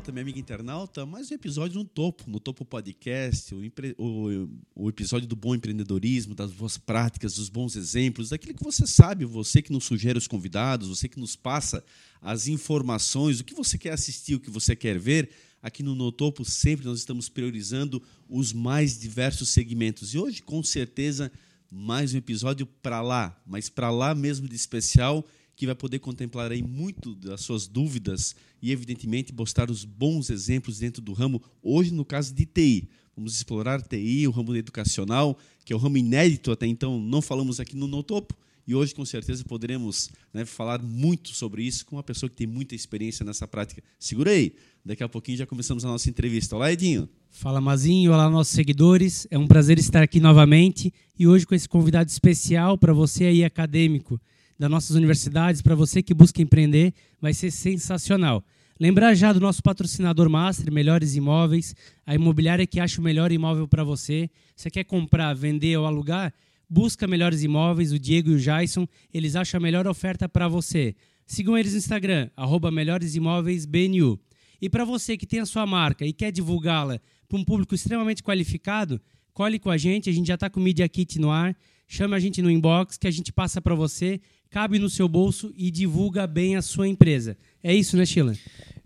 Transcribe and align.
internauta, 0.00 0.12
minha 0.12 0.22
amiga 0.22 0.38
internauta, 0.38 1.06
mais 1.06 1.30
um 1.30 1.34
episódio 1.34 1.78
no 1.78 1.84
Topo, 1.84 2.24
no 2.26 2.40
Topo 2.40 2.64
Podcast, 2.64 3.54
o, 3.54 3.60
o, 3.98 4.48
o, 4.74 4.88
episódio 4.88 5.28
do 5.28 5.36
bom 5.36 5.54
empreendedorismo, 5.54 6.34
das 6.34 6.50
boas 6.52 6.78
práticas, 6.78 7.34
dos 7.34 7.50
bons 7.50 7.76
exemplos, 7.76 8.30
daquilo 8.30 8.54
que 8.54 8.64
você 8.64 8.86
sabe, 8.86 9.26
você 9.26 9.60
que 9.60 9.70
nos 9.70 9.84
sugere 9.84 10.16
os 10.16 10.26
convidados, 10.26 10.88
você 10.88 11.06
que 11.06 11.20
nos 11.20 11.36
passa 11.36 11.84
as 12.20 12.48
informações, 12.48 13.40
o 13.40 13.44
que 13.44 13.54
você 13.54 13.76
quer 13.76 13.92
assistir, 13.92 14.34
o 14.34 14.40
que 14.40 14.50
você 14.50 14.74
quer 14.74 14.98
ver. 14.98 15.30
Aqui 15.62 15.82
no 15.82 15.94
No 15.94 16.10
Topo 16.10 16.44
sempre 16.44 16.86
nós 16.86 16.98
estamos 16.98 17.28
priorizando 17.28 18.02
os 18.28 18.52
mais 18.54 18.98
diversos 18.98 19.50
segmentos. 19.50 20.14
E 20.14 20.18
hoje, 20.18 20.42
com 20.42 20.62
certeza, 20.62 21.30
mais 21.70 22.14
um 22.14 22.18
episódio 22.18 22.64
para 22.64 23.02
lá, 23.02 23.38
mas 23.46 23.68
para 23.68 23.90
lá 23.90 24.14
mesmo 24.14 24.48
de 24.48 24.56
especial 24.56 25.26
que 25.60 25.66
vai 25.66 25.74
poder 25.74 25.98
contemplar 25.98 26.50
aí 26.50 26.62
muito 26.62 27.14
das 27.14 27.42
suas 27.42 27.66
dúvidas 27.66 28.34
e, 28.62 28.72
evidentemente, 28.72 29.30
mostrar 29.30 29.70
os 29.70 29.84
bons 29.84 30.30
exemplos 30.30 30.78
dentro 30.78 31.02
do 31.02 31.12
ramo, 31.12 31.42
hoje 31.62 31.92
no 31.92 32.02
caso 32.02 32.32
de 32.32 32.46
TI. 32.46 32.88
Vamos 33.14 33.34
explorar 33.34 33.82
TI, 33.82 34.26
o 34.26 34.30
ramo 34.30 34.56
educacional, 34.56 35.36
que 35.62 35.74
é 35.74 35.76
um 35.76 35.78
ramo 35.78 35.98
inédito 35.98 36.50
até 36.50 36.66
então, 36.66 36.98
não 36.98 37.20
falamos 37.20 37.60
aqui 37.60 37.76
no 37.76 37.86
No 37.86 38.02
Topo, 38.02 38.34
e 38.66 38.74
hoje, 38.74 38.94
com 38.94 39.04
certeza, 39.04 39.44
poderemos 39.44 40.08
né, 40.32 40.46
falar 40.46 40.80
muito 40.80 41.28
sobre 41.34 41.62
isso 41.62 41.84
com 41.84 41.96
uma 41.96 42.02
pessoa 42.02 42.30
que 42.30 42.36
tem 42.36 42.46
muita 42.46 42.74
experiência 42.74 43.22
nessa 43.22 43.46
prática. 43.46 43.82
Segura 43.98 44.30
aí, 44.30 44.54
daqui 44.82 45.02
a 45.02 45.10
pouquinho 45.10 45.36
já 45.36 45.46
começamos 45.46 45.84
a 45.84 45.88
nossa 45.88 46.08
entrevista. 46.08 46.56
Olá, 46.56 46.72
Edinho. 46.72 47.06
Fala, 47.28 47.60
Mazinho. 47.60 48.14
Olá, 48.14 48.30
nossos 48.30 48.54
seguidores. 48.54 49.26
É 49.30 49.36
um 49.36 49.46
prazer 49.46 49.78
estar 49.78 50.02
aqui 50.02 50.20
novamente 50.20 50.90
e 51.18 51.26
hoje 51.26 51.46
com 51.46 51.54
esse 51.54 51.68
convidado 51.68 52.08
especial 52.08 52.78
para 52.78 52.94
você 52.94 53.24
aí, 53.24 53.44
acadêmico 53.44 54.18
das 54.60 54.70
nossas 54.70 54.94
universidades, 54.94 55.62
para 55.62 55.74
você 55.74 56.02
que 56.02 56.12
busca 56.12 56.42
empreender, 56.42 56.92
vai 57.18 57.32
ser 57.32 57.50
sensacional. 57.50 58.44
Lembrar 58.78 59.14
já 59.14 59.32
do 59.32 59.40
nosso 59.40 59.62
patrocinador 59.62 60.28
master, 60.28 60.70
Melhores 60.70 61.16
Imóveis, 61.16 61.74
a 62.04 62.14
imobiliária 62.14 62.66
que 62.66 62.78
acha 62.78 63.00
o 63.00 63.04
melhor 63.04 63.32
imóvel 63.32 63.66
para 63.66 63.82
você. 63.82 64.28
Você 64.54 64.70
quer 64.70 64.84
comprar, 64.84 65.32
vender 65.32 65.78
ou 65.78 65.86
alugar? 65.86 66.34
Busca 66.68 67.06
Melhores 67.06 67.42
Imóveis, 67.42 67.90
o 67.90 67.98
Diego 67.98 68.32
e 68.32 68.34
o 68.34 68.38
Jason, 68.38 68.86
eles 69.14 69.34
acham 69.34 69.56
a 69.56 69.62
melhor 69.62 69.86
oferta 69.86 70.28
para 70.28 70.46
você. 70.46 70.94
Sigam 71.26 71.56
eles 71.56 71.72
no 71.72 71.78
Instagram, 71.78 72.28
arroba 72.36 72.70
Melhores 72.70 73.14
Imóveis 73.14 73.64
BNU. 73.64 74.20
E 74.60 74.68
para 74.68 74.84
você 74.84 75.16
que 75.16 75.26
tem 75.26 75.40
a 75.40 75.46
sua 75.46 75.64
marca 75.64 76.04
e 76.04 76.12
quer 76.12 76.30
divulgá-la 76.30 77.00
para 77.26 77.38
um 77.38 77.44
público 77.44 77.74
extremamente 77.74 78.22
qualificado, 78.22 79.00
cole 79.32 79.58
com 79.58 79.70
a 79.70 79.78
gente, 79.78 80.10
a 80.10 80.12
gente 80.12 80.26
já 80.26 80.34
está 80.34 80.50
com 80.50 80.60
o 80.60 80.62
Media 80.62 80.86
Kit 80.86 81.18
no 81.18 81.30
ar. 81.30 81.56
Chame 81.88 82.14
a 82.14 82.20
gente 82.20 82.40
no 82.42 82.50
inbox 82.50 82.96
que 82.98 83.08
a 83.08 83.10
gente 83.10 83.32
passa 83.32 83.60
para 83.60 83.74
você 83.74 84.20
cabe 84.50 84.78
no 84.78 84.90
seu 84.90 85.08
bolso 85.08 85.52
e 85.56 85.70
divulga 85.70 86.26
bem 86.26 86.56
a 86.56 86.62
sua 86.62 86.88
empresa. 86.88 87.36
É 87.62 87.72
isso, 87.74 87.96
né, 87.96 88.04
Sheila? 88.04 88.34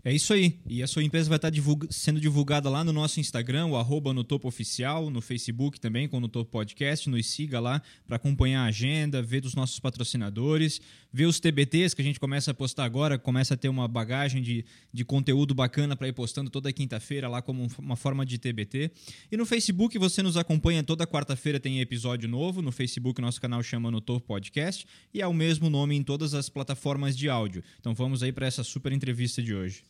É 0.07 0.13
isso 0.13 0.33
aí. 0.33 0.59
E 0.67 0.83
a 0.83 0.87
sua 0.87 1.03
empresa 1.03 1.27
vai 1.27 1.37
estar 1.37 1.49
divulga 1.49 1.87
sendo 1.89 2.21
divulgada 2.21 2.69
lá 2.69 2.83
no 2.83 2.93
nosso 2.93 3.19
Instagram, 3.19 3.65
o 3.65 3.75
arroba 3.75 4.13
no 4.13 4.23
Topo 4.23 4.47
Oficial, 4.47 5.09
no 5.09 5.19
Facebook 5.19 5.79
também, 5.79 6.07
com 6.07 6.17
o 6.17 6.19
No 6.19 6.27
Topo 6.27 6.51
Podcast. 6.51 7.09
Nos 7.09 7.25
siga 7.25 7.59
lá 7.59 7.81
para 8.05 8.17
acompanhar 8.17 8.65
a 8.65 8.67
agenda, 8.67 9.19
ver 9.19 9.41
dos 9.41 9.55
nossos 9.55 9.79
patrocinadores, 9.79 10.79
ver 11.11 11.25
os 11.25 11.39
TBTs 11.39 11.95
que 11.95 12.03
a 12.03 12.05
gente 12.05 12.19
começa 12.19 12.51
a 12.51 12.53
postar 12.53 12.83
agora, 12.83 13.17
começa 13.17 13.55
a 13.55 13.57
ter 13.57 13.67
uma 13.67 13.87
bagagem 13.87 14.43
de, 14.43 14.63
de 14.93 15.03
conteúdo 15.03 15.55
bacana 15.55 15.95
para 15.95 16.07
ir 16.07 16.13
postando 16.13 16.51
toda 16.51 16.71
quinta-feira 16.71 17.27
lá 17.27 17.41
como 17.41 17.67
uma 17.79 17.95
forma 17.95 18.23
de 18.23 18.37
TBT. 18.37 18.91
E 19.31 19.35
no 19.35 19.43
Facebook 19.43 19.97
você 19.97 20.21
nos 20.21 20.37
acompanha 20.37 20.83
toda 20.83 21.07
quarta-feira 21.07 21.59
tem 21.59 21.81
episódio 21.81 22.29
novo. 22.29 22.61
No 22.61 22.71
Facebook 22.71 23.19
nosso 23.19 23.41
canal 23.41 23.63
chama 23.63 23.89
No 23.89 23.99
Topo 23.99 24.27
Podcast 24.27 24.85
e 25.11 25.19
é 25.19 25.25
o 25.25 25.33
mesmo 25.33 25.67
nome 25.67 25.95
em 25.95 26.03
todas 26.03 26.35
as 26.35 26.47
plataformas 26.47 27.17
de 27.17 27.27
áudio. 27.27 27.63
Então 27.79 27.95
vamos 27.95 28.21
aí 28.21 28.31
para 28.31 28.45
essa 28.45 28.63
super 28.63 28.91
entrevista 28.91 29.41
de 29.41 29.55
hoje. 29.55 29.81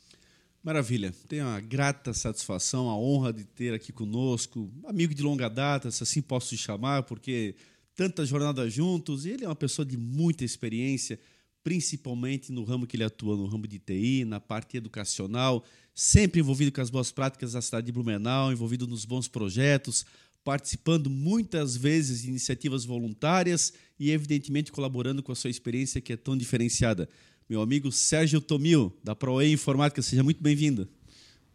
Maravilha. 0.65 1.13
Tenho 1.27 1.45
a 1.45 1.59
grata 1.59 2.11
satisfação, 2.11 2.89
a 2.89 2.97
honra 2.97 3.31
de 3.31 3.43
ter 3.43 3.71
aqui 3.71 3.93
conosco, 3.93 4.67
amigo 4.85 5.13
de 5.13 5.21
longa 5.21 5.47
data, 5.47 5.91
se 5.91 6.01
assim 6.01 6.23
posso 6.23 6.49
te 6.49 6.57
chamar, 6.57 7.03
porque 7.03 7.53
tantas 7.95 8.27
jornadas 8.27 8.73
juntos, 8.73 9.27
e 9.27 9.29
ele 9.29 9.45
é 9.45 9.47
uma 9.47 9.55
pessoa 9.55 9.85
de 9.85 9.95
muita 9.95 10.43
experiência, 10.43 11.19
principalmente 11.63 12.51
no 12.51 12.63
ramo 12.63 12.87
que 12.87 12.97
ele 12.97 13.03
atua, 13.03 13.37
no 13.37 13.45
ramo 13.45 13.67
de 13.67 13.77
TI, 13.77 14.25
na 14.25 14.39
parte 14.39 14.75
educacional, 14.75 15.63
sempre 15.93 16.39
envolvido 16.39 16.71
com 16.71 16.81
as 16.81 16.89
boas 16.89 17.11
práticas 17.11 17.51
da 17.51 17.61
cidade 17.61 17.85
de 17.85 17.91
Blumenau, 17.91 18.51
envolvido 18.51 18.87
nos 18.87 19.05
bons 19.05 19.27
projetos, 19.27 20.03
participando 20.43 21.11
muitas 21.11 21.77
vezes 21.77 22.23
de 22.23 22.29
iniciativas 22.29 22.85
voluntárias 22.85 23.71
e, 23.99 24.09
evidentemente, 24.09 24.71
colaborando 24.71 25.21
com 25.21 25.31
a 25.31 25.35
sua 25.35 25.51
experiência 25.51 26.01
que 26.01 26.13
é 26.13 26.17
tão 26.17 26.35
diferenciada 26.35 27.07
meu 27.47 27.61
amigo 27.61 27.91
Sérgio 27.91 28.41
Tomil, 28.41 28.91
da 29.03 29.15
ProE 29.15 29.51
Informática. 29.51 30.01
Seja 30.01 30.23
muito 30.23 30.41
bem-vindo. 30.41 30.87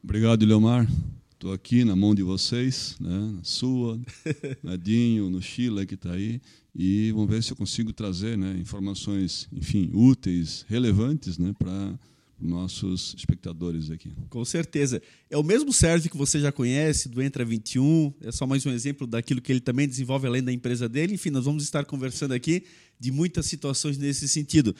Obrigado, 0.02 0.46
Leomar. 0.46 0.88
Estou 1.32 1.52
aqui 1.52 1.84
na 1.84 1.96
mão 1.96 2.14
de 2.14 2.22
vocês, 2.22 2.94
né? 3.00 3.32
na 3.36 3.42
sua, 3.42 4.00
Nadinho, 4.62 5.28
no 5.28 5.42
Chile 5.42 5.84
que 5.86 5.94
está 5.94 6.12
aí, 6.12 6.40
e 6.76 7.10
vamos 7.12 7.28
ver 7.28 7.42
se 7.42 7.50
eu 7.50 7.56
consigo 7.56 7.92
trazer 7.92 8.38
né, 8.38 8.56
informações, 8.60 9.48
enfim, 9.52 9.90
úteis, 9.92 10.64
relevantes 10.68 11.38
né, 11.38 11.52
para 11.58 11.98
nossos 12.40 13.14
espectadores 13.18 13.90
aqui. 13.90 14.12
Com 14.28 14.44
certeza. 14.44 15.02
É 15.28 15.36
o 15.36 15.42
mesmo 15.42 15.72
Sérgio 15.72 16.10
que 16.10 16.16
você 16.16 16.38
já 16.38 16.52
conhece, 16.52 17.08
do 17.08 17.20
Entra 17.20 17.44
21, 17.44 18.14
é 18.20 18.30
só 18.30 18.46
mais 18.46 18.64
um 18.64 18.70
exemplo 18.70 19.06
daquilo 19.06 19.40
que 19.40 19.50
ele 19.50 19.60
também 19.60 19.88
desenvolve 19.88 20.26
além 20.26 20.42
da 20.42 20.52
empresa 20.52 20.88
dele. 20.88 21.14
Enfim, 21.14 21.30
nós 21.30 21.46
vamos 21.46 21.64
estar 21.64 21.84
conversando 21.84 22.32
aqui 22.32 22.62
de 22.98 23.10
muitas 23.10 23.46
situações 23.46 23.98
nesse 23.98 24.28
sentido. 24.28 24.74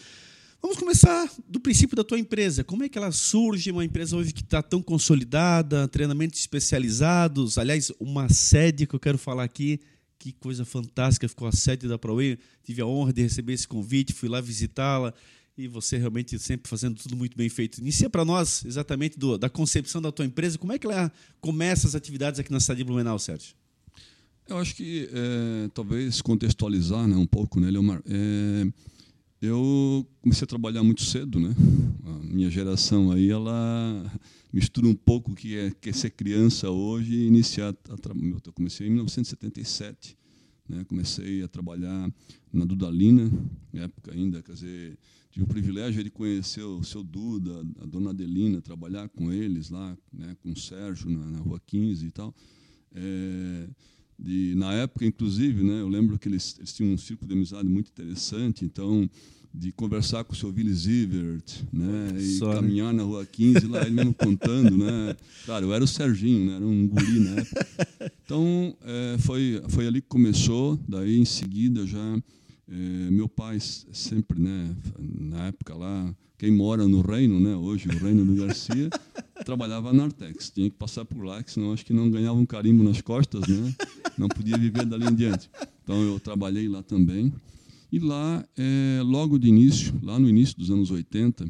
Vamos 0.63 0.77
começar 0.77 1.31
do 1.49 1.59
princípio 1.59 1.97
da 1.97 2.05
tua 2.05 2.19
empresa. 2.19 2.63
Como 2.63 2.85
é 2.85 2.89
que 2.89 2.99
ela 2.99 3.11
surge? 3.11 3.71
Uma 3.71 3.85
empresa 3.85 4.15
hoje 4.15 4.33
que 4.33 4.43
está 4.43 4.63
tão 4.63 4.83
consolidada, 4.83 5.89
treinamentos 5.89 6.39
especializados. 6.39 7.57
Aliás, 7.57 7.91
uma 7.99 8.29
sede 8.29 8.87
que 8.87 8.95
eu 8.95 9.01
quero 9.01 9.17
falar 9.17 9.45
aqui. 9.45 9.81
Que 10.19 10.33
coisa 10.33 10.67
fantástica 10.67 11.27
ficou 11.27 11.49
a 11.49 11.53
sede 11.53 11.89
da 11.89 11.99
ProWay. 11.99 12.39
Tive 12.63 12.83
a 12.83 12.87
honra 12.87 13.11
de 13.11 13.23
receber 13.23 13.55
esse 13.55 13.67
convite, 13.67 14.13
fui 14.13 14.29
lá 14.29 14.39
visitá-la 14.41 15.15
e 15.57 15.67
você 15.67 15.97
realmente 15.97 16.39
sempre 16.39 16.69
fazendo 16.69 16.97
tudo 17.01 17.17
muito 17.17 17.37
bem 17.37 17.49
feito. 17.49 17.79
Inicia 17.79 18.11
para 18.11 18.25
nós 18.25 18.65
exatamente 18.65 19.19
do, 19.19 19.39
da 19.39 19.49
concepção 19.49 20.01
da 20.01 20.13
tua 20.13 20.27
empresa. 20.27 20.59
Como 20.59 20.73
é 20.73 20.79
que 20.79 20.87
ela 20.87 21.11
começa 21.41 21.87
as 21.87 21.95
atividades 21.95 22.39
aqui 22.39 22.53
na 22.53 22.61
cidade 22.61 22.79
de 22.79 22.85
Blumenau, 22.85 23.19
Sérgio? 23.19 23.55
Eu 24.47 24.59
acho 24.59 24.75
que 24.75 25.09
é, 25.13 25.71
talvez 25.73 26.21
contextualizar 26.21 27.07
né, 27.07 27.17
um 27.17 27.27
pouco, 27.27 27.61
né, 27.61 27.71
Leomar? 27.71 28.03
É, 28.07 28.67
eu 29.41 30.07
comecei 30.21 30.45
a 30.45 30.49
trabalhar 30.49 30.83
muito 30.83 31.03
cedo, 31.03 31.41
né? 31.41 31.55
A 32.05 32.19
minha 32.25 32.51
geração 32.51 33.11
aí 33.11 33.31
ela 33.31 34.13
mistura 34.53 34.87
um 34.87 34.95
pouco 34.95 35.33
o 35.33 35.35
que 35.35 35.57
é, 35.57 35.71
que 35.71 35.89
é 35.89 35.93
ser 35.93 36.11
criança 36.11 36.71
hoje 36.71 37.15
e 37.15 37.27
iniciar 37.27 37.75
a. 37.89 37.95
Eu 38.47 38.53
comecei 38.53 38.87
em 38.87 38.91
1977, 38.91 40.17
né? 40.69 40.85
Comecei 40.85 41.43
a 41.43 41.49
trabalhar 41.49 42.13
na 42.53 42.65
Dudalina, 42.67 43.31
na 43.73 43.85
época 43.85 44.13
ainda, 44.13 44.43
quer 44.43 44.53
dizer, 44.53 44.99
tive 45.31 45.45
o 45.45 45.49
privilégio 45.49 46.05
de 46.05 46.11
conhecer 46.11 46.63
o 46.63 46.85
seu 46.85 47.03
Duda, 47.03 47.67
a 47.81 47.87
dona 47.87 48.11
Adelina, 48.11 48.61
trabalhar 48.61 49.09
com 49.09 49.33
eles 49.33 49.71
lá, 49.71 49.97
né? 50.13 50.37
Com 50.43 50.51
o 50.51 50.57
Sérgio 50.57 51.09
na, 51.09 51.25
na 51.31 51.39
Rua 51.39 51.61
15 51.67 52.07
e 52.07 52.11
tal. 52.11 52.35
É, 52.95 53.69
de, 54.23 54.55
na 54.55 54.73
época, 54.75 55.07
inclusive, 55.07 55.63
né, 55.63 55.81
eu 55.81 55.89
lembro 55.89 56.19
que 56.19 56.29
eles, 56.29 56.55
eles 56.59 56.73
tinham 56.75 56.93
um 56.93 56.99
círculo 56.99 57.27
de 57.27 57.35
amizade 57.35 57.69
muito 57.69 57.89
interessante, 57.89 58.65
então, 58.65 59.09
de 59.53 59.73
conversar 59.73 60.25
com 60.25 60.35
o 60.35 60.37
seu 60.37 60.51
Willy 60.51 60.75
Zivert, 60.75 61.65
né, 61.73 62.13
e 62.19 62.37
Só, 62.37 62.49
né? 62.49 62.55
caminhar 62.57 62.93
né? 62.93 62.99
na 62.99 63.03
Rua 63.03 63.25
15, 63.25 63.67
lá 63.67 63.81
ele 63.81 63.93
mesmo 63.93 64.13
contando, 64.13 64.77
né, 64.77 65.17
claro, 65.47 65.67
eu 65.67 65.75
era 65.75 65.83
o 65.83 65.89
Serginho, 65.89 66.47
né, 66.47 66.57
era 66.57 66.67
um 66.67 66.87
guri 66.87 67.21
na 67.21 67.31
época. 67.41 67.67
Então, 68.25 68.77
é, 68.83 69.17
foi, 69.19 69.63
foi 69.69 69.87
ali 69.87 70.03
que 70.03 70.09
começou, 70.09 70.79
daí 70.87 71.19
em 71.19 71.25
seguida 71.25 71.87
já, 71.87 72.23
é, 72.69 73.11
meu 73.11 73.29
pai 73.29 73.59
sempre, 73.59 74.39
né, 74.39 74.77
na 75.19 75.47
época 75.47 75.75
lá, 75.75 76.15
quem 76.39 76.51
mora 76.51 76.87
no 76.87 77.01
reino, 77.01 77.41
né, 77.41 77.57
hoje 77.57 77.89
o 77.89 77.99
reino 77.99 78.25
do 78.25 78.35
Garcia, 78.35 78.91
trabalhava 79.45 79.93
na 79.93 80.05
Artex. 80.05 80.51
Tinha 80.51 80.71
que 80.71 80.77
passar 80.77 81.05
por 81.05 81.25
lá, 81.25 81.43
que 81.43 81.53
senão 81.53 81.73
acho 81.73 81.85
que 81.85 81.93
não 81.93 82.11
ganhava 82.11 82.39
um 82.39 82.47
carimbo 82.47 82.83
nas 82.83 83.01
costas, 83.01 83.47
né? 83.47 83.75
Não 84.17 84.29
podia 84.29 84.57
viver 84.57 84.85
dali 84.85 85.07
em 85.07 85.15
diante. 85.15 85.51
Então 85.83 86.01
eu 86.03 86.21
trabalhei 86.21 86.69
lá 86.69 86.83
também. 86.83 87.33
E 87.91 87.99
lá, 87.99 88.47
é, 88.57 89.03
logo 89.03 89.39
de 89.39 89.49
início, 89.49 89.99
lá 90.03 90.19
no 90.19 90.29
início 90.29 90.57
dos 90.57 90.71
anos 90.71 90.91
80, 90.91 91.49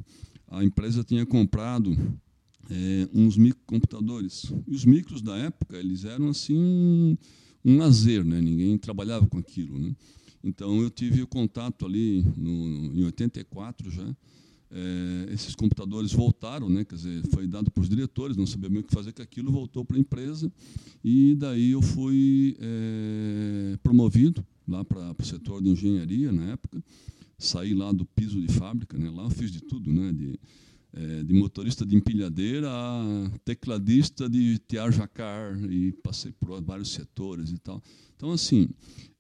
a 0.49 0.65
empresa 0.65 1.05
tinha 1.05 1.27
comprado 1.27 1.97
é, 2.71 3.09
uns 3.13 3.37
microcomputadores. 3.37 4.53
E 4.67 4.75
os 4.75 4.85
micros 4.85 5.21
da 5.21 5.37
época, 5.37 5.77
eles 5.77 6.05
eram 6.05 6.29
assim 6.29 7.19
um 7.65 7.77
lazer, 7.77 8.25
né? 8.25 8.41
Ninguém 8.41 8.79
trabalhava 8.79 9.27
com 9.27 9.39
aquilo, 9.39 9.79
né? 9.79 9.95
Então 10.43 10.81
eu 10.81 10.89
tive 10.89 11.23
o 11.23 11.27
contato 11.27 11.85
ali 11.85 12.25
no, 12.37 12.95
em 12.95 13.05
84 13.05 13.91
já 13.91 14.17
é, 14.70 15.32
esses 15.32 15.55
computadores 15.55 16.12
voltaram, 16.12 16.69
né, 16.69 16.84
quer 16.84 16.94
dizer, 16.94 17.22
foi 17.32 17.46
dado 17.46 17.70
para 17.70 17.81
os 17.81 17.88
diretores, 17.88 18.37
não 18.37 18.46
sabia 18.46 18.69
bem 18.69 18.81
o 18.81 18.84
que 18.84 18.93
fazer 18.93 19.12
com 19.12 19.22
aquilo, 19.22 19.50
voltou 19.50 19.84
para 19.84 19.96
a 19.96 20.00
empresa, 20.00 20.50
e 21.05 21.34
daí 21.34 21.70
eu 21.70 21.82
fui 21.82 22.56
é, 22.61 23.78
promovido 23.82 24.44
lá 24.69 24.84
para 24.84 25.14
o 25.19 25.25
setor 25.25 25.62
de 25.62 25.70
engenharia 25.70 26.31
na 26.31 26.52
época, 26.52 26.82
saí 27.38 27.75
lá 27.75 27.93
do 27.93 28.05
piso 28.05 28.40
de 28.40 28.52
fábrica, 28.52 28.96
né, 28.96 29.11
lá 29.11 29.25
eu 29.25 29.31
fiz 29.31 29.50
de 29.50 29.61
tudo, 29.61 29.93
né, 29.93 30.12
de 30.12 30.38
é, 30.93 31.22
de 31.22 31.32
motorista 31.32 31.87
de 31.87 31.96
empilhadeira 31.96 32.69
a 32.69 33.31
tecladista 33.44 34.28
de 34.28 34.58
Tiar 34.58 34.90
Jacar 34.90 35.56
e 35.70 35.93
passei 35.93 36.32
por 36.32 36.61
vários 36.61 36.90
setores 36.90 37.50
e 37.52 37.58
tal. 37.58 37.81
Então, 38.17 38.32
assim, 38.32 38.69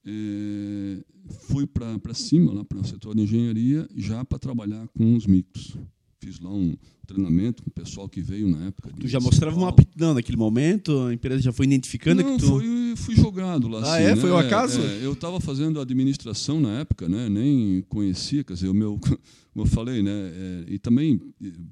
é, 0.06 1.04
fui 1.48 1.66
para 1.66 2.14
cima, 2.14 2.52
lá 2.52 2.64
para 2.64 2.78
o 2.78 2.84
setor 2.84 3.14
de 3.14 3.22
engenharia, 3.22 3.88
já 3.96 4.24
para 4.24 4.38
trabalhar 4.38 4.88
com 4.88 5.14
os 5.14 5.26
micros. 5.26 5.76
Fiz 6.18 6.38
lá 6.38 6.50
um 6.50 6.76
treinamento 7.06 7.62
com 7.62 7.70
o 7.70 7.72
pessoal 7.72 8.08
que 8.08 8.20
veio 8.20 8.48
na 8.48 8.66
época. 8.66 8.90
Tu 9.00 9.08
já 9.08 9.18
mostrava 9.18 9.56
uma 9.56 9.70
aptidão 9.70 10.12
naquele 10.12 10.36
momento? 10.36 11.06
A 11.06 11.14
empresa 11.14 11.42
já 11.42 11.52
foi 11.52 11.64
identificando 11.64 12.22
Não, 12.22 12.36
que 12.36 12.42
tu... 12.42 12.48
fui, 12.48 12.94
fui 12.96 13.16
jogado 13.16 13.68
lá. 13.68 13.80
Ah, 13.80 13.94
assim, 13.94 14.04
é? 14.04 14.14
Né? 14.14 14.20
Foi 14.20 14.30
o 14.30 14.36
acaso? 14.36 14.80
É, 14.80 15.04
eu 15.04 15.14
estava 15.14 15.40
fazendo 15.40 15.80
administração 15.80 16.60
na 16.60 16.80
época, 16.80 17.08
né? 17.08 17.28
nem 17.28 17.82
conhecia, 17.88 18.44
quer 18.44 18.52
dizer, 18.52 18.68
o 18.68 18.74
meu, 18.74 18.98
como 19.52 19.64
eu 19.64 19.66
falei, 19.66 20.02
né? 20.02 20.10
É, 20.12 20.64
e 20.68 20.78
também, 20.78 21.18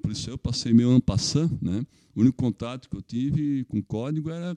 por 0.00 0.10
isso 0.10 0.30
eu 0.30 0.38
passei 0.38 0.72
meio 0.72 0.90
ano 0.90 1.02
passando, 1.02 1.56
né? 1.60 1.84
O 2.14 2.20
único 2.20 2.36
contato 2.36 2.88
que 2.88 2.96
eu 2.96 3.02
tive 3.02 3.64
com 3.64 3.82
código 3.82 4.30
era 4.30 4.56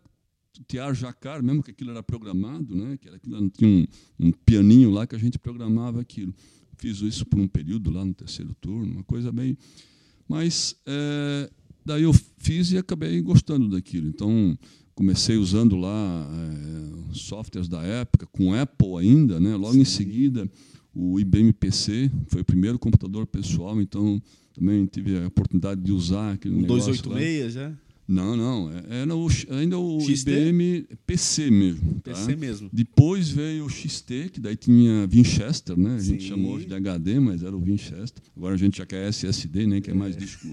Tiar 0.68 0.94
Jacar, 0.94 1.42
mesmo 1.44 1.63
que 1.63 1.71
aquilo 1.71 1.92
era 1.92 2.03
programado, 2.03 2.75
né? 2.75 2.98
que 2.98 3.07
era 3.07 3.18
aquilo, 3.18 3.50
tinha 3.50 3.69
um, 3.69 4.27
um 4.27 4.31
pianinho 4.31 4.89
lá 4.89 5.07
que 5.07 5.15
a 5.15 5.19
gente 5.19 5.39
programava 5.39 6.01
aquilo. 6.01 6.33
Fiz 6.77 7.01
isso 7.01 7.25
por 7.25 7.39
um 7.39 7.48
período 7.48 7.92
lá 7.92 8.03
no 8.03 8.13
terceiro 8.13 8.53
turno, 8.56 8.94
uma 8.94 9.03
coisa 9.03 9.31
bem. 9.31 9.57
Mas 10.27 10.75
é, 10.86 11.50
daí 11.86 12.03
eu 12.03 12.13
fiz 12.38 12.71
e 12.71 12.77
acabei 12.77 13.21
gostando 13.21 13.69
daquilo. 13.69 14.07
Então 14.07 14.57
comecei 14.95 15.38
usando 15.38 15.75
lá 15.75 16.27
é, 16.30 17.13
softwares 17.13 17.69
da 17.69 17.81
época, 17.83 18.25
com 18.27 18.54
Apple 18.54 18.97
ainda, 19.00 19.39
né? 19.39 19.56
Logo 19.56 19.74
Sim. 19.74 19.81
em 19.81 19.86
seguida 19.86 20.50
o 20.94 21.19
IBM 21.19 21.54
PC 21.54 22.12
foi 22.27 22.42
o 22.42 22.45
primeiro 22.45 22.77
computador 22.77 23.25
pessoal, 23.25 23.81
então 23.81 24.21
também 24.54 24.86
tive 24.86 25.18
a 25.18 25.27
oportunidade 25.27 25.81
de 25.81 25.92
usar 25.92 26.33
aquele 26.33 26.56
um 26.56 26.62
negócio 26.62 26.92
286 26.92 27.44
lá. 27.44 27.50
já? 27.50 27.77
Não, 28.12 28.36
não. 28.36 28.69
é, 28.69 29.02
Era 29.02 29.16
o, 29.16 29.28
ainda 29.52 29.80
o 29.80 30.02
XT? 30.02 30.30
IBM 30.30 30.86
PC 31.08 31.50
mesmo. 31.50 31.94
Tá? 31.96 32.12
PC 32.12 32.36
mesmo. 32.36 32.69
Depois 32.72 33.30
veio 33.30 33.66
o 33.66 33.69
XT, 33.69 34.30
que 34.34 34.40
daí 34.42 34.58
tinha 34.58 35.08
Winchester, 35.08 35.78
né? 35.78 35.96
A 35.96 36.00
gente 36.00 36.24
Sim. 36.24 36.30
chamou 36.30 36.60
de 36.60 36.74
HD, 36.74 37.19
mas 37.22 37.42
era 37.42 37.56
o 37.56 37.62
Winchester. 37.62 38.22
Agora 38.36 38.56
a 38.56 38.58
gente 38.58 38.80
já 38.80 38.86
quer 38.86 39.08
SSD, 39.08 39.66
nem 39.66 39.81
quer 39.81 39.96
mais 39.96 40.16
disco. 40.18 40.46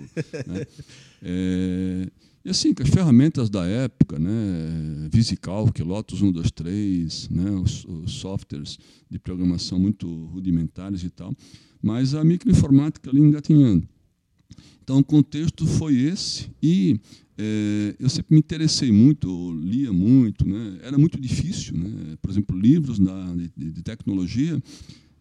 né? 0.47 0.65
É, 1.21 2.09
e 2.45 2.51
assim, 2.51 2.73
com 2.73 2.81
as 2.85 2.89
ferramentas 2.91 3.51
da 3.51 3.67
época, 3.67 4.21
né? 4.21 5.09
VisiCalc, 5.13 5.77
Lotus 5.83 6.21
123, 6.21 7.29
né? 7.29 7.51
Os, 7.51 7.85
os 7.85 8.13
softwares 8.13 8.79
de 9.11 9.19
programação 9.19 9.81
muito 9.81 10.07
rudimentares 10.27 11.03
e 11.03 11.11
tal. 11.11 11.35
Mas 11.83 12.15
a 12.15 12.23
microinformática 12.23 13.11
ali 13.11 13.21
engatinhando. 13.21 13.89
Então, 14.81 15.01
o 15.01 15.05
contexto 15.05 15.67
foi 15.67 15.97
esse 15.97 16.49
e 16.63 17.01
é, 17.41 17.95
eu 18.01 18.09
sempre 18.09 18.35
me 18.35 18.41
interessei 18.41 18.91
muito, 18.91 19.53
lia 19.53 19.93
muito, 19.93 20.45
né? 20.47 20.81
Era 20.83 20.99
muito 20.99 21.21
difícil, 21.21 21.79
né? 21.79 22.17
Por 22.21 22.31
exemplo, 22.31 22.59
livros 22.59 22.99
da, 22.99 23.35
de, 23.35 23.71
de 23.71 23.83
tecnologia. 23.83 24.61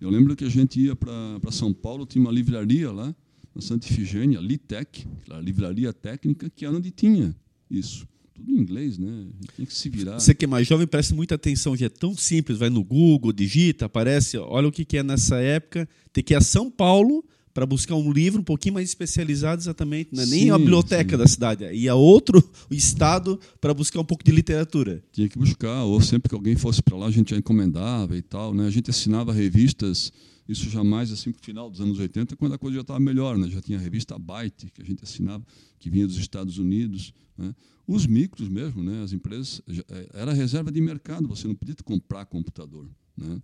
Eu 0.02 0.10
lembro 0.10 0.36
que 0.36 0.44
a 0.44 0.50
gente 0.50 0.80
ia 0.80 0.96
para 0.96 1.52
São 1.52 1.72
Paulo, 1.72 2.08
tinha 2.08 2.24
uma 2.24 2.32
livraria 2.32 2.92
lá, 2.92 3.16
na 3.54 3.62
Santa 3.62 3.88
Ifigênia, 3.88 4.40
Litec, 4.40 5.06
a 5.30 5.40
livraria 5.40 5.94
técnica, 5.94 6.50
que 6.50 6.66
era 6.66 6.76
onde 6.76 6.90
tinha 6.90 7.36
isso. 7.70 8.08
Tudo 8.34 8.52
em 8.52 8.60
inglês, 8.60 8.98
né? 8.98 9.28
Tinha 9.56 9.66
que 9.66 9.74
se 9.74 9.90
virar. 9.90 10.20
Você 10.20 10.34
que 10.34 10.46
é 10.46 10.48
mais 10.48 10.68
jovem, 10.68 10.88
preste 10.88 11.14
muita 11.14 11.36
atenção, 11.36 11.76
que 11.78 11.86
é 11.86 11.90
tão 11.90 12.16
simples. 12.16 12.58
Vai 12.58 12.70
no 12.70 12.84
Google, 12.84 13.32
digita, 13.32 13.86
aparece. 13.86 14.38
Olha 14.38 14.68
o 14.68 14.72
que, 14.72 14.98
é 14.98 15.04
nessa 15.04 15.40
época. 15.40 15.88
Ter 16.14 16.24
que 16.24 16.34
ir 16.34 16.38
a 16.38 16.42
São 16.42 16.70
Paulo 16.70 17.24
para 17.58 17.66
buscar 17.66 17.96
um 17.96 18.12
livro 18.12 18.40
um 18.40 18.44
pouquinho 18.44 18.76
mais 18.76 18.88
especializado 18.88 19.60
exatamente, 19.60 20.12
não 20.14 20.22
é 20.22 20.28
nem 20.28 20.42
Sim, 20.44 20.50
a 20.52 20.60
biblioteca 20.60 21.14
sim. 21.14 21.18
da 21.18 21.28
cidade, 21.28 21.66
ia 21.74 21.92
a 21.94 21.96
outro 21.96 22.38
estado 22.70 23.40
para 23.60 23.74
buscar 23.74 24.00
um 24.00 24.04
pouco 24.06 24.24
de 24.24 24.32
literatura. 24.32 25.04
Tinha 25.12 25.28
que 25.28 25.40
buscar, 25.40 25.84
ou 25.86 26.00
sempre 26.00 26.30
que 26.30 26.36
alguém 26.36 26.56
fosse 26.56 26.84
para 26.84 26.96
lá, 26.96 27.08
a 27.08 27.10
gente 27.12 27.32
já 27.32 27.36
encomendava 27.38 28.16
e 28.16 28.22
tal. 28.22 28.54
Né? 28.54 28.68
A 28.68 28.70
gente 28.70 28.92
assinava 28.92 29.34
revistas, 29.34 30.14
isso 30.48 30.70
jamais 30.70 31.12
assim 31.12 31.32
no 31.32 31.36
final 31.42 31.68
dos 31.68 31.82
anos 31.82 31.98
80, 31.98 32.36
quando 32.36 32.54
a 32.54 32.60
coisa 32.60 32.76
já 32.76 32.82
estava 32.82 33.00
melhor. 33.00 33.36
Né? 33.40 33.50
Já 33.50 33.60
tinha 33.60 33.80
a 33.80 33.82
revista 33.82 34.20
Byte, 34.20 34.68
que 34.72 34.84
a 34.84 34.86
gente 34.86 35.04
assinava, 35.04 35.44
que 35.80 35.90
vinha 35.90 36.06
dos 36.06 36.18
Estados 36.20 36.60
Unidos. 36.60 37.12
Né? 37.36 37.56
Os 37.88 38.06
micros 38.06 38.50
mesmo, 38.50 38.84
né? 38.84 39.02
as 39.02 39.14
empresas, 39.14 39.64
já- 39.68 39.84
eh, 39.90 40.10
era 40.14 40.32
reserva 40.32 40.72
de 40.72 40.80
mercado, 40.80 41.28
você 41.28 41.48
não 41.48 41.56
podia 41.56 41.74
comprar 41.84 42.24
computador. 42.28 42.88
Né? 43.18 43.42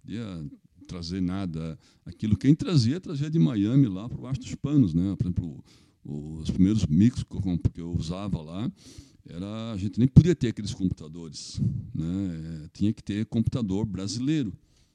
Podia 0.00 0.46
trazer 0.90 1.20
nada. 1.22 1.78
Aquilo 2.04 2.36
quem 2.36 2.54
trazia, 2.54 3.00
trazia 3.00 3.30
de 3.30 3.38
Miami 3.38 3.86
lá 3.86 4.08
por 4.08 4.20
baixo 4.20 4.40
dos 4.40 4.54
panos. 4.56 4.92
Né? 4.92 5.14
Por 5.16 5.24
exemplo, 5.24 5.64
os 6.04 6.50
primeiros 6.50 6.84
micros 6.86 7.24
que 7.72 7.80
eu, 7.80 7.92
usava 7.92 8.40
lá, 8.42 8.70
era, 9.28 9.72
a 9.72 9.76
gente 9.76 9.98
nem 9.98 10.08
podia 10.08 10.34
ter 10.34 10.48
aqueles 10.48 10.74
computadores. 10.74 11.60
Né? 11.94 12.64
Eh, 12.64 12.68
Tinha 12.72 12.92
que 12.92 13.02
ter 13.02 13.24
computador 13.26 13.86
brasileiro. 13.86 14.52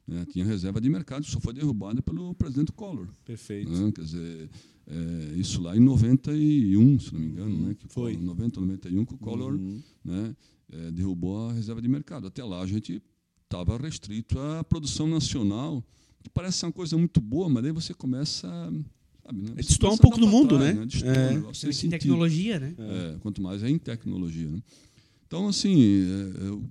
né? 0.07 0.25
Tinha 0.31 0.43
reserva 0.45 0.81
de 0.81 0.89
mercado, 0.89 1.25
só 1.25 1.39
foi 1.39 1.53
derrubada 1.53 2.01
pelo 2.01 2.33
presidente 2.35 2.71
Collor. 2.71 3.07
Perfeito. 3.23 3.71
né? 3.71 3.91
Quer 3.93 4.03
dizer, 4.03 4.49
é, 4.87 5.33
isso 5.37 5.61
lá 5.61 5.75
em 5.75 5.79
91, 5.79 6.99
se 6.99 7.13
não 7.13 7.19
me 7.21 7.27
engano, 7.27 7.67
né? 7.67 7.73
que 7.75 7.87
Foi. 7.87 8.13
Collor- 8.13 8.25
90, 8.27 8.61
91, 8.61 9.05
que 9.05 9.13
o 9.13 9.17
Collor 9.17 9.53
Uhum. 9.55 9.81
né, 10.03 10.35
é, 10.71 10.91
derrubou 10.91 11.49
a 11.49 11.53
reserva 11.53 11.81
de 11.81 11.87
mercado. 11.87 12.27
Até 12.27 12.43
lá 12.43 12.61
a 12.61 12.67
gente 12.67 13.01
estava 13.45 13.77
restrito 13.77 14.37
à 14.39 14.63
produção 14.63 15.07
nacional, 15.07 15.83
que 16.23 16.29
parece 16.29 16.57
ser 16.59 16.65
uma 16.65 16.71
coisa 16.71 16.97
muito 16.97 17.21
boa, 17.21 17.47
mas 17.47 17.63
daí 17.63 17.71
você 17.71 17.93
começa. 17.93 18.47
Sabe, 19.23 19.41
né? 19.41 19.49
É 19.57 19.61
Você 19.63 19.69
destoar 19.69 19.91
um 19.91 19.95
a 19.95 19.97
pouco 19.99 20.19
pra 20.19 20.27
mundo, 20.27 20.57
trás, 20.57 20.75
né? 20.75 20.85
Destoar 20.85 21.15
É. 21.17 21.29
um 21.31 21.33
negócio 21.35 21.69
Em 21.69 21.73
sentido. 21.73 21.91
tecnologia, 21.91 22.59
né? 22.59 22.75
É, 22.77 23.17
quanto 23.19 23.41
mais 23.41 23.63
é 23.63 23.69
em 23.69 23.77
tecnologia. 23.77 24.49
Né? 24.49 24.61
Então, 25.27 25.47
assim, 25.47 25.75
é, 25.83 26.47
eu 26.47 26.63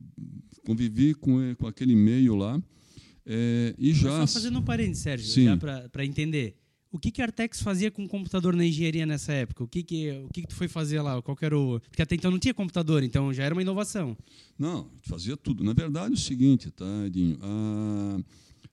convivi 0.64 1.14
com, 1.14 1.42
e- 1.42 1.54
com 1.56 1.66
aquele 1.66 1.94
meio 1.96 2.34
lá 2.36 2.60
é, 3.26 3.74
e 3.78 3.92
já. 3.92 4.26
Só 4.26 4.34
fazendo 4.34 4.58
um 4.58 4.62
parênteses, 4.62 5.02
Sérgio, 5.02 5.58
para 5.90 6.04
entender. 6.04 6.56
O 6.94 6.98
que, 7.00 7.10
que 7.10 7.20
a 7.20 7.24
Artex 7.24 7.60
fazia 7.60 7.90
com 7.90 8.04
o 8.04 8.08
computador 8.08 8.54
na 8.54 8.64
engenharia 8.64 9.04
nessa 9.04 9.32
época? 9.32 9.64
O 9.64 9.66
que, 9.66 9.82
que, 9.82 10.12
o 10.12 10.28
que, 10.32 10.42
que 10.42 10.46
tu 10.46 10.54
foi 10.54 10.68
fazer 10.68 11.02
lá? 11.02 11.20
Qual 11.20 11.36
que 11.36 11.44
era 11.44 11.58
o... 11.58 11.80
Porque 11.80 12.00
até 12.00 12.14
então 12.14 12.30
não 12.30 12.38
tinha 12.38 12.54
computador, 12.54 13.02
então 13.02 13.34
já 13.34 13.42
era 13.42 13.52
uma 13.52 13.62
inovação. 13.62 14.16
Não, 14.56 14.88
fazia 15.02 15.36
tudo. 15.36 15.64
Na 15.64 15.72
verdade, 15.72 16.12
é 16.12 16.14
o 16.14 16.16
seguinte, 16.16 16.70
tá, 16.70 16.86
Edinho? 17.04 17.36
Ah, 17.42 18.20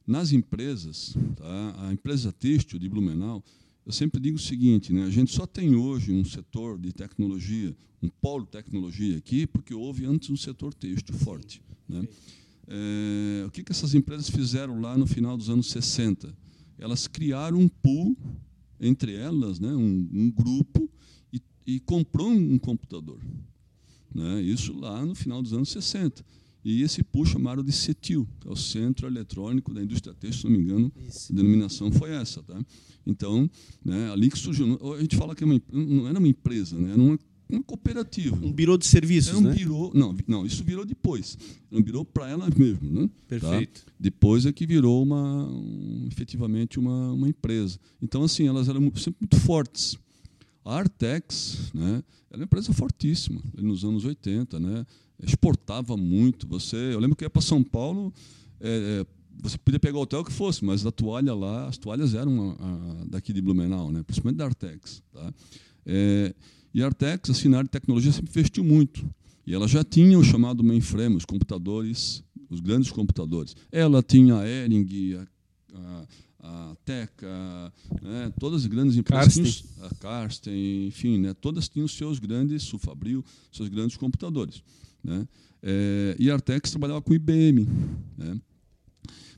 nas 0.05 0.33
empresas, 0.33 1.17
tá, 1.35 1.87
a 1.87 1.91
empresa 1.91 2.31
têxtil 2.31 2.77
de 2.77 2.87
Blumenau, 2.87 3.43
eu 3.83 3.91
sempre 3.91 4.21
digo 4.21 4.37
o 4.37 4.39
seguinte, 4.39 4.93
né, 4.93 5.03
a 5.03 5.09
gente 5.09 5.31
só 5.31 5.47
tem 5.47 5.73
hoje 5.73 6.11
um 6.11 6.23
setor 6.23 6.77
de 6.77 6.93
tecnologia, 6.93 7.75
um 8.03 8.07
polo 8.07 8.45
de 8.45 8.51
tecnologia 8.51 9.17
aqui, 9.17 9.47
porque 9.47 9.73
houve 9.73 10.05
antes 10.05 10.29
um 10.29 10.37
setor 10.37 10.75
têxtil 10.75 11.15
forte. 11.15 11.59
Né? 11.89 12.07
É, 12.67 13.45
o 13.47 13.49
que, 13.49 13.63
que 13.63 13.71
essas 13.71 13.95
empresas 13.95 14.29
fizeram 14.29 14.79
lá 14.79 14.95
no 14.95 15.07
final 15.07 15.35
dos 15.35 15.49
anos 15.49 15.71
60? 15.71 16.39
Elas 16.81 17.07
criaram 17.07 17.59
um 17.59 17.69
pool 17.69 18.17
entre 18.79 19.15
elas, 19.15 19.59
né, 19.59 19.69
um, 19.69 20.09
um 20.11 20.31
grupo, 20.31 20.89
e, 21.31 21.39
e 21.67 21.79
comprou 21.79 22.27
um 22.29 22.57
computador 22.57 23.19
né? 24.13 24.41
isso 24.41 24.73
lá 24.77 25.05
no 25.05 25.15
final 25.15 25.41
dos 25.41 25.53
anos 25.53 25.69
60. 25.69 26.23
E 26.63 26.83
esse 26.83 27.01
pool 27.03 27.25
chamaram 27.25 27.63
de 27.63 27.71
CETIL, 27.71 28.27
que 28.39 28.47
é 28.47 28.51
o 28.51 28.55
Centro 28.55 29.07
Eletrônico 29.07 29.73
da 29.73 29.81
Indústria 29.81 30.13
Têxtil, 30.13 30.41
se 30.41 30.45
não 30.47 30.51
me 30.51 30.63
engano, 30.63 30.91
a 30.95 31.33
denominação 31.33 31.91
foi 31.91 32.11
essa. 32.11 32.43
Tá? 32.43 32.59
Então, 33.05 33.49
né, 33.83 34.11
ali 34.11 34.29
que 34.29 34.37
surgiu. 34.37 34.77
A 34.95 35.01
gente 35.01 35.15
fala 35.15 35.35
que 35.35 35.43
é 35.43 35.47
uma, 35.47 35.59
não 35.71 36.07
era 36.07 36.19
uma 36.19 36.27
empresa, 36.27 36.77
né, 36.77 36.91
era 36.91 37.01
uma, 37.01 37.17
uma 37.57 37.63
cooperativa. 37.63 38.35
Um 38.35 38.51
birô 38.51 38.77
de 38.77 38.85
serviços, 38.85 39.29
Era 39.29 39.39
um 39.39 39.41
né? 39.41 39.53
birô, 39.53 39.91
não, 39.93 40.15
não, 40.27 40.45
isso 40.45 40.63
virou 40.63 40.85
depois. 40.85 41.37
Era 41.71 41.79
um 41.79 41.83
birô 41.83 42.03
para 42.05 42.29
ela 42.29 42.47
mesmo, 42.55 42.89
né? 42.89 43.09
Perfeito. 43.27 43.85
Tá? 43.85 43.91
Depois 43.99 44.45
é 44.45 44.51
que 44.51 44.65
virou 44.65 45.01
uma, 45.03 45.45
um, 45.47 46.07
efetivamente 46.11 46.79
uma, 46.79 47.11
uma 47.13 47.27
empresa. 47.29 47.79
Então, 48.01 48.23
assim, 48.23 48.47
elas 48.47 48.67
eram 48.69 48.81
sempre 48.95 49.19
muito 49.21 49.37
fortes. 49.39 49.97
A 50.63 50.75
Artex, 50.77 51.71
né, 51.73 52.03
era 52.29 52.37
uma 52.37 52.43
empresa 52.45 52.71
fortíssima, 52.71 53.41
nos 53.57 53.83
anos 53.83 54.05
80, 54.05 54.59
né? 54.59 54.85
Exportava 55.23 55.97
muito. 55.97 56.47
Você, 56.47 56.75
eu 56.75 56.99
lembro 56.99 57.15
que 57.15 57.23
ia 57.25 57.29
para 57.29 57.41
São 57.41 57.63
Paulo, 57.63 58.13
é, 58.59 59.01
é, 59.01 59.05
você 59.41 59.57
podia 59.57 59.79
pegar 59.79 59.97
o 59.97 60.01
hotel 60.01 60.23
que 60.23 60.31
fosse, 60.31 60.63
mas 60.63 60.85
a 60.85 60.91
toalha 60.91 61.33
lá, 61.33 61.67
as 61.67 61.77
toalhas 61.77 62.13
eram 62.13 62.51
a- 62.51 62.63
a- 62.63 63.05
daqui 63.09 63.33
de 63.33 63.41
Blumenau, 63.41 63.91
né? 63.91 64.03
Principalmente 64.03 64.37
da 64.37 64.45
Artex, 64.45 65.01
tá? 65.11 65.33
É, 65.85 66.33
e 66.73 66.81
a 66.81 66.85
Artex, 66.85 67.29
assim, 67.29 67.49
na 67.49 67.57
área 67.57 67.67
de 67.67 67.71
tecnologia, 67.71 68.11
sempre 68.11 68.31
investiu 68.31 68.63
muito. 68.63 69.07
E 69.45 69.53
ela 69.53 69.67
já 69.67 69.83
tinha 69.83 70.17
o 70.17 70.23
chamado 70.23 70.63
mainframe, 70.63 71.15
os 71.15 71.25
computadores, 71.25 72.23
os 72.49 72.59
grandes 72.59 72.91
computadores. 72.91 73.55
Ela 73.71 74.01
tinha 74.01 74.37
a 74.37 74.47
Ering, 74.47 75.15
a, 75.15 75.27
a, 75.73 76.71
a 76.71 76.75
Teca, 76.85 77.73
né, 78.01 78.31
todas 78.39 78.61
as 78.61 78.67
grandes 78.67 78.95
empresas. 78.95 79.35
Karsten. 79.35 79.65
tinham 79.77 79.85
A 79.85 79.95
Karsten, 79.95 80.87
enfim, 80.87 81.17
né, 81.17 81.33
todas 81.33 81.67
tinham 81.67 81.85
os 81.85 81.95
seus 81.95 82.19
grandes, 82.19 82.63
Sufabril, 82.63 83.25
seus 83.51 83.67
grandes 83.67 83.97
computadores. 83.97 84.63
Né? 85.03 85.27
É, 85.61 86.15
e 86.19 86.29
a 86.29 86.33
Artex 86.33 86.69
trabalhava 86.69 87.01
com 87.01 87.13
IBM. 87.13 87.67
Né? 88.17 88.39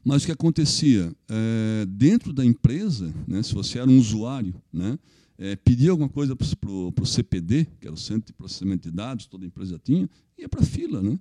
Mas 0.04 0.24
o 0.24 0.26
que 0.26 0.32
acontecia? 0.32 1.14
É, 1.30 1.86
dentro 1.88 2.34
da 2.34 2.46
empresa, 2.46 3.14
né, 3.26 3.42
se 3.42 3.54
você 3.54 3.80
era 3.80 3.90
um 3.90 3.98
usuário, 3.98 4.54
né, 4.72 5.00
é, 5.44 5.58
pedia 5.58 5.92
alguma 5.92 6.08
coisa 6.08 6.38
para 6.38 6.70
o 6.70 7.06
CPD, 7.06 7.68
que 7.82 7.86
era 7.86 7.94
o 7.94 7.98
Centro 7.98 8.28
de 8.28 8.34
Processamento 8.34 8.90
de 8.90 8.96
Dados, 8.96 9.26
toda 9.26 9.46
empresa 9.46 9.78
tinha, 9.78 10.10
ia 10.38 10.48
para 10.48 10.62
a 10.62 10.66
fila. 10.66 11.02
Né? 11.02 11.20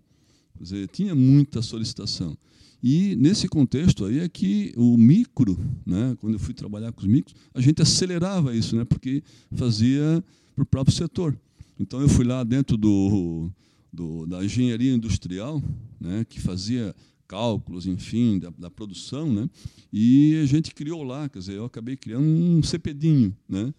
Quer 0.56 0.62
dizer, 0.62 0.88
tinha 0.90 1.12
muita 1.12 1.60
solicitação. 1.60 2.38
E 2.80 3.16
nesse 3.16 3.48
contexto 3.48 4.04
aí 4.04 4.20
é 4.20 4.28
que 4.28 4.72
o 4.76 4.96
micro, 4.96 5.58
né, 5.84 6.16
quando 6.20 6.34
eu 6.34 6.38
fui 6.38 6.54
trabalhar 6.54 6.92
com 6.92 7.00
os 7.00 7.06
micros, 7.08 7.34
a 7.52 7.60
gente 7.60 7.82
acelerava 7.82 8.54
isso, 8.54 8.76
né, 8.76 8.84
porque 8.84 9.24
fazia 9.56 10.22
para 10.54 10.62
o 10.62 10.66
próprio 10.66 10.94
setor. 10.94 11.36
Então 11.76 12.00
eu 12.00 12.08
fui 12.08 12.24
lá 12.24 12.44
dentro 12.44 12.76
do, 12.76 13.50
do 13.92 14.24
da 14.26 14.44
engenharia 14.44 14.94
industrial, 14.94 15.60
né, 16.00 16.24
que 16.28 16.40
fazia 16.40 16.94
cálculos, 17.26 17.86
enfim, 17.86 18.38
da, 18.38 18.50
da, 18.50 18.70
produção, 18.70 19.32
né? 19.32 19.48
E 19.92 20.38
a 20.42 20.44
gente 20.44 20.74
criou 20.74 21.02
lá, 21.02 21.28
quer 21.30 21.38
dizer, 21.38 21.54
eu 21.54 21.64
acabei 21.64 21.96
criando 21.96 22.26
um 22.26 22.62
CPDinho, 22.62 23.34
né? 23.48 23.72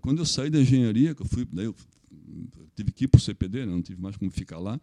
Quando 0.00 0.18
eu 0.18 0.26
saí 0.26 0.50
da 0.50 0.60
engenharia, 0.60 1.14
que 1.14 1.22
eu 1.22 1.26
fui, 1.26 1.46
daí 1.52 1.66
eu 1.66 1.74
tive 2.74 2.92
que 2.92 3.04
ir 3.04 3.08
para 3.08 3.18
o 3.18 3.20
CPD, 3.20 3.66
né? 3.66 3.72
não 3.72 3.82
tive 3.82 4.00
mais 4.00 4.16
como 4.16 4.30
ficar 4.30 4.58
lá. 4.58 4.80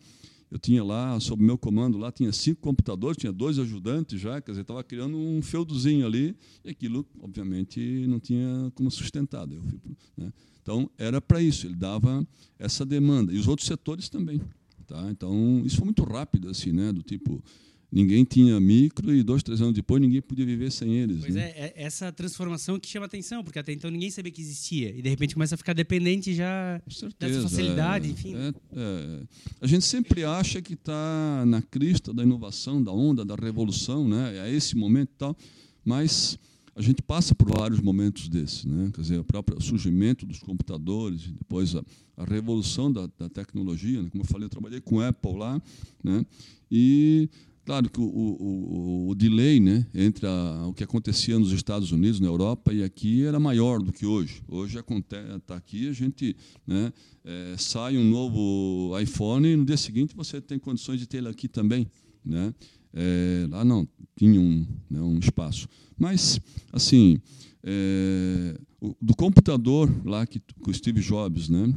Eu 0.51 0.60
tinha 0.60 0.84
lá, 0.84 1.20
sob 1.20 1.44
meu 1.44 1.58
comando, 1.58 1.98
lá 1.98 2.12
tinha 2.12 2.32
cinco 2.32 2.62
computadores, 2.62 3.18
tinha 3.18 3.34
dois 3.34 3.58
ajudantes 3.58 4.22
já, 4.22 4.39
quer 4.39 4.51
dizer, 4.51 4.62
estava 4.62 4.84
criando 4.84 5.18
um 5.18 5.42
feudozinho 5.42 6.06
ali, 6.06 6.36
e 6.63 6.70
aquilo, 6.70 7.06
obviamente, 7.22 7.80
não 8.08 8.20
tinha 8.20 8.72
como 8.75 8.92
sustentar. 8.92 9.51
Eu 9.51 9.62
fui, 9.63 9.80
né? 10.15 10.32
Então, 10.62 10.89
era 10.98 11.20
para 11.20 11.42
isso, 11.42 11.68
ele 11.68 11.75
dava 11.75 12.25
essa 12.58 12.86
demanda. 12.86 13.34
E 13.34 13.38
os 13.38 13.48
outros 13.48 13.68
setores 13.68 14.10
também. 14.10 14.42
Tá? 14.88 15.10
Então, 15.10 15.62
isso 15.65 15.77
foi 15.77 15.86
muito 15.86 16.04
rápido, 16.04 16.50
assim, 16.50 16.72
né? 16.72 16.92
do 16.94 17.01
tipo, 17.01 17.44
ninguém 17.92 18.24
tinha 18.24 18.60
micro 18.60 19.13
e 19.13 19.24
dois, 19.24 19.44
três 19.44 19.62
anos 19.62 19.74
depois 19.74 20.01
ninguém 20.01 20.22
podia 20.22 20.46
viver 20.46 20.72
sem 20.72 20.96
eles. 20.96 21.22
Pois 21.22 21.36
né? 21.36 21.54
é, 21.56 21.74
é, 21.75 21.84
essa 21.84 22.12
transformação 22.12 22.80
que 22.80 22.88
chama 22.88 23.06
atenção, 23.06 23.44
porque 23.44 23.60
até 23.60 23.72
então 23.72 23.89
ninguém 23.89 24.12
sabia 24.12 24.32
que 24.32 24.42
existia. 24.42 24.89
E 24.89 25.01
de 25.01 25.10
repente 25.10 25.34
começa 25.34 25.56
a 25.56 25.58
ficar 25.58 25.74
dependente 25.74 26.34
já 26.34 26.82
certeza, 26.89 27.36
dessa 27.36 27.50
facilidade, 27.50 28.08
é, 28.08 28.12
enfim. 28.12 28.36
É, 28.36 28.54
é. 28.74 29.24
A 29.62 29.68
gente 29.68 29.86
sempre 29.86 30.24
acha 30.24 30.62
que 30.62 30.74
está 30.74 31.44
na 31.46 31.62
crista 31.62 32.13
da 32.13 32.24
inovação, 32.24 32.84
da 32.84 32.92
onda, 32.92 33.24
da 33.24 33.36
revolução, 33.36 34.08
né? 34.08 34.38
é 34.38 34.54
esse 34.54 34.75
momento 34.75 35.10
e 35.10 35.18
tal, 35.18 35.38
mas 35.84 36.38
a 36.75 36.82
gente 36.82 37.01
passa 37.01 37.34
por 37.34 37.50
vários 37.50 37.80
momentos 37.80 38.27
desses, 38.27 38.65
né? 38.65 38.92
quer 38.94 39.01
dizer, 39.01 39.20
o 39.20 39.24
próprio 39.24 39.62
surgimento 39.62 40.25
dos 40.25 40.39
computadores, 40.39 41.22
depois 41.22 41.74
a, 41.74 41.82
a 42.18 42.25
revolução 42.25 42.92
da, 42.92 43.10
da 43.18 43.30
tecnologia, 43.30 44.01
né? 44.01 44.10
como 44.10 44.24
eu 44.24 44.27
falei, 44.27 44.46
eu 44.46 44.50
trabalhei 44.50 44.82
com 44.82 45.00
Apple 45.00 45.38
lá, 45.38 45.62
né? 46.04 46.25
e 46.70 47.30
Claro 47.65 47.89
que 47.89 48.00
o, 48.00 48.03
o, 48.03 49.10
o 49.10 49.15
delay 49.15 49.60
né, 49.60 49.88
entre 49.91 50.27
a, 50.27 50.67
o 50.67 50.74
que 50.74 50.84
acontecia 50.84 51.39
nos 51.39 51.51
Estados 51.51 51.91
Unidos, 51.91 52.19
na 52.19 52.27
Europa 52.27 52.72
e 52.72 52.84
aqui 52.84 53.25
era 53.25 53.39
maior 53.39 53.81
do 53.81 53.91
que 53.91 54.05
hoje. 54.05 54.43
Hoje 54.48 54.77
está 54.77 55.55
aqui, 55.55 55.89
a 55.89 55.91
gente 55.91 56.36
né, 56.67 56.93
é, 57.24 57.55
sai 57.57 57.98
um 57.98 58.07
novo 58.07 58.95
iPhone 59.00 59.48
e 59.48 59.55
no 59.55 59.65
dia 59.65 59.77
seguinte 59.77 60.15
você 60.15 60.39
tem 60.39 60.60
condições 60.60 61.00
de 61.00 61.17
ele 61.17 61.27
aqui 61.27 61.48
também. 61.48 61.88
Né? 62.24 62.53
É, 62.93 63.48
lá 63.50 63.65
não, 63.65 63.88
tinha 64.15 64.39
um, 64.39 64.63
né, 64.88 65.01
um 65.01 65.17
espaço. 65.17 65.67
Mas, 65.98 66.39
assim, 66.72 67.19
é, 67.63 68.60
o, 68.79 68.95
do 69.01 69.15
computador 69.15 69.91
lá 70.05 70.27
que, 70.27 70.39
que 70.39 70.69
o 70.69 70.74
Steve 70.74 71.01
Jobs 71.01 71.50
né, 71.50 71.74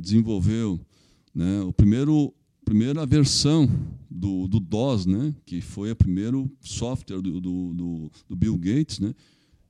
desenvolveu, 0.00 0.80
né, 1.32 1.60
o 1.62 1.72
primeiro 1.72 2.34
primeira 2.64 3.04
versão 3.04 3.68
do, 4.10 4.48
do 4.48 4.58
DOS, 4.58 5.06
né, 5.06 5.34
que 5.44 5.60
foi 5.60 5.90
o 5.90 5.96
primeiro 5.96 6.50
software 6.60 7.20
do, 7.20 7.40
do, 7.40 8.10
do, 8.28 8.36
Bill 8.36 8.56
Gates, 8.56 8.98
né, 9.00 9.14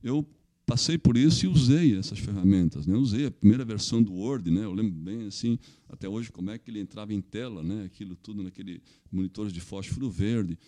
eu 0.03 0.27
passei 0.67 0.97
por 0.97 1.17
isso 1.17 1.45
e 1.45 1.49
usei 1.49 1.97
essas 1.97 2.19
ferramentas. 2.19 2.87
Né? 2.87 2.97
usei 2.97 3.27
a 3.27 3.31
primeira 3.31 3.65
versão 3.65 4.03
do 4.03 4.15
Word, 4.15 4.51
né? 4.51 4.65
eu 4.65 4.73
lembro 4.73 4.95
bem 4.95 5.27
assim, 5.27 5.59
até 5.89 6.09
hoje, 6.09 6.31
como 6.31 6.51
é 6.51 6.59
que 6.59 6.71
ele 6.71 6.81
entrava 6.81 7.13
em 7.13 7.21
tela, 7.21 7.63
né? 7.63 7.85
aquilo 7.85 8.17
tudo 8.17 8.43
naquele 8.43 8.81
monitor 9.11 9.51
de 9.51 9.61
fósforo 9.61 10.11
verde. 10.11 10.59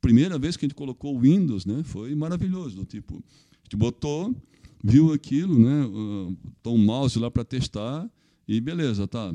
Primeira 0.00 0.38
vez 0.38 0.56
que 0.56 0.64
a 0.64 0.68
gente 0.68 0.76
colocou 0.76 1.16
o 1.16 1.20
Windows, 1.20 1.64
né? 1.64 1.82
foi 1.84 2.14
maravilhoso, 2.14 2.76
do 2.76 2.84
tipo, 2.84 3.16
a 3.16 3.64
gente 3.64 3.76
botou, 3.76 4.34
viu 4.82 5.12
aquilo, 5.12 5.58
né? 5.58 5.86
Uh, 5.86 6.36
um 6.66 6.78
mouse 6.78 7.18
lá 7.18 7.30
para 7.30 7.44
testar, 7.44 8.10
e 8.46 8.60
beleza, 8.60 9.06
tá, 9.06 9.32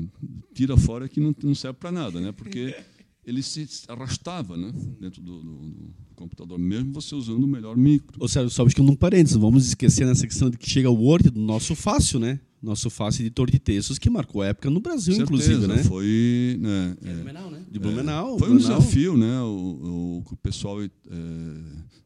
tira 0.54 0.76
fora 0.76 1.08
que 1.08 1.20
não, 1.20 1.34
não 1.42 1.54
serve 1.54 1.78
para 1.78 1.90
nada, 1.92 2.20
né? 2.20 2.32
Porque 2.32 2.74
ele 3.28 3.42
se 3.42 3.68
arrastava 3.86 4.56
né, 4.56 4.72
dentro 4.98 5.20
do, 5.20 5.42
do, 5.42 5.58
do, 5.68 5.94
computador, 6.16 6.58
mesmo 6.58 6.92
você 6.92 7.14
usando 7.14 7.44
o 7.44 7.46
melhor 7.46 7.76
micro. 7.76 8.16
Ô, 8.18 8.26
Sérgio, 8.26 8.50
só 8.50 8.64
que 8.64 8.80
num 8.80 8.96
parênteses, 8.96 9.36
vamos 9.36 9.68
esquecer 9.68 10.06
nessa 10.06 10.26
questão 10.26 10.48
de 10.48 10.56
que 10.56 10.68
chega 10.68 10.90
o 10.90 10.94
Word 10.94 11.30
do 11.30 11.38
nosso 11.38 11.76
fácil, 11.76 12.18
né? 12.18 12.40
Nosso 12.60 12.90
fácil 12.90 13.22
editor 13.22 13.50
de 13.50 13.58
textos 13.58 13.98
que 13.98 14.10
marcou 14.10 14.42
a 14.42 14.46
época 14.46 14.68
no 14.68 14.80
Brasil, 14.80 15.14
Certeza, 15.14 15.22
inclusive, 15.22 15.66
né? 15.68 15.84
Foi, 15.84 16.58
né, 16.58 16.96
é, 17.04 17.14
Blumenau, 17.14 17.50
né? 17.50 17.62
De 17.70 17.78
Blumenau. 17.78 18.34
É, 18.34 18.38
foi 18.38 18.48
Blumenau. 18.48 18.76
um 18.76 18.78
desafio, 18.78 19.16
né? 19.16 19.40
O, 19.42 19.46
o, 19.46 20.24
o 20.32 20.36
pessoal 20.38 20.82
é, 20.82 20.88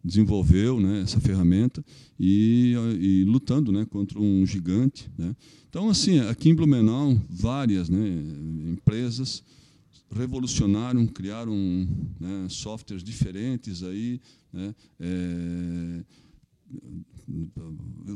desenvolveu, 0.04 0.80
né? 0.80 1.02
Essa 1.02 1.20
ferramenta 1.20 1.82
e, 2.18 2.74
e 3.00 3.24
lutando, 3.24 3.72
né? 3.72 3.86
Contra 3.88 4.20
um 4.20 4.44
gigante, 4.44 5.08
né? 5.16 5.34
Então, 5.70 5.88
assim, 5.88 6.18
aqui 6.18 6.50
em 6.50 6.54
Blumenau, 6.54 7.16
várias, 7.30 7.88
né? 7.88 8.22
Empresas 8.72 9.42
revolucionaram, 10.14 11.07
criaram 11.07 11.54
né, 12.21 12.47
softwares 12.49 13.02
diferentes 13.02 13.83
aí, 13.83 14.21
né, 14.52 14.75
é, 15.00 16.04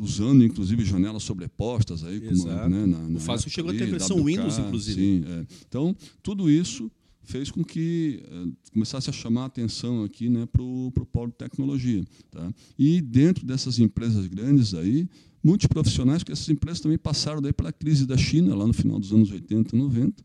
usando 0.01 0.45
inclusive 0.45 0.85
janelas 0.85 1.23
sobrepostas 1.23 2.05
aí, 2.05 2.21
como, 2.21 2.47
né, 2.47 2.87
na, 2.87 3.09
na 3.09 3.17
o 3.17 3.21
Fácil 3.21 3.51
chegou 3.51 3.71
a 3.71 3.75
ter 3.75 3.87
versão 3.87 4.19
WK, 4.19 4.25
Windows, 4.25 4.59
inclusive. 4.59 5.01
Sim, 5.01 5.25
é. 5.27 5.47
Então, 5.69 5.97
tudo 6.23 6.51
isso 6.51 6.91
fez 7.23 7.51
com 7.51 7.65
que 7.65 8.23
é, 8.25 8.71
começasse 8.73 9.11
a 9.11 9.13
chamar 9.13 9.43
a 9.43 9.47
atenção 9.47 10.05
aqui 10.05 10.29
né, 10.29 10.47
para 10.47 10.63
o 10.63 10.93
polo 11.13 11.29
de 11.29 11.37
tecnologia. 11.37 12.05
Tá? 12.31 12.53
E 12.79 13.01
dentro 13.01 13.45
dessas 13.45 13.79
empresas 13.79 14.27
grandes 14.27 14.75
aí, 14.75 15.09
muitos 15.43 15.67
profissionais, 15.67 16.23
porque 16.23 16.33
essas 16.33 16.49
empresas 16.49 16.81
também 16.81 16.99
passaram 16.99 17.43
daí 17.43 17.53
pela 17.53 17.73
crise 17.73 18.07
da 18.07 18.17
China, 18.17 18.55
lá 18.55 18.67
no 18.67 18.73
final 18.73 18.99
dos 18.99 19.13
anos 19.13 19.31
80 19.31 19.77
90, 19.77 20.23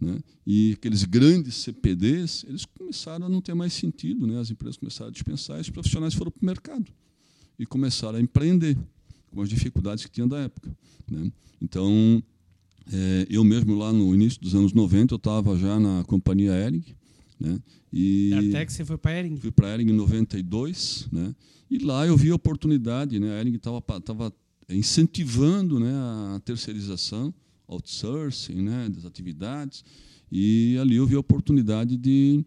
né? 0.00 0.18
E 0.46 0.72
aqueles 0.72 1.04
grandes 1.04 1.56
CPDs, 1.56 2.44
eles 2.48 2.64
começaram 2.64 3.26
a 3.26 3.28
não 3.28 3.40
ter 3.40 3.54
mais 3.54 3.72
sentido, 3.72 4.26
né? 4.26 4.40
as 4.40 4.50
empresas 4.50 4.76
começaram 4.76 5.10
a 5.10 5.12
dispensar, 5.12 5.58
e 5.58 5.60
os 5.60 5.70
profissionais 5.70 6.14
foram 6.14 6.30
para 6.30 6.42
o 6.42 6.46
mercado 6.46 6.90
e 7.58 7.66
começaram 7.66 8.18
a 8.18 8.20
empreender 8.20 8.76
com 9.30 9.42
as 9.42 9.48
dificuldades 9.48 10.04
que 10.04 10.10
tinham 10.10 10.26
da 10.26 10.38
época. 10.38 10.74
Né? 11.10 11.30
Então, 11.60 12.22
é, 12.90 13.26
eu 13.28 13.44
mesmo 13.44 13.76
lá 13.76 13.92
no 13.92 14.14
início 14.14 14.40
dos 14.40 14.54
anos 14.54 14.72
90, 14.72 15.12
eu 15.12 15.16
estava 15.16 15.56
já 15.58 15.78
na 15.78 16.02
companhia 16.04 16.52
Ering, 16.52 16.84
né? 17.38 17.60
E 17.92 18.32
Até 18.32 18.64
que 18.66 18.72
você 18.72 18.84
foi 18.84 18.96
para 18.96 19.10
a 19.12 19.18
Ering? 19.18 19.36
Fui 19.36 19.50
para 19.50 19.68
a 19.68 19.74
Ering 19.74 19.90
em 19.90 19.94
92, 19.94 21.08
né? 21.12 21.34
E 21.70 21.78
lá 21.78 22.06
eu 22.06 22.16
vi 22.16 22.30
a 22.30 22.34
oportunidade, 22.34 23.18
né? 23.18 23.36
A 23.36 23.40
Ering 23.40 23.54
estava 23.54 23.80
tava 24.00 24.32
incentivando, 24.68 25.80
né, 25.80 25.92
a 25.92 26.40
terceirização 26.44 27.34
outsourcing 27.70 28.62
né, 28.62 28.88
das 28.88 29.04
atividades. 29.04 29.84
E 30.30 30.76
ali 30.78 30.96
eu 30.96 31.06
vi 31.06 31.14
a 31.14 31.20
oportunidade 31.20 31.96
de, 31.96 32.44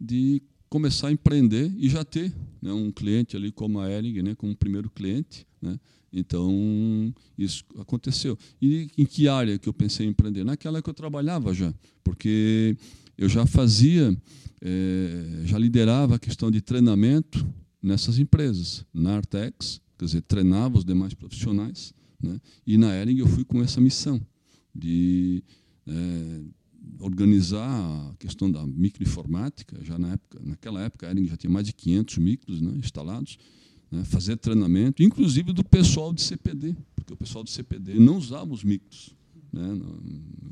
de 0.00 0.42
começar 0.68 1.08
a 1.08 1.12
empreender 1.12 1.72
e 1.76 1.88
já 1.88 2.04
ter 2.04 2.32
né, 2.60 2.72
um 2.72 2.92
cliente 2.92 3.36
ali 3.36 3.50
como 3.50 3.80
a 3.80 3.90
Ering, 3.90 4.22
né, 4.22 4.34
como 4.34 4.54
primeiro 4.54 4.90
cliente. 4.90 5.46
Né? 5.60 5.78
Então, 6.12 7.12
isso 7.36 7.64
aconteceu. 7.78 8.38
E 8.60 8.88
em 8.96 9.04
que 9.04 9.28
área 9.28 9.58
que 9.58 9.68
eu 9.68 9.72
pensei 9.72 10.06
em 10.06 10.10
empreender? 10.10 10.44
Naquela 10.44 10.80
que 10.80 10.88
eu 10.88 10.94
trabalhava 10.94 11.52
já, 11.52 11.72
porque 12.04 12.76
eu 13.16 13.28
já 13.28 13.46
fazia, 13.46 14.16
é, 14.60 15.42
já 15.44 15.58
liderava 15.58 16.16
a 16.16 16.18
questão 16.18 16.50
de 16.50 16.60
treinamento 16.60 17.46
nessas 17.82 18.18
empresas. 18.18 18.84
Na 18.92 19.16
Artex, 19.16 19.80
quer 19.98 20.04
dizer, 20.06 20.22
treinava 20.22 20.78
os 20.78 20.84
demais 20.84 21.12
profissionais, 21.12 21.92
né? 22.22 22.40
e 22.66 22.78
na 22.78 22.94
Ering 22.94 23.18
eu 23.18 23.26
fui 23.26 23.44
com 23.44 23.62
essa 23.62 23.80
missão 23.80 24.20
de 24.74 25.42
é, 25.86 26.42
organizar 27.00 27.68
a 28.10 28.14
questão 28.18 28.50
da 28.50 28.66
microinformática, 28.66 29.78
já 29.82 29.98
na 29.98 30.12
época, 30.12 30.40
naquela 30.44 30.82
época 30.82 31.06
a 31.06 31.10
Ering 31.10 31.26
já 31.26 31.36
tinha 31.36 31.50
mais 31.50 31.66
de 31.66 31.72
500 31.72 32.18
micros 32.18 32.60
né, 32.60 32.72
instalados, 32.76 33.38
né, 33.90 34.04
fazer 34.04 34.36
treinamento, 34.36 35.02
inclusive 35.02 35.52
do 35.52 35.64
pessoal 35.64 36.12
de 36.12 36.22
CPD, 36.22 36.76
porque 36.94 37.12
o 37.12 37.16
pessoal 37.16 37.44
de 37.44 37.50
CPD 37.50 37.94
não 37.94 38.16
usava 38.16 38.52
os 38.52 38.64
micros. 38.64 39.14
Né, 39.52 39.66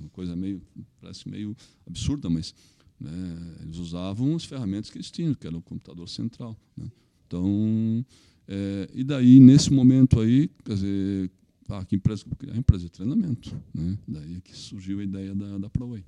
uma 0.01 0.09
coisa 0.11 0.35
meio, 0.35 0.63
parece 1.01 1.29
meio 1.29 1.55
absurda, 1.87 2.31
mas 2.31 2.55
né, 2.99 3.57
eles 3.63 3.77
usavam 3.77 4.35
as 4.35 4.45
ferramentas 4.45 4.91
que 4.91 4.97
eles 4.97 5.11
tinham, 5.11 5.35
que 5.35 5.47
era 5.47 5.57
o 5.57 5.63
computador 5.63 6.09
central. 6.09 6.57
Né. 6.77 6.91
Então, 7.27 8.05
é, 8.49 8.89
e 8.95 9.05
daí, 9.05 9.41
nesse 9.41 9.73
momento 9.73 10.21
aí, 10.21 10.49
quer 10.65 10.75
dizer, 10.75 11.31
ah, 11.69 11.85
que 11.85 11.97
empresa 11.97 12.25
que 12.25 12.35
criar? 12.37 12.57
Empresa 12.57 12.85
de 12.85 12.91
treinamento. 12.91 13.55
Né? 13.75 13.99
Daí 14.07 14.37
é 14.37 14.41
que 14.41 14.57
surgiu 14.57 15.01
a 15.01 15.05
ideia 15.05 15.35
da, 15.35 15.59
da 15.59 15.71
ProWay. 15.71 16.05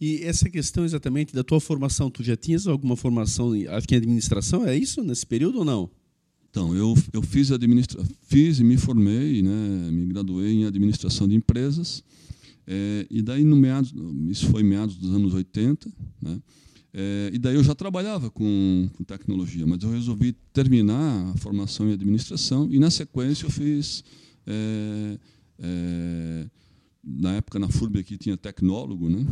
E 0.00 0.22
essa 0.22 0.50
questão 0.50 0.84
exatamente 0.84 1.34
da 1.34 1.42
tua 1.42 1.60
formação, 1.60 2.10
tu 2.10 2.22
já 2.22 2.36
tinhas 2.36 2.66
alguma 2.66 2.96
formação, 2.96 3.56
em 3.56 3.66
administração, 3.66 4.66
é 4.66 4.76
isso, 4.76 5.02
nesse 5.02 5.26
período 5.26 5.60
ou 5.60 5.64
não? 5.64 5.90
Então, 6.50 6.74
eu, 6.74 6.94
eu 7.12 7.22
fiz, 7.22 7.50
administra 7.50 8.02
fiz 8.22 8.60
e 8.60 8.64
me 8.64 8.76
formei, 8.76 9.42
né, 9.42 9.90
me 9.90 10.06
graduei 10.06 10.52
em 10.52 10.64
administração 10.64 11.26
de 11.26 11.34
empresas. 11.34 12.02
É, 12.66 13.06
e 13.10 13.22
daí, 13.22 13.44
no 13.44 13.56
meados, 13.56 13.94
isso 14.28 14.46
foi 14.48 14.62
meados 14.62 14.96
dos 14.96 15.14
anos 15.14 15.32
80, 15.32 15.90
né, 16.20 16.40
é, 16.98 17.30
e 17.30 17.38
daí 17.38 17.54
eu 17.54 17.62
já 17.62 17.74
trabalhava 17.74 18.30
com, 18.30 18.88
com, 18.94 19.04
tecnologia, 19.04 19.66
mas 19.66 19.82
eu 19.82 19.90
resolvi 19.90 20.32
terminar 20.50 21.30
a 21.30 21.36
formação 21.36 21.90
em 21.90 21.92
administração 21.92 22.66
e, 22.70 22.78
na 22.78 22.90
sequência, 22.90 23.44
eu 23.44 23.50
fiz. 23.50 24.02
É, 24.46 25.18
é 25.58 26.46
na 27.08 27.34
época, 27.34 27.58
na 27.58 27.68
FURB 27.68 28.00
aqui 28.00 28.18
tinha 28.18 28.36
tecnólogo 28.36 29.08
né, 29.08 29.24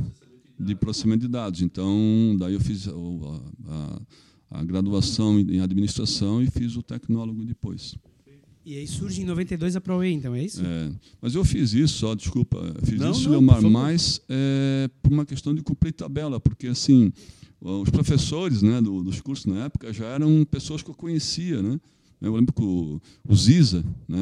de 0.59 0.77
processamento 0.77 1.23
de 1.23 1.29
dados. 1.29 1.61
Então, 1.61 2.37
daí 2.39 2.55
eu 2.55 2.61
fiz 2.61 2.87
a, 2.87 2.93
a 3.67 4.01
a 4.55 4.63
graduação 4.63 5.41
em 5.41 5.61
administração 5.61 6.41
e 6.41 6.47
fiz 6.49 6.77
o 6.77 6.83
tecnólogo 6.83 7.45
depois. 7.45 7.97
E 8.65 8.79
aí 8.79 8.87
surge 8.87 9.21
em 9.21 9.25
92 9.25 9.77
a 9.77 9.81
ProWay, 9.81 10.13
então, 10.13 10.35
é 10.35 10.43
isso? 10.43 10.63
É, 10.65 10.91
mas 11.21 11.35
eu 11.35 11.45
fiz 11.45 11.75
isso, 11.75 11.99
só, 11.99 12.15
desculpa, 12.15 12.59
fiz 12.83 12.99
não, 12.99 13.11
isso, 13.11 13.25
não, 13.25 13.33
Leomar, 13.33 13.61
mais 13.63 14.23
é, 14.27 14.89
por 15.03 15.13
uma 15.13 15.27
questão 15.27 15.55
de 15.55 15.61
cumprir 15.61 15.93
tabela, 15.93 16.41
porque 16.41 16.69
assim, 16.69 17.13
os 17.61 17.91
professores 17.91 18.63
né, 18.63 18.81
do, 18.81 19.03
dos 19.03 19.21
cursos 19.21 19.45
na 19.45 19.65
época 19.65 19.93
já 19.93 20.07
eram 20.07 20.47
pessoas 20.47 20.83
que 20.83 20.89
eu 20.89 20.95
conhecia, 20.95 21.61
né? 21.61 21.79
Eu 22.25 22.35
lembro 22.35 22.53
que 22.53 22.63
o, 22.63 23.01
o 23.29 23.37
Ziza, 23.37 23.85
né, 24.09 24.19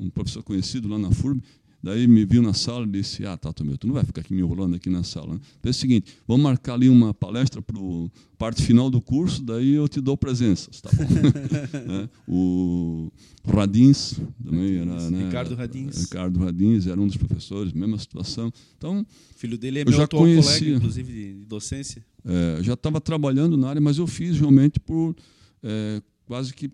um 0.00 0.10
professor 0.10 0.42
conhecido 0.42 0.88
lá 0.88 0.98
na 0.98 1.10
FURB, 1.10 1.42
Daí 1.82 2.06
me 2.06 2.24
viu 2.24 2.40
na 2.40 2.54
sala 2.54 2.86
e 2.86 2.90
disse: 2.90 3.26
Ah, 3.26 3.36
tá, 3.36 3.52
meu, 3.64 3.76
tu 3.76 3.88
não 3.88 3.94
vai 3.94 4.04
ficar 4.04 4.20
aqui 4.20 4.32
me 4.32 4.40
enrolando 4.40 4.76
aqui 4.76 4.88
na 4.88 5.02
sala. 5.02 5.34
Né? 5.34 5.40
É 5.64 5.70
o 5.70 5.74
seguinte: 5.74 6.14
vamos 6.28 6.44
marcar 6.44 6.74
ali 6.74 6.88
uma 6.88 7.12
palestra 7.12 7.60
para 7.60 7.76
a 7.76 8.08
parte 8.38 8.62
final 8.62 8.88
do 8.88 9.00
curso, 9.00 9.42
daí 9.42 9.74
eu 9.74 9.88
te 9.88 10.00
dou 10.00 10.16
presenças. 10.16 10.80
Tá 10.80 10.90
bom? 10.92 11.02
é, 12.04 12.08
o 12.28 13.10
Radins 13.44 14.14
também 14.44 14.76
era. 14.76 15.10
Né, 15.10 15.24
Ricardo 15.24 15.56
Radins. 15.56 16.02
Ricardo 16.02 16.38
Radins 16.38 16.86
era 16.86 17.00
um 17.00 17.06
dos 17.08 17.16
professores, 17.16 17.72
mesma 17.72 17.98
situação. 17.98 18.52
Então, 18.78 19.04
filho 19.34 19.58
dele 19.58 19.80
é 19.80 19.84
meu 19.84 19.92
já 19.92 20.04
atual 20.04 20.22
conhecia, 20.22 20.58
colega, 20.58 20.76
inclusive, 20.76 21.12
de 21.12 21.44
docência. 21.46 22.04
É, 22.24 22.62
já 22.62 22.74
estava 22.74 23.00
trabalhando 23.00 23.56
na 23.56 23.68
área, 23.68 23.80
mas 23.80 23.98
eu 23.98 24.06
fiz 24.06 24.38
realmente 24.38 24.78
por 24.78 25.16
é, 25.64 26.00
quase 26.26 26.54
que 26.54 26.70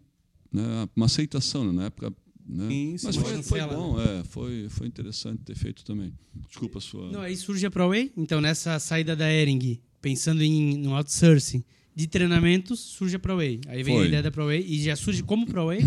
né, 0.52 0.88
uma 0.94 1.06
aceitação. 1.06 1.64
Né? 1.64 1.72
Na 1.72 1.84
época, 1.86 2.12
né? 2.48 2.72
Isso, 2.72 3.06
Mas 3.06 3.16
foi, 3.16 3.42
foi 3.42 3.60
bom, 3.66 4.00
é, 4.00 4.24
foi, 4.24 4.68
foi 4.70 4.86
interessante 4.86 5.42
ter 5.44 5.54
feito 5.54 5.84
também. 5.84 6.12
Desculpa 6.48 6.78
a 6.78 6.80
sua. 6.80 7.10
Não, 7.10 7.20
aí 7.20 7.36
surge 7.36 7.66
a 7.66 7.70
ProWay, 7.70 8.10
então 8.16 8.40
nessa 8.40 8.78
saída 8.78 9.14
da 9.14 9.30
Ering, 9.30 9.78
pensando 10.00 10.42
em 10.42 10.78
no 10.78 10.94
outsourcing 10.94 11.62
de 11.94 12.06
treinamentos, 12.06 12.80
surge 12.80 13.16
a 13.16 13.18
ProWay. 13.18 13.60
Aí 13.66 13.82
vem 13.82 13.96
foi. 13.96 14.04
a 14.04 14.08
ideia 14.08 14.22
da 14.22 14.30
ProWay 14.30 14.64
e 14.66 14.82
já 14.82 14.96
surge 14.96 15.22
como 15.22 15.46
ProWay? 15.46 15.80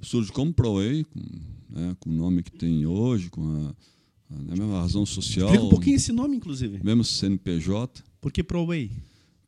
Surge 0.00 0.32
como 0.32 0.54
ProWay, 0.54 1.04
com, 1.04 1.20
né, 1.68 1.94
com 2.00 2.08
o 2.08 2.12
nome 2.12 2.42
que 2.42 2.52
tem 2.52 2.86
hoje, 2.86 3.28
com 3.28 3.42
a, 3.42 3.74
a, 4.34 4.52
a 4.52 4.56
mesma 4.56 4.80
razão 4.80 5.04
social. 5.04 5.48
Explica 5.48 5.66
um 5.66 5.68
pouquinho 5.68 5.96
esse 5.96 6.12
nome, 6.12 6.36
inclusive. 6.36 6.80
Mesmo 6.82 7.04
CNPJ. 7.04 8.02
Por 8.20 8.32
que 8.32 8.42
ProWay? 8.42 8.90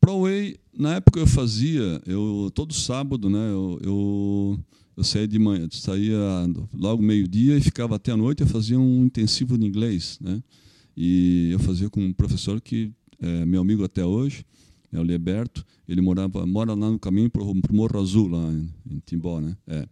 ProWay, 0.03 0.57
na 0.77 0.95
época 0.95 1.17
eu 1.17 1.25
fazia, 1.25 2.01
eu 2.05 2.51
todo 2.53 2.73
sábado, 2.73 3.29
né, 3.29 3.51
eu, 3.51 3.79
eu 3.81 4.59
eu 4.97 5.03
saía 5.03 5.27
de 5.27 5.39
manhã, 5.39 5.67
saía 5.71 6.19
logo 6.71 7.01
meio-dia 7.01 7.57
e 7.57 7.61
ficava 7.61 7.95
até 7.95 8.11
a 8.11 8.17
noite. 8.17 8.41
Eu 8.41 8.47
fazia 8.47 8.79
um 8.79 9.05
intensivo 9.05 9.57
de 9.57 9.65
inglês, 9.65 10.19
né? 10.21 10.43
E 10.95 11.49
eu 11.51 11.57
fazia 11.57 11.89
com 11.89 11.99
um 11.99 12.13
professor 12.13 12.61
que 12.61 12.91
é 13.19 13.43
meu 13.43 13.61
amigo 13.61 13.83
até 13.83 14.05
hoje, 14.05 14.45
é 14.91 14.99
o 14.99 15.03
Liberto. 15.03 15.65
Ele 15.87 15.99
morava, 15.99 16.45
mora 16.45 16.75
lá 16.75 16.91
no 16.91 16.99
caminho 16.99 17.27
para 17.27 17.41
o 17.41 17.55
Morro 17.71 17.99
Azul, 17.99 18.27
lá 18.27 18.51
em, 18.51 18.69
em 18.91 19.01
Timbó, 19.03 19.41
né? 19.41 19.57
É, 19.65 19.87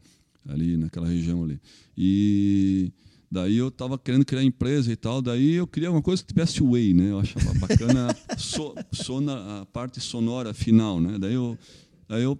ali 0.47 0.77
naquela 0.77 1.07
região 1.07 1.43
ali. 1.43 1.59
E 1.97 2.91
daí 3.31 3.55
eu 3.57 3.69
estava 3.69 3.97
querendo 3.97 4.25
criar 4.25 4.43
empresa 4.43 4.91
e 4.91 4.95
tal. 4.95 5.21
Daí 5.21 5.53
eu 5.53 5.65
queria 5.65 5.89
uma 5.89 6.01
coisa 6.01 6.21
que 6.21 6.27
tivesse 6.27 6.61
way, 6.61 6.93
né? 6.93 7.11
Eu 7.11 7.19
achava 7.19 7.53
bacana 7.53 8.15
so, 8.37 8.75
so 8.91 9.17
a 9.29 9.65
parte 9.67 10.01
sonora 10.01 10.53
final, 10.53 10.99
né? 10.99 11.17
Daí 11.17 11.33
eu, 11.33 11.57
daí 12.09 12.23
eu 12.23 12.37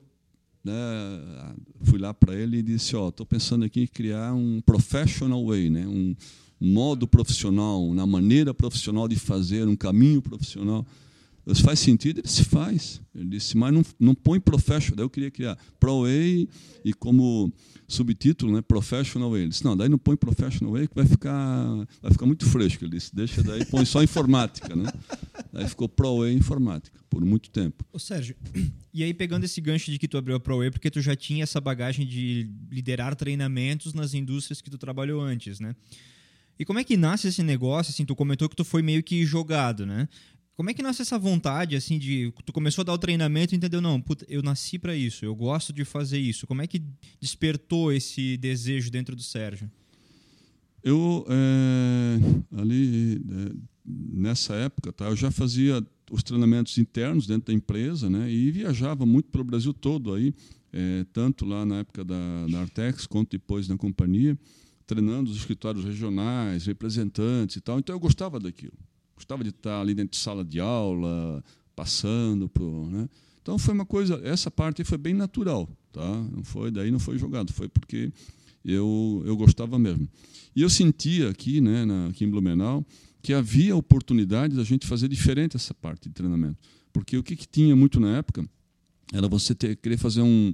né, 0.63 0.73
fui 1.82 1.97
lá 1.97 2.13
para 2.13 2.36
ele 2.36 2.58
e 2.58 2.63
disse, 2.63 2.95
ó, 2.95 3.10
estou 3.10 3.25
pensando 3.25 3.65
aqui 3.65 3.82
em 3.82 3.88
criar 3.88 4.34
um 4.34 4.62
professional 4.62 5.43
way, 5.45 5.69
né, 5.69 5.88
um, 5.88 6.15
um 6.60 6.73
modo 6.73 7.08
profissional, 7.08 7.93
na 7.93 8.06
maneira 8.06 8.54
profissional 8.54 9.08
de 9.08 9.15
fazer, 9.15 9.67
um 9.67 9.75
caminho 9.75 10.21
profissional. 10.21 10.86
Isso 11.52 11.64
faz 11.64 11.80
sentido? 11.80 12.20
Ele 12.20 12.28
se 12.28 12.44
faz. 12.44 13.02
Ele 13.14 13.30
disse, 13.30 13.58
mas 13.58 13.74
não, 13.74 13.84
não 14.00 14.16
põe 14.16 14.40
professional. 14.40 14.98
Daí 14.98 15.06
eu 15.06 15.10
queria 15.10 15.32
criar 15.32 15.58
Pro 15.80 16.04
Way 16.04 16.48
e 16.84 16.94
como 16.94 17.52
subtítulo, 17.88 18.54
né, 18.54 18.62
Professional 18.62 19.30
Way. 19.30 19.42
Ele 19.42 19.50
disse, 19.50 19.66
não, 19.66 19.76
daí 19.76 19.90
não 19.90 19.98
põe 19.98 20.16
Professional 20.16 20.74
Way 20.74 20.88
que 20.88 20.96
vai 20.96 21.06
ficar, 21.06 21.88
vai 22.02 22.12
ficar 22.12 22.26
muito 22.26 22.46
fresco. 22.46 22.84
Ele 22.84 22.92
disse, 22.92 23.16
deixa 23.16 23.44
daí, 23.44 23.66
põe 23.66 23.86
só 23.86 24.02
informática. 24.02 24.76
Né? 24.76 24.92
Daí 25.52 25.68
ficou 25.68 25.90
Pro 25.90 26.20
Way 26.20 26.34
Informática 26.34 27.00
por 27.10 27.26
muito 27.26 27.50
tempo. 27.50 27.86
Ô 27.92 28.00
Sérgio, 28.00 28.36
e 28.94 29.04
aí 29.04 29.14
pegando 29.14 29.44
esse 29.44 29.60
gancho 29.60 29.92
de 29.92 30.00
que 30.00 30.08
tu 30.08 30.18
abriu 30.18 30.38
a 30.38 30.40
Pro 30.40 30.60
Way, 30.60 30.72
porque 30.72 30.90
tu 30.90 31.02
já 31.02 31.16
tinha 31.16 31.44
essa 31.44 31.60
bagagem 31.60 32.08
de 32.08 32.50
liderar 32.72 33.16
treinamentos 33.16 33.94
nas 33.94 34.14
indústrias 34.14 34.62
que 34.62 34.70
tu 34.70 34.78
trabalhou 34.78 35.22
antes, 35.22 35.60
né? 35.60 35.76
E 36.62 36.66
como 36.66 36.78
é 36.78 36.84
que 36.84 36.96
nasce 36.96 37.28
esse 37.28 37.42
negócio? 37.42 37.92
Assim, 37.92 38.06
tu 38.06 38.16
comentou 38.16 38.48
que 38.48 38.56
tu 38.56 38.64
foi 38.64 38.84
meio 38.84 39.02
que 39.02 39.26
jogado, 39.26 39.84
né? 39.84 40.08
Como 40.56 40.70
é 40.70 40.74
que 40.74 40.84
nasce 40.84 41.02
essa 41.02 41.18
vontade, 41.18 41.76
assim, 41.76 41.98
de. 41.98 42.32
Tu 42.46 42.54
começou 42.54 42.82
a 42.82 42.86
dar 42.86 42.94
o 42.94 42.98
treinamento 42.98 43.56
e 43.56 43.58
entendeu, 43.58 43.82
não, 43.82 44.02
puta, 44.02 44.26
eu 44.28 44.44
nasci 44.44 44.78
para 44.78 44.96
isso, 44.96 45.24
eu 45.26 45.36
gosto 45.36 45.72
de 45.72 45.86
fazer 45.86 46.20
isso. 46.20 46.46
Como 46.46 46.62
é 46.62 46.68
que 46.68 46.84
despertou 47.20 47.92
esse 47.92 48.38
desejo 48.38 48.92
dentro 48.92 49.16
do 49.16 49.24
Sérgio? 49.24 49.72
Eu, 50.84 51.26
é, 51.30 52.60
ali, 52.60 53.16
é, 53.16 53.54
nessa 53.86 54.56
época, 54.56 54.92
tá, 54.92 55.06
eu 55.06 55.16
já 55.16 55.32
fazia 55.32 55.86
os 56.12 56.24
treinamentos 56.24 56.78
internos 56.78 57.26
dentro 57.26 57.48
da 57.48 57.54
empresa 57.54 58.10
né, 58.10 58.30
e 58.30 58.52
viajava 58.52 59.06
muito 59.06 59.30
pelo 59.30 59.44
Brasil 59.44 59.74
todo, 59.74 60.14
aí, 60.14 60.34
é, 60.74 61.06
tanto 61.14 61.46
lá 61.46 61.66
na 61.66 61.80
época 61.80 62.04
da, 62.04 62.48
da 62.48 62.62
Artex 62.62 63.06
quanto 63.06 63.32
depois 63.32 63.68
na 63.68 63.78
companhia, 63.78 64.38
treinando 64.86 65.30
os 65.30 65.38
escritórios 65.38 65.86
regionais, 65.86 66.66
representantes 66.66 67.56
e 67.56 67.62
tal. 67.62 67.80
Então 67.80 67.96
eu 67.96 68.00
gostava 68.00 68.40
daquilo 68.40 68.74
gostava 69.22 69.44
de 69.44 69.52
estar 69.52 69.80
ali 69.80 69.94
dentro 69.94 70.12
de 70.12 70.18
sala 70.18 70.44
de 70.44 70.60
aula, 70.60 71.44
passando 71.76 72.50
por, 72.50 72.90
né? 72.90 73.08
Então 73.42 73.58
foi 73.58 73.74
uma 73.74 73.86
coisa, 73.86 74.20
essa 74.24 74.50
parte 74.52 74.84
foi 74.84 74.98
bem 74.98 75.14
natural, 75.14 75.70
tá? 75.92 76.28
Não 76.36 76.44
foi 76.44 76.72
daí 76.72 76.92
não 76.92 77.00
foi 77.00 77.18
jogado, 77.18 77.54
foi 77.54 77.68
porque 77.68 78.12
eu 78.66 79.24
eu 79.26 79.38
gostava 79.38 79.78
mesmo. 79.78 80.08
E 80.56 80.62
eu 80.62 80.70
sentia 80.70 81.30
aqui, 81.30 81.62
né, 81.62 81.86
na, 81.86 82.08
aqui 82.08 82.26
em 82.26 82.30
Blumenau, 82.30 82.86
que 83.22 83.34
havia 83.34 83.76
oportunidade 83.76 84.56
da 84.56 84.64
gente 84.64 84.86
fazer 84.86 85.08
diferente 85.08 85.56
essa 85.56 85.74
parte 85.74 86.10
de 86.10 86.16
treinamento, 86.16 86.58
porque 86.92 87.18
o 87.18 87.24
que, 87.24 87.36
que 87.36 87.48
tinha 87.48 87.76
muito 87.76 88.00
na 88.00 88.18
época 88.18 88.44
era 89.14 89.28
você 89.28 89.54
ter 89.54 89.76
querer 89.76 89.98
fazer 89.98 90.22
um 90.22 90.54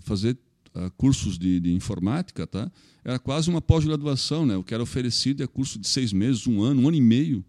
fazer 0.00 0.36
uh, 0.76 0.90
cursos 0.96 1.38
de, 1.38 1.58
de, 1.60 1.72
informática, 1.72 2.46
tá? 2.46 2.70
Era 3.04 3.18
quase 3.18 3.48
uma 3.48 3.60
pós-graduação, 3.60 4.44
né? 4.44 4.56
O 4.56 4.62
que 4.62 4.74
era 4.74 4.82
oferecido 4.82 5.42
é 5.42 5.46
curso 5.46 5.78
de 5.78 5.88
seis 5.88 6.12
meses, 6.12 6.46
um 6.46 6.62
ano, 6.62 6.82
um 6.82 6.88
ano 6.88 6.96
e 6.96 7.00
meio, 7.00 7.44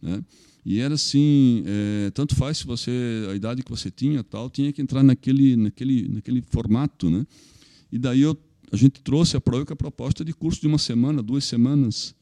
né? 0.00 0.24
E 0.64 0.78
era 0.78 0.94
assim, 0.94 1.64
é, 1.66 2.10
tanto 2.10 2.36
faz 2.36 2.58
se 2.58 2.66
você 2.66 3.26
a 3.30 3.34
idade 3.34 3.64
que 3.64 3.70
você 3.70 3.90
tinha, 3.90 4.22
tal, 4.22 4.48
tinha 4.48 4.72
que 4.72 4.80
entrar 4.80 5.02
naquele, 5.02 5.56
naquele, 5.56 6.08
naquele 6.08 6.40
formato, 6.40 7.10
né? 7.10 7.26
E 7.90 7.98
daí 7.98 8.20
eu, 8.20 8.38
a 8.70 8.76
gente 8.76 9.00
trouxe 9.02 9.36
a 9.36 9.40
Proica 9.40 9.74
a 9.74 9.76
proposta 9.76 10.24
de 10.24 10.32
curso 10.32 10.60
de 10.60 10.68
uma 10.68 10.78
semana, 10.78 11.20
duas 11.20 11.44
semanas, 11.44 12.14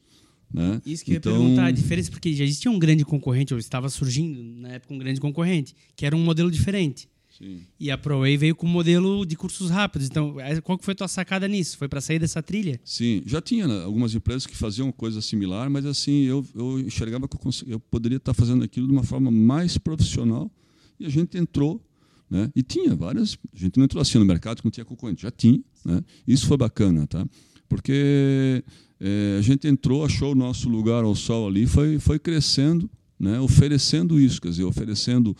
né? 0.51 0.81
Isso 0.85 1.05
que 1.05 1.13
então... 1.13 1.31
eu 1.31 1.37
ia 1.37 1.43
perguntar, 1.43 1.65
a 1.67 1.71
diferença, 1.71 2.09
porque 2.09 2.33
já 2.33 2.43
existia 2.43 2.71
um 2.71 2.79
grande 2.79 3.05
concorrente, 3.05 3.53
ou 3.53 3.59
estava 3.59 3.89
surgindo 3.89 4.41
na 4.59 4.69
época 4.69 4.93
um 4.93 4.97
grande 4.97 5.21
concorrente, 5.21 5.75
que 5.95 6.05
era 6.05 6.15
um 6.15 6.23
modelo 6.23 6.49
diferente. 6.49 7.07
Sim. 7.41 7.61
E 7.79 7.89
a 7.89 7.97
ProWay 7.97 8.37
veio 8.37 8.55
com 8.55 8.67
um 8.67 8.69
modelo 8.69 9.25
de 9.25 9.35
cursos 9.35 9.69
rápidos. 9.69 10.07
Então, 10.07 10.39
é, 10.39 10.61
qual 10.61 10.77
que 10.77 10.85
foi 10.85 10.91
a 10.91 10.95
tua 10.95 11.07
sacada 11.07 11.47
nisso? 11.47 11.77
Foi 11.77 11.87
para 11.87 11.99
sair 11.99 12.19
dessa 12.19 12.43
trilha? 12.43 12.79
Sim, 12.83 13.23
já 13.25 13.41
tinha 13.41 13.67
né, 13.67 13.83
algumas 13.83 14.13
empresas 14.13 14.45
que 14.45 14.55
faziam 14.55 14.91
coisa 14.91 15.21
similar, 15.21 15.69
mas 15.69 15.85
assim, 15.85 16.23
eu, 16.23 16.45
eu 16.53 16.79
enxergava 16.79 17.27
que 17.27 17.35
eu, 17.35 17.51
eu 17.67 17.79
poderia 17.79 18.17
estar 18.17 18.33
fazendo 18.33 18.63
aquilo 18.63 18.85
de 18.85 18.93
uma 18.93 19.03
forma 19.03 19.31
mais 19.31 19.77
profissional 19.77 20.51
e 20.99 21.05
a 21.05 21.09
gente 21.09 21.37
entrou 21.37 21.83
né? 22.31 22.49
E 22.55 22.63
tinha 22.63 22.95
várias, 22.95 23.37
a 23.53 23.59
gente 23.59 23.75
não 23.77 23.83
entrou 23.83 24.01
assim 24.01 24.17
no 24.17 24.23
mercado 24.23 24.59
que 24.59 24.65
não 24.65 24.71
tinha 24.71 24.85
concorrente, 24.85 25.23
já 25.23 25.29
tinha, 25.29 25.61
né? 25.83 26.01
Isso 26.25 26.47
foi 26.47 26.55
bacana, 26.55 27.05
tá? 27.05 27.27
Porque 27.67 28.63
é, 29.01 29.35
a 29.37 29.41
gente 29.41 29.67
entrou, 29.67 30.05
achou 30.05 30.31
o 30.31 30.35
nosso 30.35 30.69
lugar 30.69 31.03
ao 31.03 31.13
sol 31.13 31.49
ali, 31.49 31.67
foi, 31.67 31.99
foi 31.99 32.17
crescendo, 32.17 32.89
né? 33.19 33.37
Oferecendo 33.41 34.17
isso, 34.17 34.41
quer 34.41 34.47
dizer, 34.47 34.63
oferecendo 34.63 35.35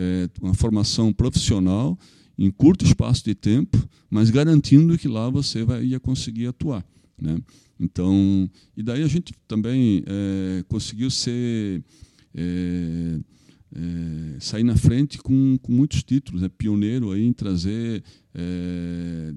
é, 0.00 0.28
uma 0.40 0.54
formação 0.54 1.12
profissional 1.12 1.98
em 2.38 2.50
curto 2.50 2.86
espaço 2.86 3.22
de 3.22 3.34
tempo, 3.34 3.76
mas 4.08 4.30
garantindo 4.30 4.96
que 4.96 5.06
lá 5.06 5.28
você 5.28 5.62
vai, 5.62 5.84
ia 5.84 6.00
conseguir 6.00 6.46
atuar. 6.46 6.82
Né? 7.20 7.38
Então, 7.78 8.50
e 8.74 8.82
daí 8.82 9.02
a 9.02 9.06
gente 9.06 9.34
também 9.46 10.02
é, 10.06 10.64
conseguiu 10.66 11.10
ser 11.10 11.84
é, 12.34 13.20
é, 13.74 14.36
saí 14.40 14.64
na 14.64 14.76
frente 14.76 15.18
com, 15.18 15.58
com 15.58 15.70
muitos 15.70 16.02
títulos, 16.02 16.42
é 16.42 16.48
pioneiro 16.48 17.12
aí 17.12 17.22
em 17.22 17.32
trazer, 17.32 18.02
é, 18.34 19.34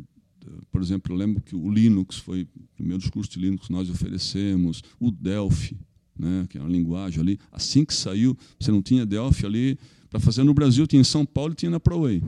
por 0.71 0.81
exemplo, 0.81 1.13
eu 1.13 1.17
lembro 1.17 1.41
que 1.41 1.55
o 1.55 1.69
Linux 1.69 2.17
foi 2.17 2.43
o 2.55 2.67
primeiro 2.75 3.01
dos 3.01 3.09
cursos 3.09 3.33
de 3.33 3.39
Linux 3.39 3.69
nós 3.69 3.89
oferecemos, 3.89 4.81
o 4.99 5.11
Delphi, 5.11 5.77
né, 6.17 6.45
que 6.49 6.57
é 6.57 6.61
uma 6.61 6.69
linguagem 6.69 7.19
ali. 7.19 7.39
Assim 7.51 7.83
que 7.83 7.93
saiu, 7.93 8.37
você 8.59 8.71
não 8.71 8.81
tinha 8.81 9.05
Delphi 9.05 9.45
ali 9.45 9.77
para 10.13 10.19
fazer 10.19 10.43
no 10.43 10.53
Brasil, 10.53 10.85
tinha 10.85 11.01
em 11.01 11.03
São 11.03 11.25
Paulo 11.25 11.53
e 11.53 11.55
tinha 11.55 11.71
na 11.71 11.79
ProWay. 11.79 12.21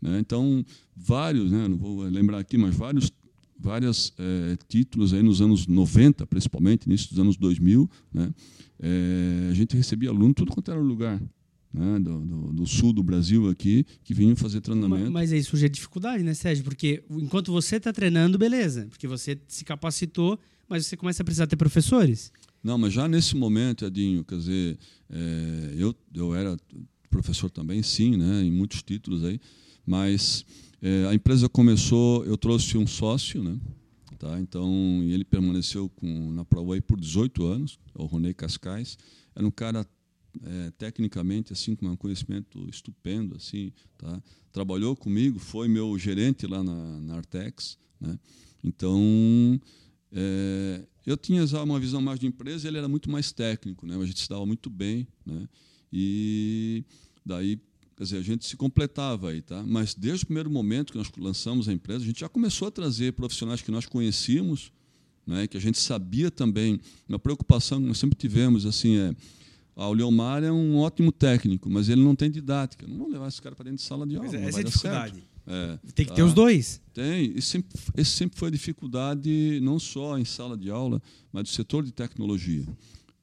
Né? 0.00 0.20
Então, 0.20 0.64
vários, 0.96 1.50
né, 1.50 1.66
não 1.66 1.76
vou 1.76 2.02
lembrar 2.02 2.38
aqui, 2.38 2.56
mas 2.56 2.76
vários 2.76 3.12
vários 3.60 4.14
é, 4.16 4.56
títulos 4.68 5.12
aí 5.12 5.20
nos 5.20 5.40
anos 5.40 5.66
90, 5.66 6.24
principalmente, 6.28 6.86
início 6.86 7.10
dos 7.10 7.18
anos 7.18 7.36
2000, 7.36 7.90
né? 8.14 8.32
É, 8.78 9.48
a 9.50 9.52
gente 9.52 9.76
recebia 9.76 10.10
aluno 10.10 10.32
tudo 10.32 10.52
quanto 10.52 10.70
era 10.70 10.78
lugar. 10.78 11.20
Né, 11.74 11.98
do, 11.98 12.20
do, 12.20 12.52
do, 12.52 12.66
sul 12.66 12.94
do 12.94 13.02
Brasil 13.02 13.50
aqui, 13.50 13.84
que 14.02 14.14
vinham 14.14 14.34
fazer 14.36 14.60
treinamento. 14.60 15.10
Mas, 15.10 15.12
mas 15.12 15.32
aí 15.32 15.42
surge 15.42 15.66
a 15.66 15.68
dificuldade, 15.68 16.22
né, 16.22 16.32
Sérgio? 16.32 16.64
Porque 16.64 17.02
enquanto 17.10 17.52
você 17.52 17.76
está 17.76 17.92
treinando, 17.92 18.38
beleza, 18.38 18.86
porque 18.88 19.06
você 19.06 19.38
se 19.46 19.64
capacitou, 19.64 20.38
mas 20.68 20.86
você 20.86 20.96
começa 20.96 21.22
a 21.22 21.24
precisar 21.24 21.46
ter 21.46 21.56
professores. 21.56 22.32
Não, 22.62 22.78
mas 22.78 22.92
já 22.92 23.06
nesse 23.06 23.36
momento, 23.36 23.84
Edinho, 23.84 24.24
quer 24.24 24.38
dizer, 24.38 24.78
é, 25.10 25.74
eu, 25.76 25.94
eu 26.14 26.34
era 26.34 26.56
professor 27.08 27.50
também, 27.50 27.82
sim, 27.82 28.16
né, 28.16 28.42
em 28.42 28.50
muitos 28.50 28.82
títulos 28.82 29.24
aí, 29.24 29.40
mas 29.86 30.44
é, 30.80 31.06
a 31.06 31.14
empresa 31.14 31.48
começou, 31.48 32.24
eu 32.24 32.36
trouxe 32.36 32.76
um 32.78 32.86
sócio, 32.86 33.42
né, 33.42 33.58
tá, 34.18 34.38
então 34.40 35.02
ele 35.04 35.24
permaneceu 35.24 35.88
com, 35.88 36.32
na 36.32 36.44
ProWay 36.44 36.80
por 36.80 36.98
18 37.00 37.44
anos, 37.44 37.78
o 37.94 38.04
Ronei 38.04 38.34
Cascais, 38.34 38.96
era 39.34 39.46
um 39.46 39.50
cara 39.50 39.86
é, 40.44 40.70
tecnicamente 40.72 41.52
assim 41.52 41.74
com 41.74 41.86
um 41.86 41.96
conhecimento 41.96 42.68
estupendo 42.68 43.36
assim 43.36 43.72
tá. 43.96 44.22
Trabalhou 44.52 44.94
comigo 44.96 45.38
foi 45.38 45.68
meu 45.68 45.98
gerente 45.98 46.46
lá 46.46 46.62
na, 46.62 47.00
na 47.00 47.16
Artex 47.16 47.78
né. 48.00 48.18
Então 48.62 49.60
é, 50.12 50.84
eu 51.06 51.16
tinha 51.16 51.46
já 51.46 51.62
uma 51.62 51.80
visão 51.80 52.00
mais 52.00 52.20
de 52.20 52.26
empresa 52.26 52.68
ele 52.68 52.78
era 52.78 52.88
muito 52.88 53.10
mais 53.10 53.32
técnico 53.32 53.86
né 53.86 53.96
a 53.96 54.06
gente 54.06 54.20
se 54.20 54.28
dava 54.28 54.44
muito 54.46 54.70
bem 54.70 55.06
né 55.24 55.48
e 55.92 56.84
daí 57.24 57.58
quer 57.96 58.04
dizer 58.04 58.18
a 58.18 58.22
gente 58.22 58.46
se 58.46 58.56
completava 58.56 59.30
aí 59.30 59.42
tá 59.42 59.62
mas 59.66 59.94
desde 59.94 60.24
o 60.24 60.26
primeiro 60.26 60.50
momento 60.50 60.92
que 60.92 60.98
nós 60.98 61.10
lançamos 61.18 61.68
a 61.68 61.72
empresa 61.72 62.04
a 62.04 62.06
gente 62.06 62.20
já 62.20 62.28
começou 62.28 62.68
a 62.68 62.70
trazer 62.70 63.12
profissionais 63.12 63.62
que 63.62 63.70
nós 63.70 63.86
conhecíamos 63.86 64.72
né, 65.28 65.46
que 65.46 65.58
a 65.58 65.60
gente 65.60 65.78
sabia 65.78 66.30
também, 66.30 66.80
uma 67.06 67.18
preocupação 67.18 67.80
que 67.80 67.86
nós 67.86 67.98
sempre 67.98 68.16
tivemos 68.16 68.64
assim 68.64 68.96
é 68.96 69.14
ah, 69.76 69.88
o 69.88 69.92
Leomar 69.92 70.42
é 70.42 70.50
um 70.50 70.76
ótimo 70.78 71.12
técnico, 71.12 71.70
mas 71.70 71.88
ele 71.88 72.02
não 72.02 72.16
tem 72.16 72.28
didática. 72.28 72.84
Não 72.84 72.98
vamos 72.98 73.12
levar 73.12 73.28
esse 73.28 73.40
cara 73.40 73.54
para 73.54 73.66
dentro 73.66 73.76
de 73.76 73.84
sala 73.84 74.04
de 74.04 74.16
aula. 74.16 74.26
Mas 74.26 74.34
essa 74.34 74.58
é 74.58 74.60
a 74.60 74.64
dificuldade. 74.64 75.22
É, 75.46 75.78
tem 75.94 76.04
que 76.04 76.10
tá? 76.10 76.16
ter 76.16 76.22
os 76.24 76.34
dois. 76.34 76.80
Tem. 76.92 77.32
Esse 77.36 77.46
sempre, 77.46 77.78
esse 77.96 78.10
sempre 78.10 78.36
foi 78.36 78.48
a 78.48 78.50
dificuldade, 78.50 79.60
não 79.62 79.78
só 79.78 80.18
em 80.18 80.24
sala 80.24 80.56
de 80.56 80.68
aula, 80.68 81.00
mas 81.32 81.44
do 81.44 81.48
setor 81.50 81.84
de 81.84 81.92
tecnologia. 81.92 82.66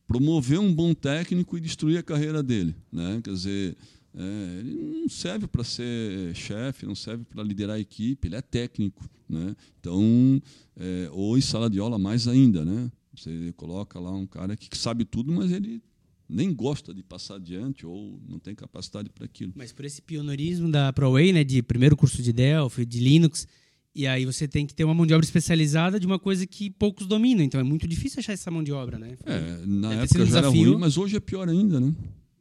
Promover 0.08 0.60
um 0.60 0.74
bom 0.74 0.94
técnico 0.94 1.58
e 1.58 1.62
destruir 1.62 1.98
a 1.98 2.04
carreira 2.04 2.44
dele. 2.44 2.76
Né? 2.92 3.22
Quer 3.24 3.34
dizer, 3.34 3.78
é, 4.14 4.60
ele 4.60 4.74
não 5.02 5.10
serve 5.10 5.48
para 5.48 5.64
ser 5.64 6.34
chefe, 6.36 6.86
não 6.86 6.96
serve 6.96 7.26
para 7.26 7.44
liderar 7.44 7.76
a 7.76 7.80
equipe, 7.80 8.28
ele 8.28 8.36
é 8.36 8.42
técnico. 8.42 9.10
Né? 9.28 9.56
Então, 9.80 10.42
é, 10.78 11.10
ou 11.12 11.38
em 11.38 11.42
sala 11.42 11.70
de 11.70 11.80
aula, 11.80 11.98
mais 11.98 12.28
ainda. 12.28 12.64
Né? 12.64 12.92
Você 13.16 13.54
coloca 13.58 14.00
lá 14.00 14.12
um 14.12 14.28
cara 14.28 14.56
que 14.56 14.78
sabe 14.78 15.06
tudo, 15.06 15.32
mas 15.32 15.52
ele 15.52 15.82
nem 16.28 16.54
gosta 16.54 16.94
de 16.94 17.04
passar 17.04 17.36
adiante 17.36 17.86
ou 17.86 18.20
não 18.28 18.40
tem 18.40 18.56
capacidade 18.56 19.10
para 19.10 19.26
aquilo. 19.26 19.54
Mas 19.56 19.72
por 19.72 19.86
esse 19.86 20.02
pioneirismo 20.02 20.72
da 20.72 20.92
ProWay, 20.92 21.32
né, 21.32 21.44
de 21.44 21.62
primeiro 21.62 21.96
curso 21.96 22.22
de 22.22 22.34
Delphi, 22.34 22.86
de 22.86 23.00
Linux, 23.00 23.48
e 23.96 24.06
aí 24.06 24.26
você 24.26 24.46
tem 24.46 24.68
que 24.68 24.74
ter 24.74 24.84
uma 24.84 24.94
mão 24.94 25.06
de 25.06 25.14
obra 25.14 25.24
especializada 25.24 25.98
de 25.98 26.06
uma 26.06 26.20
coisa 26.20 26.46
que 26.46 26.70
poucos 26.70 27.08
dominam, 27.08 27.42
então 27.44 27.60
é 27.60 27.64
muito 27.64 27.88
difícil 27.88 28.20
achar 28.20 28.34
essa 28.34 28.52
mão 28.52 28.62
de 28.62 28.74
obra, 28.74 29.00
né? 29.00 29.16
É, 29.26 29.66
na 29.66 29.94
época 29.94 30.22
um 30.22 30.26
já 30.26 30.38
era 30.40 30.50
ruim, 30.50 30.76
mas 30.78 30.98
hoje 30.98 31.16
é 31.16 31.20
pior 31.22 31.48
ainda, 31.48 31.80
né? 31.80 31.96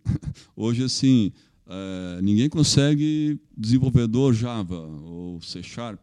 hoje 0.57 0.83
assim, 0.83 1.33
é, 1.67 2.21
ninguém 2.21 2.49
consegue 2.49 3.39
desenvolvedor 3.57 4.35
Java 4.35 4.81
ou 4.81 5.41
C 5.41 5.63
Sharp. 5.63 6.01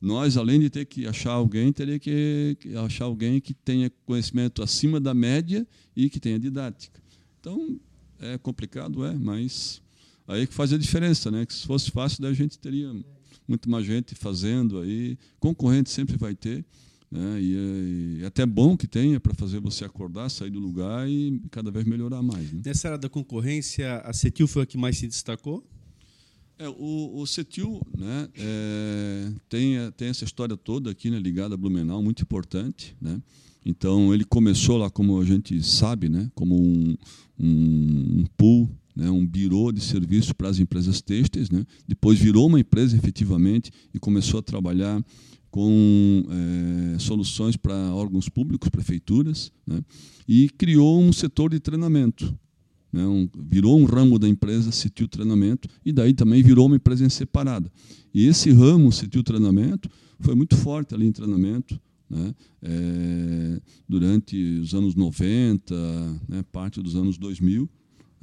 Nós, 0.00 0.36
além 0.36 0.58
de 0.58 0.68
ter 0.68 0.86
que 0.86 1.06
achar 1.06 1.32
alguém, 1.32 1.72
teria 1.72 1.98
que 1.98 2.56
achar 2.84 3.04
alguém 3.04 3.40
que 3.40 3.54
tenha 3.54 3.92
conhecimento 4.04 4.62
acima 4.62 4.98
da 4.98 5.14
média 5.14 5.66
e 5.94 6.08
que 6.10 6.18
tenha 6.18 6.38
didática. 6.38 7.00
Então, 7.38 7.78
é 8.18 8.36
complicado, 8.38 9.04
é, 9.04 9.14
mas 9.14 9.80
aí 10.26 10.46
que 10.46 10.54
faz 10.54 10.72
a 10.72 10.78
diferença, 10.78 11.30
né? 11.30 11.46
Que 11.46 11.52
se 11.54 11.66
fosse 11.66 11.90
fácil, 11.90 12.22
daí 12.22 12.32
a 12.32 12.34
gente 12.34 12.58
teria 12.58 12.92
muito 13.50 13.68
mais 13.68 13.84
gente 13.84 14.14
fazendo 14.14 14.78
aí. 14.78 15.18
Concorrente 15.38 15.90
sempre 15.90 16.16
vai 16.16 16.34
ter, 16.34 16.64
né? 17.10 17.42
E 17.42 17.56
é, 17.56 18.20
e 18.20 18.22
é 18.22 18.26
até 18.26 18.46
bom 18.46 18.76
que 18.76 18.86
tenha 18.86 19.18
para 19.18 19.34
fazer 19.34 19.60
você 19.60 19.84
acordar, 19.84 20.30
sair 20.30 20.50
do 20.50 20.60
lugar 20.60 21.08
e 21.08 21.42
cada 21.50 21.70
vez 21.70 21.84
melhorar 21.84 22.22
mais. 22.22 22.52
Né? 22.52 22.62
Nessa 22.64 22.88
área 22.88 22.98
da 22.98 23.08
concorrência, 23.08 23.98
a 23.98 24.12
CETIL 24.12 24.46
foi 24.46 24.62
a 24.62 24.66
que 24.66 24.78
mais 24.78 24.96
se 24.96 25.08
destacou? 25.08 25.66
É, 26.56 26.68
o, 26.68 27.20
o 27.20 27.26
CETIL 27.26 27.80
né, 27.96 28.28
é, 28.36 29.32
tem, 29.48 29.76
tem 29.96 30.08
essa 30.08 30.24
história 30.24 30.56
toda 30.56 30.90
aqui 30.90 31.10
né, 31.10 31.18
ligada 31.18 31.54
a 31.54 31.58
Blumenau, 31.58 32.02
muito 32.02 32.22
importante. 32.22 32.94
Né? 33.00 33.20
Então, 33.64 34.14
ele 34.14 34.24
começou 34.24 34.76
lá, 34.76 34.90
como 34.90 35.20
a 35.20 35.24
gente 35.24 35.62
sabe, 35.62 36.08
né, 36.08 36.30
como 36.34 36.54
um, 36.54 36.96
um, 37.38 38.20
um 38.20 38.24
pool, 38.36 38.70
né, 39.00 39.10
um 39.10 39.26
birô 39.26 39.72
de 39.72 39.80
serviço 39.80 40.34
para 40.34 40.50
as 40.50 40.58
empresas 40.58 41.00
têxteis. 41.00 41.48
Né? 41.48 41.64
Depois 41.88 42.18
virou 42.18 42.46
uma 42.46 42.60
empresa 42.60 42.94
efetivamente 42.94 43.70
e 43.94 43.98
começou 43.98 44.40
a 44.40 44.42
trabalhar 44.42 45.02
com 45.50 46.22
é, 46.28 46.98
soluções 46.98 47.56
para 47.56 47.74
órgãos 47.94 48.28
públicos, 48.28 48.68
prefeituras, 48.68 49.50
né? 49.66 49.80
e 50.28 50.50
criou 50.50 51.00
um 51.00 51.14
setor 51.14 51.50
de 51.50 51.58
treinamento. 51.58 52.38
Né? 52.92 53.06
Um, 53.06 53.26
virou 53.48 53.80
um 53.80 53.84
ramo 53.84 54.18
da 54.18 54.28
empresa 54.28 54.70
Citil 54.70 55.08
Treinamento 55.08 55.66
e 55.82 55.92
daí 55.92 56.12
também 56.12 56.42
virou 56.42 56.66
uma 56.66 56.76
empresa 56.76 57.02
em 57.02 57.08
separada. 57.08 57.72
E 58.12 58.26
esse 58.26 58.50
ramo 58.50 58.92
Citil 58.92 59.22
Treinamento 59.22 59.88
foi 60.20 60.34
muito 60.34 60.58
forte 60.58 60.94
ali 60.94 61.06
em 61.06 61.12
treinamento, 61.12 61.80
né? 62.10 62.34
É, 62.60 63.60
durante 63.88 64.36
os 64.58 64.74
anos 64.74 64.96
90, 64.96 65.74
né, 66.28 66.42
parte 66.50 66.82
dos 66.82 66.96
anos 66.96 67.16
2000, 67.16 67.70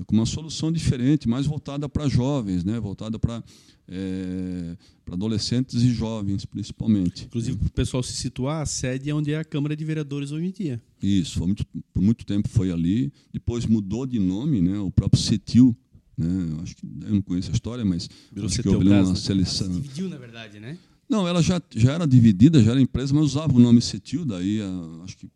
com 0.05 0.15
uma 0.15 0.25
solução 0.25 0.71
diferente, 0.71 1.27
mais 1.27 1.45
voltada 1.45 1.89
para 1.89 2.07
jovens, 2.07 2.63
né, 2.63 2.79
voltada 2.79 3.17
para 3.17 3.43
é, 3.89 4.75
para 5.05 5.15
adolescentes 5.15 5.81
e 5.81 5.93
jovens, 5.93 6.45
principalmente. 6.45 7.25
Inclusive, 7.25 7.57
para 7.57 7.67
o 7.67 7.71
pessoal 7.71 8.03
se 8.03 8.13
situar, 8.13 8.62
a 8.62 8.65
sede 8.65 9.10
é 9.10 9.15
onde 9.15 9.31
é 9.31 9.38
a 9.38 9.45
Câmara 9.45 9.75
de 9.75 9.86
Vereadores 9.86 10.31
hoje 10.31 10.45
em 10.45 10.51
dia. 10.51 10.81
Isso, 11.01 11.39
muito, 11.45 11.65
por 11.93 12.01
muito 12.01 12.25
tempo 12.25 12.49
foi 12.49 12.71
ali. 12.71 13.12
Depois 13.31 13.65
mudou 13.65 14.05
de 14.05 14.19
nome, 14.19 14.62
né, 14.62 14.77
o 14.79 14.91
próprio 14.91 15.21
CETIL. 15.21 15.75
Né, 16.17 16.49
eu 16.51 16.62
acho 16.62 16.75
que 16.75 16.86
eu 16.86 17.13
não 17.13 17.21
conheço 17.21 17.49
a 17.49 17.53
história, 17.53 17.86
mas 17.86 18.10
Virou 18.31 18.49
acho 18.49 18.62
que 18.62 18.67
houve 18.67 18.89
uma 18.89 19.15
seleção. 19.15 19.73
Se 19.73 19.81
dividiu, 19.81 20.10
na 20.10 20.17
verdade, 20.17 20.60
né? 20.60 20.77
Não, 21.09 21.25
ela 21.25 21.41
já, 21.41 21.61
já 21.73 21.93
era 21.93 22.05
dividida, 22.05 22.61
já 22.61 22.71
era 22.71 22.81
empresa, 22.81 23.13
mas 23.13 23.23
usava 23.23 23.55
o 23.55 23.59
nome 23.59 23.81
Cetil, 23.81 24.25
daí 24.25 24.61
a, 24.61 24.65
ah, 24.65 25.03
acho 25.05 25.17
que 25.17 25.29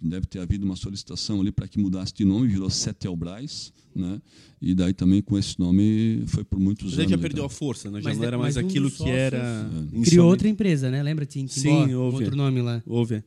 deve 0.00 0.26
ter 0.26 0.40
havido 0.40 0.64
uma 0.64 0.74
solicitação 0.74 1.40
ali 1.40 1.52
para 1.52 1.68
que 1.68 1.78
mudasse 1.78 2.12
de 2.12 2.24
nome, 2.24 2.48
virou 2.48 2.68
Setelbras, 2.68 3.72
né? 3.94 4.20
E 4.60 4.74
daí 4.74 4.92
também 4.92 5.22
com 5.22 5.38
esse 5.38 5.58
nome 5.58 6.24
foi 6.26 6.42
por 6.42 6.58
muitos 6.58 6.90
mas 6.90 6.98
anos. 6.98 7.10
já 7.10 7.18
perdeu 7.18 7.44
a 7.44 7.48
força, 7.48 7.90
né? 7.90 8.00
Já 8.00 8.08
mas, 8.08 8.18
não 8.18 8.24
era 8.24 8.38
mais 8.38 8.56
um 8.56 8.60
aquilo 8.60 8.90
que 8.90 9.08
era. 9.08 9.70
É. 9.94 10.00
Criou 10.04 10.28
outra 10.28 10.48
empresa, 10.48 10.90
né? 10.90 11.02
Lembra? 11.02 11.24
Tinha 11.24 11.46
Sim, 11.46 11.94
houve. 11.94 12.24
outro 12.24 12.36
nome 12.36 12.60
lá. 12.60 12.82
Houve. 12.84 13.22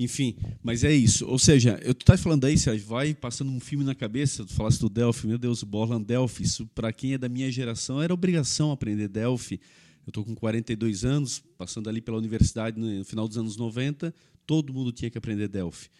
Enfim, 0.00 0.36
mas 0.62 0.84
é 0.84 0.92
isso. 0.92 1.26
Ou 1.26 1.38
seja, 1.38 1.78
eu 1.82 1.92
tu 1.92 2.04
tá 2.04 2.16
falando 2.16 2.44
aí, 2.44 2.56
Sérgio, 2.56 2.86
vai 2.86 3.14
passando 3.14 3.50
um 3.50 3.60
filme 3.60 3.84
na 3.84 3.94
cabeça, 3.94 4.44
tu 4.44 4.52
falaste 4.52 4.80
do 4.80 4.88
Delphi, 4.88 5.26
meu 5.26 5.38
Deus, 5.38 5.62
Borland 5.62 6.04
Delphi, 6.04 6.44
isso 6.44 6.66
para 6.74 6.92
quem 6.92 7.14
é 7.14 7.18
da 7.18 7.28
minha 7.28 7.50
geração 7.50 8.00
era 8.00 8.14
obrigação 8.14 8.70
aprender 8.70 9.08
Delphi 9.08 9.60
eu 10.08 10.10
estou 10.10 10.24
com 10.24 10.34
42 10.34 11.04
anos, 11.04 11.42
passando 11.58 11.88
ali 11.90 12.00
pela 12.00 12.16
universidade 12.16 12.80
no 12.80 13.04
final 13.04 13.28
dos 13.28 13.36
anos 13.36 13.58
90, 13.58 14.14
todo 14.46 14.72
mundo 14.72 14.90
tinha 14.90 15.10
que 15.10 15.18
aprender 15.18 15.48
Delphi. 15.48 15.90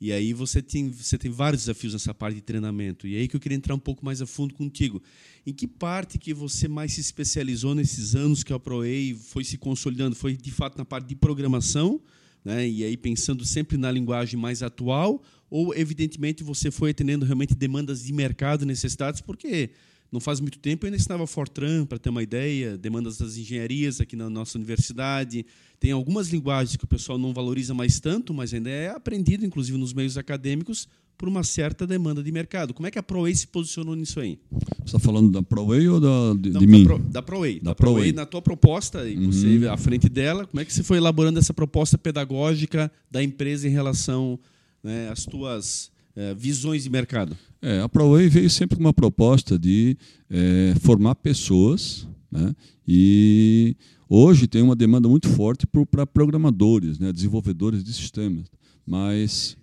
E 0.00 0.10
aí 0.10 0.32
você 0.32 0.62
tem, 0.62 0.88
você 0.90 1.18
tem 1.18 1.30
vários 1.30 1.62
desafios 1.62 1.92
nessa 1.92 2.14
parte 2.14 2.36
de 2.36 2.40
treinamento. 2.40 3.06
E 3.06 3.14
aí 3.14 3.28
que 3.28 3.36
eu 3.36 3.40
queria 3.40 3.56
entrar 3.56 3.74
um 3.74 3.78
pouco 3.78 4.02
mais 4.02 4.22
a 4.22 4.26
fundo 4.26 4.54
contigo. 4.54 5.02
Em 5.46 5.52
que 5.52 5.66
parte 5.66 6.18
que 6.18 6.32
você 6.32 6.66
mais 6.66 6.94
se 6.94 7.02
especializou 7.02 7.74
nesses 7.74 8.14
anos 8.14 8.42
que 8.42 8.54
a 8.54 8.58
ProEI 8.58 9.14
foi 9.14 9.44
se 9.44 9.58
consolidando? 9.58 10.16
Foi 10.16 10.34
de 10.34 10.50
fato 10.50 10.78
na 10.78 10.84
parte 10.84 11.06
de 11.06 11.14
programação, 11.14 12.00
né? 12.42 12.66
e 12.66 12.82
aí 12.84 12.96
pensando 12.96 13.44
sempre 13.44 13.76
na 13.76 13.90
linguagem 13.90 14.40
mais 14.40 14.62
atual, 14.62 15.22
ou 15.50 15.74
evidentemente 15.74 16.42
você 16.42 16.70
foi 16.70 16.92
atendendo 16.92 17.26
realmente 17.26 17.54
demandas 17.54 18.02
de 18.02 18.14
mercado, 18.14 18.64
necessidades, 18.64 19.20
porque 19.20 19.72
não 20.10 20.20
faz 20.20 20.40
muito 20.40 20.58
tempo 20.58 20.84
eu 20.84 20.88
ainda 20.88 20.96
ensinava 20.96 21.26
Fortran, 21.26 21.84
para 21.84 21.98
ter 21.98 22.08
uma 22.10 22.22
ideia, 22.22 22.78
demandas 22.78 23.18
das 23.18 23.36
engenharias 23.36 24.00
aqui 24.00 24.16
na 24.16 24.30
nossa 24.30 24.56
universidade. 24.56 25.44
Tem 25.78 25.92
algumas 25.92 26.28
linguagens 26.30 26.76
que 26.76 26.84
o 26.84 26.88
pessoal 26.88 27.18
não 27.18 27.32
valoriza 27.34 27.74
mais 27.74 28.00
tanto, 28.00 28.32
mas 28.34 28.52
ainda 28.54 28.70
é 28.70 28.88
aprendido, 28.90 29.44
inclusive 29.44 29.76
nos 29.78 29.92
meios 29.92 30.16
acadêmicos, 30.18 30.88
por 31.16 31.28
uma 31.28 31.42
certa 31.42 31.84
demanda 31.86 32.22
de 32.22 32.30
mercado. 32.30 32.72
Como 32.72 32.86
é 32.86 32.90
que 32.92 32.98
a 32.98 33.02
ProWay 33.02 33.34
se 33.34 33.46
posicionou 33.48 33.96
nisso 33.96 34.20
aí? 34.20 34.38
Você 34.78 34.84
está 34.86 34.98
falando 35.00 35.30
da 35.32 35.42
ProWay 35.42 35.88
ou 35.88 36.00
da, 36.00 36.34
de, 36.40 36.50
Não, 36.50 36.60
de 36.60 36.66
da 36.66 36.72
mim? 36.72 36.84
Pro- 36.84 36.98
da 37.00 37.20
ProWay. 37.22 37.58
Da 37.60 37.70
Da 37.70 37.74
ProWay, 37.74 38.12
na 38.12 38.24
tua 38.24 38.40
proposta, 38.40 39.08
e 39.08 39.16
Uhum. 39.16 39.32
você 39.32 39.68
à 39.68 39.76
frente 39.76 40.08
dela, 40.08 40.46
como 40.46 40.60
é 40.60 40.64
que 40.64 40.72
você 40.72 40.82
foi 40.84 40.96
elaborando 40.96 41.38
essa 41.40 41.52
proposta 41.52 41.98
pedagógica 41.98 42.90
da 43.10 43.20
empresa 43.22 43.66
em 43.66 43.70
relação 43.72 44.38
né, 44.82 45.08
às 45.10 45.24
tuas 45.24 45.90
eh, 46.16 46.34
visões 46.34 46.84
de 46.84 46.90
mercado? 46.90 47.36
É, 47.60 47.80
a 47.80 47.88
ProWay 47.88 48.28
veio 48.28 48.48
sempre 48.48 48.76
com 48.76 48.84
uma 48.84 48.92
proposta 48.92 49.58
de 49.58 49.96
é, 50.30 50.74
formar 50.80 51.16
pessoas, 51.16 52.06
né? 52.30 52.54
e 52.86 53.76
hoje 54.08 54.46
tem 54.46 54.62
uma 54.62 54.76
demanda 54.76 55.08
muito 55.08 55.28
forte 55.28 55.66
para 55.90 56.06
programadores, 56.06 56.98
né? 56.98 57.12
desenvolvedores 57.12 57.82
de 57.82 57.92
sistemas, 57.92 58.46
mas 58.86 59.56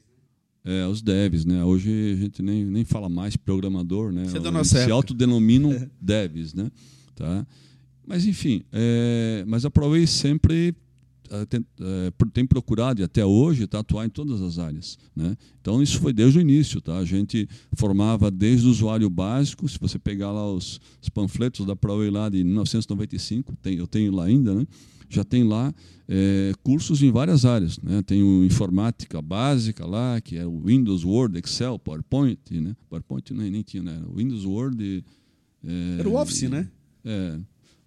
é, 0.65 0.85
os 0.87 1.01
devs, 1.01 1.45
né? 1.45 1.63
hoje 1.63 1.89
a 2.13 2.15
gente 2.15 2.41
nem, 2.41 2.65
nem 2.65 2.83
fala 2.83 3.07
mais 3.07 3.37
programador, 3.37 4.11
né? 4.11 4.23
É 4.23 4.25
da 4.25 4.39
Eles 4.39 4.51
nossa 4.51 4.83
se 4.83 4.91
autodenominam 4.91 5.87
devs, 6.01 6.53
né? 6.53 6.69
tá? 7.15 7.47
Mas 8.05 8.25
enfim, 8.25 8.63
é, 8.71 9.43
mas 9.47 9.65
a 9.65 9.71
ProWay 9.71 10.05
sempre 10.05 10.75
tem, 11.49 11.65
eh, 11.81 12.11
pro- 12.17 12.29
tem 12.29 12.45
procurado 12.45 13.01
e 13.01 13.03
até 13.03 13.25
hoje 13.25 13.65
tá, 13.67 13.79
atuar 13.79 14.05
em 14.05 14.09
todas 14.09 14.41
as 14.41 14.59
áreas. 14.59 14.97
Né? 15.15 15.35
Então 15.61 15.81
isso 15.81 15.99
foi 15.99 16.13
desde 16.13 16.37
o 16.37 16.41
início. 16.41 16.79
Tá? 16.81 16.97
A 16.97 17.05
gente 17.05 17.47
formava 17.75 18.29
desde 18.31 18.67
o 18.67 18.69
usuário 18.71 19.09
básico, 19.09 19.67
se 19.67 19.77
você 19.79 19.97
pegar 19.99 20.31
lá 20.31 20.51
os, 20.51 20.79
os 21.01 21.09
panfletos 21.09 21.65
da 21.65 21.75
ProWay 21.75 22.09
lá 22.09 22.29
de 22.29 22.43
1995, 22.43 23.55
tem, 23.61 23.75
eu 23.77 23.87
tenho 23.87 24.11
lá 24.13 24.25
ainda, 24.25 24.53
né? 24.53 24.65
já 25.07 25.23
tem 25.23 25.43
lá 25.43 25.73
eh, 26.09 26.51
cursos 26.63 27.01
em 27.03 27.11
várias 27.11 27.45
áreas. 27.45 27.77
Né? 27.79 28.01
Tem 28.01 28.23
o 28.23 28.43
informática 28.43 29.21
básica 29.21 29.85
lá, 29.85 30.19
que 30.19 30.35
é 30.37 30.45
o 30.45 30.61
Windows, 30.61 31.03
Word, 31.05 31.37
Excel, 31.37 31.77
PowerPoint. 31.79 32.39
Né? 32.51 32.75
PowerPoint 32.89 33.31
nem, 33.33 33.49
nem 33.51 33.61
tinha, 33.61 33.83
né? 33.83 34.01
O 34.07 34.15
Windows, 34.17 34.45
Word... 34.45 35.03
eh, 35.63 35.95
Era 35.99 36.09
o 36.09 36.15
Office, 36.19 36.49
né? 36.49 36.67
É, 37.03 37.39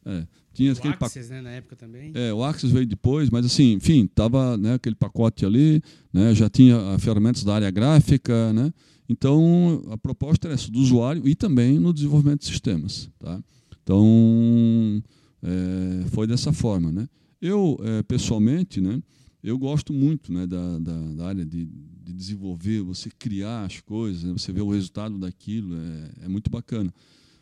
é. 0.07 0.27
Tinha 0.59 0.73
O 0.73 0.77
aquele. 0.77 0.95
Access, 0.99 1.31
né, 1.31 1.41
na 1.41 1.51
época 1.51 1.77
também. 1.77 2.11
É, 2.17 2.35
o 2.35 2.43
Axis 2.43 2.73
veio 2.73 2.85
depois, 2.85 3.31
mas 3.31 3.47
assim, 3.47 3.75
enfim, 3.75 4.09
tava 4.09 4.57
né, 4.57 4.75
aquele 4.75 4.97
pacote 4.97 5.47
ali, 5.47 5.81
né, 6.13 6.35
já 6.35 6.51
tinha 6.51 6.77
ah, 6.77 6.99
ferramentas 6.99 7.45
da 7.45 7.55
área 7.55 7.71
gráfica, 7.71 8.53
né? 8.53 8.73
Então 9.09 9.85
a 9.89 9.97
proposta 9.97 10.49
era 10.49 10.55
essa 10.55 10.69
do 10.69 10.81
usuário 10.81 11.29
e 11.29 11.37
também 11.37 11.79
no 11.79 11.95
desenvolvimento 11.95 12.41
de 12.41 12.47
sistemas, 12.47 13.09
tá? 13.21 13.41
Então 13.85 15.01
é, 15.45 16.09
foi 16.09 16.27
dessa 16.27 16.53
forma, 16.53 16.91
né? 16.91 17.09
Eu 17.41 17.79
é, 17.81 18.03
pessoalmente, 18.03 18.81
né? 18.81 19.01
Eu 19.41 19.57
gosto 19.57 19.93
muito, 19.93 20.33
né, 20.33 20.45
da, 20.45 20.81
da, 20.81 21.01
da 21.15 21.27
área 21.29 21.47
de, 21.47 21.67
de 21.67 22.13
desenvolver, 22.13 22.83
você 22.83 23.09
criar 23.17 23.65
as 23.65 23.81
coisas, 23.81 24.25
né, 24.25 24.33
você 24.33 24.51
ver 24.51 24.63
o 24.63 24.71
resultado 24.71 25.17
daquilo, 25.19 25.77
é, 25.77 26.25
é 26.25 26.29
muito 26.29 26.51
bacana. 26.51 26.93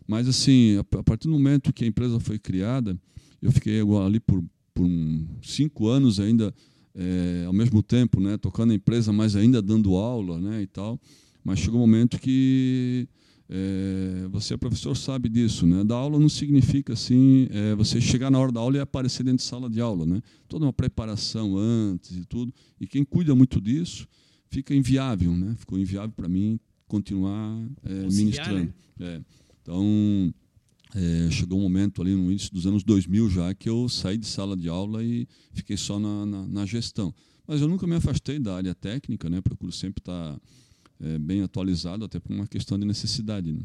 Mas, 0.07 0.29
assim, 0.29 0.77
a, 0.79 0.85
partir 1.03 1.29
do 1.29 1.33
momento 1.33 1.73
que 1.73 1.85
a 1.85 1.89
empresa 1.89 2.21
foi 2.21 2.39
criada, 2.39 2.99
eu 3.43 3.51
fiquei 3.51 3.81
ali 4.05 4.21
por, 4.21 4.43
por 4.75 4.87
cinco 5.43 5.89
anos 5.89 6.21
ainda, 6.21 6.55
eh, 6.95 7.45
ao 7.47 7.53
mesmo 7.53 7.83
tempo, 7.83 8.21
né, 8.21 8.37
tocando 8.37 8.73
a 8.73 8.75
empresa, 8.75 9.13
mas 9.13 9.37
ainda 9.37 9.61
dando 9.61 9.97
aula 9.97 10.41
né, 10.41 10.63
e 10.63 10.67
tal. 10.67 11.01
Mas 11.45 11.59
chegou 11.59 11.79
um 11.79 11.83
momento 11.83 12.19
que 12.19 13.09
eh, 13.49 14.27
você 14.31 14.55
é 14.55 14.57
professor, 14.57 14.97
sabe 14.97 15.29
disso. 15.29 15.67
Né? 15.67 15.85
Dar 15.85 15.97
aula 15.97 16.19
não 16.19 16.29
significa 16.29 16.93
assim 16.93 17.49
eh, 17.51 17.75
você 17.75 18.01
chegar 18.01 18.31
na 18.31 18.39
hora 18.39 18.51
da 18.51 18.61
aula 18.61 18.77
e 18.77 18.81
aparecer 18.81 19.23
dentro 19.23 19.39
de 19.39 19.45
sala 19.45 19.71
de 19.71 19.81
aula. 19.81 20.05
Né? 20.05 20.21
Toda 20.49 20.65
uma 20.65 20.73
preparação 20.73 21.57
antes 21.57 22.17
e 22.17 22.25
tudo. 22.25 22.53
E 22.81 22.87
quem 22.87 23.05
cuida 23.05 23.35
muito 23.35 23.61
disso 23.61 24.09
fica 24.51 24.75
inviável. 24.75 25.33
Né? 25.33 25.55
Ficou 25.59 25.79
inviável 25.79 26.13
para 26.17 26.29
mim 26.29 26.59
continuar 26.89 27.57
Conciliar, 27.83 28.11
ministrando. 28.11 28.75
É. 29.01 29.21
Então, 29.67 30.33
é, 30.95 31.29
chegou 31.33 31.59
um 31.59 31.63
momento 31.63 32.01
ali 32.01 32.15
no 32.15 32.31
início 32.31 32.55
dos 32.55 32.69
anos 32.69 32.85
2000 32.85 33.29
já 33.29 33.53
que 33.53 33.69
eu 33.69 33.89
saí 33.89 34.17
de 34.17 34.25
sala 34.27 34.57
de 34.57 34.69
aula 34.69 35.03
e 35.03 35.27
fiquei 35.53 35.77
só 35.77 35.99
na, 35.99 36.25
na, 36.25 36.47
na 36.47 36.67
gestão. 36.67 37.13
Mas 37.49 37.61
eu 37.61 37.67
nunca 37.67 37.85
me 37.85 37.97
afastei 37.97 38.39
da 38.39 38.55
área 38.55 38.75
técnica, 38.77 39.29
né? 39.29 39.41
procuro 39.41 39.73
sempre 39.73 40.01
estar 40.01 40.41
é, 41.01 41.19
bem 41.19 41.43
atualizado, 41.43 42.05
até 42.05 42.21
por 42.21 42.33
uma 42.33 42.47
questão 42.47 42.79
de 42.79 42.87
necessidade. 42.87 43.53
Né? 43.53 43.61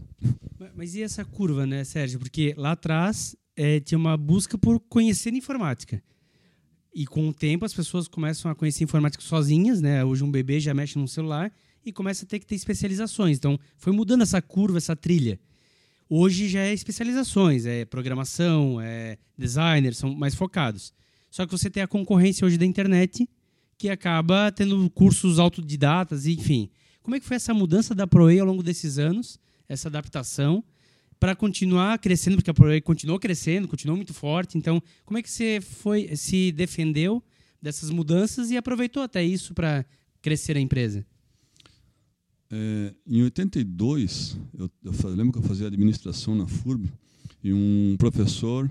Mas- 0.75 0.95
e 0.95 1.03
essa 1.03 1.23
curva, 1.23 1.67
né, 1.67 1.83
Sérgio? 1.83 2.17
Porque 2.17 2.55
lá 2.57 2.71
atrás 2.71 3.35
eh, 3.55 3.79
tinha 3.79 3.97
uma 3.99 4.17
busca 4.17 4.57
por 4.57 4.79
conhecer 4.79 5.33
informática. 5.35 6.01
E 6.93 7.05
com 7.05 7.29
o 7.29 7.33
tempo 7.33 7.63
as 7.63 7.73
pessoas 7.75 8.07
começam 8.07 8.49
a 8.49 8.55
conhecer 8.55 8.83
informática 8.83 9.23
sozinhas, 9.23 9.81
né? 9.81 10.03
Hoje 10.03 10.23
um 10.23 10.31
bebê 10.31 10.59
já 10.59 10.73
mexe 10.73 10.97
no 10.97 11.07
celular 11.07 11.53
e 11.85 11.91
começa 11.91 12.25
a 12.25 12.27
ter 12.27 12.39
que 12.39 12.45
ter 12.45 12.55
especializações. 12.55 13.37
Então 13.37 13.59
foi 13.77 13.93
mudando 13.93 14.21
essa 14.23 14.41
curva, 14.41 14.79
essa 14.79 14.95
trilha. 14.95 15.39
Hoje 16.13 16.49
já 16.49 16.59
é 16.59 16.73
especializações, 16.73 17.65
é 17.65 17.85
programação, 17.85 18.81
é 18.81 19.17
designer, 19.37 19.95
são 19.95 20.13
mais 20.13 20.35
focados. 20.35 20.93
Só 21.29 21.45
que 21.45 21.53
você 21.53 21.69
tem 21.69 21.81
a 21.81 21.87
concorrência 21.87 22.45
hoje 22.45 22.57
da 22.57 22.65
internet, 22.65 23.29
que 23.77 23.87
acaba 23.87 24.51
tendo 24.51 24.89
cursos 24.89 25.39
autodidatas, 25.39 26.25
enfim. 26.25 26.69
Como 27.01 27.15
é 27.15 27.19
que 27.21 27.25
foi 27.25 27.37
essa 27.37 27.53
mudança 27.53 27.95
da 27.95 28.05
ProEI 28.05 28.41
ao 28.41 28.45
longo 28.45 28.61
desses 28.61 28.99
anos, 28.99 29.39
essa 29.69 29.87
adaptação, 29.87 30.61
para 31.17 31.33
continuar 31.33 31.97
crescendo, 31.97 32.35
porque 32.35 32.51
a 32.51 32.53
ProEI 32.53 32.81
continuou 32.81 33.17
crescendo, 33.17 33.65
continuou 33.65 33.95
muito 33.95 34.13
forte. 34.13 34.57
Então, 34.57 34.83
como 35.05 35.17
é 35.17 35.21
que 35.21 35.31
você 35.31 35.61
foi 35.61 36.13
se 36.17 36.51
defendeu 36.51 37.23
dessas 37.61 37.89
mudanças 37.89 38.51
e 38.51 38.57
aproveitou 38.57 39.01
até 39.01 39.23
isso 39.23 39.53
para 39.53 39.85
crescer 40.21 40.57
a 40.57 40.59
empresa? 40.59 41.05
É, 42.51 42.93
em 43.07 43.23
82, 43.23 44.37
eu, 44.57 44.69
eu 44.83 45.09
lembro 45.15 45.31
que 45.31 45.39
eu 45.39 45.43
fazia 45.43 45.67
administração 45.67 46.35
na 46.35 46.45
FURB 46.45 46.91
e 47.41 47.53
um 47.53 47.95
professor, 47.97 48.69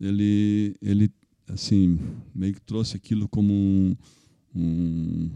ele, 0.00 0.74
ele 0.82 1.10
assim, 1.48 1.98
meio 2.34 2.54
que 2.54 2.60
trouxe 2.60 2.96
aquilo 2.96 3.28
como 3.28 3.52
um, 3.52 3.96
um 4.54 5.30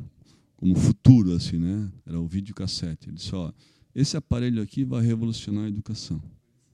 como 0.56 0.74
futuro, 0.74 1.32
assim, 1.32 1.58
né? 1.58 1.90
Era 2.04 2.18
o 2.18 2.26
videocassete. 2.26 3.08
Ele 3.08 3.16
disse, 3.16 3.34
ó, 3.34 3.52
esse 3.94 4.16
aparelho 4.16 4.62
aqui 4.62 4.84
vai 4.84 5.02
revolucionar 5.02 5.64
a 5.64 5.68
educação. 5.68 6.20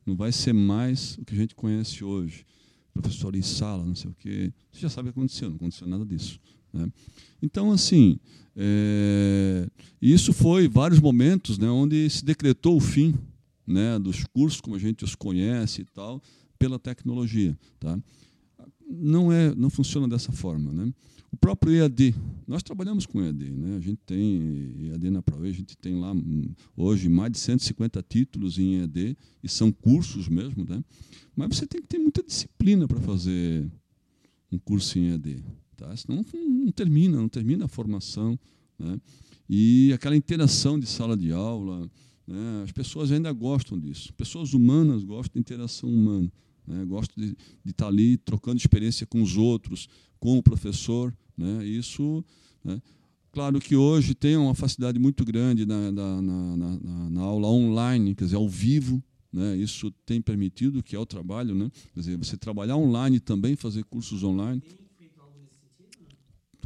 Não 0.06 0.16
vai 0.16 0.32
ser 0.32 0.52
mais 0.52 1.18
o 1.18 1.24
que 1.24 1.34
a 1.34 1.36
gente 1.36 1.54
conhece 1.54 2.02
hoje. 2.02 2.46
Professor 2.92 3.34
em 3.34 3.42
sala, 3.42 3.84
não 3.84 3.94
sei 3.94 4.10
o 4.10 4.14
quê. 4.14 4.52
Você 4.70 4.80
já 4.80 4.88
sabe 4.88 5.08
o 5.08 5.12
que 5.12 5.18
aconteceu, 5.18 5.48
não 5.50 5.56
aconteceu 5.56 5.86
nada 5.86 6.04
disso. 6.04 6.40
Né? 6.72 6.88
Então, 7.40 7.70
assim, 7.72 8.18
é, 8.56 9.68
isso 10.00 10.32
foi 10.32 10.68
vários 10.68 11.00
momentos 11.00 11.58
né, 11.58 11.68
onde 11.68 12.08
se 12.10 12.24
decretou 12.24 12.76
o 12.76 12.80
fim 12.80 13.14
né, 13.66 13.98
dos 13.98 14.24
cursos 14.24 14.60
como 14.60 14.76
a 14.76 14.78
gente 14.78 15.04
os 15.04 15.14
conhece 15.14 15.82
e 15.82 15.84
tal, 15.84 16.22
pela 16.58 16.78
tecnologia. 16.78 17.56
Tá? 17.80 17.98
Não, 18.88 19.32
é, 19.32 19.54
não 19.54 19.70
funciona 19.70 20.08
dessa 20.08 20.32
forma. 20.32 20.72
Né? 20.72 20.92
O 21.30 21.36
próprio 21.36 21.74
EAD, 21.74 22.14
nós 22.46 22.62
trabalhamos 22.62 23.06
com 23.06 23.22
EAD, 23.22 23.50
né? 23.50 23.76
a 23.76 23.80
gente 23.80 24.00
tem 24.04 24.90
EAD 24.90 25.10
na 25.10 25.22
ProE, 25.22 25.48
a 25.48 25.52
gente 25.52 25.76
tem 25.78 25.98
lá 25.98 26.12
hum, 26.12 26.50
hoje 26.76 27.08
mais 27.08 27.32
de 27.32 27.38
150 27.38 28.02
títulos 28.02 28.58
em 28.58 28.80
EAD, 28.80 29.16
e 29.42 29.48
são 29.48 29.72
cursos 29.72 30.28
mesmo, 30.28 30.66
né? 30.68 30.84
mas 31.34 31.56
você 31.56 31.66
tem 31.66 31.80
que 31.80 31.88
ter 31.88 31.98
muita 31.98 32.22
disciplina 32.22 32.86
para 32.86 33.00
fazer 33.00 33.66
um 34.52 34.58
curso 34.58 34.98
em 34.98 35.10
EAD. 35.12 35.42
Tá? 35.82 35.96
Senão 35.96 36.24
não, 36.32 36.64
não 36.64 36.72
termina, 36.72 37.16
não 37.16 37.28
termina 37.28 37.64
a 37.64 37.68
formação. 37.68 38.38
Né? 38.78 39.00
E 39.50 39.92
aquela 39.92 40.16
interação 40.16 40.78
de 40.78 40.86
sala 40.86 41.16
de 41.16 41.32
aula, 41.32 41.90
né? 42.26 42.62
as 42.62 42.70
pessoas 42.70 43.10
ainda 43.10 43.32
gostam 43.32 43.78
disso. 43.78 44.12
Pessoas 44.14 44.54
humanas 44.54 45.02
gostam 45.02 45.34
de 45.34 45.40
interação 45.40 45.90
humana, 45.90 46.32
né? 46.66 46.84
gostam 46.84 47.22
de, 47.22 47.36
de 47.64 47.70
estar 47.70 47.88
ali 47.88 48.16
trocando 48.16 48.58
experiência 48.58 49.04
com 49.06 49.20
os 49.20 49.36
outros, 49.36 49.88
com 50.20 50.38
o 50.38 50.42
professor. 50.42 51.12
Né? 51.36 51.66
Isso, 51.66 52.24
né? 52.64 52.80
claro 53.32 53.60
que 53.60 53.74
hoje 53.74 54.14
tem 54.14 54.36
uma 54.36 54.54
facilidade 54.54 55.00
muito 55.00 55.24
grande 55.24 55.66
na, 55.66 55.90
na, 55.90 56.22
na, 56.22 56.56
na, 56.56 57.10
na 57.10 57.20
aula 57.22 57.48
online, 57.48 58.14
quer 58.14 58.24
dizer, 58.24 58.36
ao 58.36 58.48
vivo. 58.48 59.02
Né? 59.32 59.56
Isso 59.56 59.90
tem 60.06 60.22
permitido, 60.22 60.80
que 60.80 60.94
é 60.94 60.98
o 60.98 61.06
trabalho, 61.06 61.56
né? 61.56 61.72
quer 61.92 62.00
dizer, 62.00 62.16
você 62.18 62.36
trabalhar 62.36 62.76
online 62.76 63.18
também, 63.18 63.56
fazer 63.56 63.82
cursos 63.84 64.22
online 64.22 64.62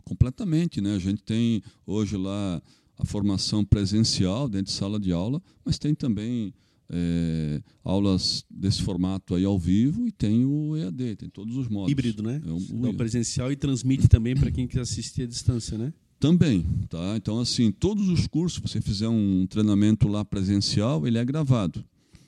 completamente, 0.07 0.81
né? 0.81 0.95
A 0.95 0.99
gente 0.99 1.23
tem 1.23 1.63
hoje 1.87 2.17
lá 2.17 2.63
a 2.99 3.05
formação 3.05 3.65
presencial 3.65 4.49
dentro 4.49 4.67
de 4.67 4.73
sala 4.73 4.99
de 4.99 5.13
aula, 5.13 5.43
mas 5.65 5.79
tem 5.79 5.95
também 5.95 6.55
é, 6.89 7.61
aulas 7.83 8.45
desse 8.49 8.81
formato 8.83 9.35
aí 9.35 9.45
ao 9.45 9.59
vivo 9.59 10.07
e 10.07 10.13
tem 10.13 10.45
o 10.45 10.77
EAD, 10.77 11.17
tem 11.17 11.29
todos 11.29 11.57
os 11.57 11.69
modos. 11.69 11.91
Híbrido, 11.91 12.23
né? 12.23 12.41
É 12.47 12.51
um- 12.53 12.89
o 12.91 12.95
presencial 12.95 13.51
e 13.51 13.57
transmite 13.57 14.07
também 14.09 14.37
para 14.37 14.51
quem 14.53 14.69
quer 14.69 14.81
assistir 14.81 15.23
à 15.23 15.27
distância, 15.27 15.77
né? 15.77 15.93
Também, 16.21 16.65
tá? 16.89 17.15
Então, 17.17 17.41
assim, 17.41 17.71
todos 17.73 18.09
os 18.09 18.27
cursos, 18.29 18.63
se 18.63 18.69
você 18.69 18.81
fizer 18.81 19.09
um 19.09 19.47
treinamento 19.49 20.07
lá 20.09 20.25
presencial, 20.25 21.07
ele 21.07 21.19
é 21.19 21.25
gravado. 21.25 21.85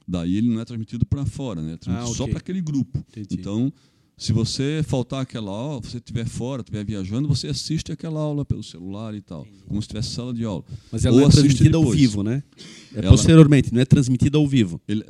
Daí 0.07 0.37
ele 0.37 0.49
não 0.51 0.61
é 0.61 0.65
transmitido 0.65 1.07
para 1.07 1.25
fora, 1.25 1.63
né? 1.63 1.75
É 1.75 1.77
transmitido 1.77 2.13
Ah, 2.13 2.17
só 2.17 2.25
ok. 2.25 2.33
para 2.33 2.41
aquele 2.41 2.61
grupo. 2.61 2.99
Entendi. 3.09 3.29
Então, 3.39 3.73
Se 4.19 4.33
você 4.33 4.83
faltar 4.85 5.23
aquela 5.23 5.51
aula, 5.53 5.81
você 5.81 5.99
estiver 5.99 6.27
fora, 6.27 6.61
estiver 6.61 6.85
viajando, 6.85 7.29
você 7.29 7.47
assiste 7.47 7.93
aquela 7.93 8.19
aula 8.19 8.45
pelo 8.45 8.65
celular 8.65 9.15
e 9.15 9.21
tal, 9.21 9.47
como 9.69 9.81
se 9.81 9.87
tivesse 9.87 10.09
sala 10.11 10.35
de 10.35 10.45
aula. 10.45 10.65
Mas 10.91 11.05
ela 11.05 11.17
Ou 11.21 11.29
é 11.29 11.31
transmitida 11.31 11.77
ao 11.77 11.83
depois. 11.85 12.01
vivo, 12.01 12.23
né? 12.25 12.43
É 12.95 12.99
Ela- 12.99 13.11
posteriormente, 13.11 13.73
não 13.73 13.81
é 13.81 13.85
transmitida 13.85 14.37
ao 14.37 14.47
vivo. 14.49 14.81
Ele- 14.89 15.05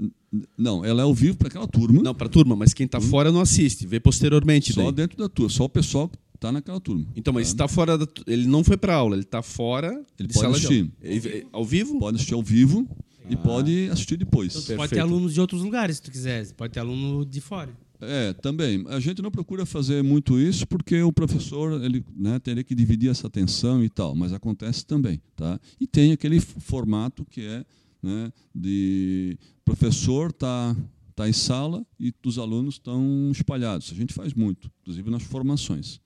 não, 0.58 0.84
ela 0.84 1.00
é 1.00 1.04
ao 1.04 1.14
vivo 1.14 1.38
para 1.38 1.48
aquela 1.48 1.66
turma, 1.66 2.02
Não, 2.02 2.14
para 2.14 2.28
turma, 2.28 2.54
mas 2.54 2.74
quem 2.74 2.84
está 2.84 3.00
fora 3.00 3.32
não 3.32 3.40
assiste, 3.40 3.86
vê 3.86 3.98
posteriormente. 3.98 4.74
só 4.74 4.82
daí. 4.82 4.92
dentro 4.92 5.16
da 5.16 5.26
turma, 5.28 5.48
só 5.48 5.64
o 5.64 5.68
pessoal 5.70 6.06
que 6.10 6.18
está 6.34 6.52
naquela 6.52 6.78
turma. 6.78 7.06
Então, 7.16 7.32
mas 7.32 7.46
tá? 7.48 7.64
está 7.64 7.68
fora 7.68 7.96
da, 7.96 8.04
tu- 8.06 8.22
ele 8.26 8.46
não 8.46 8.62
foi 8.62 8.76
para 8.76 8.94
aula, 8.94 9.14
ele 9.16 9.22
está 9.22 9.40
fora 9.40 9.88
Ele 10.18 10.28
de 10.28 10.34
pode 10.34 10.38
sala 10.44 10.52
de 10.60 10.66
assistir. 10.66 10.80
aula. 10.82 10.92
Ele- 11.16 11.46
Ao 11.50 11.64
vivo? 11.64 11.98
Pode 11.98 12.16
assistir 12.16 12.34
ao 12.34 12.42
vivo 12.42 12.86
e 13.30 13.34
Ah. 13.34 13.38
pode 13.38 13.88
assistir 13.90 14.18
depois. 14.18 14.54
Então, 14.54 14.76
pode 14.76 14.92
ter 14.92 15.00
alunos 15.00 15.32
de 15.32 15.40
outros 15.40 15.62
lugares, 15.62 15.96
se 15.96 16.02
tu 16.02 16.10
quiser. 16.10 16.52
Pode 16.52 16.74
ter 16.74 16.80
aluno 16.80 17.24
de 17.24 17.40
fora. 17.40 17.72
É, 18.00 18.32
também. 18.32 18.84
A 18.88 19.00
gente 19.00 19.20
não 19.20 19.30
procura 19.30 19.66
fazer 19.66 20.02
muito 20.02 20.38
isso 20.38 20.66
porque 20.66 21.02
o 21.02 21.12
professor 21.12 21.82
ele 21.82 22.04
né, 22.16 22.38
teria 22.38 22.62
que 22.62 22.74
dividir 22.74 23.10
essa 23.10 23.26
atenção 23.26 23.82
e 23.82 23.88
tal, 23.88 24.14
mas 24.14 24.32
acontece 24.32 24.86
também. 24.86 25.20
Tá? 25.34 25.58
E 25.80 25.86
tem 25.86 26.12
aquele 26.12 26.40
formato 26.40 27.24
que 27.24 27.42
é 27.42 27.64
né, 28.02 28.32
de 28.54 29.36
professor 29.64 30.32
tá, 30.32 30.76
tá 31.14 31.28
em 31.28 31.32
sala 31.32 31.84
e 31.98 32.14
os 32.24 32.38
alunos 32.38 32.74
estão 32.74 33.30
espalhados. 33.32 33.90
A 33.92 33.94
gente 33.94 34.14
faz 34.14 34.32
muito, 34.32 34.70
inclusive 34.82 35.10
nas 35.10 35.22
formações. 35.22 36.00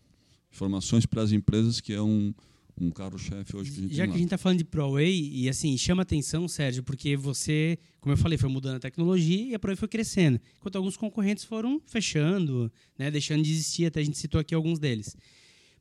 Formações 0.50 1.06
para 1.06 1.22
as 1.22 1.32
empresas, 1.32 1.80
que 1.80 1.92
é 1.92 2.00
um, 2.00 2.32
um 2.80 2.90
carro-chefe 2.90 3.56
hoje 3.56 3.70
que 3.70 3.78
a 3.78 3.82
gente 3.82 3.94
Já 3.94 4.06
que 4.06 4.12
a 4.12 4.16
gente 4.16 4.24
está 4.24 4.38
falando 4.38 4.58
de 4.58 4.64
ProWay, 4.64 5.30
e 5.32 5.48
assim, 5.48 5.76
chama 5.76 6.02
atenção, 6.02 6.48
Sérgio, 6.48 6.82
porque 6.82 7.16
você, 7.16 7.78
como 8.00 8.12
eu 8.12 8.16
falei, 8.16 8.38
foi 8.38 8.48
mudando 8.48 8.76
a 8.76 8.80
tecnologia 8.80 9.50
e 9.50 9.54
a 9.54 9.58
ProWay 9.58 9.76
foi 9.76 9.88
crescendo. 9.88 10.40
Enquanto 10.56 10.76
alguns 10.76 10.96
concorrentes 10.96 11.44
foram 11.44 11.80
fechando, 11.86 12.72
né, 12.98 13.10
deixando 13.10 13.42
de 13.42 13.50
existir, 13.50 13.86
até 13.86 14.00
a 14.00 14.04
gente 14.04 14.18
citou 14.18 14.40
aqui 14.40 14.54
alguns 14.54 14.78
deles. 14.78 15.16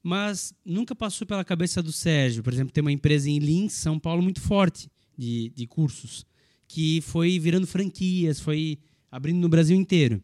Mas 0.04 0.54
nunca 0.66 0.96
passou 0.96 1.26
pela 1.28 1.44
cabeça 1.46 1.82
do 1.82 1.92
Sérgio, 1.92 2.44
por 2.44 2.52
exemplo, 2.52 2.74
tem 2.74 2.82
uma 2.82 2.92
empresa 2.92 3.30
em 3.30 3.40
Lins, 3.40 3.74
São 3.74 4.00
Paulo, 4.00 4.22
muito 4.22 4.42
forte 4.42 4.90
de, 5.18 5.52
de 5.56 5.68
cursos, 5.68 6.26
que 6.68 7.02
foi 7.02 7.38
virando 7.40 7.68
franquias, 7.68 8.40
foi 8.40 8.80
abrindo 9.12 9.40
no 9.40 9.50
Brasil 9.50 9.78
inteiro. 9.78 10.22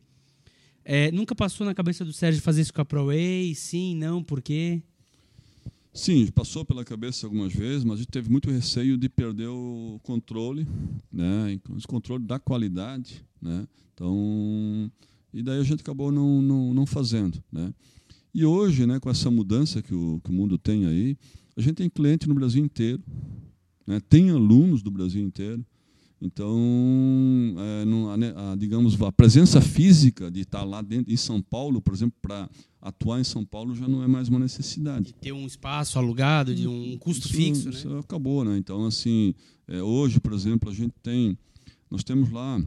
É, 0.83 1.11
nunca 1.11 1.35
passou 1.35 1.65
na 1.65 1.75
cabeça 1.75 2.05
do 2.05 2.13
Sérgio 2.13 2.41
fazer 2.41 2.61
isso 2.61 2.73
com 2.73 2.81
a 2.81 2.85
ProWay? 2.85 3.53
Sim, 3.53 3.95
não, 3.95 4.23
por 4.23 4.41
quê? 4.41 4.81
Sim, 5.97 6.27
passou 6.27 6.63
pela 6.63 6.85
cabeça 6.85 7.25
algumas 7.25 7.51
vezes, 7.51 7.83
mas 7.83 7.95
a 7.95 7.97
gente 8.03 8.11
teve 8.11 8.29
muito 8.29 8.51
receio 8.51 8.99
de 8.99 9.09
perder 9.09 9.47
o 9.47 9.99
controle, 10.03 10.67
né? 11.11 11.59
o 11.67 11.87
controle 11.87 12.23
da 12.23 12.37
qualidade. 12.37 13.25
Né? 13.41 13.67
Então, 13.95 14.91
e 15.33 15.41
daí 15.41 15.59
a 15.59 15.63
gente 15.63 15.81
acabou 15.81 16.11
não, 16.11 16.39
não, 16.39 16.71
não 16.71 16.85
fazendo. 16.85 17.43
Né? 17.51 17.73
E 18.31 18.45
hoje, 18.45 18.85
né, 18.85 18.99
com 18.99 19.09
essa 19.09 19.31
mudança 19.31 19.81
que 19.81 19.95
o, 19.95 20.21
que 20.23 20.29
o 20.29 20.33
mundo 20.33 20.55
tem 20.55 20.85
aí, 20.85 21.17
a 21.57 21.61
gente 21.61 21.77
tem 21.77 21.89
cliente 21.89 22.29
no 22.29 22.35
Brasil 22.35 22.63
inteiro, 22.63 23.01
né? 23.87 23.99
tem 24.07 24.29
alunos 24.29 24.83
do 24.83 24.91
Brasil 24.91 25.25
inteiro. 25.25 25.65
Então, 26.19 26.57
é, 27.59 27.85
não- 27.85 28.09
a, 28.09 28.51
a, 28.51 28.55
digamos, 28.55 28.99
a 29.01 29.11
presença 29.11 29.61
física 29.61 30.31
de 30.31 30.41
estar 30.41 30.63
lá 30.63 30.81
dentro, 30.81 31.13
em 31.13 31.17
São 31.17 31.41
Paulo, 31.41 31.79
por 31.81 31.93
exemplo, 31.93 32.17
para 32.21 32.49
atuar 32.81 33.19
em 33.19 33.23
São 33.23 33.45
Paulo 33.45 33.75
já 33.75 33.87
não 33.87 34.01
é 34.03 34.07
mais 34.07 34.27
uma 34.27 34.39
necessidade. 34.39 35.05
De 35.07 35.13
ter 35.13 35.31
um 35.31 35.45
espaço 35.45 35.99
alugado, 35.99 36.55
de 36.55 36.67
um 36.67 36.97
custo 36.97 37.27
Isso- 37.27 37.35
fixo, 37.35 37.69
isso 37.69 37.89
né? 37.89 37.99
acabou, 37.99 38.43
né? 38.43 38.57
Então, 38.57 38.85
assim, 38.85 39.33
é, 39.67 39.81
hoje, 39.81 40.19
por 40.19 40.33
exemplo, 40.33 40.69
a 40.69 40.73
gente 40.73 40.93
tem, 41.03 41.37
nós 41.89 42.03
temos 42.03 42.31
lá 42.31 42.59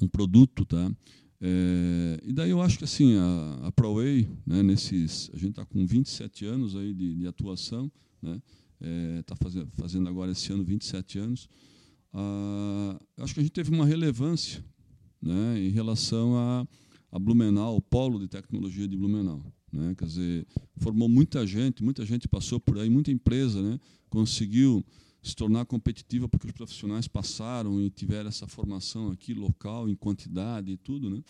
um 0.00 0.08
produto, 0.08 0.64
tá? 0.64 0.90
É, 1.40 2.20
e 2.24 2.32
daí 2.32 2.50
eu 2.50 2.60
acho 2.62 2.78
que 2.78 2.84
assim 2.84 3.16
a, 3.16 3.60
a 3.66 3.72
ProWay, 3.72 4.26
né? 4.46 4.62
Nesses, 4.62 5.30
a 5.32 5.36
gente 5.36 5.50
está 5.50 5.64
com 5.64 5.86
27 5.86 6.46
anos 6.46 6.74
aí 6.74 6.92
de, 6.94 7.14
de 7.16 7.26
atuação, 7.26 7.90
né? 8.20 8.40
Está 9.20 9.34
fazendo, 9.36 9.68
fazendo 9.78 10.08
agora 10.08 10.32
esse 10.32 10.52
ano 10.52 10.62
27 10.64 11.18
anos. 11.18 11.48
Ah, 12.14 12.98
acho 13.18 13.34
que 13.34 13.40
a 13.40 13.42
gente 13.42 13.52
teve 13.52 13.70
uma 13.74 13.84
relevância, 13.84 14.64
né? 15.20 15.58
Em 15.58 15.70
relação 15.70 16.36
a 16.36 16.66
a 17.14 17.18
Blumenau, 17.18 17.76
o 17.76 17.80
polo 17.80 18.18
de 18.18 18.26
tecnologia 18.26 18.88
de 18.88 18.96
Blumenau. 18.96 19.40
Né? 19.72 19.94
Quer 19.96 20.04
dizer, 20.04 20.46
formou 20.78 21.08
muita 21.08 21.46
gente, 21.46 21.80
muita 21.80 22.04
gente 22.04 22.26
passou 22.26 22.58
por 22.58 22.76
aí, 22.76 22.90
muita 22.90 23.12
empresa 23.12 23.62
né? 23.62 23.78
conseguiu 24.10 24.84
se 25.22 25.36
tornar 25.36 25.64
competitiva 25.64 26.28
porque 26.28 26.48
os 26.48 26.52
profissionais 26.52 27.06
passaram 27.06 27.80
e 27.80 27.88
tiveram 27.88 28.28
essa 28.28 28.48
formação 28.48 29.12
aqui 29.12 29.32
local, 29.32 29.88
em 29.88 29.94
quantidade 29.94 30.72
e 30.72 30.76
tudo. 30.76 31.08
Né? 31.08 31.22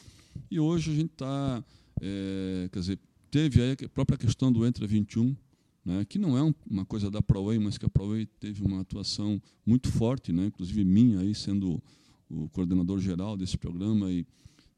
E 0.51 0.59
hoje 0.59 0.91
a 0.91 0.95
gente 0.95 1.13
está, 1.13 1.63
quer 2.73 2.81
dizer, 2.81 2.99
teve 3.31 3.61
aí 3.61 3.77
a 3.85 3.89
própria 3.91 4.17
questão 4.17 4.51
do 4.51 4.67
Entra 4.67 4.87
21, 4.87 5.37
né, 5.85 6.05
que 6.09 6.19
não 6.19 6.37
é 6.39 6.43
um- 6.43 6.55
uma 6.71 6.85
coisa 6.85 7.11
da 7.11 7.21
ProWay, 7.21 7.59
mas 7.59 7.77
que 7.77 7.85
a 7.85 7.89
ProWay 7.89 8.27
teve 8.41 8.63
uma 8.63 8.81
atuação 8.81 9.41
muito 9.67 9.91
forte, 9.91 10.33
né, 10.33 10.47
inclusive 10.47 10.85
minha 10.85 11.21
aí 11.21 11.35
sendo 11.35 11.83
o 12.31 12.49
coordenador 12.49 12.99
geral 13.01 13.37
desse 13.37 13.57
programa 13.59 14.11
e 14.11 14.27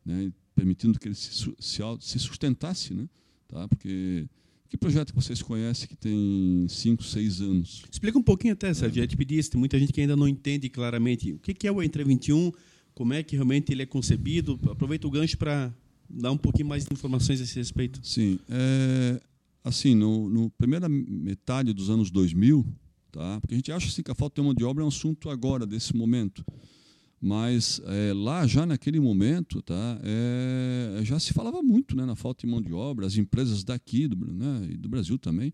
né, 0.04 0.32
permitindo 0.54 0.98
que 0.98 1.08
ele 1.08 1.14
se, 1.14 1.30
se, 1.58 1.82
se 2.00 2.18
sustentasse, 2.18 2.92
né, 2.94 3.08
tá? 3.48 3.66
Porque 3.68 4.26
que 4.68 4.76
projeto 4.76 5.10
que 5.12 5.20
vocês 5.20 5.40
conhecem 5.42 5.86
que 5.88 5.96
tem 5.96 6.66
5, 6.68 7.02
6 7.04 7.40
anos? 7.40 7.84
Explica 7.90 8.18
um 8.18 8.22
pouquinho 8.22 8.52
até, 8.52 8.74
Sérgio. 8.74 9.02
Eu 9.02 9.06
te 9.06 9.16
pedi 9.16 9.38
isso, 9.38 9.50
tem 9.50 9.58
muita 9.60 9.78
gente 9.78 9.92
que 9.92 10.00
ainda 10.00 10.16
não 10.16 10.26
entende 10.26 10.68
claramente 10.68 11.32
o 11.32 11.38
que 11.38 11.54
que 11.54 11.68
é 11.68 11.72
o 11.72 11.80
Entre 11.82 12.02
21, 12.02 12.50
como 12.94 13.12
é 13.14 13.22
que 13.22 13.36
realmente 13.36 13.70
ele 13.72 13.82
é 13.82 13.86
concebido. 13.86 14.58
Aproveita 14.68 15.06
o 15.06 15.10
gancho 15.10 15.38
para 15.38 15.72
dar 16.10 16.32
um 16.32 16.36
pouquinho 16.36 16.66
mais 16.68 16.84
de 16.84 16.92
informações 16.92 17.40
a 17.40 17.44
esse 17.44 17.54
respeito. 17.56 18.00
Sim, 18.02 18.38
é, 18.48 19.20
assim, 19.66 19.96
no, 19.96 20.28
no 20.30 20.48
primeira 20.50 20.88
metade 20.88 21.72
dos 21.72 21.90
anos 21.90 22.08
2000, 22.08 22.64
tá? 23.10 23.40
Porque 23.40 23.54
a 23.54 23.56
gente 23.56 23.72
acha 23.72 23.88
assim, 23.88 24.00
que 24.00 24.12
a 24.12 24.14
falta 24.14 24.40
de 24.40 24.44
mão 24.46 24.54
de 24.54 24.64
obra 24.64 24.82
é 24.82 24.84
um 24.84 24.88
assunto 24.88 25.28
agora 25.28 25.66
desse 25.66 25.94
momento, 25.96 26.44
mas 27.20 27.80
é, 27.84 28.12
lá 28.14 28.46
já 28.46 28.64
naquele 28.64 29.00
momento, 29.00 29.60
tá? 29.60 30.00
É, 30.04 31.00
já 31.02 31.18
se 31.18 31.32
falava 31.32 31.64
muito, 31.64 31.96
né, 31.96 32.06
na 32.06 32.14
falta 32.14 32.46
de 32.46 32.52
mão 32.52 32.62
de 32.62 32.72
obra, 32.72 33.06
as 33.06 33.16
empresas 33.16 33.64
daqui 33.64 34.06
do, 34.06 34.16
né, 34.32 34.68
e 34.70 34.76
do 34.76 34.88
Brasil 34.88 35.18
também, 35.18 35.52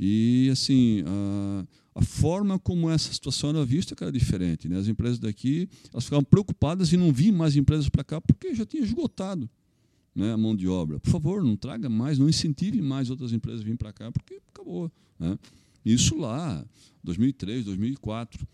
e 0.00 0.48
assim 0.50 1.02
a, 1.06 1.66
a 1.96 2.02
forma 2.02 2.58
como 2.58 2.88
essa 2.88 3.12
situação 3.12 3.50
era 3.50 3.64
vista 3.64 3.94
era 4.00 4.10
diferente, 4.10 4.68
né? 4.68 4.78
As 4.78 4.88
empresas 4.88 5.18
daqui 5.18 5.68
elas 5.92 6.04
ficavam 6.04 6.24
preocupadas 6.24 6.92
em 6.92 6.96
não 6.96 7.12
vir 7.12 7.30
mais 7.30 7.54
empresas 7.56 7.88
para 7.90 8.02
cá 8.02 8.20
porque 8.20 8.54
já 8.54 8.64
tinha 8.64 8.82
esgotado 8.82 9.48
né, 10.14 10.32
a 10.32 10.36
mão 10.36 10.54
de 10.54 10.68
obra. 10.68 11.00
Por 11.00 11.10
favor, 11.10 11.42
não 11.42 11.56
traga 11.56 11.88
mais, 11.88 12.18
não 12.18 12.28
incentive 12.28 12.80
mais 12.80 13.10
outras 13.10 13.32
empresas 13.32 13.60
a 13.60 13.64
virem 13.64 13.76
para 13.76 13.92
cá, 13.92 14.10
porque 14.12 14.40
acabou. 14.52 14.90
Né? 15.18 15.38
Isso 15.84 16.16
lá, 16.16 16.64
2003, 17.02 17.64
2004. 17.64 18.46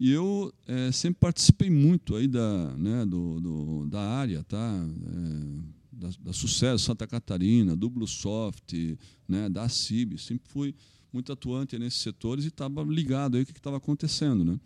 E 0.00 0.10
eu 0.10 0.52
eh, 0.66 0.90
sempre 0.90 1.20
participei 1.20 1.70
muito 1.70 2.16
aí 2.16 2.26
da, 2.26 2.74
né, 2.76 3.06
do, 3.06 3.40
do- 3.40 3.86
da 3.88 4.00
área, 4.00 4.42
tá? 4.42 4.84
Eh, 5.06 5.60
da, 5.92 6.10
da 6.24 6.32
Sucesso, 6.32 6.84
Santa 6.84 7.06
Catarina, 7.06 7.76
do 7.76 7.88
Bluesoft, 7.88 8.98
né, 9.28 9.48
da 9.48 9.68
CIB. 9.68 10.18
Sempre 10.18 10.50
fui 10.50 10.74
muito 11.12 11.30
atuante 11.32 11.78
nesses 11.78 12.00
setores 12.00 12.44
e 12.44 12.48
estava 12.48 12.82
ligado 12.82 13.36
aí 13.36 13.44
o 13.44 13.46
que 13.46 13.52
estava 13.52 13.76
acontecendo. 13.76 14.44
Né? 14.44 14.58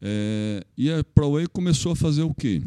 Eh, 0.00 0.64
e 0.78 0.90
a 0.90 1.04
ProWay 1.04 1.46
começou 1.48 1.92
a 1.92 1.96
fazer 1.96 2.22
o 2.22 2.32
quê? 2.34 2.62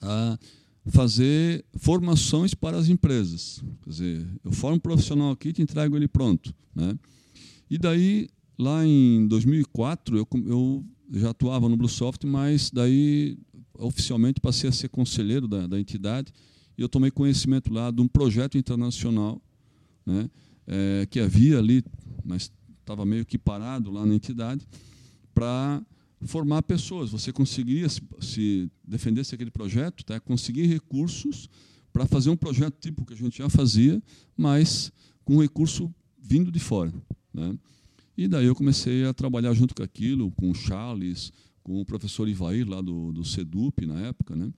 A 0.00 0.38
fazer 0.86 1.64
formações 1.76 2.54
para 2.54 2.76
as 2.76 2.88
empresas. 2.88 3.62
Quer 3.82 3.90
dizer, 3.90 4.26
eu 4.44 4.52
formo 4.52 4.76
um 4.76 4.80
profissional 4.80 5.30
aqui 5.30 5.48
e 5.48 5.52
te 5.52 5.62
entrego 5.62 5.96
ele 5.96 6.08
pronto. 6.08 6.54
Né? 6.74 6.98
E 7.70 7.78
daí, 7.78 8.28
lá 8.58 8.84
em 8.84 9.26
2004, 9.28 10.16
eu, 10.16 10.28
eu 10.46 10.84
já 11.12 11.30
atuava 11.30 11.68
no 11.68 11.76
Bluesoft, 11.76 12.26
mas 12.26 12.70
daí 12.70 13.38
oficialmente 13.74 14.40
passei 14.40 14.68
a 14.68 14.72
ser 14.72 14.88
conselheiro 14.88 15.48
da, 15.48 15.66
da 15.66 15.80
entidade 15.80 16.32
e 16.76 16.82
eu 16.82 16.88
tomei 16.88 17.10
conhecimento 17.10 17.72
lá 17.72 17.90
de 17.90 18.00
um 18.00 18.08
projeto 18.08 18.56
internacional 18.56 19.40
né, 20.06 20.28
eh, 20.66 21.06
que 21.10 21.20
havia 21.20 21.58
ali, 21.58 21.84
mas 22.24 22.50
estava 22.80 23.04
meio 23.04 23.24
que 23.24 23.38
parado 23.38 23.90
lá 23.90 24.04
na 24.04 24.14
entidade, 24.14 24.66
para 25.34 25.82
formar 26.26 26.62
pessoas. 26.62 27.10
Você 27.10 27.32
conseguiria, 27.32 27.88
se, 27.88 28.00
se 28.20 28.70
defendesse 28.84 29.34
aquele 29.34 29.50
projeto, 29.50 30.04
tá, 30.04 30.18
conseguir 30.20 30.66
recursos 30.66 31.48
para 31.92 32.06
fazer 32.06 32.30
um 32.30 32.36
projeto 32.36 32.78
tipo 32.80 33.04
que 33.04 33.12
a 33.12 33.16
gente 33.16 33.38
já 33.38 33.48
fazia, 33.48 34.02
mas 34.36 34.92
com 35.24 35.40
recurso 35.40 35.92
vindo 36.18 36.50
de 36.50 36.58
fora. 36.58 36.92
Né? 37.32 37.56
E 38.16 38.28
daí 38.28 38.46
eu 38.46 38.54
comecei 38.54 39.04
a 39.04 39.12
trabalhar 39.12 39.52
junto 39.54 39.74
com 39.74 39.82
aquilo, 39.82 40.30
com 40.32 40.50
o 40.50 40.54
Charles, 40.54 41.32
com 41.62 41.80
o 41.80 41.84
professor 41.84 42.28
Ivair, 42.28 42.68
lá 42.68 42.80
do, 42.80 43.12
do 43.12 43.24
SEDUP, 43.24 43.86
na 43.86 44.00
época. 44.00 44.34
Né? 44.34 44.52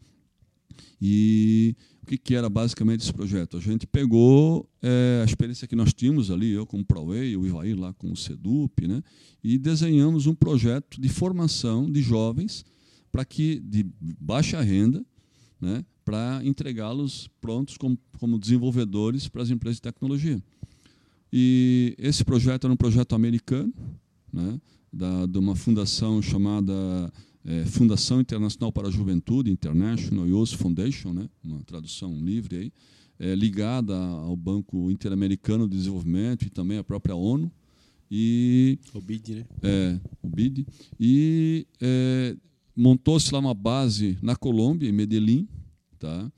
E 1.01 1.77
o 2.03 2.07
que, 2.07 2.19
que 2.19 2.35
era 2.35 2.49
basicamente 2.49 3.03
esse 3.03 3.13
projeto? 3.13 3.57
A 3.57 3.61
gente 3.61 3.87
pegou 3.87 4.69
eh, 4.83 5.21
a 5.23 5.25
experiência 5.25 5.67
que 5.67 5.75
nós 5.75 5.93
tínhamos 5.95 6.31
ali, 6.31 6.51
eu 6.53 6.67
como 6.67 6.85
ProWay, 6.85 7.37
o 7.37 7.47
Ivair 7.47 7.79
lá 7.79 7.93
com 7.95 8.13
o 8.13 8.17
SEDUP, 8.17 8.87
né? 8.87 9.03
e 9.43 9.59
desenhamos 9.59 10.27
um 10.27 10.35
projeto 10.35 11.01
de 11.01 11.09
formação 11.09 11.91
de 11.91 12.01
jovens 12.01 12.65
para 13.13 13.25
que 13.25 13.61
de 13.61 13.87
baixa 14.19 14.61
renda, 14.61 15.05
né, 15.61 15.85
para 16.05 16.41
entregá-los 16.45 17.29
prontos 17.41 17.77
como, 17.77 17.97
como 18.19 18.39
desenvolvedores 18.39 19.29
para 19.29 19.43
as 19.43 19.51
empresas 19.51 19.77
de 19.77 19.83
tecnologia. 19.83 20.43
E 21.33 21.95
esse 21.99 22.25
projeto 22.25 22.65
era 22.65 22.75
um 22.75 22.77
projeto 22.77 23.15
americano, 23.15 23.73
né, 24.33 24.61
da, 24.93 25.27
de 25.27 25.39
uma 25.39 25.55
fundação 25.55 26.21
chamada 26.21 27.13
é, 27.45 27.65
Fundação 27.67 28.21
Internacional 28.21 28.73
para 28.73 28.89
a 28.89 28.91
Juventude, 28.91 29.51
International 29.51 30.27
Youth 30.27 30.55
Foundation, 30.55 31.13
né, 31.13 31.29
uma 31.43 31.63
tradução 31.63 32.19
livre 32.19 32.57
aí, 32.57 32.73
é, 33.19 33.35
ligada 33.35 33.95
ao 33.97 34.37
Banco 34.37 34.91
Interamericano 34.91 35.69
de 35.69 35.77
Desenvolvimento 35.77 36.45
e 36.47 36.51
também 36.51 36.79
à 36.79 36.85
própria 36.85 37.15
ONU. 37.15 37.51
E, 38.11 38.79
o 38.93 39.01
BID, 39.01 39.35
né? 39.35 39.47
É, 39.63 40.01
o 40.23 40.29
BID. 40.29 40.67
E 41.01 41.67
é, 41.81 42.37
montou-se 42.77 43.33
lá 43.33 43.39
uma 43.39 43.55
base 43.55 44.19
na 44.23 44.37
Colômbia, 44.37 44.89
em 44.89 44.93
Medellín. 44.93 45.49
Tá? 45.99 46.31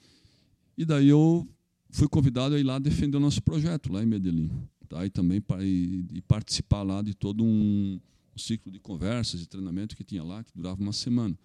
E 0.76 0.84
daí 0.84 1.08
eu 1.08 1.46
fui 1.90 2.08
convidado 2.08 2.54
a 2.54 2.60
ir 2.60 2.62
lá 2.62 2.78
defender 2.78 3.16
o 3.16 3.20
nosso 3.20 3.42
projeto, 3.42 3.92
lá 3.92 4.02
em 4.02 4.06
Medellín. 4.06 4.50
Tá? 4.88 5.04
E 5.04 5.10
também 5.10 5.40
para, 5.40 5.64
e, 5.64 6.04
e 6.12 6.22
participar 6.22 6.82
lá 6.82 7.02
de 7.02 7.14
todo 7.14 7.44
um, 7.44 7.98
um 8.36 8.38
ciclo 8.38 8.70
de 8.70 8.78
conversas 8.78 9.40
e 9.40 9.46
treinamento 9.46 9.96
que 9.96 10.04
tinha 10.04 10.22
lá, 10.22 10.44
que 10.44 10.50
durava 10.54 10.80
uma 10.80 10.92
semana. 10.92 11.36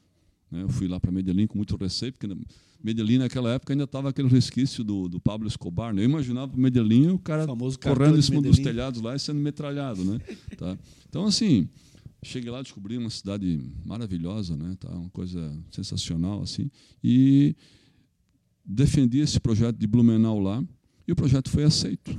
Né? 0.52 0.64
Eu 0.64 0.70
fui 0.70 0.88
lá 0.88 1.00
para 1.00 1.12
Medellín 1.12 1.48
com 1.48 1.58
muito 1.58 1.76
receio, 1.78 2.12
porque 2.12 2.28
Medellín 2.84 3.18
naquela 3.18 3.54
época 3.54 3.74
ainda 3.74 3.86
estava 3.86 4.10
aquele 4.10 4.28
resquício 4.28 4.84
do, 4.84 5.08
do 5.08 5.20
Pablo 5.20 5.48
Escobar. 5.48 5.94
Né? 5.94 6.02
Eu 6.02 6.06
imaginava 6.06 6.56
Medellín 6.56 7.08
o 7.08 7.20
cara 7.20 7.46
o 7.46 7.80
correndo 7.80 8.18
em 8.18 8.22
cima 8.22 8.42
dos 8.42 8.60
telhados 8.60 9.02
lá 9.02 9.16
e 9.16 9.20
sendo 9.20 9.40
metralhado. 9.40 10.04
Né? 10.04 10.20
tá? 10.58 10.78
Então, 11.08 11.26
assim, 11.26 11.70
cheguei 12.22 12.52
lá, 12.52 12.62
descobri 12.62 12.98
uma 12.98 13.10
cidade 13.10 13.62
maravilhosa, 13.86 14.58
né? 14.58 14.76
tá? 14.78 14.90
uma 14.90 15.10
coisa 15.10 15.58
sensacional. 15.72 16.42
assim 16.42 16.70
E 17.02 17.56
defendi 18.66 19.20
esse 19.20 19.40
projeto 19.40 19.78
de 19.78 19.88
Blumenau 19.88 20.40
lá, 20.40 20.64
e 21.08 21.12
o 21.12 21.16
projeto 21.16 21.50
foi 21.50 21.64
aceito. 21.64 22.18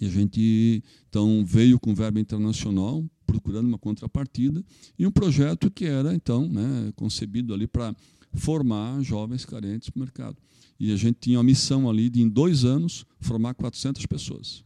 E 0.00 0.06
a 0.06 0.08
gente 0.08 0.82
então 1.08 1.44
veio 1.44 1.78
com 1.80 1.94
verba 1.94 2.20
internacional, 2.20 3.04
procurando 3.28 3.68
uma 3.68 3.78
contrapartida, 3.78 4.64
e 4.98 5.06
um 5.06 5.10
projeto 5.10 5.70
que 5.70 5.84
era 5.84 6.14
então 6.14 6.48
né, 6.48 6.90
concebido 6.96 7.52
ali 7.52 7.66
para 7.66 7.94
formar 8.32 9.02
jovens 9.02 9.44
carentes 9.44 9.90
para 9.90 9.98
o 9.98 10.00
mercado. 10.00 10.36
E 10.80 10.92
a 10.92 10.96
gente 10.96 11.18
tinha 11.20 11.38
a 11.38 11.42
missão 11.42 11.90
ali 11.90 12.08
de, 12.08 12.22
em 12.22 12.28
dois 12.28 12.64
anos, 12.64 13.04
formar 13.20 13.54
400 13.54 14.06
pessoas. 14.06 14.64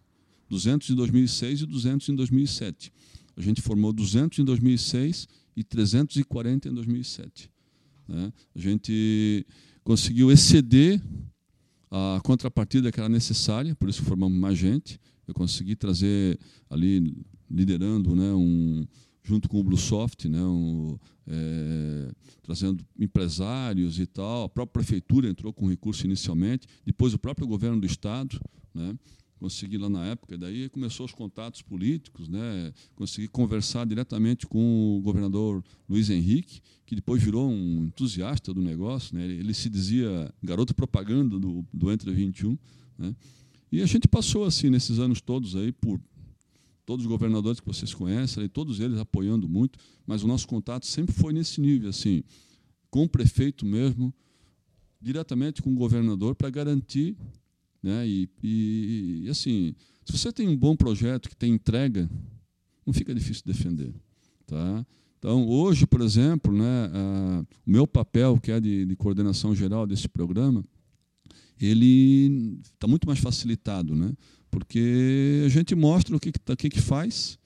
200 0.49 0.91
em 0.91 0.95
2006 0.95 1.63
e 1.63 1.67
200 1.67 2.09
em 2.11 2.15
2007. 2.15 2.93
A 3.37 3.41
gente 3.41 3.61
formou 3.61 3.93
200 3.93 4.39
em 4.39 4.45
2006 4.45 5.27
e 5.57 5.65
340 5.65 6.69
em 6.69 6.75
2007. 6.75 7.51
Né? 8.07 8.33
A 8.55 8.59
gente 8.59 9.47
conseguiu 9.83 10.31
exceder 10.31 11.03
a 11.91 12.21
contrapartida 12.23 12.93
que 12.93 13.01
era 13.01 13.09
necessária, 13.09 13.75
por 13.75 13.89
isso 13.89 14.03
formamos 14.03 14.39
mais 14.39 14.59
gente. 14.59 15.01
Eu 15.27 15.35
consegui 15.35 15.75
trazer 15.75 16.39
ali, 16.69 17.15
liderando 17.53 18.17
né, 18.17 18.33
um, 18.33 18.87
junto 19.23 19.49
com 19.49 19.61
o 19.61 19.65
Bluesoft, 19.65 20.29
né, 20.29 20.43
um, 20.43 20.99
é, 21.27 22.11
trazendo 22.43 22.85
empresários 22.99 23.99
e 24.01 24.07
tal. 24.07 24.45
A 24.45 24.49
própria 24.49 24.83
prefeitura 24.83 25.29
entrou 25.29 25.53
com 25.53 25.69
recurso 25.69 26.07
inicialmente, 26.07 26.67
depois 26.85 27.15
o 27.15 27.19
próprio 27.19 27.47
governo 27.47 27.81
do 27.81 27.87
estado, 27.87 28.41
né, 28.75 28.97
consegui 29.39 29.77
lá 29.77 29.89
na 29.89 30.07
época, 30.07 30.39
daí 30.39 30.69
começou 30.69 31.05
os 31.05 31.13
contatos 31.13 31.63
políticos, 31.63 32.29
né, 32.29 32.73
consegui 32.95 33.29
conversar 33.29 33.85
diretamente 33.85 34.47
com 34.47 34.99
o 34.99 35.01
governador 35.01 35.65
Luiz 35.89 36.11
Henrique, 36.11 36.61
que 36.87 36.95
depois 36.95 37.23
virou 37.23 37.51
um 37.51 37.85
entusiasta 37.85 38.55
do 38.55 38.63
negócio, 38.63 39.17
né, 39.17 39.25
ele, 39.25 39.35
ele 39.35 39.55
se 39.55 39.69
dizia 39.69 40.33
garoto 40.43 40.75
propaganda 40.75 41.39
do, 41.39 41.65
do 41.73 41.91
Entre 41.91 42.13
21, 42.13 42.57
né, 42.97 43.15
e 43.73 43.81
a 43.81 43.87
gente 43.87 44.07
passou 44.07 44.45
assim 44.45 44.69
nesses 44.69 44.99
anos 44.99 45.21
todos 45.21 45.57
aí 45.57 45.73
por 45.73 45.99
todos 46.85 47.05
os 47.05 47.11
governadores 47.11 47.61
que 47.61 47.67
vocês 47.67 47.95
conhecem, 47.95 48.49
todos 48.49 48.81
eles 48.81 48.99
apoiando 48.99 49.49
muito, 49.49 49.79
mas 50.07 50.23
o 50.23 50.27
nosso 50.27 50.47
contato 50.47 50.87
sempre 50.87 51.15
foi 51.15 51.33
nesse 51.33 51.61
nível, 51.61 51.89
assim, 51.89 52.23
com 52.91 53.05
o 53.05 53.09
prefeito 53.09 53.65
mesmo, 53.65 54.13
diretamente 55.01 55.63
com 55.63 55.73
o 55.73 55.75
governador, 55.75 56.35
para 56.35 56.51
garantir. 56.51 57.17
Né, 57.83 58.07
e, 58.07 58.29
e, 58.43 59.23
e, 59.25 59.29
assim, 59.29 59.75
se 60.05 60.17
você 60.17 60.33
tem 60.33 60.49
um 60.49 60.57
bom 60.57 60.77
projeto 60.77 61.29
que 61.29 61.37
tem 61.37 61.53
entrega, 61.53 62.09
não 62.87 62.93
fica 62.93 63.15
difícil 63.15 63.43
defender. 63.45 63.93
Tá? 64.47 64.87
Então, 65.19 65.49
hoje, 65.49 65.87
por 65.87 66.01
exemplo, 66.01 66.53
né, 66.53 66.91
a, 66.93 67.45
o 67.67 67.71
meu 67.71 67.87
papel, 67.87 68.39
que 68.41 68.53
é 68.53 68.61
de, 68.61 68.85
de 68.87 68.97
coordenação 68.97 69.55
geral 69.55 69.87
desse 69.87 70.09
programa, 70.09 70.65
ele 71.61 72.59
está 72.63 72.87
muito 72.87 73.07
mais 73.07 73.21
facilitado. 73.21 73.95
Né? 73.95 74.13
Porque 74.53 75.43
a 75.47 75.49
gente 75.49 75.75
mostra 75.75 76.15
o 76.15 76.21
que, 76.21 76.31
tá, 76.31 76.55
que, 76.55 76.69
que 76.69 76.81
faz, 76.81 77.39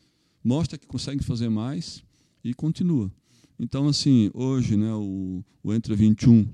mostra 0.42 0.76
que 0.76 0.88
consegue 0.88 1.22
fazer 1.22 1.48
mais 1.48 2.02
e 2.42 2.52
continua. 2.52 3.10
Então, 3.58 3.86
assim, 3.86 4.28
hoje, 4.34 4.76
né, 4.76 4.92
o, 4.92 5.42
o 5.62 5.72
Entre 5.72 5.94
21, 5.94 6.46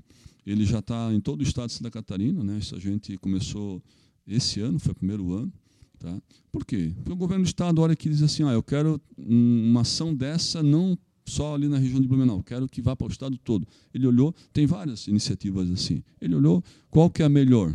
ele 0.45 0.63
já 0.63 0.77
está 0.77 1.11
em 1.11 1.19
todo 1.19 1.39
o 1.39 1.43
estado 1.43 1.69
de 1.69 1.73
Santa 1.73 1.89
Catarina, 1.89 2.43
né? 2.43 2.59
Isso 2.59 2.75
a 2.75 2.79
gente 2.79 3.17
começou 3.17 3.81
esse 4.27 4.59
ano, 4.59 4.79
foi 4.79 4.91
o 4.91 4.95
primeiro 4.95 5.33
ano. 5.33 5.51
Tá? 5.97 6.21
Por 6.51 6.63
quê? 6.63 6.93
Porque 6.97 7.11
o 7.11 7.15
governo 7.15 7.43
do 7.43 7.47
estado 7.47 7.81
olha 7.81 7.95
que 7.95 8.07
diz 8.07 8.21
assim, 8.21 8.43
ah, 8.43 8.51
eu 8.51 8.61
quero 8.61 9.01
uma 9.17 9.81
ação 9.81 10.13
dessa 10.13 10.61
não 10.61 10.95
só 11.25 11.55
ali 11.55 11.67
na 11.67 11.79
região 11.79 11.99
de 11.99 12.07
Blumenau, 12.07 12.43
quero 12.43 12.67
que 12.67 12.79
vá 12.79 12.95
para 12.95 13.07
o 13.07 13.09
estado 13.09 13.37
todo. 13.37 13.67
Ele 13.91 14.05
olhou, 14.05 14.35
tem 14.51 14.67
várias 14.67 15.07
iniciativas 15.07 15.71
assim. 15.71 16.03
Ele 16.21 16.35
olhou 16.35 16.63
qual 16.91 17.09
que 17.09 17.23
é 17.23 17.25
a 17.25 17.29
melhor. 17.29 17.73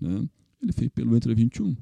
Né? 0.00 0.26
Ele 0.62 0.72
fez 0.72 0.88
pelo 0.90 1.14
Entre 1.14 1.34
21. 1.34 1.76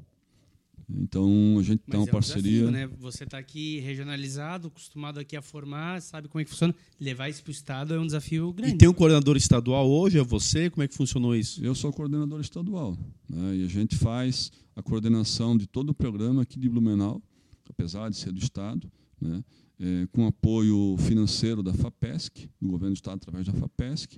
Então 0.89 1.57
a 1.59 1.63
gente 1.63 1.83
tem 1.83 1.99
uma 1.99 2.05
é 2.05 2.09
um 2.09 2.11
parceria. 2.11 2.65
Desafio, 2.65 2.71
né? 2.71 2.87
Você 2.99 3.25
está 3.25 3.37
aqui 3.37 3.79
regionalizado, 3.79 4.69
acostumado 4.69 5.19
aqui 5.19 5.35
a 5.35 5.41
formar, 5.41 6.01
sabe 6.01 6.29
como 6.29 6.41
é 6.41 6.45
que 6.45 6.49
funciona. 6.49 6.73
Levar 6.99 7.27
isso 7.27 7.43
para 7.43 7.49
o 7.49 7.53
estado 7.53 7.93
é 7.93 7.99
um 7.99 8.05
desafio 8.05 8.53
grande. 8.53 8.75
E 8.75 8.77
tem 8.77 8.87
um 8.87 8.93
coordenador 8.93 9.35
estadual 9.35 9.89
hoje? 9.89 10.17
É 10.17 10.23
você? 10.23 10.69
Como 10.69 10.83
é 10.83 10.87
que 10.87 10.95
funcionou 10.95 11.35
isso? 11.35 11.63
Eu 11.63 11.75
sou 11.75 11.91
coordenador 11.91 12.39
estadual. 12.39 12.97
Né? 13.29 13.57
E 13.57 13.63
a 13.65 13.67
gente 13.67 13.97
faz 13.97 14.51
a 14.75 14.81
coordenação 14.81 15.57
de 15.57 15.67
todo 15.67 15.89
o 15.89 15.93
programa 15.93 16.43
aqui 16.43 16.57
de 16.57 16.69
Blumenau, 16.69 17.21
apesar 17.69 18.09
de 18.09 18.15
ser 18.15 18.31
do 18.31 18.39
estado, 18.39 18.89
né? 19.19 19.43
É, 19.79 20.07
com 20.11 20.25
apoio 20.25 20.95
financeiro 20.97 21.61
da 21.61 21.71
FAPESC, 21.71 22.49
do 22.59 22.67
governo 22.67 22.95
do 22.95 22.97
estado 22.97 23.17
através 23.17 23.45
da 23.45 23.53
FAPESC. 23.53 24.17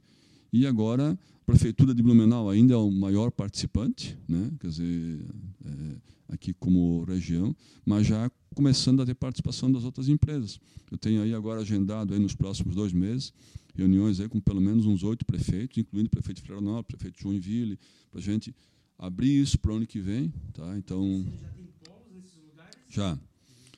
E 0.54 0.66
agora 0.66 1.12
a 1.12 1.46
prefeitura 1.46 1.94
de 1.94 2.02
Blumenau 2.02 2.50
ainda 2.50 2.76
é 2.76 2.78
o 2.78 2.90
maior 2.90 3.30
participante, 3.30 4.18
né? 4.28 4.52
quer 4.60 4.68
dizer, 4.68 5.26
é, 5.66 5.96
aqui 6.30 6.54
como 6.54 7.04
região, 7.04 7.56
mas 7.86 8.08
já 8.08 8.32
começando 8.56 9.02
a 9.02 9.06
ter 9.06 9.16
participação 9.16 9.72
das 9.72 9.84
outras 9.84 10.08
empresas. 10.08 10.60
Eu 10.92 10.98
tenho 10.98 11.22
aí 11.22 11.34
agora 11.34 11.62
agendado 11.62 12.14
aí 12.14 12.20
nos 12.20 12.34
próximos 12.36 12.76
dois 12.76 12.94
meses 12.94 13.34
reuniões 13.80 14.20
aí 14.20 14.28
com 14.28 14.40
pelo 14.40 14.62
menos 14.62 14.86
uns 14.86 15.04
oito 15.04 15.26
prefeitos, 15.26 15.78
incluindo 15.78 16.08
o 16.08 16.10
prefeito 16.10 16.42
de 16.42 16.48
Florianópolis, 16.48 16.84
o 16.84 16.88
prefeito 16.98 17.18
de 17.18 17.24
Joinville, 17.24 17.80
para 18.12 18.20
a 18.20 18.24
gente 18.24 18.56
abrir 18.98 19.42
isso 19.42 19.58
para 19.58 19.72
o 19.72 19.76
ano 19.76 19.88
que 19.88 20.00
vem. 20.00 20.34
Tá? 20.54 20.78
Então, 20.78 21.24
Você 21.24 21.38
já 21.42 21.50
tem 21.50 21.68
polos 21.84 22.12
nesses 22.14 22.44
lugares? 22.44 22.76
Já. 22.90 23.18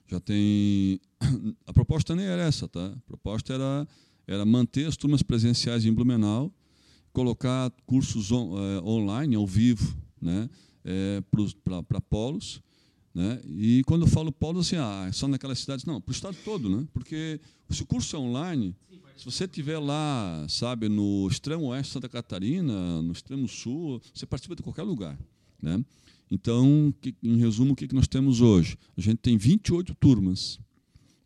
Já 0.08 0.20
tem. 0.20 1.00
A 1.68 1.74
proposta 1.74 2.16
nem 2.16 2.26
era 2.26 2.42
essa, 2.42 2.68
tá? 2.68 2.88
A 2.88 3.02
proposta 3.08 3.54
era, 3.54 3.88
era 4.28 4.46
manter 4.46 4.88
as 4.88 4.98
turmas 4.98 5.22
presenciais 5.22 5.86
em 5.86 5.94
Blumenau, 5.94 6.52
colocar 7.14 7.72
cursos 7.86 8.32
on, 8.32 8.58
eh, 8.58 8.82
online, 8.82 9.36
ao 9.36 9.46
vivo, 9.46 9.96
né? 10.20 10.50
É, 10.84 11.24
para 11.88 12.02
polos. 12.02 12.62
Né? 13.14 13.42
E 13.46 13.84
quando 13.86 14.04
eu 14.04 14.08
falo 14.08 14.32
polos, 14.32 14.68
assim, 14.68 14.78
ah, 14.78 15.10
só 15.12 15.28
naquelas 15.28 15.60
cidades, 15.60 15.86
não, 15.86 16.00
para 16.00 16.12
o 16.12 16.14
estado 16.14 16.38
todo, 16.46 16.70
né? 16.70 16.88
porque 16.94 17.40
se 17.70 17.84
o 17.84 17.86
curso 17.86 18.16
é 18.16 18.20
online, 18.20 18.76
se 19.18 19.26
você 19.26 19.44
estiver 19.44 19.78
lá, 19.78 20.46
sabe, 20.50 20.90
no 20.90 21.28
extremo 21.30 21.66
oeste 21.66 21.90
de 21.90 21.94
Santa 21.94 22.10
Catarina, 22.10 23.02
no 23.02 23.12
extremo 23.12 23.48
sul, 23.48 24.02
você 24.14 24.26
participa 24.26 24.56
de 24.56 24.64
qualquer 24.64 24.84
lugar. 24.84 25.20
Né? 25.62 25.84
Então, 26.32 26.94
em 27.22 27.38
resumo, 27.38 27.74
o 27.74 27.76
que 27.76 27.94
nós 27.94 28.08
temos 28.08 28.42
hoje? 28.42 28.78
A 28.98 29.02
gente 29.02 29.18
tem 29.18 29.38
28 29.38 29.94
turmas. 29.96 30.60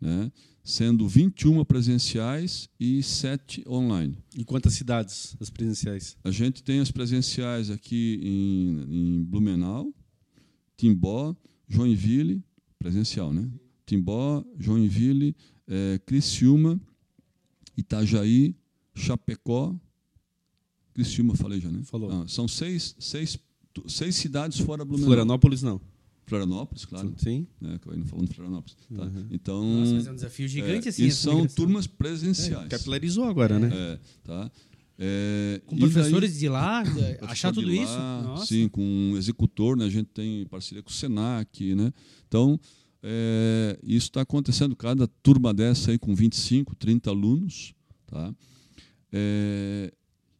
Né? 0.02 0.32
Sendo 0.66 1.08
21 1.08 1.64
presenciais 1.64 2.68
e 2.80 3.04
7 3.04 3.64
online. 3.70 4.18
Em 4.36 4.44
quantas 4.44 4.74
cidades 4.74 5.38
as 5.40 5.52
presenciais? 5.52 6.18
A 6.24 6.32
gente 6.32 6.64
tem 6.64 6.80
as 6.80 6.92
presenciais 6.92 7.70
aqui 7.70 8.20
em, 8.24 9.20
em 9.20 9.24
Blumenau, 9.24 9.94
Timbó, 10.76 11.36
Joinville, 11.70 12.44
presencial, 12.80 13.32
né? 13.32 13.48
Timbó, 13.86 14.44
Joinville, 14.58 15.36
é, 15.68 16.00
Criciúma, 16.04 16.82
Itajaí, 17.78 18.56
Chapecó, 18.96 19.80
Criciúma, 20.96 21.36
falei 21.36 21.62
já, 21.62 21.70
né? 21.70 21.84
Falou. 21.84 22.12
Ah, 22.12 22.28
são 22.28 22.48
seis, 22.48 22.96
seis, 23.00 23.38
seis 23.88 24.16
cidades 24.16 24.60
fora 24.60 24.84
Blumenau. 24.84 25.10
Florianópolis 25.10 25.62
não. 25.62 25.80
Florianópolis, 26.26 26.86
claro. 26.86 27.14
Sim. 27.18 27.46
É, 27.64 27.76
acabei 27.76 28.00
não 28.00 28.06
falando 28.06 28.34
Florianópolis. 28.34 28.76
Tá? 28.96 29.04
Uhum. 29.04 29.28
Então, 29.32 29.64
Nossa, 29.64 29.94
mas 29.94 30.08
é 30.08 30.12
um 30.12 30.16
desafio 30.16 30.48
gigante 30.48 30.88
é, 30.88 30.90
assim. 30.90 31.06
E 31.06 31.12
são 31.12 31.36
migração. 31.36 31.56
turmas 31.56 31.88
presenciais. 31.88 32.66
É, 32.66 32.70
capilarizou 32.70 33.26
agora, 33.26 33.60
né? 33.60 33.70
É, 33.74 34.00
tá? 34.24 34.52
É, 34.98 35.62
Com 35.66 35.78
professores 35.78 36.32
daí- 36.32 36.40
de 36.40 36.50
lá, 36.50 36.84
achar 37.28 37.52
tudo 37.54 37.68
lá, 37.68 37.74
isso? 37.74 37.98
Nossa. 37.98 38.46
Sim, 38.48 38.68
com 38.70 38.82
um 38.82 39.18
executor, 39.18 39.76
né? 39.78 39.86
a 39.86 39.90
gente 39.90 40.08
tem 40.08 40.46
parceria 40.48 40.82
com 40.82 40.90
o 40.90 40.94
Senac. 40.94 41.76
Né? 41.76 41.92
Então, 42.28 42.60
é, 43.04 43.78
isso 43.84 44.08
está 44.08 44.22
acontecendo, 44.22 44.76
cada 44.76 45.06
turma 45.22 45.54
dessa 45.54 45.92
aí 45.92 46.00
com 46.00 46.16
25, 46.16 46.76
30 46.76 47.10
alunos. 47.10 47.74
Tá? 48.08 48.34
É, 49.12 49.92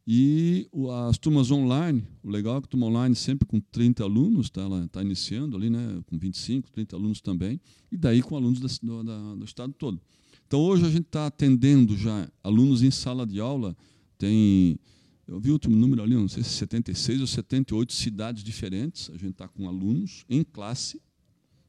e 0.06 0.68
as 1.08 1.18
turmas 1.18 1.50
online, 1.50 2.06
o 2.22 2.30
legal 2.30 2.58
é 2.58 2.60
que 2.60 2.66
a 2.66 2.68
turma 2.68 2.86
online 2.86 3.16
sempre 3.16 3.44
com 3.44 3.58
30 3.58 4.04
alunos, 4.04 4.48
tá? 4.48 4.60
ela 4.60 4.84
está 4.84 5.02
iniciando 5.02 5.56
ali, 5.56 5.68
né? 5.68 6.00
com 6.06 6.16
25, 6.16 6.70
30 6.70 6.94
alunos 6.94 7.20
também, 7.20 7.60
e 7.90 7.96
daí 7.96 8.22
com 8.22 8.36
alunos 8.36 8.60
do, 8.60 9.02
do 9.36 9.44
estado 9.44 9.72
todo. 9.72 10.00
Então 10.46 10.60
hoje 10.60 10.86
a 10.86 10.88
gente 10.88 11.06
está 11.06 11.26
atendendo 11.26 11.96
já 11.96 12.30
alunos 12.44 12.84
em 12.84 12.90
sala 12.90 13.26
de 13.26 13.40
aula, 13.40 13.76
tem, 14.16 14.78
eu 15.26 15.40
vi 15.40 15.50
o 15.50 15.54
último 15.54 15.74
número 15.74 16.04
ali, 16.04 16.14
não 16.14 16.28
sei 16.28 16.44
se 16.44 16.50
76 16.50 17.22
ou 17.22 17.26
78 17.26 17.92
cidades 17.92 18.44
diferentes, 18.44 19.10
a 19.10 19.14
gente 19.14 19.30
está 19.30 19.48
com 19.48 19.66
alunos 19.66 20.24
em 20.30 20.44
classe, 20.44 21.02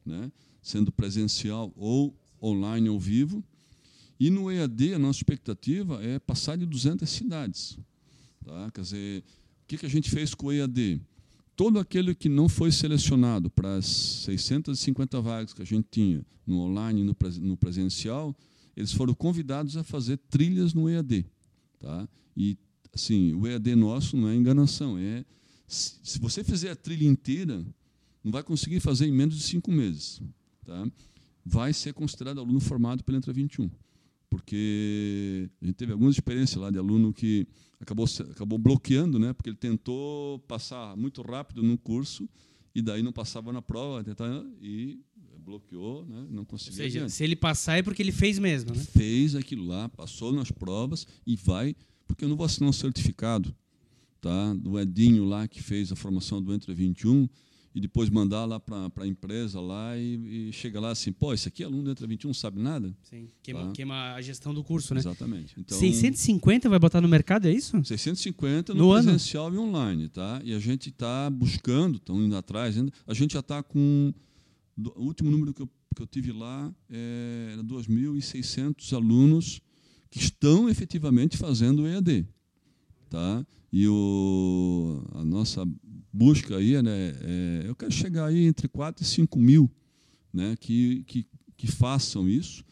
né? 0.06 0.32
sendo 0.62 0.92
presencial 0.92 1.74
ou 1.76 2.16
online 2.40 2.88
ao 2.88 3.00
vivo, 3.00 3.44
e 4.20 4.30
no 4.30 4.52
EAD 4.52 4.94
a 4.94 5.00
nossa 5.00 5.18
expectativa 5.18 6.04
é 6.04 6.20
passar 6.20 6.56
de 6.56 6.68
200 6.68 7.10
cidades. 7.10 7.80
Tá? 8.48 8.72
Quer 8.72 8.82
dizer, 8.82 9.20
o 9.20 9.68
que, 9.68 9.78
que 9.78 9.86
a 9.86 9.90
gente 9.90 10.10
fez 10.10 10.34
com 10.34 10.48
o 10.48 10.52
EAD? 10.54 11.02
Todo 11.54 11.80
aquele 11.80 12.16
que 12.16 12.30
não 12.30 12.48
foi 12.48 12.72
selecionado 12.72 13.50
para 13.50 13.76
as 13.76 13.86
650 13.86 15.20
vagas 15.20 15.54
que 15.54 15.62
a 15.62 15.66
gente 15.66 15.86
tinha 15.92 16.26
no 16.46 16.60
online 16.60 17.02
e 17.02 17.04
no, 17.04 17.14
pres- 17.14 17.38
no 17.38 17.58
presencial, 17.58 18.34
eles 18.76 18.94
foram 18.94 19.14
convidados 19.14 19.76
a 19.76 19.84
fazer 19.84 20.18
trilhas 20.30 20.74
no 20.74 20.90
EAD. 20.90 21.26
Tá? 21.78 22.08
E, 22.38 22.58
assim, 22.94 23.34
o 23.34 23.46
EAD 23.46 23.76
nosso 23.76 24.16
não 24.16 24.30
é 24.30 24.36
enganação. 24.36 24.98
É, 24.98 25.26
se 25.68 26.18
você 26.20 26.42
fizer 26.42 26.72
a 26.72 26.76
trilha 26.76 27.06
inteira, 27.06 27.66
não 28.24 28.32
vai 28.32 28.44
conseguir 28.44 28.80
fazer 28.80 29.08
em 29.08 29.12
menos 29.12 29.36
de 29.36 29.44
cinco 29.44 29.74
meses. 29.74 30.22
Tá? 30.64 30.90
Vai 31.46 31.74
ser 31.74 31.94
considerado 31.94 32.40
aluno 32.40 32.62
formado 32.62 33.04
pela 33.04 33.18
Entra 33.18 33.34
21 33.34 33.70
porque 34.30 35.50
a 35.62 35.66
gente 35.66 35.76
teve 35.76 35.94
algumas 35.94 36.16
experiências 36.16 36.62
lá 36.62 36.70
de 36.70 36.78
aluno 36.78 37.14
que 37.14 37.48
acabou, 37.80 38.06
acabou 38.32 38.58
bloqueando, 38.58 39.20
né, 39.20 39.34
porque 39.34 39.50
ele 39.50 39.58
tentou 39.58 40.40
passar 40.40 40.96
muito 40.96 41.22
rápido 41.22 41.62
no 41.64 41.78
curso 41.78 42.28
e 42.74 42.82
daí 42.82 43.02
não 43.02 43.12
passava 43.12 43.52
na 43.52 43.62
prova 43.62 44.04
tentava, 44.04 44.46
e 44.62 45.00
bloqueou, 45.40 46.06
né, 46.06 46.28
não 46.30 46.40
Ou 46.40 46.46
conseguiu. 46.46 46.76
seja, 46.76 47.00
adiante. 47.00 47.14
se 47.14 47.24
ele 47.24 47.36
passar 47.36 47.78
é 47.78 47.82
porque 47.82 48.02
ele 48.02 48.12
fez 48.12 48.38
mesmo, 48.38 48.74
né? 48.76 48.84
Fez 48.84 49.36
aquilo 49.36 49.66
lá, 49.66 49.88
passou 49.88 50.34
nas 50.34 50.52
provas 50.52 51.08
e 51.26 51.36
vai, 51.36 51.76
porque 52.06 52.26
eu 52.26 52.30
não 52.30 52.36
vou 52.36 52.46
assinar 52.46 52.70
um 52.70 52.74
certificado 52.74 53.56
tá, 54.20 54.54
do 54.54 54.78
Edinho 54.80 55.24
lá 55.24 55.48
que 55.48 55.62
fez 55.64 55.92
a 55.92 55.96
formação 55.96 56.42
do 56.42 56.54
Entra 56.54 56.74
21 56.74 57.30
e 57.78 57.80
depois 57.80 58.10
mandar 58.10 58.44
lá 58.46 58.60
para 58.60 58.90
a 59.04 59.08
empresa 59.08 59.62
lá 59.62 59.96
e, 59.96 60.50
e 60.50 60.52
chega 60.52 60.80
lá 60.80 60.90
assim, 60.90 61.12
pô, 61.12 61.32
esse 61.32 61.48
aqui 61.48 61.62
é 61.62 61.66
aluno 61.68 61.92
Entra 61.92 62.08
21, 62.08 62.30
não 62.30 62.34
sabe 62.34 62.60
nada? 62.60 62.92
Sim. 63.04 63.28
Queima, 63.44 63.66
Tá. 63.66 63.72
queima 63.72 64.14
a 64.16 64.22
gestão 64.22 64.52
do 64.54 64.64
curso, 64.64 64.96
né? 64.96 65.00
Exatamente. 65.00 65.54
Então, 65.60 65.78
650 65.78 66.68
vai 66.70 66.80
botar 66.80 67.00
no 67.02 67.08
mercado, 67.08 67.48
é 67.48 67.52
isso? 67.54 67.80
650 67.84 68.74
no, 68.74 68.80
No 68.80 68.92
ano? 68.92 69.04
presencial 69.04 69.54
e 69.54 69.58
online, 69.60 70.10
tá? 70.10 70.42
E 70.44 70.54
a 70.56 70.60
gente 70.60 70.90
está 70.90 71.30
buscando, 71.30 71.98
estão 71.98 72.20
indo 72.22 72.36
atrás 72.36 72.76
ainda. 72.76 72.92
A 73.06 73.14
gente 73.14 73.34
já 73.34 73.42
está 73.42 73.62
com 73.62 74.12
do- 74.76 74.94
o 74.98 75.04
último 75.04 75.30
número 75.30 75.54
que 75.54 75.62
eu, 75.62 75.70
que 75.96 76.02
eu 76.02 76.08
tive 76.08 76.32
lá 76.32 76.74
é, 76.90 77.50
era 77.54 77.64
2.600 77.64 78.92
alunos 78.94 79.62
que 80.10 80.18
estão 80.20 80.68
efetivamente 80.68 81.38
fazendo 81.38 81.84
o 81.84 81.88
EAD, 81.88 82.26
tá? 83.10 83.46
E 83.72 83.88
o, 83.88 85.04
a 85.14 85.24
nossa 85.26 85.64
busca 86.18 86.58
aí, 86.58 86.82
né? 86.82 87.14
é, 87.22 87.64
eu 87.68 87.76
quero 87.76 87.92
chegar 87.92 88.26
aí 88.26 88.46
entre 88.46 88.68
4 88.68 89.04
e 89.04 89.08
5 89.08 89.38
mil, 89.38 89.70
né? 90.34 90.56
Que, 90.60 91.04
que, 91.04 91.28
que 91.56 91.68
façam 91.68 92.28
isso. 92.28 92.66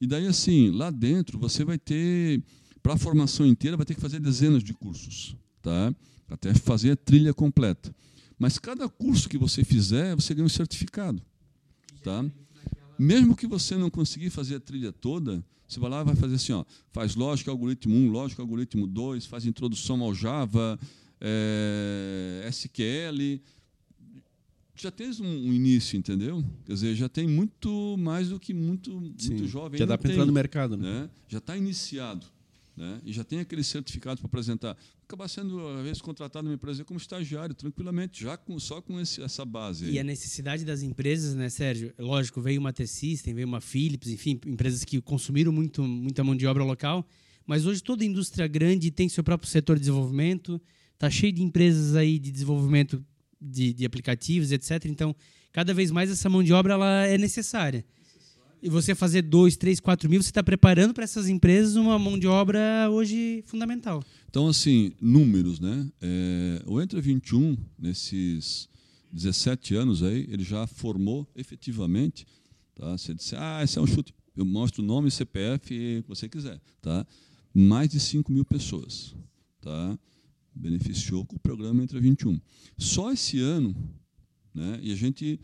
E 0.00 0.06
daí 0.06 0.26
assim, 0.26 0.70
lá 0.70 0.90
dentro 0.90 1.38
você 1.38 1.64
vai 1.64 1.78
ter 1.78 2.42
para 2.82 2.92
a 2.92 2.98
formação 2.98 3.46
inteira 3.46 3.78
vai 3.78 3.86
ter 3.86 3.94
que 3.94 4.00
fazer 4.00 4.20
dezenas 4.20 4.62
de 4.62 4.74
cursos, 4.74 5.34
tá? 5.62 5.94
Até 6.28 6.52
fazer 6.52 6.90
a 6.90 6.96
trilha 6.96 7.32
completa. 7.32 7.94
Mas 8.38 8.58
cada 8.58 8.86
curso 8.88 9.26
que 9.26 9.38
você 9.38 9.64
fizer, 9.64 10.14
você 10.14 10.34
ganha 10.34 10.44
um 10.44 10.50
certificado, 10.50 11.22
tá? 12.02 12.22
Mesmo 12.98 13.34
que 13.34 13.46
você 13.46 13.76
não 13.76 13.88
conseguir 13.88 14.28
fazer 14.28 14.56
a 14.56 14.60
trilha 14.60 14.92
toda, 14.92 15.42
você 15.66 15.80
vai 15.80 15.88
lá 15.88 16.02
e 16.02 16.04
vai 16.04 16.16
fazer 16.16 16.34
assim, 16.34 16.52
ó, 16.52 16.64
faz 16.92 17.14
lógica 17.14 17.50
algoritmo 17.50 17.94
1, 17.94 18.10
lógica 18.10 18.42
algoritmo 18.42 18.86
2, 18.86 19.24
faz 19.24 19.46
introdução 19.46 20.02
ao 20.02 20.14
Java, 20.14 20.78
eh, 21.20 22.48
SQL, 22.48 23.40
já 24.74 24.90
tens 24.90 25.20
um, 25.20 25.26
um 25.26 25.52
início, 25.52 25.96
entendeu? 25.96 26.44
Quer 26.66 26.72
dizer, 26.72 26.94
já 26.94 27.08
tem 27.08 27.28
muito 27.28 27.96
mais 27.98 28.28
do 28.28 28.40
que 28.40 28.52
muito, 28.52 28.90
muito 29.00 29.46
jovem 29.46 29.78
Já 29.78 29.86
dá 29.86 29.96
para 29.96 30.10
entrar 30.10 30.26
no 30.26 30.32
mercado, 30.32 30.76
né? 30.76 31.02
né? 31.02 31.10
já 31.28 31.38
está 31.38 31.56
iniciado 31.56 32.26
né? 32.76 33.00
e 33.04 33.12
já 33.12 33.22
tem 33.22 33.38
aqueles 33.40 33.66
certificados 33.66 34.20
para 34.20 34.26
apresentar. 34.26 34.76
Acabar 35.04 35.28
sendo, 35.28 35.66
às 35.68 35.82
vezes, 35.84 36.02
contratado 36.02 36.44
numa 36.44 36.54
empresa 36.54 36.84
como 36.84 36.98
estagiário, 36.98 37.54
tranquilamente, 37.54 38.22
já 38.22 38.36
com, 38.36 38.58
só 38.58 38.80
com 38.80 38.98
esse, 39.00 39.22
essa 39.22 39.44
base. 39.44 39.84
aí. 39.84 39.92
E 39.92 39.98
a 39.98 40.04
necessidade 40.04 40.64
das 40.64 40.82
empresas, 40.82 41.34
né, 41.34 41.48
Sérgio? 41.48 41.92
Lógico, 41.98 42.40
veio 42.40 42.60
uma 42.60 42.72
T-System, 42.72 43.34
veio 43.34 43.46
uma 43.46 43.60
Philips, 43.60 44.08
enfim, 44.08 44.40
empresas 44.46 44.82
que 44.82 45.00
consumiram 45.00 45.52
muito, 45.52 45.82
muita 45.82 46.24
mão 46.24 46.34
de 46.34 46.46
obra 46.46 46.64
local. 46.64 47.06
Mas 47.46 47.66
hoje 47.66 47.82
toda 47.82 48.04
indústria 48.04 48.46
grande 48.46 48.90
tem 48.90 49.08
seu 49.08 49.22
próprio 49.22 49.48
setor 49.48 49.76
de 49.76 49.80
desenvolvimento, 49.80 50.60
está 50.94 51.10
cheio 51.10 51.32
de 51.32 51.42
empresas 51.42 51.94
aí 51.94 52.18
de 52.18 52.32
desenvolvimento 52.32 53.04
de, 53.40 53.72
de 53.72 53.84
aplicativos, 53.84 54.52
etc. 54.52 54.86
Então, 54.86 55.14
cada 55.52 55.74
vez 55.74 55.90
mais 55.90 56.10
essa 56.10 56.28
mão 56.28 56.42
de 56.42 56.52
obra 56.52 56.74
ela 56.74 57.06
é 57.06 57.18
necessária. 57.18 57.84
E 58.62 58.68
você 58.70 58.94
fazer 58.94 59.20
dois, 59.20 59.58
três, 59.58 59.78
quatro 59.78 60.08
mil, 60.08 60.22
você 60.22 60.30
está 60.30 60.42
preparando 60.42 60.94
para 60.94 61.04
essas 61.04 61.28
empresas 61.28 61.76
uma 61.76 61.98
mão 61.98 62.18
de 62.18 62.26
obra 62.26 62.88
hoje 62.90 63.44
fundamental. 63.46 64.02
Então, 64.30 64.48
assim, 64.48 64.92
números, 64.98 65.60
né? 65.60 65.86
É, 66.00 66.62
o 66.66 66.80
Entra 66.80 66.98
21, 66.98 67.58
nesses 67.78 68.66
17 69.12 69.74
anos 69.74 70.02
aí, 70.02 70.26
ele 70.30 70.42
já 70.42 70.66
formou 70.66 71.28
efetivamente, 71.36 72.26
tá? 72.74 72.96
Você 72.96 73.12
disse, 73.12 73.36
ah, 73.36 73.60
esse 73.62 73.78
é 73.78 73.82
um 73.82 73.86
chute. 73.86 74.14
Eu 74.34 74.46
mostro 74.46 74.82
o 74.82 74.86
nome, 74.86 75.10
CPF, 75.10 75.98
o 75.98 76.02
que 76.02 76.08
você 76.08 76.26
quiser, 76.26 76.58
tá? 76.80 77.06
Mais 77.52 77.90
de 77.90 78.00
5 78.00 78.32
mil 78.32 78.46
pessoas, 78.46 79.14
tá? 79.60 79.98
Beneficiou 80.54 81.24
com 81.24 81.36
o 81.36 81.40
programa 81.40 81.82
Entra 81.82 82.00
21. 82.00 82.40
Só 82.78 83.12
esse 83.12 83.40
ano, 83.40 83.74
né? 84.54 84.78
E 84.82 84.92
a 84.92 84.96
gente, 84.96 85.40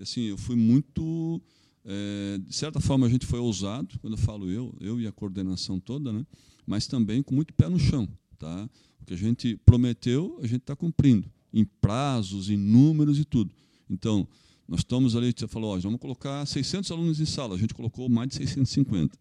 assim, 0.00 0.22
eu 0.22 0.38
fui 0.38 0.56
muito... 0.56 1.42
é, 1.84 2.38
de 2.38 2.54
certa 2.54 2.80
forma, 2.80 3.06
a 3.06 3.10
gente 3.10 3.26
foi 3.26 3.38
ousado, 3.38 3.98
quando 4.00 4.14
eu 4.14 4.18
falo 4.18 4.50
eu, 4.50 4.74
eu 4.80 5.00
e 5.00 5.06
a 5.06 5.12
coordenação 5.12 5.78
toda, 5.78 6.12
né? 6.12 6.26
mas 6.66 6.86
também 6.86 7.22
com 7.22 7.34
muito 7.34 7.52
pé 7.54 7.68
no 7.68 7.78
chão. 7.78 8.08
Tá? 8.38 8.68
O 9.00 9.04
que 9.04 9.14
a 9.14 9.16
gente 9.16 9.56
prometeu, 9.64 10.38
a 10.42 10.46
gente 10.46 10.62
está 10.62 10.74
cumprindo, 10.74 11.30
em 11.52 11.64
prazos, 11.64 12.48
em 12.50 12.56
números 12.56 13.18
e 13.18 13.24
tudo. 13.24 13.52
Então, 13.88 14.26
nós 14.66 14.80
estamos 14.80 15.14
ali, 15.14 15.32
você 15.36 15.46
falou, 15.46 15.76
ó, 15.76 15.78
vamos 15.78 16.00
colocar 16.00 16.44
600 16.46 16.90
alunos 16.90 17.20
em 17.20 17.26
sala, 17.26 17.54
a 17.54 17.58
gente 17.58 17.74
colocou 17.74 18.08
mais 18.08 18.28
de 18.28 18.36
650. 18.36 19.16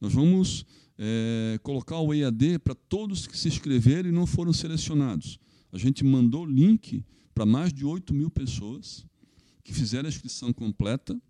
Nós 0.00 0.12
vamos 0.12 0.66
é, 0.98 1.58
colocar 1.62 2.00
o 2.00 2.12
EAD 2.12 2.58
para 2.60 2.74
todos 2.74 3.26
que 3.26 3.36
se 3.36 3.48
inscreveram 3.48 4.08
e 4.08 4.12
não 4.12 4.26
foram 4.26 4.52
selecionados. 4.52 5.38
A 5.72 5.78
gente 5.78 6.04
mandou 6.04 6.44
link 6.44 7.04
para 7.34 7.44
mais 7.44 7.72
de 7.72 7.84
8 7.84 8.14
mil 8.14 8.30
pessoas 8.30 9.04
que 9.62 9.74
fizeram 9.74 10.06
a 10.06 10.08
inscrição 10.08 10.52
completa 10.52 11.20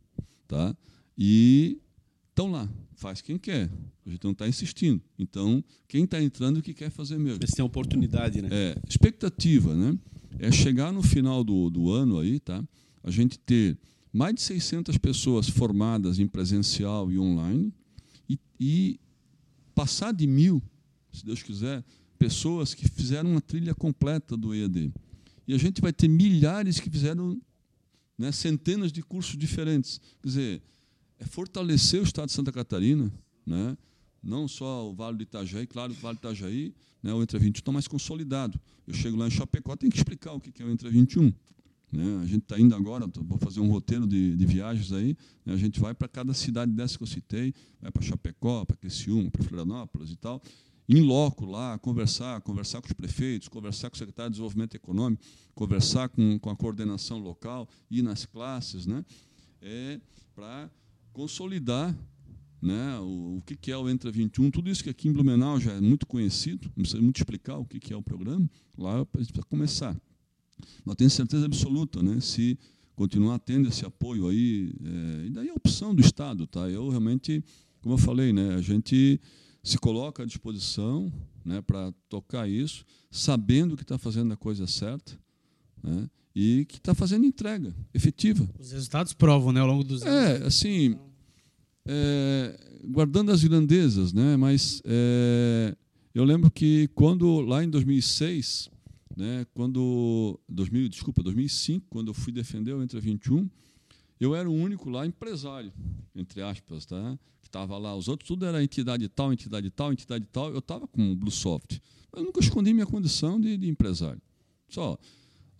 tá? 0.46 0.76
e 1.16 1.80
estão 2.28 2.50
lá. 2.50 2.68
Faz 2.94 3.20
quem 3.20 3.36
quer. 3.36 3.70
A 4.06 4.10
gente 4.10 4.22
não 4.24 4.32
está 4.32 4.46
insistindo. 4.46 5.02
Então, 5.18 5.64
quem 5.88 6.04
está 6.04 6.22
entrando 6.22 6.62
que 6.62 6.72
quer 6.72 6.90
fazer 6.90 7.18
mesmo. 7.18 7.42
Eles 7.42 7.54
têm 7.54 7.64
oportunidade, 7.64 8.40
né? 8.40 8.48
É, 8.50 8.78
expectativa, 8.88 9.74
né? 9.74 9.98
É 10.38 10.52
chegar 10.52 10.92
no 10.92 11.02
final 11.02 11.42
do, 11.42 11.68
do 11.70 11.90
ano 11.90 12.20
aí, 12.20 12.38
tá? 12.38 12.62
A 13.02 13.10
gente 13.10 13.38
ter 13.38 13.78
mais 14.12 14.34
de 14.34 14.42
600 14.42 14.96
pessoas 14.98 15.48
formadas 15.48 16.18
em 16.18 16.26
presencial 16.26 17.10
e 17.10 17.18
online 17.18 17.72
e, 18.28 18.38
e 18.58 19.00
passar 19.76 20.12
de 20.12 20.26
mil, 20.26 20.62
se 21.12 21.24
Deus 21.24 21.42
quiser, 21.42 21.84
pessoas 22.18 22.72
que 22.72 22.88
fizeram 22.88 23.30
uma 23.30 23.42
trilha 23.42 23.74
completa 23.74 24.34
do 24.34 24.54
EAD. 24.54 24.90
E 25.46 25.52
a 25.52 25.58
gente 25.58 25.82
vai 25.82 25.92
ter 25.92 26.08
milhares 26.08 26.80
que 26.80 26.88
fizeram 26.88 27.38
né, 28.16 28.32
centenas 28.32 28.90
de 28.90 29.02
cursos 29.02 29.36
diferentes. 29.36 30.00
Quer 30.22 30.28
dizer, 30.28 30.62
é 31.18 31.26
fortalecer 31.26 32.00
o 32.00 32.04
Estado 32.04 32.28
de 32.28 32.32
Santa 32.32 32.50
Catarina, 32.50 33.12
né? 33.46 33.76
não 34.22 34.48
só 34.48 34.90
o 34.90 34.94
Vale 34.94 35.18
do 35.18 35.22
Itajaí, 35.22 35.66
claro 35.66 35.92
que 35.92 35.98
o 35.98 36.02
Vale 36.02 36.16
do 36.16 36.20
Itajaí, 36.20 36.74
né, 37.02 37.12
o 37.12 37.22
Entra 37.22 37.38
21 37.38 37.60
está 37.60 37.70
mais 37.70 37.86
consolidado. 37.86 38.58
Eu 38.86 38.94
chego 38.94 39.16
lá 39.16 39.26
em 39.26 39.30
Chapecó, 39.30 39.76
tenho 39.76 39.92
que 39.92 39.98
explicar 39.98 40.32
o 40.32 40.40
que 40.40 40.62
é 40.62 40.64
o 40.66 40.70
Entra 40.70 40.90
21. 40.90 41.32
Né? 41.92 42.20
A 42.22 42.26
gente 42.26 42.42
está 42.42 42.58
indo 42.58 42.74
agora, 42.74 43.08
tô- 43.08 43.22
vou 43.22 43.38
fazer 43.38 43.60
um 43.60 43.70
roteiro 43.70 44.06
de, 44.06 44.36
de 44.36 44.46
viagens 44.46 44.92
aí, 44.92 45.16
né? 45.44 45.54
a 45.54 45.56
gente 45.56 45.78
vai 45.80 45.94
para 45.94 46.08
cada 46.08 46.34
cidade 46.34 46.72
dessa 46.72 46.96
que 46.96 47.02
eu 47.04 47.06
citei, 47.06 47.54
vai 47.80 47.90
para 47.90 48.02
Chapecó, 48.02 48.64
para 48.64 48.76
Criciúma, 48.76 49.30
para 49.30 49.42
Florianópolis 49.44 50.10
e 50.10 50.16
tal, 50.16 50.42
em 50.88 51.00
loco 51.00 51.44
lá, 51.44 51.78
conversar, 51.78 52.40
conversar 52.42 52.80
com 52.80 52.86
os 52.86 52.92
prefeitos, 52.92 53.48
conversar 53.48 53.90
com 53.90 53.96
o 53.96 53.98
secretário 53.98 54.30
de 54.30 54.34
Desenvolvimento 54.34 54.74
Econômico, 54.74 55.22
conversar 55.54 56.08
com, 56.08 56.38
com 56.38 56.50
a 56.50 56.56
coordenação 56.56 57.18
local, 57.18 57.68
ir 57.90 58.02
nas 58.02 58.24
classes, 58.26 58.86
né? 58.86 59.04
é 59.62 60.00
para 60.34 60.70
consolidar 61.12 61.96
né, 62.60 62.98
o, 63.00 63.38
o 63.38 63.42
que, 63.44 63.56
que 63.56 63.70
é 63.72 63.76
o 63.76 63.88
Entra 63.88 64.10
21, 64.10 64.50
tudo 64.50 64.70
isso 64.70 64.82
que 64.82 64.90
aqui 64.90 65.08
em 65.08 65.12
Blumenau 65.12 65.58
já 65.58 65.72
é 65.72 65.80
muito 65.80 66.06
conhecido, 66.06 66.64
não 66.76 66.82
precisa 66.82 67.02
muito 67.02 67.16
explicar 67.18 67.56
o 67.58 67.64
que, 67.64 67.78
que 67.80 67.92
é 67.92 67.96
o 67.96 68.02
programa, 68.02 68.48
lá 68.76 68.94
a 68.96 68.98
gente 68.98 69.08
precisa 69.32 69.42
começar. 69.48 69.96
Mas 70.84 70.96
tenho 70.96 71.10
certeza 71.10 71.46
absoluta, 71.46 72.02
né, 72.02 72.20
se 72.20 72.58
continuar 72.94 73.38
tendo 73.38 73.68
esse 73.68 73.84
apoio 73.84 74.28
aí, 74.28 74.72
é, 74.82 75.26
e 75.26 75.30
daí 75.30 75.50
a 75.50 75.54
opção 75.54 75.94
do 75.94 76.00
Estado, 76.00 76.46
tá? 76.46 76.68
Eu 76.70 76.88
realmente, 76.88 77.44
como 77.82 77.94
eu 77.94 77.98
falei, 77.98 78.32
né, 78.32 78.54
a 78.54 78.60
gente 78.60 79.20
se 79.62 79.78
coloca 79.78 80.22
à 80.22 80.26
disposição 80.26 81.12
né, 81.44 81.60
para 81.60 81.92
tocar 82.08 82.48
isso, 82.48 82.84
sabendo 83.10 83.76
que 83.76 83.82
está 83.82 83.98
fazendo 83.98 84.32
a 84.32 84.36
coisa 84.36 84.66
certa 84.66 85.12
né, 85.82 86.08
e 86.34 86.64
que 86.66 86.76
está 86.76 86.94
fazendo 86.94 87.26
entrega 87.26 87.74
efetiva. 87.92 88.48
Os 88.58 88.72
resultados 88.72 89.12
provam, 89.12 89.52
né, 89.52 89.60
ao 89.60 89.66
longo 89.66 89.84
dos 89.84 90.02
anos. 90.02 90.42
É, 90.42 90.46
assim, 90.46 90.96
é, 91.84 92.80
guardando 92.88 93.30
as 93.30 93.42
grandezas, 93.44 94.12
né, 94.12 94.36
mas 94.36 94.80
é, 94.84 95.76
eu 96.14 96.24
lembro 96.24 96.50
que 96.50 96.88
quando, 96.94 97.40
lá 97.40 97.62
em 97.62 97.68
2006, 97.68 98.70
né, 99.16 99.46
quando 99.54 100.38
2000, 100.48 100.88
desculpa, 100.90 101.22
2005, 101.22 101.86
quando 101.88 102.08
eu 102.08 102.14
fui 102.14 102.32
defender 102.32 102.74
o 102.74 102.82
Entra 102.82 103.00
21, 103.00 103.48
eu 104.20 104.34
era 104.34 104.48
o 104.48 104.52
único 104.52 104.90
lá 104.90 105.06
empresário, 105.06 105.72
entre 106.14 106.42
aspas, 106.42 106.84
tá? 106.84 107.18
que 107.40 107.48
estava 107.48 107.78
lá. 107.78 107.96
Os 107.96 108.08
outros 108.08 108.28
tudo 108.28 108.44
era 108.44 108.62
entidade 108.62 109.08
tal, 109.08 109.32
entidade 109.32 109.70
tal, 109.70 109.92
entidade 109.92 110.26
tal. 110.30 110.50
Eu 110.52 110.58
estava 110.58 110.86
com 110.86 111.12
o 111.12 111.16
Bluesoft. 111.16 111.80
Eu 112.12 112.24
nunca 112.24 112.40
escondi 112.40 112.72
minha 112.74 112.86
condição 112.86 113.40
de, 113.40 113.56
de, 113.56 113.68
empresário. 113.68 114.20
Só, 114.68 114.98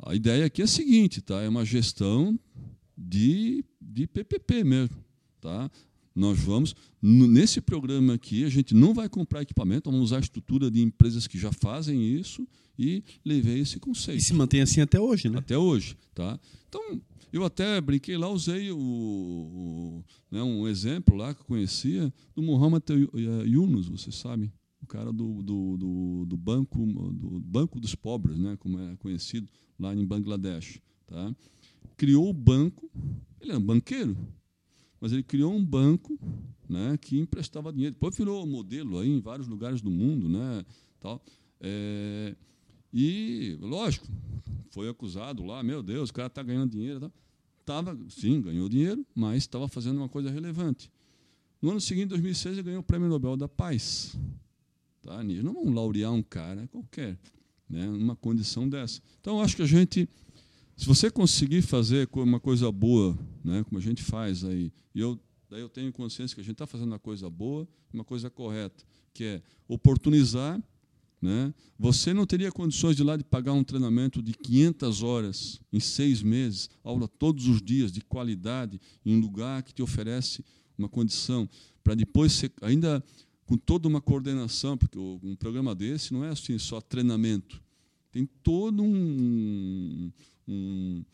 a 0.03 0.15
ideia 0.15 0.47
aqui 0.47 0.63
é 0.63 0.65
a 0.65 0.69
seguinte, 0.69 1.21
tá? 1.21 1.41
É 1.43 1.49
uma 1.49 1.65
gestão 1.65 2.39
de, 2.97 3.65
de 3.81 4.07
PPP 4.07 4.65
mesmo, 4.65 4.97
tá? 5.41 5.71
Nós 6.15 6.39
vamos, 6.39 6.75
nesse 7.03 7.61
programa 7.61 8.15
aqui, 8.15 8.43
a 8.45 8.49
gente 8.49 8.75
não 8.75 8.95
vai 8.95 9.07
comprar 9.07 9.43
equipamento, 9.43 9.91
vamos 9.91 10.07
usar 10.07 10.17
a 10.17 10.21
estrutura 10.21 10.71
de 10.71 10.81
empresas 10.81 11.27
que 11.27 11.39
já 11.39 11.53
fazem 11.53 12.03
isso 12.03 12.47
e 12.79 13.03
levei 13.25 13.61
esse 13.61 13.79
conceito. 13.79 14.19
E 14.19 14.21
se 14.23 14.35
mantém 14.35 14.61
assim 14.61 14.81
até 14.81 15.01
hoje, 15.01 15.29
né? 15.29 15.39
Até 15.39 15.57
hoje, 15.57 15.97
tá? 16.15 16.39
Então, 16.69 17.01
eu 17.33 17.45
até 17.45 17.81
brinquei 17.81 18.17
lá, 18.17 18.29
usei 18.29 18.71
o, 18.71 18.79
o 18.79 20.05
né, 20.31 20.43
um 20.43 20.67
exemplo 20.67 21.17
lá 21.17 21.35
que 21.35 21.41
eu 21.41 21.45
conhecia 21.45 22.13
do 22.35 22.43
Muhammad 22.43 22.83
Yunus, 23.45 23.89
vocês 23.89 24.15
sabem, 24.15 24.53
o 24.83 24.87
cara 24.87 25.13
do, 25.13 25.43
do, 25.43 25.77
do, 25.77 26.27
do, 26.27 26.37
banco 26.37 26.87
do 27.13 27.41
banco 27.41 27.81
dos 27.81 27.95
pobres, 27.95 28.39
né, 28.39 28.57
como 28.59 28.79
é 28.79 28.97
conhecido 28.97 29.49
lá 29.79 29.95
em 29.95 30.05
Bangladesh, 30.05 30.81
tá? 31.07 31.35
Criou 31.97 32.29
o 32.29 32.33
banco, 32.33 32.91
ele 33.41 33.53
é 33.53 33.57
um 33.57 33.63
banqueiro, 33.63 34.17
mas 35.01 35.13
ele 35.13 35.23
criou 35.23 35.53
um 35.53 35.65
banco 35.65 36.19
né, 36.69 36.97
que 37.01 37.19
emprestava 37.19 37.73
dinheiro. 37.73 37.95
Depois 37.95 38.17
virou 38.17 38.47
modelo 38.47 38.99
aí 38.99 39.09
em 39.09 39.21
vários 39.21 39.47
lugares 39.47 39.81
do 39.81 39.91
mundo. 39.91 40.29
Né, 40.29 40.65
tal. 41.01 41.23
É, 41.61 42.35
e, 42.93 43.57
lógico, 43.61 44.07
foi 44.71 44.89
acusado 44.89 45.45
lá, 45.45 45.63
meu 45.63 45.83
Deus, 45.83 46.11
o 46.11 46.13
cara 46.13 46.29
está 46.29 46.43
ganhando 46.43 46.71
dinheiro. 46.71 47.01
Tal. 47.01 47.13
Tava, 47.65 47.99
sim, 48.09 48.41
ganhou 48.41 48.69
dinheiro, 48.69 49.05
mas 49.15 49.39
estava 49.39 49.67
fazendo 49.67 49.97
uma 49.97 50.09
coisa 50.09 50.31
relevante. 50.31 50.91
No 51.61 51.71
ano 51.71 51.81
seguinte, 51.81 52.09
2006, 52.09 52.55
ele 52.55 52.63
ganhou 52.63 52.81
o 52.81 52.85
Prêmio 52.85 53.09
Nobel 53.09 53.37
da 53.37 53.49
Paz. 53.49 54.17
Tá? 55.03 55.23
Não 55.23 55.53
vamos 55.53 55.75
laurear 55.75 56.13
um 56.13 56.23
cara 56.23 56.69
qualquer, 56.69 57.19
né, 57.69 57.87
numa 57.87 58.15
condição 58.15 58.69
dessa. 58.69 59.01
Então, 59.21 59.41
acho 59.41 59.57
que 59.57 59.63
a 59.63 59.67
gente 59.67 60.09
se 60.77 60.85
você 60.85 61.11
conseguir 61.11 61.63
fazer 61.63 62.07
uma 62.13 62.39
coisa 62.39 62.71
boa, 62.71 63.19
né, 63.43 63.65
como 63.65 63.79
a 63.79 63.81
gente 63.81 64.03
faz 64.03 64.45
aí, 64.45 64.71
e 64.95 65.01
eu, 65.01 65.19
daí 65.49 65.63
eu 65.63 65.71
tenho 65.71 65.91
consciência 65.91 66.35
que 66.35 66.41
a 66.43 66.45
gente 66.45 66.53
está 66.53 66.67
fazendo 66.67 66.89
uma 66.89 66.99
coisa 66.99 67.31
boa, 67.31 67.67
uma 67.91 68.05
coisa 68.05 68.29
correta, 68.29 68.85
que 69.15 69.25
é 69.25 69.43
oportunizar. 69.67 70.63
Né? 71.27 71.53
Você 71.77 72.15
não 72.15 72.25
teria 72.25 72.53
condições 72.53 72.95
de 72.95 73.03
lá 73.03 73.17
de 73.17 73.25
pagar 73.25 73.53
um 73.53 73.65
treinamento 73.65 74.23
de 74.23 74.33
500 74.33 75.03
horas 75.03 75.61
em 75.73 75.81
seis 75.81 76.23
meses, 76.23 76.71
aula 76.85 77.09
todos 77.09 77.49
os 77.49 77.61
dias, 77.61 77.91
de 77.91 78.01
qualidade, 78.01 78.81
em 79.05 79.17
um 79.17 79.21
lugar 79.21 79.65
que 79.65 79.75
te 79.75 79.83
oferece 79.83 80.45
uma 80.79 80.89
condição, 80.89 81.49
para 81.83 81.97
depois 81.97 82.31
ser, 82.31 82.53
ainda 82.63 83.03
com 83.45 83.57
toda 83.57 83.89
uma 83.89 84.01
coordenação, 84.01 84.79
porque 84.79 84.97
um 84.97 85.35
programa 85.35 85.75
desse 85.75 86.13
não 86.13 86.23
é 86.23 86.29
assim 86.29 86.57
só 86.59 86.81
treinamento, 86.81 87.61
tem 88.13 88.25
todo 88.25 88.85
um, 88.85 90.13
um, 90.47 91.05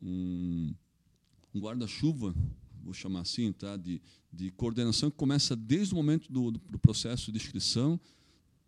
um, 0.00 0.74
um 1.54 1.60
guarda-chuva, 1.60 2.34
vou 2.82 2.94
chamar 2.94 3.20
assim, 3.20 3.52
tá? 3.52 3.76
de, 3.76 4.00
de 4.32 4.50
coordenação 4.52 5.10
que 5.10 5.16
começa 5.18 5.54
desde 5.54 5.92
o 5.92 5.96
momento 5.98 6.32
do, 6.32 6.52
do, 6.52 6.78
processo 6.78 7.30
de 7.30 7.36
inscrição. 7.36 8.00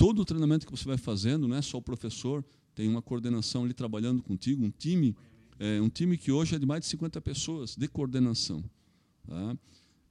Todo 0.01 0.23
o 0.23 0.25
treinamento 0.25 0.65
que 0.65 0.73
você 0.73 0.87
vai 0.87 0.97
fazendo, 0.97 1.47
não 1.47 1.55
é 1.55 1.61
só 1.61 1.77
o 1.77 1.83
professor, 1.83 2.43
tem 2.75 2.89
uma 2.89 3.03
coordenação 3.03 3.65
ali 3.65 3.75
trabalhando 3.75 4.23
contigo, 4.23 4.65
um 4.65 4.71
time, 4.71 5.15
é, 5.59 5.79
um 5.79 5.91
time 5.91 6.17
que 6.17 6.33
hoje 6.33 6.55
é 6.55 6.59
de 6.59 6.65
mais 6.65 6.81
de 6.81 6.87
50 6.87 7.21
pessoas 7.21 7.77
de 7.77 7.87
coordenação. 7.87 8.65
Tá? 9.29 9.59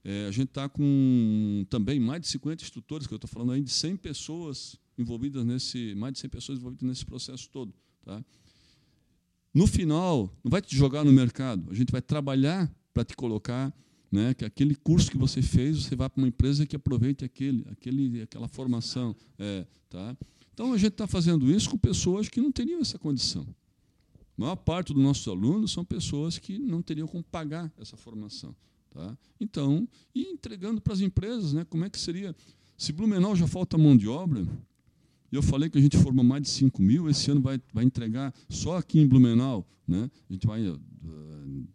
É, 0.03 0.27
a 0.27 0.31
gente 0.31 0.49
está 0.49 0.69
com 0.69 1.65
também 1.71 1.99
mais 1.99 2.21
de 2.21 2.27
50 2.27 2.63
instrutores, 2.63 3.07
que 3.07 3.13
eu 3.15 3.15
estou 3.15 3.27
falando 3.27 3.53
aí 3.53 3.63
de 3.63 3.71
100 3.71 3.95
pessoas 3.95 4.75
envolvidas 4.95 5.43
nesse, 5.43 5.95
mais 5.95 6.13
de 6.13 6.19
100 6.19 6.29
pessoas 6.29 6.59
envolvidas 6.59 6.87
nesse 6.87 7.03
processo 7.03 7.49
todo. 7.49 7.73
Tá? 8.05 8.23
No 9.51 9.65
final, 9.65 10.31
não 10.43 10.51
vai 10.51 10.61
te 10.61 10.75
jogar 10.77 11.03
no 11.03 11.11
mercado, 11.11 11.67
a 11.71 11.73
gente 11.73 11.91
vai 11.91 11.99
trabalhar 12.03 12.71
para 12.93 13.03
te 13.03 13.15
colocar 13.15 13.73
né, 14.11 14.33
que 14.33 14.43
aquele 14.43 14.75
curso 14.75 15.11
que 15.11 15.17
você 15.17 15.41
fez, 15.41 15.83
você 15.83 15.95
vai 15.95 16.09
para 16.09 16.21
uma 16.21 16.27
empresa 16.27 16.65
que 16.65 16.75
aproveite 16.75 17.23
aquele, 17.23 17.65
aquele, 17.71 18.21
aquela 18.21 18.47
formação. 18.47 19.15
É, 19.37 19.65
tá? 19.89 20.17
Então, 20.53 20.73
a 20.73 20.77
gente 20.77 20.91
está 20.91 21.07
fazendo 21.07 21.49
isso 21.49 21.69
com 21.69 21.77
pessoas 21.77 22.27
que 22.27 22.41
não 22.41 22.51
teriam 22.51 22.81
essa 22.81 22.97
condição. 22.97 23.47
A 24.37 24.41
maior 24.41 24.55
parte 24.55 24.93
dos 24.93 25.03
nossos 25.03 25.27
alunos 25.27 25.71
são 25.71 25.85
pessoas 25.85 26.37
que 26.37 26.57
não 26.57 26.81
teriam 26.81 27.07
como 27.07 27.23
pagar 27.23 27.71
essa 27.77 27.95
formação. 27.95 28.55
Tá? 28.89 29.17
Então, 29.39 29.87
e 30.13 30.23
entregando 30.23 30.81
para 30.81 30.93
as 30.93 31.01
empresas, 31.01 31.53
né, 31.53 31.65
como 31.65 31.85
é 31.85 31.89
que 31.89 31.99
seria? 31.99 32.35
Se 32.77 32.91
Blumenau 32.91 33.35
já 33.35 33.47
falta 33.47 33.77
mão 33.77 33.95
de 33.95 34.07
obra, 34.07 34.45
e 35.31 35.35
eu 35.35 35.43
falei 35.43 35.69
que 35.69 35.77
a 35.77 35.81
gente 35.81 35.97
formou 35.97 36.23
mais 36.23 36.41
de 36.41 36.49
5 36.49 36.81
mil, 36.81 37.09
esse 37.09 37.29
ano 37.29 37.41
vai, 37.41 37.59
vai 37.73 37.83
entregar 37.83 38.33
só 38.49 38.77
aqui 38.77 38.99
em 38.99 39.07
Blumenau, 39.07 39.67
né? 39.87 40.09
a 40.29 40.33
gente 40.33 40.47
vai, 40.47 40.65
eh, 40.65 40.77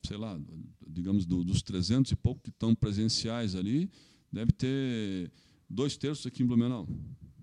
sei 0.07 0.17
lá, 0.17 0.39
digamos, 0.87 1.25
do, 1.27 1.45
dos 1.45 1.63
300 1.63 2.13
e 2.13 2.17
pouco 2.17 2.43
que 2.43 2.51
estão 2.51 2.75
presenciais 2.75 3.55
ali, 3.55 3.91
deve 4.33 4.53
ter 4.53 5.31
dois 5.69 5.97
terços 5.97 6.27
aqui 6.27 6.43
em 6.43 6.47
Blumenau. 6.47 6.89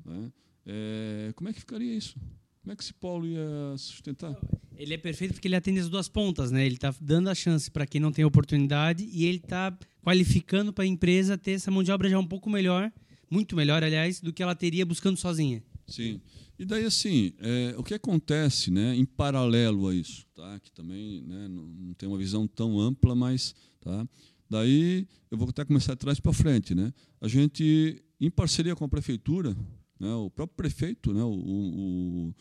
Né? 0.06 0.32
É, 0.66 1.34
como 1.36 1.50
é 1.50 1.54
que 1.54 1.60
ficaria 1.60 1.96
isso? 1.96 2.16
Como 2.62 2.72
é 2.72 2.76
que 2.76 2.84
esse 2.84 2.94
polo 2.94 3.26
ia 3.26 3.76
sustentar? 3.78 4.38
Ele 4.76 4.94
é 4.94 4.98
perfeito 4.98 5.34
porque 5.34 5.48
ele 5.48 5.56
atende 5.56 5.80
as 5.80 5.90
duas 5.90 6.08
pontas, 6.08 6.52
né? 6.52 6.64
Ele 6.64 6.76
está 6.76 6.94
dando 7.02 7.30
a 7.30 7.36
chance 7.36 7.70
para 7.72 7.88
quem 7.88 8.00
não 8.00 8.12
tem 8.12 8.24
oportunidade 8.24 9.08
e 9.12 9.26
ele 9.26 9.38
está 9.38 9.76
qualificando 10.04 10.72
para 10.72 10.84
a 10.84 10.88
empresa 10.88 11.38
ter 11.38 11.54
essa 11.54 11.72
mão 11.72 11.82
de 11.82 11.92
obra 11.92 12.08
já 12.08 12.20
um 12.20 12.26
pouco 12.26 12.50
melhor, 12.50 12.92
muito 13.30 13.56
melhor, 13.56 13.84
aliás, 13.84 14.22
do 14.22 14.32
que 14.32 14.44
ela 14.44 14.56
teria 14.56 14.86
buscando 14.86 15.18
sozinha. 15.18 15.64
Sim. 15.88 16.22
E 16.58 16.66
daí, 16.66 16.86
assim, 16.86 17.34
é, 17.40 17.76
o 17.78 17.84
que 17.84 17.94
acontece 17.94 18.70
né, 18.70 18.96
em 18.96 19.06
paralelo 19.06 19.88
a 19.88 19.96
isso, 19.96 20.26
tá? 20.36 20.60
que 20.60 20.72
também 20.72 21.22
né, 21.24 21.48
não, 21.48 21.64
não, 21.64 21.94
tem 21.94 22.08
uma 22.08 22.18
visão 22.18 22.48
tão 22.48 22.80
ampla, 22.80 23.16
mas. 23.16 23.56
Tá? 23.80 24.08
Daí, 24.50 25.08
eu 25.32 25.38
vou 25.38 25.50
até 25.50 25.66
começar 25.66 25.94
de 25.94 26.00
trás 26.00 26.20
para 26.20 26.34
frente. 26.34 26.76
Né? 26.76 26.94
A 27.20 27.28
gente, 27.28 28.04
em 28.20 28.30
parceria 28.30 28.76
com 28.76 28.86
a 28.86 28.90
prefeitura, 28.90 29.58
né, 30.00 30.14
o 30.14 30.30
próprio 30.30 30.56
prefeito, 30.56 31.14
né, 31.14 31.24
o, 31.24 31.32
o, 31.32 32.34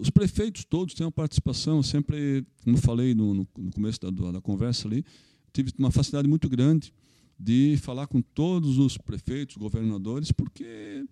os 0.00 0.10
prefeitos 0.10 0.64
todos 0.64 0.94
têm 0.94 1.06
uma 1.06 1.12
participação, 1.12 1.82
sempre, 1.82 2.46
como 2.62 2.76
falei 2.76 3.14
no, 3.14 3.34
no 3.34 3.46
começo 3.74 4.00
da, 4.00 4.30
da 4.32 4.40
conversa 4.40 4.86
ali, 4.86 5.04
tive 5.52 5.72
uma 5.78 5.90
facilidade 5.90 6.28
muito 6.28 6.48
grande 6.48 6.92
de 7.38 7.78
falar 7.78 8.06
com 8.06 8.20
todos 8.20 8.78
os 8.78 8.98
prefeitos, 8.98 9.56
governadores, 9.56 10.30
porque 10.30 11.04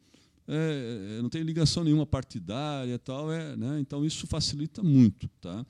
é, 0.49 1.19
é, 1.19 1.23
não 1.23 1.29
tem 1.29 1.43
ligação 1.43 1.85
nenhuma 1.85 2.07
partidária 2.07 2.99
tal, 2.99 3.31
é, 3.31 3.55
né? 3.55 3.79
então 3.81 4.05
isso 4.05 4.27
facilita 4.27 4.83
muito. 4.83 5.29
Tá? 5.41 5.65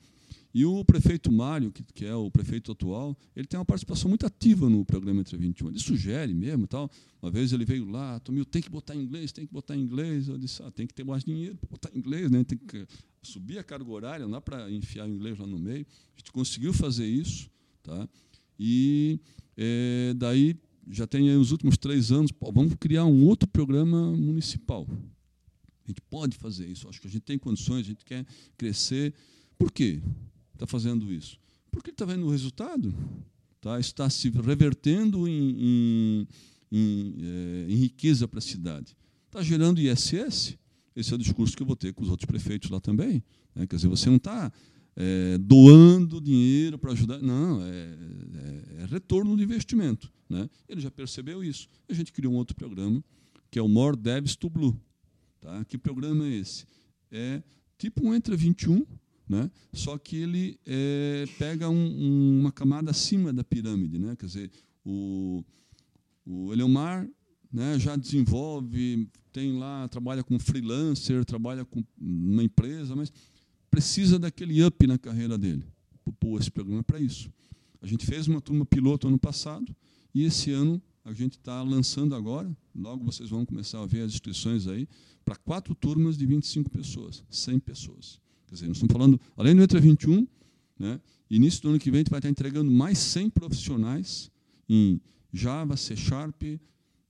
E 0.53 0.65
o 0.65 0.83
prefeito 0.83 1.31
Mário, 1.31 1.71
que, 1.71 1.83
que, 1.83 2.05
é 2.05 2.15
o 2.15 2.31
prefeito 2.31 2.71
atual, 2.71 3.15
ele 3.35 3.45
tem 3.45 3.59
uma 3.59 3.65
participação 3.65 4.09
muito 4.09 4.25
ativa 4.25 4.69
no 4.69 4.83
programa 4.83 5.19
Entre 5.19 5.37
21. 5.37 5.69
Ele 5.69 5.79
sugere 5.79 6.33
mesmo 6.33 6.65
tal. 6.65 6.89
Uma 7.21 7.29
vez 7.29 7.51
ele 7.51 7.65
veio 7.65 7.89
lá, 7.89 8.19
Tomil, 8.21 8.45
tem 8.45 8.61
que 8.61 8.69
botar 8.69 8.95
em 8.95 9.01
inglês, 9.01 9.31
tem 9.31 9.45
que 9.45 9.53
botar 9.53 9.75
em 9.75 9.81
inglês. 9.81 10.27
Eu 10.27 10.37
disse, 10.37 10.63
ah, 10.63 10.71
tem 10.71 10.87
que 10.87 10.93
ter 10.93 11.03
mais 11.03 11.23
dinheiro 11.23 11.57
para 11.57 11.69
botar 11.69 11.91
em 11.93 11.99
inglês, 11.99 12.31
né? 12.31 12.43
tem 12.43 12.57
que 12.57 12.87
subir 13.21 13.59
a 13.59 13.63
carga 13.63 13.91
horária, 13.91 14.25
não 14.25 14.31
dá 14.31 14.41
para 14.41 14.71
enfiar 14.71 15.07
o 15.07 15.13
inglês 15.13 15.37
lá 15.37 15.45
no 15.45 15.59
meio. 15.59 15.85
A 16.15 16.19
gente 16.19 16.31
conseguiu 16.31 16.73
fazer 16.73 17.05
isso. 17.05 17.49
Tá? 17.83 18.07
E 18.57 19.19
é, 19.55 20.13
daí 20.15 20.57
já 20.89 21.05
tem 21.05 21.29
aí 21.29 21.37
os 21.37 21.51
últimos 21.51 21.77
três 21.77 22.11
anos, 22.11 22.31
pô, 22.31 22.51
vamos 22.51 22.73
criar 22.79 23.05
um 23.05 23.25
outro 23.25 23.47
programa 23.47 24.11
municipal. 24.15 24.87
A 25.85 25.87
gente 25.87 26.01
pode 26.09 26.37
fazer 26.37 26.67
isso. 26.67 26.87
Acho 26.87 26.99
que 26.99 27.07
a 27.07 27.11
gente 27.11 27.23
tem 27.23 27.37
condições, 27.37 27.81
a 27.81 27.89
gente 27.89 28.03
quer 28.03 28.25
crescer. 28.57 29.13
Por 29.57 29.71
quê? 29.71 30.01
Está 30.53 30.67
fazendo 30.67 31.11
isso? 31.11 31.37
Porque 31.71 31.91
está 31.91 32.05
vendo 32.05 32.25
o 32.25 32.29
resultado. 32.29 32.93
Tá? 33.61 33.79
Está 33.79 34.09
se 34.09 34.29
revertendo 34.29 35.27
em, 35.27 35.55
em, 35.59 36.27
em, 36.71 37.15
é, 37.19 37.65
em 37.69 37.75
riqueza 37.75 38.27
para 38.27 38.39
a 38.39 38.41
cidade. 38.41 38.95
Está 39.27 39.41
gerando 39.41 39.79
ISS. 39.79 40.57
Esse 40.95 41.11
é 41.13 41.15
o 41.15 41.19
discurso 41.19 41.55
que 41.55 41.63
eu 41.63 41.67
vou 41.67 41.75
ter 41.75 41.93
com 41.93 42.03
os 42.03 42.09
outros 42.09 42.25
prefeitos 42.25 42.69
lá 42.69 42.79
também. 42.79 43.23
Né? 43.55 43.67
Quer 43.67 43.75
dizer, 43.75 43.87
você 43.87 44.09
não 44.09 44.17
está 44.17 44.51
é, 44.95 45.37
doando 45.37 46.19
dinheiro 46.19 46.77
para 46.77 46.91
ajudar. 46.91 47.19
Não, 47.19 47.61
é, 47.61 47.67
é, 47.67 48.83
é, 48.83 48.85
retorno 48.85 49.35
de 49.35 49.43
investimento. 49.43 50.11
Né? 50.29 50.49
Ele 50.67 50.79
já 50.79 50.91
percebeu 50.91 51.43
isso. 51.43 51.67
A 51.89 51.93
gente 51.93 52.13
criou 52.13 52.33
um 52.33 52.37
outro 52.37 52.55
programa, 52.55 53.03
que 53.49 53.57
é 53.57 53.61
o 53.61 53.67
More 53.67 53.97
Devs 53.97 54.35
to 54.35 54.49
Blue. 54.49 54.79
Tá? 55.41 55.65
Que 55.65 55.77
programa 55.77 56.25
é 56.25 56.35
esse? 56.35 56.65
É 57.11 57.41
tipo 57.77 58.05
um 58.05 58.13
Entra 58.13 58.35
21, 58.35 58.85
né? 59.27 59.49
só 59.73 59.97
que 59.97 60.17
ele 60.17 60.59
é, 60.65 61.25
pega 61.39 61.69
um, 61.69 61.75
um, 61.75 62.39
uma 62.41 62.51
camada 62.51 62.91
acima 62.91 63.33
da 63.33 63.43
pirâmide. 63.43 63.97
Né? 63.97 64.15
Quer 64.15 64.25
dizer, 64.25 64.51
o, 64.85 65.43
o 66.25 66.53
Eleomar 66.53 67.09
né, 67.51 67.79
já 67.79 67.95
desenvolve, 67.95 69.07
tem 69.31 69.57
lá, 69.57 69.87
trabalha 69.87 70.23
com 70.23 70.37
freelancer, 70.37 71.25
trabalha 71.25 71.65
com 71.65 71.83
uma 71.99 72.43
empresa, 72.43 72.95
mas 72.95 73.11
precisa 73.71 74.19
daquele 74.19 74.63
up 74.63 74.85
na 74.85 74.97
carreira 74.97 75.37
dele. 75.37 75.65
Pô, 76.19 76.37
esse 76.37 76.51
programa 76.51 76.81
é 76.81 76.83
para 76.83 76.99
isso. 76.99 77.31
A 77.81 77.87
gente 77.87 78.05
fez 78.05 78.27
uma 78.27 78.41
turma 78.41 78.65
piloto 78.65 79.07
ano 79.07 79.17
passado 79.17 79.73
e 80.13 80.23
esse 80.23 80.51
ano 80.51 80.81
a 81.03 81.13
gente 81.13 81.33
está 81.33 81.61
lançando 81.61 82.15
agora, 82.15 82.55
logo 82.75 83.03
vocês 83.03 83.29
vão 83.29 83.45
começar 83.45 83.81
a 83.81 83.85
ver 83.85 84.01
as 84.01 84.13
inscrições 84.13 84.67
aí, 84.67 84.87
para 85.23 85.35
quatro 85.35 85.73
turmas 85.75 86.17
de 86.17 86.25
25 86.25 86.69
pessoas, 86.69 87.23
100 87.29 87.59
pessoas. 87.59 88.19
Quer 88.47 88.55
dizer, 88.55 88.67
nós 88.67 88.77
estamos 88.77 88.91
falando, 88.91 89.19
além 89.37 89.55
do 89.55 89.61
Entra 89.61 89.79
21, 89.79 90.27
né, 90.77 90.99
início 91.29 91.61
do 91.61 91.69
ano 91.69 91.79
que 91.79 91.91
vem 91.91 91.99
a 91.99 92.01
gente 92.01 92.09
vai 92.09 92.19
estar 92.19 92.29
entregando 92.29 92.71
mais 92.71 92.97
100 92.97 93.29
profissionais 93.29 94.31
em 94.67 94.99
Java, 95.31 95.77
C 95.77 95.95
Sharp, 95.95 96.41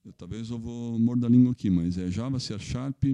eu, 0.04 0.12
talvez 0.16 0.50
eu 0.50 0.58
vou 0.58 0.98
morder 0.98 1.26
a 1.26 1.28
língua 1.30 1.52
aqui, 1.52 1.70
mas 1.70 1.98
é 1.98 2.10
Java, 2.10 2.38
C 2.38 2.58
Sharp, 2.58 3.04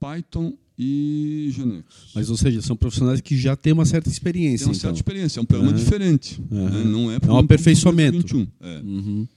Python 0.00 0.56
e 0.78 1.50
Genex. 1.52 1.84
Mas, 2.14 2.30
ou 2.30 2.36
seja, 2.38 2.62
são 2.62 2.74
profissionais 2.74 3.20
que 3.20 3.36
já 3.36 3.54
têm 3.54 3.74
uma 3.74 3.84
certa 3.84 4.08
experiência. 4.08 4.64
Tem 4.64 4.68
uma 4.68 4.72
então. 4.72 4.80
certa 4.80 4.96
experiência, 4.96 5.38
é 5.38 5.42
um 5.42 5.44
programa 5.44 5.72
é. 5.72 5.78
diferente. 5.78 6.40
Né? 6.50 6.84
Não 6.84 7.12
é, 7.12 7.18
é 7.22 7.30
um 7.30 7.36
aperfeiçoamento. 7.36 8.16
21. 8.16 8.48
É. 8.60 8.78
Uhum. 8.78 9.28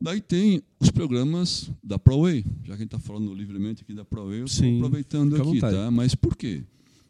Daí 0.00 0.20
tem 0.20 0.62
os 0.78 0.90
programas 0.90 1.70
da 1.82 1.98
ProWay, 1.98 2.44
já 2.62 2.66
que 2.66 2.72
a 2.72 2.76
gente 2.76 2.84
está 2.84 3.00
falando 3.00 3.34
livremente 3.34 3.82
aqui 3.82 3.94
da 3.94 4.04
ProWay, 4.04 4.40
eu 4.40 4.44
estou 4.44 4.76
aproveitando 4.76 5.34
aqui, 5.34 5.60
tá? 5.60 5.90
Mas 5.90 6.14
por 6.14 6.36
quê? 6.36 6.62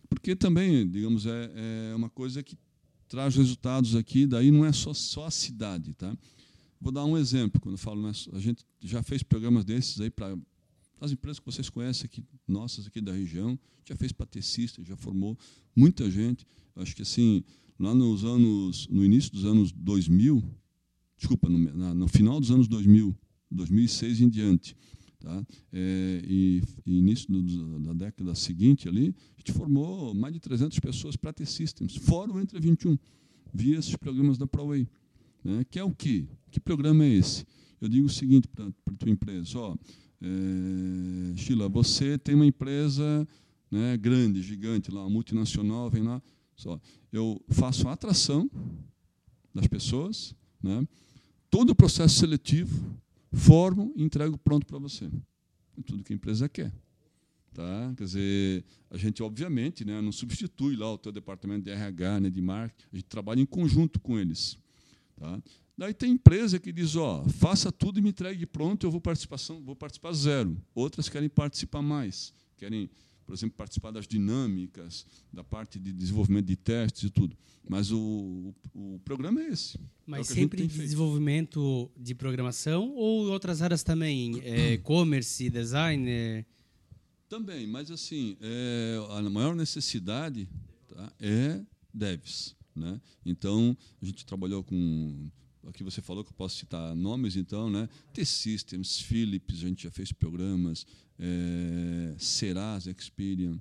Porque 0.08 0.34
também, 0.34 0.88
digamos, 0.88 1.26
é, 1.26 1.50
é, 1.90 1.94
uma 1.94 2.08
coisa 2.08 2.42
que 2.42 2.56
traz 3.06 3.36
resultados 3.36 3.94
aqui, 3.94 4.26
daí 4.26 4.50
não 4.50 4.64
é 4.64 4.72
só, 4.72 4.94
só 4.94 5.26
a 5.26 5.30
cidade, 5.30 5.92
tá? 5.92 6.16
Vou 6.80 6.92
dar 6.92 7.04
um 7.04 7.18
exemplo, 7.18 7.60
quando 7.60 7.76
falo, 7.76 8.00
né, 8.00 8.12
a 8.32 8.38
gente 8.38 8.64
já 8.80 9.02
fez 9.02 9.22
programas 9.22 9.64
desses 9.64 10.00
aí 10.00 10.08
para 10.08 10.34
as 11.00 11.12
empresas 11.12 11.38
que 11.38 11.46
vocês 11.46 11.68
conhecem 11.70 12.06
aqui, 12.06 12.24
nossas 12.46 12.86
aqui 12.86 13.00
da 13.00 13.12
região, 13.12 13.58
já 13.84 13.96
fez 13.96 14.12
patecista, 14.12 14.82
já 14.84 14.96
formou 14.96 15.38
muita 15.74 16.10
gente. 16.10 16.46
Acho 16.76 16.94
que 16.94 17.02
assim, 17.02 17.42
lá 17.78 17.94
nos 17.94 18.24
anos, 18.24 18.86
no 18.88 19.04
início 19.04 19.32
dos 19.32 19.44
anos 19.44 19.72
2000, 19.72 20.42
desculpa, 21.16 21.48
no, 21.48 21.58
no 21.94 22.08
final 22.08 22.40
dos 22.40 22.50
anos 22.50 22.68
2000, 22.68 23.16
2006 23.50 24.20
em 24.20 24.28
diante, 24.28 24.76
tá? 25.18 25.46
É, 25.72 26.22
e, 26.24 26.62
e, 26.86 26.98
início 26.98 27.30
do, 27.30 27.78
da 27.80 27.92
década 27.92 28.34
seguinte 28.34 28.88
ali, 28.88 29.14
a 29.36 29.40
gente 29.40 29.52
formou 29.52 30.14
mais 30.14 30.34
de 30.34 30.40
300 30.40 30.78
pessoas 30.80 31.16
para 31.16 31.32
T-Systems, 31.32 31.96
fora 31.96 32.32
o 32.32 32.40
Entre 32.40 32.58
21, 32.60 32.96
via 33.52 33.78
esses 33.78 33.96
programas 33.96 34.38
da 34.38 34.46
ProWay. 34.46 34.88
Né? 35.42 35.64
Que 35.70 35.78
é 35.78 35.84
o 35.84 35.94
quê? 35.94 36.26
Que 36.50 36.60
programa 36.60 37.04
é 37.04 37.14
esse? 37.14 37.44
Eu 37.80 37.88
digo 37.88 38.06
o 38.06 38.10
seguinte 38.10 38.48
para 38.48 38.66
a 38.66 38.92
tua 38.98 39.10
empresa, 39.10 39.58
ó, 39.58 39.76
é, 40.20 41.36
Sheila, 41.36 41.68
você 41.68 42.18
tem 42.18 42.34
uma 42.34 42.46
empresa 42.46 43.26
né, 43.70 43.96
grande, 43.96 44.42
gigante, 44.42 44.90
lá, 44.90 45.08
multinacional, 45.08 45.90
vem 45.90 46.02
lá. 46.02 46.22
Só, 46.56 46.80
eu 47.12 47.40
faço 47.48 47.88
a 47.88 47.92
atração 47.92 48.50
das 49.54 49.66
pessoas, 49.66 50.34
né, 50.62 50.86
todo 51.50 51.70
o 51.70 51.74
processo 51.74 52.16
seletivo, 52.16 52.96
formo 53.32 53.92
e 53.94 54.02
entrego 54.02 54.36
pronto 54.38 54.66
para 54.66 54.78
você. 54.78 55.04
É 55.76 55.82
tudo 55.82 56.02
que 56.02 56.12
a 56.12 56.16
empresa 56.16 56.48
quer. 56.48 56.72
Tá? 57.54 57.94
Quer 57.96 58.04
dizer, 58.04 58.64
a 58.90 58.96
gente, 58.96 59.22
obviamente, 59.22 59.84
né, 59.84 60.00
não 60.00 60.12
substitui 60.12 60.76
lá 60.76 60.92
o 60.92 60.98
teu 60.98 61.12
departamento 61.12 61.64
de 61.64 61.70
RH, 61.70 62.20
né, 62.20 62.30
de 62.30 62.40
marketing, 62.40 62.88
a 62.92 62.96
gente 62.96 63.06
trabalha 63.08 63.40
em 63.40 63.46
conjunto 63.46 64.00
com 64.00 64.18
eles. 64.18 64.58
Tá? 65.16 65.42
Daí 65.78 65.94
tem 65.94 66.10
empresa 66.10 66.58
que 66.58 66.72
diz, 66.72 66.96
ó, 66.96 67.22
faça 67.28 67.70
tudo 67.70 68.00
e 68.00 68.02
me 68.02 68.08
entregue 68.08 68.44
pronto, 68.44 68.84
eu 68.84 68.90
vou 68.90 69.00
participação, 69.00 69.62
vou 69.62 69.76
participar 69.76 70.12
zero. 70.12 70.60
Outras 70.74 71.08
querem 71.08 71.28
participar 71.28 71.80
mais, 71.80 72.34
querem, 72.56 72.90
por 73.24 73.32
exemplo, 73.32 73.56
participar 73.56 73.92
das 73.92 74.04
dinâmicas, 74.04 75.06
da 75.32 75.44
parte 75.44 75.78
de 75.78 75.92
desenvolvimento 75.92 76.46
de 76.46 76.56
testes 76.56 77.04
e 77.04 77.10
tudo. 77.10 77.38
Mas 77.68 77.92
o, 77.92 78.52
o, 78.74 78.94
o 78.96 79.00
programa 79.04 79.40
é 79.40 79.50
esse. 79.50 79.78
Mas 80.04 80.28
é 80.28 80.34
sempre 80.34 80.66
de 80.66 80.78
desenvolvimento 80.78 81.88
de 81.96 82.12
programação 82.12 82.92
ou 82.96 83.28
outras 83.28 83.62
áreas 83.62 83.84
também, 83.84 84.40
é, 84.42 84.72
e-commerce, 84.82 85.48
design? 85.48 86.10
É... 86.10 86.44
Também, 87.28 87.68
mas 87.68 87.88
assim, 87.92 88.36
é, 88.40 88.96
a 89.10 89.22
maior 89.30 89.54
necessidade 89.54 90.48
tá, 90.88 91.12
é 91.20 91.60
devs. 91.94 92.56
Né? 92.74 93.00
Então, 93.24 93.76
a 94.02 94.04
gente 94.04 94.26
trabalhou 94.26 94.64
com 94.64 95.30
aqui 95.68 95.84
você 95.84 96.00
falou 96.00 96.24
que 96.24 96.30
eu 96.30 96.34
posso 96.34 96.56
citar 96.56 96.94
nomes, 96.94 97.36
então, 97.36 97.70
né? 97.70 97.88
T-Systems, 98.12 99.00
Philips, 99.00 99.62
a 99.62 99.68
gente 99.68 99.84
já 99.84 99.90
fez 99.90 100.12
programas, 100.12 100.86
é, 101.18 102.14
Serasa, 102.18 102.90
Experian, 102.90 103.60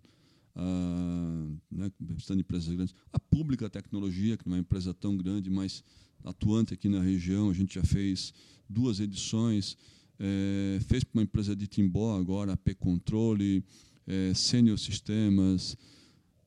a, 0.55 1.47
né, 1.72 1.91
representando 1.99 2.39
empresas 2.39 2.74
grandes, 2.74 2.95
a 3.12 3.20
Pública 3.20 3.70
Tecnologia, 3.70 4.38
que 4.38 4.47
não 4.47 4.55
é 4.55 4.60
uma 4.60 4.62
empresa 4.62 4.93
tão 4.93 5.16
grande, 5.16 5.49
mas 5.49 5.84
atuante 6.24 6.74
aqui 6.74 6.89
na 6.89 7.01
região, 7.01 7.49
a 7.49 7.53
gente 7.53 7.76
já 7.76 7.84
fez 7.84 8.34
duas 8.68 8.99
edições, 8.99 9.78
é, 10.20 10.80
fez 10.88 11.03
para 11.03 11.20
uma 11.20 11.24
empresa 11.24 11.55
de 11.55 11.68
Timbó 11.68 12.18
agora, 12.18 12.53
a 12.53 12.58
P-Controle, 12.58 13.64
é, 14.05 14.34
Senior 14.34 14.78
Sistemas, 14.78 15.78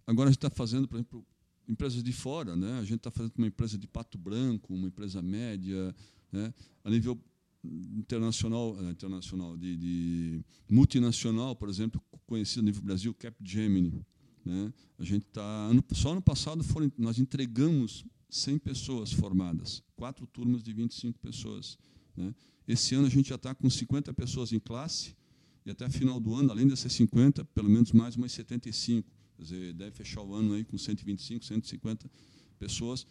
agora 0.06 0.28
a 0.28 0.32
gente 0.32 0.38
está 0.38 0.50
fazendo, 0.50 0.88
por 0.88 0.96
exemplo, 0.96 1.24
empresas 1.70 2.02
de 2.02 2.12
fora, 2.12 2.56
né? 2.56 2.78
A 2.78 2.84
gente 2.84 2.96
está 2.96 3.10
fazendo 3.10 3.32
uma 3.38 3.46
empresa 3.46 3.78
de 3.78 3.86
Pato 3.86 4.18
Branco, 4.18 4.74
uma 4.74 4.88
empresa 4.88 5.22
média, 5.22 5.94
né? 6.32 6.52
A 6.82 6.90
nível 6.90 7.18
internacional, 7.64 8.76
eh, 8.80 8.90
internacional 8.90 9.56
de, 9.56 9.76
de 9.76 10.44
multinacional, 10.68 11.54
por 11.54 11.68
exemplo, 11.68 12.02
conhecido 12.26 12.60
a 12.60 12.64
nível 12.64 12.82
Brasil, 12.82 13.14
Capgemini, 13.14 14.04
né? 14.44 14.72
A 14.98 15.04
gente 15.04 15.26
está 15.26 15.70
só 15.94 16.14
no 16.14 16.20
passado 16.20 16.64
foram, 16.64 16.90
nós 16.98 17.18
entregamos 17.18 18.04
100 18.28 18.58
pessoas 18.58 19.12
formadas, 19.12 19.82
quatro 19.94 20.26
turmas 20.26 20.62
de 20.62 20.72
25 20.72 21.18
pessoas, 21.20 21.78
né? 22.16 22.34
Esse 22.66 22.94
ano 22.94 23.06
a 23.06 23.10
gente 23.10 23.28
já 23.28 23.34
está 23.36 23.54
com 23.54 23.68
50 23.70 24.12
pessoas 24.14 24.52
em 24.52 24.58
classe 24.58 25.16
e 25.64 25.70
até 25.70 25.88
final 25.88 26.18
do 26.18 26.34
ano, 26.34 26.50
além 26.50 26.66
dessas 26.66 26.92
50, 26.92 27.44
pelo 27.46 27.68
menos 27.68 27.92
mais 27.92 28.16
umas 28.16 28.32
75 28.32 29.19
Quer 29.40 29.44
dizer, 29.44 29.72
deve 29.72 29.92
fechar 29.92 30.20
o 30.20 30.34
ano 30.34 30.52
aí 30.52 30.62
com 30.64 30.76
125, 30.76 31.46
150 31.46 32.10
pessoas. 32.58 33.06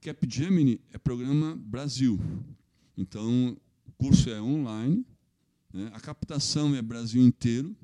Capgemini 0.00 0.80
é 0.90 0.98
programa 0.98 1.54
Brasil. 1.54 2.18
Então, 2.96 3.56
o 3.86 3.92
curso 3.92 4.30
é 4.30 4.42
online, 4.42 5.06
né? 5.72 5.92
a 5.94 6.00
captação 6.00 6.74
é 6.74 6.82
Brasil 6.82 7.22
inteiro. 7.22 7.76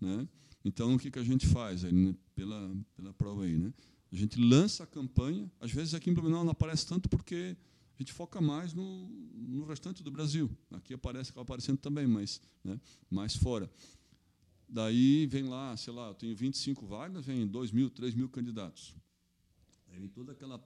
Né? 0.00 0.28
Então, 0.64 0.94
o 0.94 0.98
que, 0.98 1.10
que 1.10 1.18
a 1.18 1.24
gente 1.24 1.48
faz 1.48 1.84
aí, 1.84 1.92
né? 1.92 2.14
pela, 2.32 2.72
pela 2.94 3.12
prova 3.12 3.42
aí? 3.42 3.58
Né? 3.58 3.74
A 4.12 4.14
gente 4.14 4.38
lança 4.38 4.84
a 4.84 4.86
campanha, 4.86 5.50
às 5.58 5.72
vezes 5.72 5.94
aqui 5.94 6.10
em 6.10 6.14
Blumenau 6.14 6.44
não 6.44 6.52
aparece 6.52 6.86
tanto 6.86 7.08
porque 7.08 7.56
a 7.98 8.02
gente 8.02 8.12
foca 8.12 8.40
mais 8.40 8.72
no, 8.72 9.08
no 9.34 9.64
restante 9.66 10.00
do 10.00 10.12
Brasil. 10.12 10.48
Aqui 10.70 10.94
aparece, 10.94 11.30
acaba 11.30 11.42
aparecendo 11.42 11.78
também, 11.78 12.06
mas 12.06 12.40
né? 12.62 12.80
mais 13.10 13.34
fora. 13.34 13.68
Daí 14.74 15.26
vem 15.26 15.44
lá, 15.44 15.76
sei 15.76 15.92
lá, 15.92 16.08
eu 16.08 16.14
tenho 16.14 16.34
25 16.34 16.84
vagas, 16.84 17.24
vem 17.24 17.46
2 17.46 17.70
mil, 17.70 17.88
3 17.88 18.12
mil 18.12 18.28
candidatos. 18.28 18.92
Aí 19.86 20.00
vem 20.00 20.08
toda 20.08 20.32
aquela, 20.32 20.60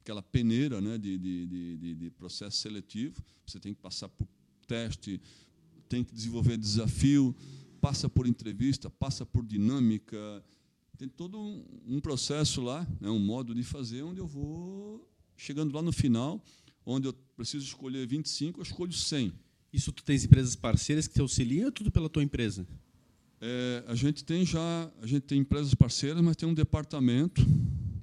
aquela 0.00 0.22
peneira 0.22 0.80
né, 0.80 0.96
de, 0.96 1.18
de, 1.18 1.76
de, 1.76 1.94
de 1.94 2.10
processo 2.10 2.56
seletivo, 2.56 3.22
você 3.46 3.60
tem 3.60 3.74
que 3.74 3.82
passar 3.82 4.08
por 4.08 4.26
teste, 4.66 5.20
tem 5.90 6.02
que 6.02 6.14
desenvolver 6.14 6.56
desafio, 6.56 7.36
passa 7.82 8.08
por 8.08 8.26
entrevista, 8.26 8.88
passa 8.88 9.26
por 9.26 9.44
dinâmica, 9.44 10.42
tem 10.96 11.06
todo 11.06 11.38
um, 11.86 12.00
processo 12.00 12.62
lá, 12.62 12.88
né, 12.98 13.10
um 13.10 13.18
modo 13.18 13.54
de 13.54 13.62
fazer, 13.62 14.04
onde 14.04 14.20
eu 14.20 14.26
vou 14.26 15.06
chegando 15.36 15.74
lá 15.74 15.82
no 15.82 15.92
final, 15.92 16.42
onde 16.82 17.06
eu 17.06 17.12
preciso 17.36 17.66
escolher 17.66 18.06
25, 18.06 18.58
eu 18.58 18.62
escolho 18.62 18.94
100. 18.94 19.34
Isso 19.70 19.92
tu 19.92 20.02
tens 20.02 20.24
empresas 20.24 20.56
parceiras 20.56 21.06
que 21.06 21.12
te 21.12 21.20
auxiliam 21.20 21.64
ou 21.64 21.68
é 21.68 21.72
tudo 21.72 21.90
pela 21.90 22.08
tua 22.08 22.22
empresa? 22.22 22.66
É, 23.40 23.84
a 23.86 23.94
gente 23.94 24.24
tem 24.24 24.44
já, 24.44 24.90
a 25.00 25.06
gente 25.06 25.22
tem 25.22 25.40
empresas 25.40 25.74
parceiras, 25.74 26.20
mas 26.22 26.36
tem 26.36 26.48
um 26.48 26.54
departamento 26.54 27.40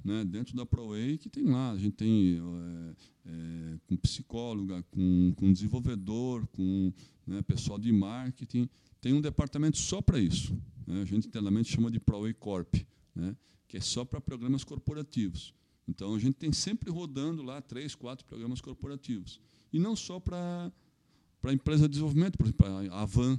né, 0.02 0.24
dentro 0.24 0.56
da 0.56 0.64
ProWay 0.64 1.18
que 1.18 1.28
tem 1.28 1.44
lá. 1.44 1.72
A 1.72 1.78
gente 1.78 1.92
tem 1.92 2.38
é, 2.38 3.30
é, 3.30 3.78
com 3.86 3.96
psicóloga, 3.96 4.82
com, 4.90 5.32
com 5.36 5.52
desenvolvedor, 5.52 6.46
com 6.48 6.92
né, 7.26 7.42
pessoal 7.42 7.78
de 7.78 7.92
marketing. 7.92 8.68
Tem 9.00 9.12
um 9.12 9.20
departamento 9.20 9.76
só 9.76 10.00
para 10.00 10.18
isso. 10.18 10.56
Né, 10.86 11.02
a 11.02 11.04
gente 11.04 11.26
internamente 11.26 11.70
chama 11.70 11.90
de 11.90 12.00
ProWay 12.00 12.32
Corp, 12.32 12.74
né, 13.14 13.36
que 13.68 13.76
é 13.76 13.80
só 13.80 14.04
para 14.04 14.20
programas 14.20 14.64
corporativos. 14.64 15.52
Então 15.86 16.14
a 16.14 16.18
gente 16.18 16.34
tem 16.34 16.52
sempre 16.52 16.90
rodando 16.90 17.42
lá 17.42 17.60
três, 17.60 17.94
quatro 17.94 18.24
programas 18.24 18.60
corporativos. 18.60 19.40
E 19.72 19.78
não 19.78 19.94
só 19.94 20.18
para 20.18 20.72
para 21.40 21.52
a 21.52 21.54
empresa 21.54 21.82
de 21.82 21.90
desenvolvimento, 21.90 22.36
por 22.36 22.46
exemplo, 22.46 22.66
a 22.66 23.02
Avan. 23.02 23.38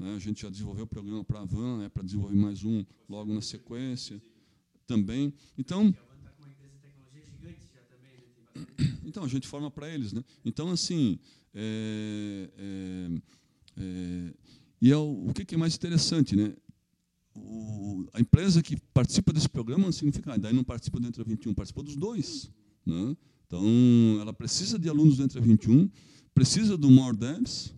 Né? 0.00 0.14
A 0.14 0.18
gente 0.18 0.40
já 0.40 0.48
desenvolveu 0.48 0.84
o 0.84 0.88
programa 0.88 1.22
para 1.22 1.40
a 1.40 1.42
Avan, 1.42 1.76
né? 1.76 1.88
para 1.90 2.02
desenvolver 2.02 2.34
mais 2.34 2.64
um 2.64 2.82
logo 3.06 3.34
na 3.34 3.42
sequência 3.42 4.20
também. 4.86 5.34
Então, 5.58 5.94
então 9.04 9.22
a 9.22 9.28
gente 9.28 9.46
forma 9.46 9.70
para 9.70 9.92
eles. 9.92 10.14
Né? 10.14 10.24
Então, 10.42 10.70
assim, 10.70 11.18
é, 11.54 12.48
é, 12.56 13.10
é, 13.76 14.34
e 14.80 14.90
é 14.90 14.96
o, 14.96 15.28
o 15.28 15.34
que 15.34 15.54
é 15.54 15.58
mais 15.58 15.74
interessante, 15.74 16.34
né? 16.34 16.54
O, 17.34 18.06
a 18.14 18.20
empresa 18.20 18.62
que 18.62 18.76
participa 18.94 19.34
desse 19.34 19.48
programa 19.48 19.84
não 19.84 19.92
significa, 19.92 20.32
ah, 20.32 20.38
daí 20.38 20.54
não 20.54 20.64
participa 20.64 20.98
do 20.98 21.06
Entra 21.06 21.22
21, 21.22 21.52
participa 21.52 21.82
dos 21.82 21.94
dois. 21.94 22.50
Né? 22.86 23.16
Então, 23.46 23.62
ela 24.18 24.32
precisa 24.32 24.78
de 24.78 24.88
alunos 24.88 25.18
do 25.18 25.22
Entra 25.22 25.40
21, 25.40 25.90
precisa 26.34 26.76
do 26.76 26.90
More 26.90 27.16
Devs 27.16 27.74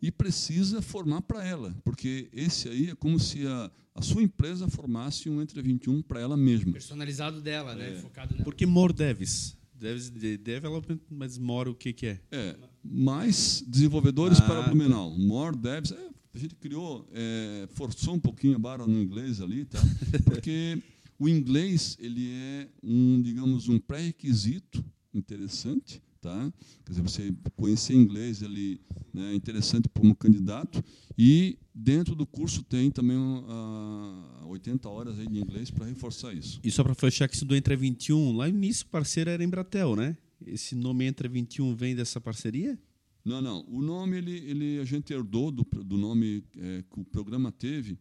e 0.00 0.10
precisa 0.10 0.82
formar 0.82 1.22
para 1.22 1.46
ela, 1.46 1.74
porque 1.84 2.28
esse 2.32 2.68
aí 2.68 2.90
é 2.90 2.94
como 2.94 3.18
se 3.18 3.46
a, 3.46 3.70
a 3.94 4.02
sua 4.02 4.22
empresa 4.22 4.68
formasse 4.68 5.28
um 5.28 5.40
Entre 5.40 5.60
21 5.62 6.02
para 6.02 6.20
ela 6.20 6.36
mesma. 6.36 6.72
Personalizado 6.72 7.40
dela, 7.40 7.74
né? 7.74 7.94
É. 7.94 7.98
Focado 8.00 8.32
nela. 8.34 8.44
Por 8.44 8.54
que 8.54 8.66
More 8.66 8.92
Devs? 8.92 9.56
Devs 9.74 10.10
de 10.10 10.36
development, 10.38 11.00
mas 11.10 11.36
More 11.38 11.70
o 11.70 11.74
que, 11.74 11.92
que 11.92 12.06
é? 12.06 12.20
É, 12.30 12.56
mais 12.82 13.62
desenvolvedores 13.66 14.38
Ah, 14.38 14.42
para 14.42 14.62
tá. 14.62 14.68
Blumenau. 14.68 15.10
More 15.18 15.56
Devs, 15.56 15.92
é, 15.92 16.08
a 16.34 16.38
gente 16.38 16.54
criou, 16.54 17.08
é, 17.12 17.66
forçou 17.72 18.14
um 18.14 18.20
pouquinho 18.20 18.56
a 18.56 18.58
barra 18.58 18.86
no 18.86 19.00
inglês 19.02 19.40
ali, 19.40 19.64
tá? 19.64 19.78
porque 20.24 20.82
o 21.18 21.28
inglês 21.28 21.96
ele 22.00 22.30
é 22.30 22.68
um, 22.82 23.20
digamos, 23.22 23.68
um 23.68 23.78
pré-requisito 23.78 24.84
interessante, 25.12 26.02
tá? 26.26 26.52
Quer 26.84 26.90
dizer, 26.90 27.02
você 27.02 27.34
conhecer 27.54 27.94
inglês 27.94 28.42
ele 28.42 28.80
né, 29.14 29.30
é 29.30 29.34
interessante 29.34 29.88
como 29.94 30.12
candidato 30.16 30.82
e 31.16 31.56
dentro 31.72 32.16
do 32.16 32.26
curso 32.26 32.64
tem 32.64 32.90
também 32.90 33.16
ah, 33.48 34.44
80 34.46 34.88
horas 34.88 35.18
aí 35.20 35.28
de 35.28 35.38
inglês 35.38 35.70
para 35.70 35.86
reforçar 35.86 36.34
isso. 36.34 36.58
E 36.64 36.70
só 36.70 36.82
para 36.82 36.96
fechar 36.96 37.28
que 37.28 37.36
isso 37.36 37.44
do 37.44 37.54
Entra 37.54 37.76
21, 37.76 38.36
lá 38.36 38.48
no 38.48 38.56
início 38.56 38.84
o 38.86 38.88
parceiro 38.88 39.30
era 39.30 39.44
Embratel, 39.44 39.94
né? 39.94 40.16
Esse 40.44 40.74
nome 40.74 41.04
Entra 41.04 41.28
21 41.28 41.76
vem 41.76 41.94
dessa 41.94 42.20
parceria? 42.20 42.76
Não, 43.24 43.40
não. 43.40 43.64
O 43.68 43.80
nome 43.80 44.18
ele, 44.18 44.36
ele 44.48 44.80
a 44.80 44.84
gente 44.84 45.12
herdou 45.12 45.52
do, 45.52 45.64
do 45.84 45.96
nome 45.96 46.42
é, 46.58 46.82
que 46.90 47.00
o 47.00 47.04
programa 47.04 47.52
teve. 47.52 47.98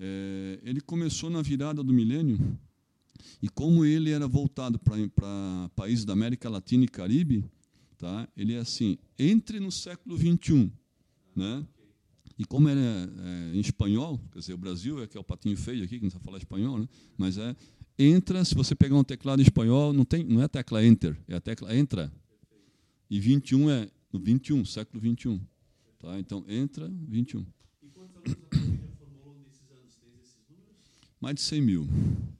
É, 0.00 0.58
ele 0.64 0.80
começou 0.80 1.30
na 1.30 1.42
virada 1.42 1.82
do 1.82 1.92
milênio 1.92 2.38
e 3.42 3.48
como 3.48 3.84
ele 3.84 4.10
era 4.10 4.26
voltado 4.26 4.78
para 4.78 5.70
países 5.74 6.04
da 6.04 6.12
América 6.12 6.48
Latina 6.48 6.84
e 6.84 6.88
Caribe, 6.88 7.44
tá? 7.98 8.28
Ele 8.36 8.54
é 8.54 8.58
assim, 8.58 8.98
entre 9.18 9.60
no 9.60 9.70
século 9.70 10.16
21, 10.16 10.70
né? 11.34 11.66
E 12.38 12.44
como 12.44 12.68
ele 12.68 12.80
é, 12.80 13.08
é, 13.52 13.56
em 13.56 13.60
espanhol, 13.60 14.18
quer 14.32 14.40
dizer, 14.40 14.54
o 14.54 14.58
Brasil 14.58 15.02
é 15.02 15.06
que 15.06 15.16
é 15.16 15.20
o 15.20 15.24
patinho 15.24 15.56
feio 15.56 15.84
aqui, 15.84 15.98
que 15.98 16.04
não 16.04 16.10
sabe 16.10 16.24
falar 16.24 16.38
espanhol, 16.38 16.78
né? 16.78 16.88
Mas 17.16 17.38
é 17.38 17.54
entra, 17.98 18.44
se 18.44 18.54
você 18.54 18.74
pegar 18.74 18.96
um 18.96 19.04
teclado 19.04 19.40
em 19.40 19.42
espanhol, 19.42 19.92
não 19.92 20.04
tem, 20.04 20.24
não 20.24 20.40
é 20.40 20.44
a 20.44 20.48
tecla 20.48 20.84
enter, 20.84 21.16
é 21.28 21.34
a 21.34 21.40
tecla 21.40 21.74
entra. 21.76 22.12
E 23.08 23.20
21 23.20 23.70
é 23.70 23.90
no 24.12 24.18
21, 24.18 24.64
século 24.64 25.00
21. 25.00 25.40
Tá? 25.98 26.18
Então 26.18 26.44
entra 26.48 26.88
21. 26.88 27.46
E 27.82 27.88
quantos 27.90 28.16
alunos 28.16 28.36
a 28.50 28.56
família 28.56 28.88
formou 28.98 29.38
nesses 29.38 29.70
anos? 29.70 29.94
Tem 29.96 30.10
esses 30.20 30.38
números? 30.48 30.76
Mais 31.20 31.34
de 31.34 31.42
100 31.42 31.60
mil. 31.62 31.86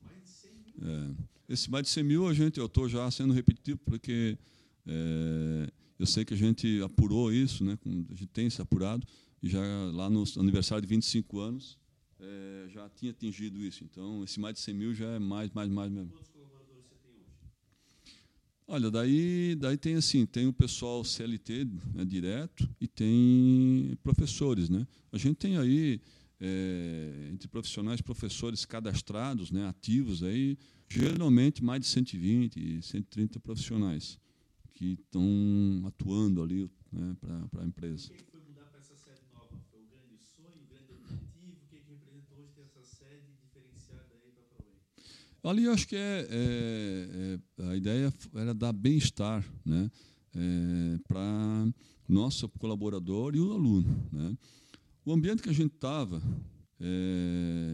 Mais 0.03 0.25
de 0.25 0.31
100 0.31 0.51
mil. 0.65 0.72
É. 0.83 1.33
Esse 1.49 1.71
mais 1.71 1.85
de 1.85 1.91
100 1.91 2.05
mil, 2.05 2.29
a 2.29 2.35
gente, 2.35 2.59
eu 2.59 2.67
estou 2.67 2.89
já 2.89 3.11
sendo 3.11 3.33
repetitivo, 3.33 3.79
porque 3.85 4.39
é, 4.87 5.71
eu 5.99 6.07
sei 6.07 6.25
que 6.25 6.35
a 6.35 6.37
gente 6.37 6.81
apurou 6.83 7.33
isso, 7.33 7.65
né, 7.65 7.79
a 7.85 8.15
gente 8.15 8.29
tem 8.29 8.49
se 8.49 8.63
apurado, 8.63 9.07
e 9.43 9.49
já 9.49 9.61
lá 9.93 10.09
no 10.09 10.25
aniversário 10.39 10.83
de 10.83 10.89
25 10.89 11.39
anos, 11.41 11.79
é, 12.19 12.69
já 12.69 12.89
tinha 12.89 13.11
atingido 13.11 13.59
isso. 13.59 13.83
Então, 13.85 14.23
esse 14.23 14.39
mais 14.39 14.55
de 14.55 14.61
100 14.61 14.75
mil 14.75 14.95
já 14.95 15.07
é 15.07 15.19
mais, 15.19 15.51
mais, 15.51 15.69
mais 15.69 15.91
mesmo. 15.91 16.11
Quantos 16.11 16.29
colaboradores 16.29 16.85
você 16.85 16.95
tem 17.03 17.13
hoje? 17.13 17.27
Olha, 18.67 18.91
daí, 18.91 19.57
daí 19.57 19.77
tem 19.77 19.97
assim, 19.97 20.25
tem 20.25 20.47
o 20.47 20.53
pessoal 20.53 21.05
CLT 21.05 21.65
né, 21.93 22.05
direto 22.05 22.69
e 22.81 22.87
tem 22.87 23.99
professores, 24.03 24.69
né? 24.69 24.87
A 25.11 25.19
gente 25.19 25.37
tem 25.37 25.59
aí 25.59 26.01
é, 26.45 27.29
entre 27.33 27.47
profissionais, 27.47 28.01
professores 28.01 28.65
cadastrados, 28.65 29.53
né, 29.53 29.69
ativos 29.69 30.25
aí, 30.25 30.59
geralmente 30.89 31.63
mais 31.63 31.81
de 31.83 31.87
120, 31.87 32.83
130 32.83 33.39
profissionais 33.39 34.19
que 34.75 34.95
estão 34.95 35.23
atuando 35.87 36.43
ali 36.43 36.69
né, 36.93 37.17
para 37.21 37.63
a 37.63 37.65
empresa. 37.65 38.09
O 38.09 38.17
que 38.17 38.25
foi 38.25 38.41
mudar 38.41 38.65
para 38.65 38.81
essa 38.81 38.97
sede 38.97 39.21
nova? 39.33 39.57
Foi 39.71 39.81
o 39.81 39.87
grande 39.87 40.19
sonho, 40.19 40.65
o 40.65 40.67
grande 40.69 40.93
objetivo? 40.93 41.53
O 41.65 41.69
que, 41.71 41.79
que 41.79 41.91
representa 41.93 42.35
hoje 42.35 42.49
ter 42.57 42.63
essa 42.63 42.83
sede 42.83 43.27
diferenciada 43.41 44.09
aí 44.13 44.33
para 44.33 44.43
a 44.43 44.47
ProWay? 44.47 44.81
Ali 45.45 45.65
eu 45.65 45.73
acho 45.73 45.87
que 45.87 45.95
é, 45.95 46.27
é- 46.29 47.39
é- 47.61 47.71
a 47.71 47.77
ideia 47.77 48.13
era 48.35 48.53
dar 48.53 48.73
bem-estar 48.73 49.45
né, 49.65 49.89
para 51.07 51.69
nosso 52.09 52.49
colaborador 52.49 53.37
e 53.37 53.41
o 53.41 53.53
aluno. 53.53 54.09
Né. 54.13 54.37
O 55.05 55.13
ambiente 55.13 55.43
que 55.43 55.51
a 55.51 55.55
gente 55.55 55.75
estava 55.75 56.23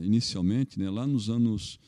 inicialmente, 0.02 0.78
né, 0.78 0.90
lá 0.90 1.06
nos 1.06 1.30
anos 1.30 1.78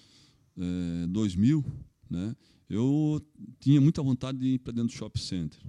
é, 0.57 1.07
2000, 1.07 1.65
né, 2.09 2.35
eu 2.69 3.21
tinha 3.59 3.81
muita 3.81 4.03
vontade 4.03 4.39
de 4.39 4.47
ir 4.55 4.59
para 4.59 4.73
dentro 4.73 4.89
do 4.89 4.97
shopping 4.97 5.21
center, 5.21 5.61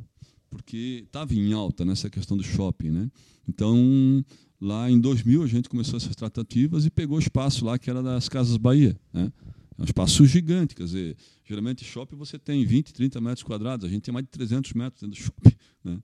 porque 0.50 1.04
estava 1.06 1.34
em 1.34 1.52
alta 1.52 1.84
nessa 1.84 2.10
questão 2.10 2.38
do 2.38 2.44
shopping. 2.44 2.90
Né. 2.90 3.12
Então, 3.48 4.24
lá 4.60 4.90
em 4.90 5.00
2000, 5.00 5.44
a 5.44 5.48
gente 5.48 5.68
começou 5.68 5.98
essas 5.98 6.16
tratativas 6.16 6.86
e 6.86 6.92
pegou 6.92 7.18
o 7.18 7.22
espaço 7.22 7.66
lá 7.66 7.78
que 7.80 7.90
era 7.90 8.04
das 8.04 8.30
Casas 8.30 8.58
Bahia. 8.58 9.00
Né. 9.12 9.32
É 9.78 9.82
um 9.82 9.86
espaço 9.86 10.26
gigante, 10.26 10.76
quer 10.76 10.84
dizer, 10.84 11.18
geralmente 11.44 11.84
shopping 11.84 12.16
você 12.16 12.38
tem 12.38 12.64
20, 12.66 12.94
30 12.94 13.20
metros 13.20 13.44
quadrados, 13.44 13.86
a 13.86 13.90
gente 13.90 14.04
tem 14.04 14.14
mais 14.14 14.26
de 14.26 14.32
300 14.32 14.74
metros 14.74 15.02
dentro 15.02 15.20
do 15.20 15.24
shopping. 15.24 15.56
Né? 15.84 16.00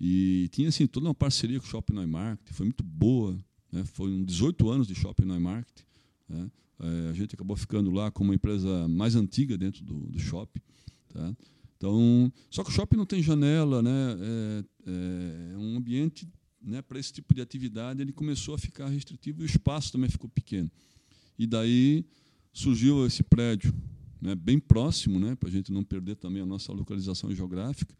E 0.00 0.48
tinha 0.52 0.68
assim, 0.68 0.86
toda 0.86 1.06
uma 1.06 1.14
parceria 1.14 1.60
com 1.60 1.66
o 1.66 1.68
Shopping 1.68 1.94
Neumarkt, 1.94 2.52
foi 2.52 2.66
muito 2.66 2.82
boa, 2.82 3.38
né? 3.70 3.84
um 4.00 4.24
18 4.24 4.68
anos 4.68 4.86
de 4.86 4.94
Shopping 4.94 5.24
Neumarkt. 5.24 5.84
Né? 6.28 6.50
É, 6.80 7.10
a 7.10 7.12
gente 7.12 7.34
acabou 7.34 7.56
ficando 7.56 7.90
lá 7.90 8.10
como 8.10 8.30
uma 8.30 8.34
empresa 8.34 8.88
mais 8.88 9.14
antiga 9.14 9.56
dentro 9.56 9.84
do, 9.84 9.94
do 10.10 10.18
shopping. 10.18 10.60
Tá? 11.08 11.36
Então, 11.76 12.32
só 12.50 12.64
que 12.64 12.70
o 12.70 12.72
shopping 12.72 12.96
não 12.96 13.06
tem 13.06 13.22
janela, 13.22 13.82
né? 13.82 14.16
é, 14.86 15.52
é 15.54 15.58
um 15.58 15.76
ambiente 15.76 16.28
né, 16.64 16.82
para 16.82 16.98
esse 16.98 17.12
tipo 17.12 17.34
de 17.34 17.40
atividade, 17.40 18.00
ele 18.00 18.12
começou 18.12 18.54
a 18.54 18.58
ficar 18.58 18.88
restritivo 18.88 19.42
e 19.42 19.44
o 19.44 19.46
espaço 19.46 19.92
também 19.92 20.08
ficou 20.08 20.28
pequeno. 20.28 20.70
E 21.38 21.46
daí 21.46 22.04
surgiu 22.52 23.06
esse 23.06 23.22
prédio 23.22 23.74
né, 24.20 24.34
bem 24.34 24.58
próximo, 24.58 25.20
né, 25.20 25.34
para 25.34 25.48
a 25.48 25.52
gente 25.52 25.70
não 25.70 25.84
perder 25.84 26.16
também 26.16 26.42
a 26.42 26.46
nossa 26.46 26.72
localização 26.72 27.34
geográfica. 27.34 27.94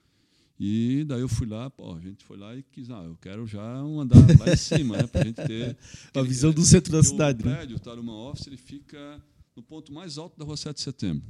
E 0.58 1.04
daí 1.08 1.20
eu 1.20 1.28
fui 1.28 1.46
lá, 1.46 1.68
pô, 1.68 1.94
a 1.94 2.00
gente 2.00 2.24
foi 2.24 2.36
lá 2.36 2.54
e 2.54 2.62
quis, 2.62 2.88
ah, 2.88 3.02
eu 3.04 3.16
quero 3.16 3.46
já 3.46 3.82
um 3.82 4.00
andar 4.00 4.16
lá 4.38 4.52
em 4.52 4.56
cima, 4.56 4.96
né, 4.96 5.06
para 5.06 5.22
a 5.22 5.24
gente 5.24 5.36
ter 5.36 5.76
A 6.14 6.22
visão 6.22 6.52
do 6.52 6.62
centro 6.62 6.92
da 6.92 7.02
cidade, 7.02 7.42
O 7.42 7.46
né? 7.46 7.56
prédio, 7.56 7.76
o 7.76 7.80
Taruma 7.80 8.12
Office, 8.12 8.46
ele 8.46 8.56
fica 8.56 9.20
no 9.56 9.62
ponto 9.62 9.92
mais 9.92 10.16
alto 10.16 10.38
da 10.38 10.44
rua 10.44 10.56
7 10.56 10.76
de 10.76 10.82
setembro. 10.82 11.26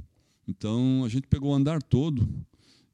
Então, 0.46 1.02
a 1.04 1.08
gente 1.08 1.26
pegou 1.26 1.52
o 1.52 1.54
andar 1.54 1.82
todo, 1.82 2.28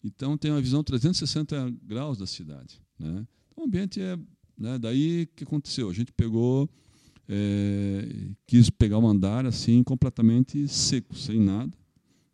então 0.05 0.37
tem 0.39 0.53
uma 0.53 0.61
visão 0.61 0.85
360 0.85 1.75
graus 1.83 2.17
da 2.17 2.27
cidade. 2.27 2.81
Né? 2.99 3.27
Então, 3.51 3.65
o 3.65 3.67
ambiente 3.67 4.01
é... 4.01 4.17
Né, 4.57 4.79
daí, 4.79 5.23
o 5.23 5.27
que 5.37 5.45
aconteceu? 5.45 5.91
A 5.91 5.93
gente 5.93 6.13
pegou... 6.13 6.71
é, 7.29 8.29
quis 8.47 8.71
pegar 8.71 8.99
um 8.99 9.09
andar 9.09 9.47
assim, 9.47 9.83
completamente 9.83 10.69
seco, 10.69 11.15
sem 11.17 11.41
nada, 11.41 11.77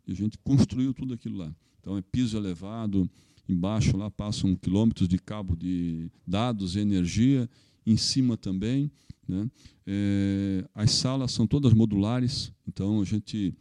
e 0.05 0.11
a 0.11 0.15
gente 0.15 0.37
construiu 0.39 0.93
tudo 0.93 1.13
aquilo 1.15 1.37
lá. 1.37 1.51
Então, 1.79 1.97
é 1.97 2.01
piso 2.01 2.37
elevado, 2.37 3.09
embaixo 3.47 3.95
lá 3.95 4.09
passam 4.11 4.55
quilômetros 4.55 5.07
de 5.07 5.17
cabo 5.17 5.55
de 5.55 6.09
dados 6.25 6.75
e 6.75 6.79
energia, 6.79 7.49
em 7.85 7.95
cima 7.97 8.35
também. 8.35 8.91
Né? 9.27 9.49
É, 9.85 10.65
as 10.75 10.91
salas 10.91 11.31
são 11.31 11.47
todas 11.47 11.73
modulares, 11.73 12.51
então 12.67 13.01
a 13.01 13.05
gente 13.05 13.53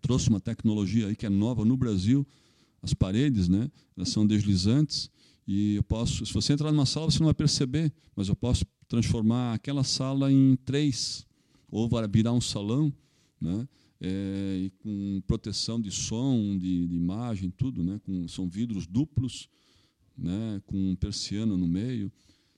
trouxe 0.00 0.28
uma 0.28 0.40
tecnologia 0.40 1.08
aí 1.08 1.16
que 1.16 1.26
é 1.26 1.30
nova 1.30 1.64
no 1.64 1.76
Brasil. 1.76 2.26
As 2.82 2.94
paredes, 2.94 3.48
né, 3.48 3.70
elas 3.96 4.10
são 4.10 4.26
deslizantes 4.26 5.10
e 5.46 5.76
eu 5.76 5.82
posso, 5.82 6.26
se 6.26 6.32
você 6.32 6.52
entrar 6.52 6.72
numa 6.72 6.86
sala 6.86 7.10
você 7.10 7.18
não 7.18 7.26
vai 7.26 7.34
perceber, 7.34 7.92
mas 8.14 8.28
eu 8.28 8.36
posso 8.36 8.64
transformar 8.88 9.54
aquela 9.54 9.84
sala 9.84 10.30
em 10.30 10.56
três, 10.64 11.26
ou 11.70 11.88
virar 12.10 12.32
um 12.32 12.40
salão, 12.40 12.92
né? 13.40 13.66
É, 14.00 14.58
e 14.58 14.70
com 14.82 15.22
proteção 15.26 15.80
de 15.80 15.90
som, 15.90 16.56
de, 16.58 16.86
de 16.86 16.94
imagem, 16.94 17.50
tudo, 17.50 17.82
né? 17.82 18.00
Com, 18.04 18.28
são 18.28 18.48
vidros 18.48 18.86
duplos, 18.86 19.48
né? 20.16 20.60
Com 20.66 20.94
persiana 20.96 21.56
no 21.56 21.66
meio. 21.66 22.12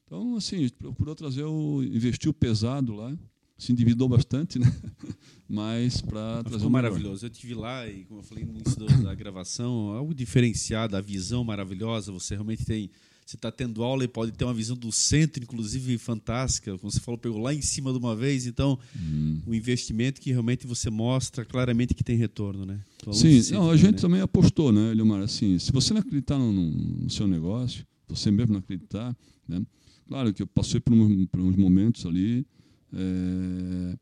Então, 0.05 0.37
assim, 0.37 0.57
a 0.57 0.61
gente 0.61 0.73
procurou 0.73 1.15
trazer 1.15 1.45
o 1.45 1.83
investiu 1.83 2.33
pesado 2.33 2.95
lá, 2.95 3.17
se 3.59 3.73
endividou 3.73 4.09
bastante, 4.09 4.59
né? 4.59 4.67
Mas 5.49 6.01
para 6.01 6.43
trazer 6.43 6.59
Ficou 6.59 6.71
maravilhoso. 6.71 7.27
Eu 7.27 7.31
tive 7.31 7.55
lá 7.55 7.87
e, 7.89 8.05
como 8.05 8.21
eu 8.21 8.25
falei 8.25 8.45
no 8.45 8.53
início 8.53 8.79
da 9.03 9.15
gravação, 9.15 9.91
algo 9.93 10.15
diferenciado, 10.15 10.97
a 10.97 11.01
visão 11.01 11.45
maravilhosa. 11.45 12.13
Você 12.13 12.35
realmente 12.35 12.65
tem 12.65 12.91
você 13.29 13.37
está 13.37 13.53
tendo 13.53 13.85
aula 13.85 14.05
e 14.05 14.09
pode 14.09 14.33
ter 14.33 14.47
uma 14.47 14.55
visão 14.55 14.75
do 14.75 14.91
centro, 14.91 15.43
inclusive 15.43 15.99
fantástica. 15.99 16.79
Como 16.79 16.91
você 16.91 16.99
falou, 16.99 17.19
pegou 17.19 17.39
lá 17.39 17.53
em 17.53 17.61
cima 17.61 17.93
de 17.93 17.99
uma 17.99 18.17
vez. 18.17 18.47
Então, 18.47 18.79
hum. 18.99 19.43
um 19.47 19.53
investimento 19.53 20.19
que 20.19 20.31
realmente 20.31 20.67
você 20.67 20.89
mostra 20.89 21.45
claramente 21.45 21.93
que 21.93 22.03
tem 22.03 22.17
retorno, 22.17 22.65
né? 22.65 22.81
Sim, 23.13 23.39
não, 23.53 23.71
a 23.71 23.77
gente 23.77 23.97
né? 23.97 23.99
também 23.99 24.21
apostou, 24.23 24.73
né, 24.73 24.95
Leomar? 24.95 25.21
Assim, 25.21 25.59
se 25.59 25.71
você 25.71 25.93
não 25.93 26.01
acreditar 26.01 26.39
no, 26.39 26.51
no, 26.51 27.11
seu 27.11 27.29
negócio, 27.29 27.87
você 28.09 28.31
mesmo 28.31 28.55
não 28.55 28.61
acreditar, 28.61 29.15
né? 29.47 29.61
Claro 30.07 30.33
que 30.33 30.43
eu 30.43 30.47
passei 30.47 30.81
por, 30.81 30.95
um, 30.95 31.27
por 31.27 31.39
uns 31.39 31.55
momentos 31.55 32.07
ali 32.07 32.47
é, 32.95 33.99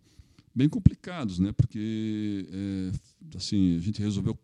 bem 0.55 0.69
complicados, 0.69 1.41
né? 1.41 1.51
Porque 1.51 2.47
é, 2.49 3.37
assim 3.37 3.77
a 3.77 3.81
gente 3.81 4.01
resolveu 4.01 4.39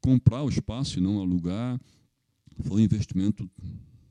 comprar 0.00 0.42
o 0.42 0.48
espaço 0.48 0.98
e 0.98 1.00
não 1.00 1.20
alugar. 1.20 1.80
Foi 2.64 2.80
um 2.80 2.84
investimento 2.84 3.48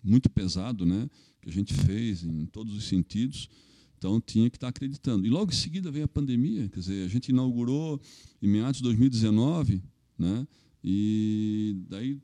muito 0.04 0.30
pesado, 0.30 0.86
né? 0.86 1.10
Que 1.42 1.50
a 1.50 1.52
gente 1.52 1.74
fez 1.74 2.24
em 2.24 2.46
todos 2.46 2.76
os 2.76 2.86
sentidos. 2.86 3.50
Então 3.98 4.20
tinha 4.20 4.50
que 4.50 4.58
estar 4.58 4.68
acreditando. 4.68 5.26
E 5.26 5.30
logo 5.30 5.52
em 5.52 5.56
seguida 5.56 5.90
veio 5.90 6.06
a 6.06 6.08
pandemia, 6.08 6.68
quer 6.68 6.80
dizer, 6.80 7.06
a 7.06 7.08
gente 7.08 7.30
inaugurou 7.30 8.02
em 8.42 8.48
meados 8.50 8.78
de 8.78 8.84
2019, 8.84 9.82
né? 10.18 10.46
E 10.84 11.78
daí 11.88 12.20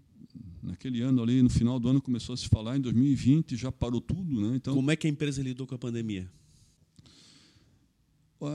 naquele 0.62 1.02
ano 1.02 1.24
ali, 1.24 1.42
no 1.42 1.50
final 1.50 1.80
do 1.80 1.88
ano 1.88 2.02
começou 2.02 2.34
a 2.34 2.38
se 2.38 2.48
falar, 2.48 2.78
em 2.78 2.82
2020 2.82 3.56
já 3.56 3.72
parou 3.72 4.02
tudo, 4.02 4.42
né? 4.42 4.58
Então 4.58 4.76
Como 4.76 4.92
é 4.92 4.96
que 4.96 5.08
a 5.08 5.10
empresa 5.10 5.42
lidou 5.42 5.66
com 5.66 5.76
a 5.76 5.78
pandemia? 5.78 6.30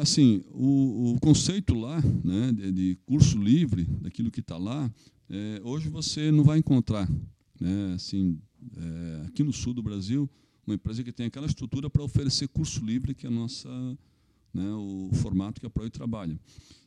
Assim, 0.01 0.43
o, 0.51 1.14
o 1.14 1.20
conceito 1.20 1.75
lá, 1.75 2.03
né, 2.25 2.53
de, 2.53 2.72
de 2.72 2.99
curso 3.05 3.37
livre, 3.37 3.85
daquilo 4.01 4.31
que 4.31 4.41
está 4.41 4.57
lá, 4.57 4.91
é, 5.29 5.61
hoje 5.62 5.91
você 5.91 6.31
não 6.31 6.43
vai 6.43 6.59
encontrar, 6.59 7.07
né, 7.61 7.93
assim, 7.95 8.39
é, 8.77 9.27
aqui 9.27 9.43
no 9.43 9.53
sul 9.53 9.75
do 9.75 9.83
Brasil, 9.83 10.29
uma 10.67 10.75
empresa 10.75 11.03
que 11.03 11.12
tem 11.12 11.27
aquela 11.27 11.47
estrutura 11.47 11.91
para 11.91 12.03
oferecer 12.03 12.49
curso 12.49 12.85
livre, 12.85 13.15
que 13.15 13.27
é 13.27 13.29
a 13.29 13.33
nossa, 13.33 13.69
né, 14.53 14.73
o 14.73 15.11
formato 15.15 15.61
que 15.61 15.67
a 15.67 15.71
Proi 15.71 15.91
trabalha. 15.91 16.39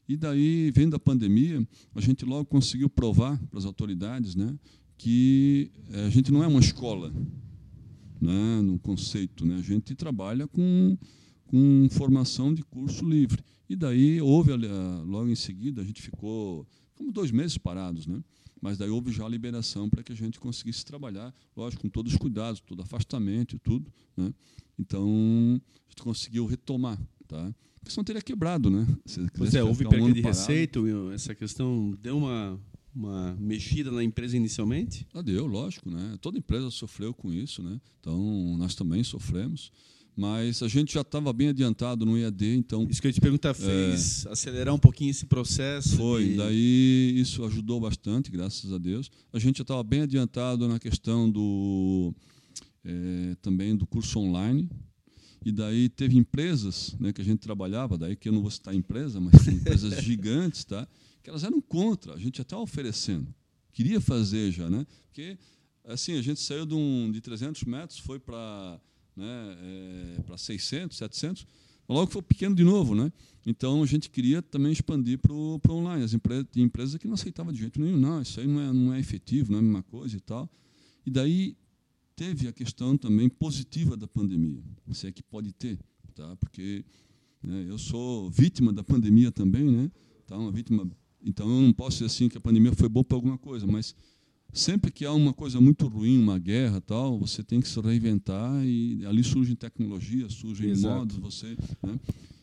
E 0.08 0.16
daí, 0.16 0.72
vendo 0.72 0.96
a 0.96 1.00
pandemia, 1.00 1.68
a 1.94 2.02
gente 2.02 2.24
logo 2.24 2.46
conseguiu 2.46 2.90
provar 2.90 3.38
para 3.48 3.60
as 3.60 3.66
autoridades 3.66 4.36
né, 4.36 4.58
que 4.98 5.70
é, 5.92 6.06
a 6.06 6.10
gente 6.10 6.32
não 6.32 6.44
é 6.44 6.48
uma 6.48 6.60
escola, 6.60 7.14
né, 8.20 8.62
no 8.62 8.80
conceito. 8.80 9.46
Né, 9.46 9.58
a 9.58 9.62
gente 9.62 9.94
trabalha 9.96 10.48
com, 10.48 10.98
com 11.46 11.88
formação 11.92 12.54
de 12.54 12.64
curso 12.64 13.08
livre. 13.08 13.44
E 13.70 13.76
daí 13.76 14.22
houve, 14.22 14.52
logo 14.54 15.28
em 15.28 15.36
seguida, 15.36 15.82
a 15.82 15.86
gente 15.86 16.02
ficou 16.02 16.66
como 16.96 17.12
dois 17.12 17.32
meses 17.32 17.58
parados, 17.58 18.08
né? 18.08 18.24
Mas 18.62 18.78
daí 18.78 18.90
houve 18.90 19.12
já 19.12 19.26
a 19.26 19.30
liberação 19.30 19.90
para 19.90 20.04
que 20.04 20.12
a 20.12 20.16
gente 20.16 20.40
conseguisse 20.40 20.86
trabalhar, 20.86 21.34
lógico, 21.56 21.84
com 21.84 21.90
todos 21.90 22.14
os 22.14 22.18
cuidados, 22.18 22.62
todo 22.62 22.82
afastamento 22.82 23.56
e 23.56 23.60
tudo. 23.60 23.92
Né? 24.16 24.34
Então, 24.80 25.06
a 25.06 25.90
gente 25.90 26.04
conseguiu 26.04 26.46
retomar. 26.46 27.00
Tá? 27.28 27.54
Porque 27.80 27.92
senão 27.92 28.04
teria 28.04 28.22
quebrado, 28.22 28.70
né? 28.70 28.88
Pois 29.36 29.54
é, 29.54 29.64
houve 29.64 29.88
perda 29.88 30.06
um 30.06 30.12
de 30.12 30.22
parado. 30.22 30.40
receita, 30.40 30.80
essa 31.14 31.36
questão 31.36 31.98
deu 32.02 32.18
uma, 32.18 32.60
uma 32.96 33.36
mexida 33.40 33.92
na 33.92 34.04
empresa 34.04 34.36
inicialmente? 34.38 35.06
Ah, 35.14 35.22
deu, 35.22 35.46
lógico, 35.46 35.90
né? 35.90 36.18
Toda 36.22 36.38
empresa 36.38 36.70
sofreu 36.72 37.14
com 37.14 37.32
isso, 37.32 37.62
né? 37.62 37.80
Então, 38.00 38.58
nós 38.58 38.76
também 38.76 39.04
sofremos 39.04 39.72
mas 40.18 40.64
a 40.64 40.68
gente 40.68 40.94
já 40.96 41.02
estava 41.02 41.32
bem 41.32 41.50
adiantado 41.50 42.06
no 42.06 42.18
EAD, 42.18 42.56
então... 42.56 42.88
Isso 42.90 43.00
que 43.00 43.08
eu 43.08 43.14
te 43.14 43.22
perguntar, 43.22 43.54
fez 43.54 44.26
é, 44.26 44.32
acelerar 44.32 44.74
um 44.74 44.80
pouquinho 44.80 45.12
esse 45.12 45.28
processo? 45.28 45.96
Foi, 45.96 46.30
de... 46.30 46.36
daí 46.38 47.14
isso 47.16 47.46
ajudou 47.46 47.80
bastante, 47.80 48.32
graças 48.32 48.74
a 48.74 48.80
Deus. 48.80 49.12
A 49.32 49.38
gente 49.38 49.58
já 49.58 49.62
estava 49.62 49.84
bem 49.84 50.02
adiantado 50.02 50.68
na 50.68 50.80
questão 50.80 51.30
do... 51.30 52.14
É, 52.84 53.36
também 53.42 53.76
do 53.76 53.86
curso 53.86 54.18
online, 54.20 54.70
e 55.46 55.52
daí 55.52 55.88
teve 55.90 56.18
empresas 56.18 56.96
né, 57.00 57.14
que 57.14 57.22
a 57.22 57.24
gente 57.24 57.40
trabalhava, 57.40 57.98
daí 57.98 58.16
que 58.16 58.30
eu 58.30 58.34
não 58.34 58.42
vou 58.42 58.50
citar 58.50 58.74
empresa, 58.74 59.20
mas 59.20 59.48
empresas 59.48 60.00
gigantes, 60.04 60.66
tá? 60.66 60.88
que 61.28 61.30
elas 61.30 61.44
eram 61.44 61.60
contra, 61.60 62.14
a 62.14 62.18
gente 62.18 62.38
já 62.38 62.44
estava 62.44 62.62
oferecendo. 62.62 63.28
Queria 63.74 64.00
fazer 64.00 64.50
já, 64.50 64.70
né? 64.70 64.88
Porque 65.08 65.38
assim, 65.84 66.18
a 66.18 66.22
gente 66.22 66.40
saiu 66.40 66.66
de, 66.66 66.74
um, 66.74 67.12
de 67.12 67.20
300 67.20 67.66
metros, 67.66 68.00
foi 68.00 68.18
para 68.18 68.80
né, 69.18 70.18
é, 70.18 70.22
para 70.22 70.38
600, 70.38 70.96
700, 70.96 71.48
mas 71.88 71.98
logo 71.98 72.12
foi 72.12 72.22
pequeno 72.22 72.56
de 72.56 72.64
novo. 72.64 72.94
Né? 72.94 73.12
Então, 73.46 73.82
a 73.82 73.86
gente 73.86 74.10
queria 74.10 74.42
também 74.42 74.72
expandir 74.72 75.18
para 75.18 75.34
o 75.34 75.60
online. 75.70 76.04
As 76.04 76.14
empresas, 76.14 76.46
empresas 76.56 76.98
que 76.98 77.08
não 77.08 77.16
aceitavam 77.16 77.52
de 77.52 77.60
jeito 77.60 77.82
nenhum, 77.82 77.98
não, 77.98 78.22
isso 78.22 78.40
aí 78.40 78.48
não 78.48 78.62
é, 78.62 78.72
não 78.72 78.94
é 78.94 79.00
efetivo, 79.00 79.52
não 79.52 79.58
é 79.58 79.62
a 79.62 79.64
mesma 79.64 79.84
coisa 79.84 80.16
e 80.16 80.20
tal. 80.20 80.50
E 81.06 81.10
daí 81.10 81.58
teve 82.18 82.48
a 82.48 82.52
questão 82.52 82.98
também 82.98 83.30
positiva 83.30 83.96
da 83.96 84.08
pandemia, 84.08 84.62
se 84.92 85.08
é 85.08 85.12
que 85.12 85.22
pode 85.22 85.54
ter, 85.54 85.78
tá? 86.16 86.36
porque 86.38 86.84
né, 87.44 87.66
eu 87.70 87.78
sou 87.78 88.30
vítima 88.32 88.74
da 88.74 88.84
pandemia 88.84 89.32
também, 89.32 89.70
né? 89.70 89.92
tá? 90.26 90.36
uma 90.36 90.52
vítima, 90.52 90.90
então 91.24 91.48
eu 91.48 91.62
não 91.62 91.72
posso 91.72 91.98
dizer 91.98 92.08
assim 92.08 92.28
que 92.28 92.38
a 92.38 92.42
pandemia 92.42 92.74
foi 92.74 92.90
boa 92.90 93.04
para 93.04 93.16
alguma 93.16 93.38
coisa, 93.38 93.68
mas 93.68 93.96
sempre 94.54 94.92
que 94.92 95.06
há 95.06 95.14
uma 95.14 95.34
coisa 95.34 95.62
muito 95.62 95.88
ruim, 95.88 96.18
uma 96.18 96.40
guerra 96.40 96.82
tal, 96.82 97.20
você 97.20 97.44
tem 97.44 97.62
que 97.62 97.68
se 97.68 97.80
reinventar 97.80 98.66
e 98.66 99.06
ali 99.06 99.24
surgem 99.24 99.56
tecnologias, 99.56 100.34
surgem 100.34 100.70
Exato. 100.70 100.96
modos, 100.96 101.18
você, 101.18 101.56
né? 101.84 102.00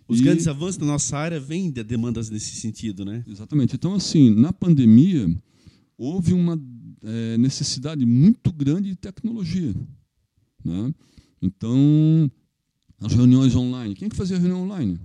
Os 0.06 0.20
e... 0.20 0.22
grandes 0.22 0.46
avanços 0.46 0.76
da 0.76 0.86
nossa 0.86 1.16
área 1.16 1.40
vêm 1.40 1.70
de 1.70 1.82
demandas 1.82 2.30
nesse 2.30 2.56
sentido, 2.56 3.04
né? 3.04 3.24
Exatamente. 3.26 3.74
Então, 3.74 3.94
assim, 3.94 4.30
na 4.30 4.52
pandemia 4.52 5.34
houve 5.96 6.32
uma 6.32 6.60
é, 7.02 7.38
necessidade 7.38 8.04
muito 8.04 8.52
grande 8.52 8.90
de 8.90 8.96
tecnologia, 8.96 9.74
né? 10.64 10.94
Então, 11.40 12.30
as 13.00 13.12
reuniões 13.12 13.54
online. 13.54 13.94
Quem 13.94 14.06
é 14.06 14.08
que 14.08 14.16
fazia 14.16 14.38
reunião 14.38 14.62
online? 14.62 14.98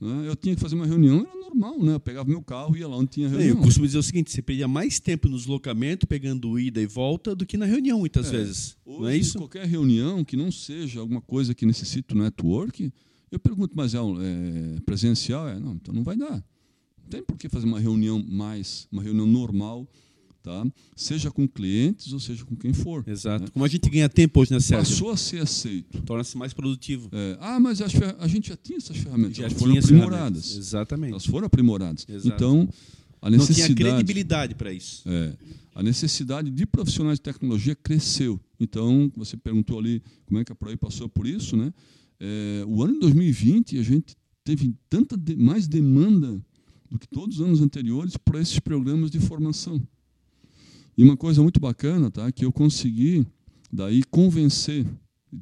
Né? 0.00 0.28
Eu 0.28 0.36
tinha 0.36 0.54
que 0.54 0.60
fazer 0.60 0.74
uma 0.74 0.86
reunião, 0.86 1.20
era 1.20 1.40
normal, 1.40 1.82
né? 1.82 1.94
Eu 1.94 2.00
pegava 2.00 2.28
meu 2.28 2.42
carro 2.42 2.76
e 2.76 2.80
ia 2.80 2.88
lá 2.88 2.96
onde 2.96 3.10
tinha 3.10 3.28
reunião. 3.28 3.56
Eu 3.56 3.62
costumo 3.62 3.86
dizer 3.86 3.98
o 3.98 4.02
seguinte: 4.02 4.30
você 4.30 4.42
perdia 4.42 4.68
mais 4.68 5.00
tempo 5.00 5.28
no 5.28 5.36
deslocamento, 5.36 6.06
pegando 6.06 6.58
ida 6.58 6.80
e 6.80 6.86
volta, 6.86 7.34
do 7.34 7.46
que 7.46 7.56
na 7.56 7.64
reunião, 7.64 8.00
muitas 8.00 8.28
é, 8.28 8.30
vezes. 8.30 8.76
Hoje, 8.84 9.00
não 9.00 9.08
é 9.08 9.16
isso? 9.16 9.38
Qualquer 9.38 9.66
reunião 9.66 10.24
que 10.24 10.36
não 10.36 10.50
seja 10.50 11.00
alguma 11.00 11.20
coisa 11.20 11.54
que 11.54 11.64
necessite 11.64 12.14
network, 12.14 12.92
eu 13.30 13.38
pergunto, 13.38 13.74
mas 13.74 13.94
é, 13.94 13.98
é 13.98 14.80
presencial? 14.80 15.48
É, 15.48 15.58
não, 15.58 15.74
então 15.74 15.94
não 15.94 16.04
vai 16.04 16.16
dar. 16.16 16.44
Não 16.98 17.08
tem 17.08 17.22
por 17.22 17.38
que 17.38 17.48
fazer 17.48 17.66
uma 17.66 17.80
reunião 17.80 18.22
mais, 18.22 18.86
uma 18.92 19.02
reunião 19.02 19.26
normal 19.26 19.88
Tá? 20.46 20.64
Seja 20.94 21.28
com 21.28 21.48
clientes 21.48 22.12
ou 22.12 22.20
seja 22.20 22.44
com 22.44 22.54
quem 22.54 22.72
for. 22.72 23.02
Exato. 23.04 23.46
Né? 23.46 23.50
Como 23.52 23.64
a 23.64 23.68
gente 23.68 23.90
ganha 23.90 24.08
tempo 24.08 24.40
hoje, 24.40 24.52
né, 24.52 24.60
Sérgio? 24.60 24.94
Passou 24.94 25.10
a 25.10 25.16
ser 25.16 25.42
aceito. 25.42 26.00
Torna-se 26.02 26.38
mais 26.38 26.54
produtivo. 26.54 27.08
É. 27.10 27.36
Ah, 27.40 27.58
mas 27.58 27.82
a 27.82 28.28
gente 28.28 28.50
já 28.50 28.56
tinha 28.56 28.76
essas 28.76 28.96
ferramentas. 28.96 29.36
Já 29.36 29.46
elas 29.46 29.58
foram 29.58 29.76
aprimoradas. 29.76 30.56
Exatamente. 30.56 31.10
Elas 31.10 31.26
foram 31.26 31.46
aprimoradas. 31.48 32.06
Exato. 32.08 32.28
Então, 32.28 32.68
a 33.20 33.28
necessidade. 33.28 33.70
Não 33.70 33.76
tinha 33.76 33.88
credibilidade 33.90 34.54
para 34.54 34.72
isso. 34.72 35.02
É, 35.06 35.32
a 35.74 35.82
necessidade 35.82 36.48
de 36.48 36.64
profissionais 36.64 37.18
de 37.18 37.22
tecnologia 37.22 37.74
cresceu. 37.74 38.38
Então, 38.60 39.10
você 39.16 39.36
perguntou 39.36 39.80
ali 39.80 40.00
como 40.26 40.38
é 40.38 40.44
que 40.44 40.52
a 40.52 40.54
Proí 40.54 40.76
passou 40.76 41.08
por 41.08 41.26
isso, 41.26 41.56
né? 41.56 41.74
É, 42.20 42.64
o 42.68 42.84
ano 42.84 42.92
de 42.92 43.00
2020 43.00 43.78
a 43.78 43.82
gente 43.82 44.16
teve 44.44 44.72
tanta 44.88 45.16
de, 45.16 45.34
mais 45.34 45.66
demanda 45.66 46.40
do 46.88 47.00
que 47.00 47.08
todos 47.08 47.40
os 47.40 47.44
anos 47.44 47.60
anteriores 47.60 48.16
para 48.16 48.40
esses 48.40 48.60
programas 48.60 49.10
de 49.10 49.18
formação. 49.18 49.82
E 50.96 51.04
uma 51.04 51.16
coisa 51.16 51.42
muito 51.42 51.60
bacana, 51.60 52.10
tá, 52.10 52.30
que 52.32 52.44
eu 52.44 52.52
consegui 52.52 53.26
daí 53.72 54.02
convencer, 54.04 54.86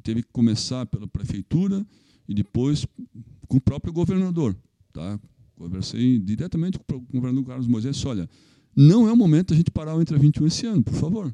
teve 0.03 0.21
que 0.21 0.29
começar 0.31 0.85
pela 0.85 1.07
prefeitura 1.07 1.85
e 2.27 2.33
depois 2.33 2.85
com 3.47 3.57
o 3.57 3.61
próprio 3.61 3.93
governador, 3.93 4.55
tá? 4.91 5.19
Conversei 5.55 6.19
diretamente 6.19 6.77
com 6.77 6.95
o 6.97 7.01
governador 7.01 7.45
Carlos 7.45 7.67
Moisés, 7.67 8.03
olha, 8.05 8.29
não 8.75 9.07
é 9.07 9.13
o 9.13 9.15
momento 9.15 9.53
a 9.53 9.57
gente 9.57 9.71
parar 9.71 9.95
o 9.95 10.01
Entra 10.01 10.17
21 10.17 10.47
esse 10.47 10.65
ano, 10.65 10.83
por 10.83 10.93
favor. 10.95 11.33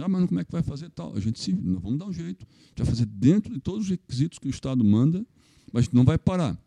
Ah, 0.00 0.08
mas 0.08 0.26
como 0.26 0.40
é 0.40 0.44
que 0.44 0.50
vai 0.50 0.62
fazer 0.62 0.88
tal? 0.90 1.14
A 1.14 1.20
gente 1.20 1.38
se, 1.38 1.52
nós 1.52 1.82
vamos 1.82 1.98
dar 1.98 2.06
um 2.06 2.12
jeito, 2.12 2.46
vai 2.76 2.86
fazer 2.86 3.06
dentro 3.06 3.52
de 3.52 3.60
todos 3.60 3.84
os 3.84 3.90
requisitos 3.90 4.38
que 4.38 4.48
o 4.48 4.50
Estado 4.50 4.82
manda, 4.82 5.24
mas 5.72 5.88
não 5.90 6.04
vai 6.04 6.18
parar. 6.18 6.58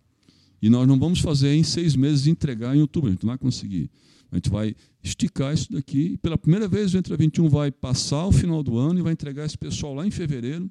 E 0.62 0.70
nós 0.70 0.88
não 0.88 0.98
vamos 0.98 1.20
fazer 1.20 1.54
em 1.54 1.64
seis 1.64 1.96
meses 1.96 2.28
entregar 2.28 2.76
em 2.76 2.82
outubro, 2.82 3.10
a 3.10 3.12
gente 3.12 3.24
não 3.24 3.30
vai 3.30 3.38
conseguir. 3.38 3.90
A 4.32 4.36
gente 4.36 4.50
vai 4.50 4.76
esticar 5.04 5.54
isso 5.54 5.72
daqui. 5.72 6.14
E 6.14 6.18
pela 6.18 6.38
primeira 6.38 6.68
vez, 6.68 6.94
o 6.94 6.98
Entra 6.98 7.16
21 7.16 7.50
vai 7.50 7.72
passar 7.72 8.26
o 8.26 8.32
final 8.32 8.62
do 8.62 8.78
ano 8.78 9.00
e 9.00 9.02
vai 9.02 9.14
entregar 9.14 9.46
esse 9.46 9.58
pessoal 9.58 9.94
lá 9.94 10.06
em 10.06 10.12
fevereiro 10.12 10.66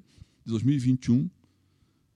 de 0.45 0.51
2021 0.51 1.29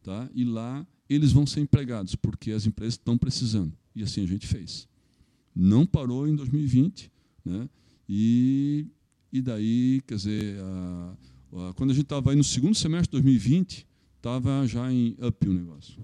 tá? 0.03 0.29
e 0.33 0.43
lá 0.43 0.85
eles 1.09 1.31
vão 1.31 1.45
ser 1.45 1.59
empregados, 1.59 2.15
porque 2.15 2.51
as 2.51 2.65
empresas 2.65 2.93
estão 2.93 3.17
precisando. 3.17 3.73
E 3.95 4.03
assim 4.03 4.23
a 4.23 4.27
gente 4.27 4.47
fez. 4.47 4.87
Não 5.53 5.85
parou 5.85 6.27
em 6.27 6.35
2020, 6.35 7.11
né? 7.43 7.69
e, 8.07 8.85
e 9.33 9.41
daí, 9.41 10.01
quer 10.07 10.15
dizer, 10.15 10.59
a, 10.61 11.17
a, 11.53 11.73
quando 11.73 11.91
a 11.91 11.93
gente 11.93 12.03
estava 12.03 12.31
aí 12.31 12.37
no 12.37 12.43
segundo 12.43 12.75
semestre 12.75 13.07
de 13.07 13.23
2020, 13.23 13.85
estava 14.15 14.65
já 14.65 14.91
em 14.91 15.17
up 15.21 15.49
o 15.49 15.53
negócio. 15.53 16.01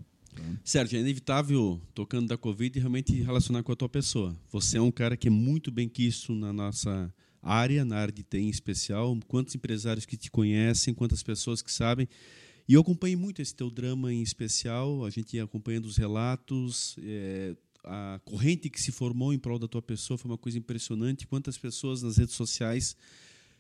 Sérgio, 0.64 0.98
é 0.98 1.02
inevitável, 1.02 1.82
tocando 1.94 2.28
da 2.28 2.38
Covid, 2.38 2.80
realmente 2.80 3.14
relacionar 3.22 3.64
com 3.64 3.72
a 3.72 3.76
tua 3.76 3.90
pessoa. 3.90 4.36
Você 4.52 4.78
é 4.78 4.82
um 4.82 4.92
cara 4.92 5.16
que 5.16 5.28
é 5.28 5.32
muito 5.32 5.72
bem 5.72 5.88
quisto 5.88 6.34
na 6.34 6.52
nossa 6.52 7.14
área, 7.42 7.86
na 7.86 7.98
área 7.98 8.14
de 8.14 8.24
TI 8.24 8.40
em 8.40 8.50
especial. 8.50 9.18
Quantos 9.28 9.56
empresários 9.56 10.06
que 10.06 10.18
te 10.18 10.30
conhecem, 10.30 10.94
quantas 10.94 11.24
pessoas 11.24 11.62
que 11.62 11.72
sabem. 11.72 12.08
E 12.68 12.74
eu 12.74 12.82
acompanhei 12.82 13.16
muito 13.16 13.42
esse 13.42 13.56
teu 13.56 13.70
drama 13.70 14.14
em 14.14 14.22
especial, 14.22 15.06
a 15.06 15.10
gente 15.10 15.40
acompanhando 15.40 15.86
os 15.86 15.96
relatos, 15.96 16.98
é, 17.02 17.56
a 17.84 18.20
corrente 18.26 18.70
que 18.70 18.82
se 18.82 18.92
formou 18.92 19.34
em 19.34 19.40
prol 19.40 19.58
da 19.58 19.68
tua 19.68 19.82
pessoa 19.82 20.18
foi 20.18 20.30
uma 20.30 20.38
coisa 20.38 20.58
impressionante. 20.58 21.26
Quantas 21.26 21.58
pessoas 21.58 22.02
nas 22.02 22.18
redes 22.18 22.36
sociais 22.36 22.96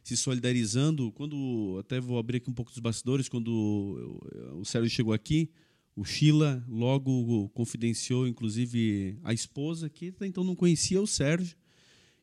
se 0.07 0.15
solidarizando. 0.15 1.11
Quando 1.11 1.77
até 1.81 1.99
vou 1.99 2.17
abrir 2.17 2.37
aqui 2.37 2.49
um 2.49 2.53
pouco 2.53 2.71
dos 2.71 2.79
bastidores, 2.79 3.27
quando 3.27 4.21
o 4.53 4.63
Sérgio 4.63 4.89
chegou 4.89 5.11
aqui, 5.11 5.49
o 5.97 6.05
Sheila 6.05 6.63
logo 6.69 7.49
confidenciou, 7.55 8.27
inclusive, 8.27 9.17
a 9.23 9.33
esposa, 9.33 9.89
que 9.89 10.13
então 10.21 10.43
não 10.43 10.55
conhecia 10.55 11.01
o 11.01 11.07
Sérgio. 11.07 11.57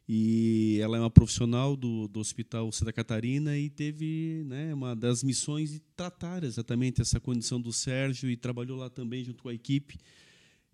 E 0.09 0.79
ela 0.81 0.97
é 0.97 1.01
uma 1.01 1.11
profissional 1.11 1.75
do, 1.77 2.07
do 2.07 2.21
Hospital 2.21 2.71
Santa 2.71 2.93
Catarina 2.93 3.59
e 3.59 3.69
teve 3.69 4.45
né, 4.47 4.73
uma 4.73 4.95
das 4.95 5.25
missões 5.25 5.73
de 5.73 5.81
tratar 5.97 6.45
exatamente 6.45 7.01
essa 7.01 7.19
condição 7.19 7.61
do 7.61 7.73
Sérgio 7.73 8.31
e 8.31 8.37
trabalhou 8.37 8.79
lá 8.79 8.89
também 8.89 9.25
junto 9.25 9.43
com 9.43 9.49
a 9.49 9.55
equipe, 9.55 9.99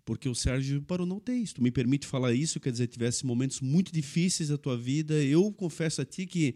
porque 0.04 0.28
o 0.28 0.34
Sérgio 0.34 0.82
parou 0.82 1.06
UTI. 1.10 1.46
Se 1.46 1.54
tu 1.54 1.62
me 1.62 1.70
permite 1.70 2.06
falar 2.06 2.34
isso, 2.34 2.60
quer 2.60 2.70
dizer, 2.70 2.86
tivesse 2.88 3.24
momentos 3.24 3.62
muito 3.62 3.90
difíceis 3.90 4.50
da 4.50 4.58
tua 4.58 4.76
vida. 4.76 5.14
Eu 5.14 5.50
confesso 5.54 6.02
a 6.02 6.04
ti 6.04 6.26
que 6.26 6.54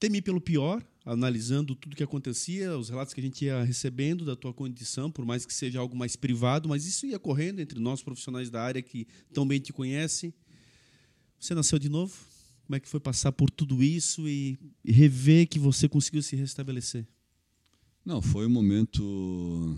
temi 0.00 0.20
pelo 0.20 0.40
pior, 0.40 0.82
analisando 1.04 1.74
tudo 1.74 1.96
que 1.96 2.02
acontecia, 2.02 2.76
os 2.78 2.88
relatos 2.88 3.12
que 3.12 3.20
a 3.20 3.24
gente 3.24 3.44
ia 3.44 3.62
recebendo 3.62 4.24
da 4.24 4.36
tua 4.36 4.54
condição, 4.54 5.10
por 5.10 5.24
mais 5.24 5.44
que 5.44 5.52
seja 5.52 5.80
algo 5.80 5.96
mais 5.96 6.14
privado, 6.14 6.68
mas 6.68 6.86
isso 6.86 7.06
ia 7.06 7.18
correndo 7.18 7.60
entre 7.60 7.80
nós 7.80 8.02
profissionais 8.02 8.50
da 8.50 8.62
área 8.62 8.80
que 8.80 9.06
tão 9.32 9.46
bem 9.46 9.60
te 9.60 9.72
conhecem. 9.72 10.32
Você 11.38 11.54
nasceu 11.54 11.78
de 11.78 11.88
novo? 11.88 12.14
Como 12.66 12.76
é 12.76 12.80
que 12.80 12.88
foi 12.88 13.00
passar 13.00 13.32
por 13.32 13.50
tudo 13.50 13.82
isso 13.82 14.28
e, 14.28 14.56
rever 14.84 15.48
que 15.48 15.58
você 15.58 15.88
conseguiu 15.88 16.22
se 16.22 16.36
restabelecer? 16.36 17.06
Não, 18.04 18.22
foi 18.22 18.46
um 18.46 18.50
momento. 18.50 19.76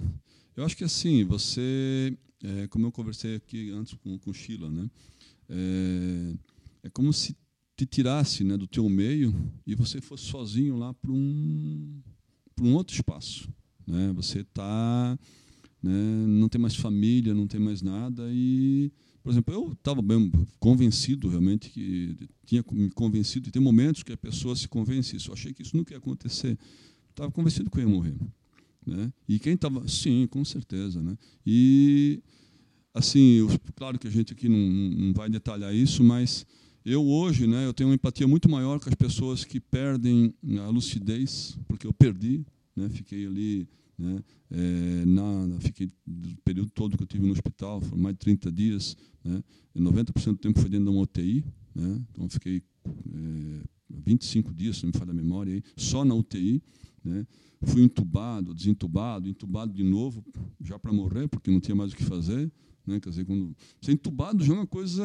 Eu 0.56 0.64
acho 0.64 0.76
que 0.76 0.84
assim, 0.84 1.24
você, 1.24 2.16
é, 2.42 2.66
como 2.68 2.86
eu 2.86 2.92
conversei 2.92 3.36
aqui 3.36 3.70
antes 3.70 3.94
com, 3.94 4.18
com 4.18 4.32
Sheila, 4.32 4.70
né? 4.70 4.90
É, 5.48 6.34
é 6.84 6.90
como 6.90 7.12
se 7.12 7.34
te 7.84 7.96
tirasse 7.96 8.44
né, 8.44 8.56
do 8.56 8.66
teu 8.66 8.88
meio 8.88 9.34
e 9.66 9.74
você 9.74 10.00
fosse 10.00 10.24
sozinho 10.24 10.76
lá 10.76 10.92
para 10.94 11.10
um, 11.10 12.00
um 12.60 12.74
outro 12.74 12.94
espaço. 12.94 13.48
Né? 13.86 14.12
Você 14.14 14.44
tá, 14.44 15.18
né, 15.82 16.26
não 16.26 16.48
tem 16.48 16.60
mais 16.60 16.76
família, 16.76 17.34
não 17.34 17.46
tem 17.46 17.60
mais 17.60 17.82
nada 17.82 18.28
e 18.30 18.92
por 19.24 19.30
exemplo, 19.30 19.54
eu 19.54 19.72
estava 19.72 20.02
bem 20.02 20.30
convencido 20.60 21.30
realmente 21.30 21.70
que 21.70 22.14
tinha 22.44 22.62
me 22.72 22.90
convencido, 22.90 23.48
e 23.48 23.50
tem 23.50 23.60
momentos 23.60 24.02
que 24.02 24.12
a 24.12 24.18
pessoa 24.18 24.54
se 24.54 24.68
convence 24.68 25.16
isso. 25.16 25.30
Eu 25.30 25.32
achei 25.32 25.50
que 25.54 25.62
isso 25.62 25.74
nunca 25.74 25.94
ia 25.94 25.98
acontecer. 25.98 26.58
Estava 27.08 27.30
convencido 27.30 27.70
que 27.70 27.78
eu 27.78 27.84
ia 27.84 27.88
morrer. 27.88 28.14
Né? 28.86 29.10
E 29.26 29.38
quem 29.38 29.54
estava. 29.54 29.88
Sim, 29.88 30.26
com 30.26 30.44
certeza. 30.44 31.00
Né? 31.00 31.16
E, 31.46 32.22
assim, 32.92 33.38
eu, 33.38 33.48
claro 33.74 33.98
que 33.98 34.06
a 34.06 34.10
gente 34.10 34.34
aqui 34.34 34.46
não, 34.46 34.58
não 34.58 35.14
vai 35.14 35.30
detalhar 35.30 35.74
isso, 35.74 36.04
mas 36.04 36.44
eu 36.84 37.04
hoje 37.06 37.46
né, 37.46 37.66
eu 37.66 37.72
tenho 37.72 37.88
uma 37.88 37.94
empatia 37.94 38.28
muito 38.28 38.48
maior 38.48 38.78
com 38.80 38.88
as 38.88 38.94
pessoas 38.94 39.44
que 39.44 39.58
perdem 39.58 40.34
a 40.58 40.68
lucidez, 40.68 41.58
porque 41.66 41.86
eu 41.86 41.92
perdi, 41.92 42.44
né, 42.76 42.88
fiquei 42.88 43.26
ali 43.26 43.68
né? 43.98 44.22
É, 44.50 45.04
na, 45.06 45.60
fiquei 45.60 45.86
o 46.06 46.36
período 46.44 46.70
todo 46.70 46.96
que 46.96 47.02
eu 47.02 47.06
tive 47.06 47.26
no 47.26 47.32
hospital, 47.32 47.80
foram 47.80 48.02
mais 48.02 48.14
de 48.14 48.20
30 48.20 48.52
dias, 48.52 48.96
né? 49.24 49.42
90% 49.76 50.32
do 50.32 50.36
tempo 50.36 50.60
foi 50.60 50.68
dentro 50.68 50.86
de 50.86 50.90
uma 50.90 51.02
UTI, 51.02 51.44
né? 51.74 52.00
então 52.12 52.28
fiquei 52.28 52.62
é, 52.86 53.60
25 53.90 54.54
dias, 54.54 54.76
se 54.76 54.84
não 54.84 54.92
me 54.92 54.98
falha 54.98 55.10
a 55.10 55.14
memória, 55.14 55.54
aí, 55.54 55.62
só 55.76 56.04
na 56.04 56.14
UTI. 56.14 56.62
Né? 57.04 57.26
Fui 57.62 57.82
entubado, 57.82 58.54
desentubado, 58.54 59.28
entubado 59.28 59.72
de 59.72 59.82
novo, 59.82 60.24
já 60.60 60.78
para 60.78 60.92
morrer, 60.92 61.28
porque 61.28 61.50
não 61.50 61.60
tinha 61.60 61.74
mais 61.74 61.92
o 61.92 61.96
que 61.96 62.04
fazer. 62.04 62.50
Né? 62.86 63.00
Quer 63.00 63.10
dizer, 63.10 63.24
quando 63.24 63.54
ser 63.80 63.92
entubado 63.92 64.44
já 64.44 64.52
é 64.52 64.56
uma 64.56 64.66
coisa 64.66 65.04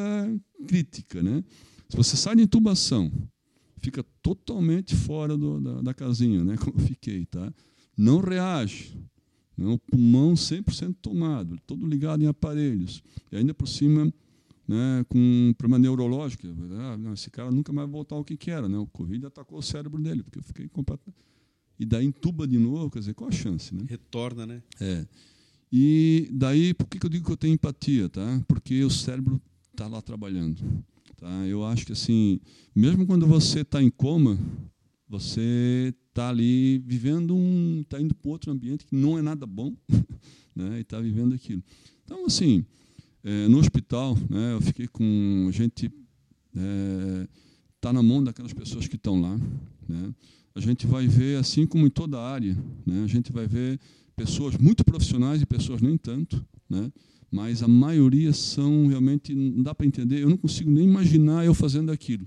crítica. 0.66 1.22
Né? 1.22 1.42
Se 1.88 1.96
você 1.96 2.16
sai 2.16 2.36
de 2.36 2.42
intubação, 2.42 3.10
fica 3.78 4.04
totalmente 4.22 4.94
fora 4.94 5.36
do, 5.36 5.60
da, 5.60 5.82
da 5.82 5.94
casinha, 5.94 6.44
né? 6.44 6.56
como 6.60 6.78
eu 6.78 6.86
fiquei. 6.86 7.26
Tá? 7.26 7.52
não 8.00 8.18
reage. 8.18 8.96
Né? 9.56 9.66
O 9.66 9.78
pulmão 9.78 10.32
100% 10.32 10.96
tomado, 11.02 11.58
todo 11.66 11.86
ligado 11.86 12.22
em 12.22 12.26
aparelhos. 12.26 13.02
E 13.30 13.36
ainda 13.36 13.52
por 13.52 13.68
cima, 13.68 14.12
né, 14.66 15.04
com 15.08 15.18
um 15.18 15.52
problema 15.52 15.78
neurológico. 15.78 16.46
Ah, 16.78 16.96
não, 16.96 17.12
esse 17.12 17.30
cara 17.30 17.50
nunca 17.50 17.72
mais 17.72 17.86
vai 17.86 17.92
voltar 17.92 18.16
ao 18.16 18.24
que, 18.24 18.36
que 18.36 18.50
era. 18.50 18.68
Né? 18.68 18.78
O 18.78 18.86
Covid 18.86 19.26
atacou 19.26 19.58
o 19.58 19.62
cérebro 19.62 20.00
dele, 20.00 20.22
porque 20.22 20.38
eu 20.38 20.42
fiquei 20.42 20.68
completamente. 20.68 21.20
E 21.78 21.84
daí 21.84 22.06
entuba 22.06 22.46
de 22.46 22.58
novo, 22.58 22.90
quer 22.90 23.00
dizer, 23.00 23.14
qual 23.14 23.28
a 23.28 23.32
chance? 23.32 23.74
Né? 23.74 23.84
Retorna, 23.88 24.46
né? 24.46 24.62
É. 24.80 25.06
E 25.72 26.28
daí, 26.32 26.74
por 26.74 26.86
que, 26.86 27.04
eu 27.04 27.10
digo 27.10 27.26
que 27.26 27.32
eu 27.32 27.36
tenho 27.36 27.54
empatia? 27.54 28.08
Tá? 28.08 28.42
Porque 28.48 28.82
o 28.82 28.90
cérebro 28.90 29.40
está 29.70 29.86
lá 29.86 30.02
trabalhando. 30.02 30.60
Tá? 31.16 31.28
Eu 31.46 31.64
acho 31.64 31.86
que, 31.86 31.92
assim, 31.92 32.40
mesmo 32.74 33.06
quando 33.06 33.26
você 33.26 33.60
está 33.60 33.82
em 33.82 33.90
coma, 33.90 34.38
você 35.08 35.94
está 36.08 36.28
ali 36.28 36.78
vivendo 36.78 37.36
um, 37.36 37.80
está 37.82 38.00
indo 38.00 38.14
para 38.14 38.30
outro 38.30 38.50
ambiente 38.50 38.84
que 38.84 38.94
não 38.94 39.18
é 39.18 39.22
nada 39.22 39.46
bom, 39.46 39.74
né? 40.54 40.78
E 40.78 40.80
está 40.80 41.00
vivendo 41.00 41.34
aquilo. 41.34 41.62
Então, 42.04 42.26
assim, 42.26 42.64
é, 43.22 43.48
no 43.48 43.58
hospital, 43.58 44.16
né? 44.28 44.54
Eu 44.54 44.60
fiquei 44.60 44.88
com 44.88 45.48
gente 45.52 45.90
é, 46.56 47.28
na 47.92 48.02
mão 48.02 48.22
daquelas 48.22 48.52
pessoas 48.52 48.86
que 48.86 48.96
estão 48.96 49.20
lá, 49.20 49.36
né? 49.88 50.14
A 50.54 50.60
gente 50.60 50.86
vai 50.86 51.06
ver, 51.06 51.38
assim 51.38 51.64
como 51.64 51.86
em 51.86 51.90
toda 51.90 52.18
a 52.18 52.28
área, 52.28 52.56
né? 52.84 53.02
A 53.04 53.06
gente 53.06 53.32
vai 53.32 53.46
ver 53.46 53.78
pessoas 54.20 54.56
muito 54.58 54.84
profissionais 54.84 55.40
e 55.40 55.46
pessoas 55.46 55.80
nem 55.80 55.96
tanto, 55.96 56.44
né? 56.68 56.92
Mas 57.30 57.62
a 57.62 57.68
maioria 57.68 58.32
são 58.32 58.86
realmente 58.86 59.34
não 59.34 59.62
dá 59.62 59.74
para 59.74 59.86
entender. 59.86 60.22
Eu 60.22 60.28
não 60.28 60.36
consigo 60.36 60.70
nem 60.70 60.84
imaginar 60.84 61.44
eu 61.46 61.54
fazendo 61.54 61.90
aquilo 61.90 62.26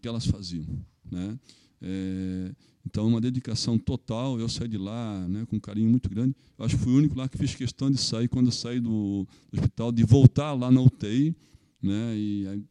que 0.00 0.06
elas 0.06 0.26
faziam, 0.26 0.66
né? 1.10 1.38
É, 1.82 2.52
então, 2.86 3.06
uma 3.08 3.20
dedicação 3.20 3.78
total. 3.78 4.38
Eu 4.38 4.48
saí 4.48 4.68
de 4.68 4.78
lá 4.78 5.26
né, 5.26 5.44
com 5.46 5.56
um 5.56 5.60
carinho 5.60 5.88
muito 5.88 6.08
grande. 6.08 6.34
Eu 6.58 6.64
acho 6.64 6.76
que 6.76 6.84
fui 6.84 6.92
o 6.92 6.96
único 6.96 7.16
lá 7.16 7.28
que 7.28 7.38
fiz 7.38 7.54
questão 7.54 7.90
de 7.90 7.98
sair, 7.98 8.28
quando 8.28 8.46
eu 8.46 8.52
saí 8.52 8.78
do, 8.78 9.26
do 9.50 9.58
hospital, 9.58 9.90
de 9.90 10.04
voltar 10.04 10.52
lá 10.52 10.70
na 10.70 10.80
UTI. 10.80 11.34
Né, 11.82 12.16
e 12.16 12.46
aí, 12.48 12.64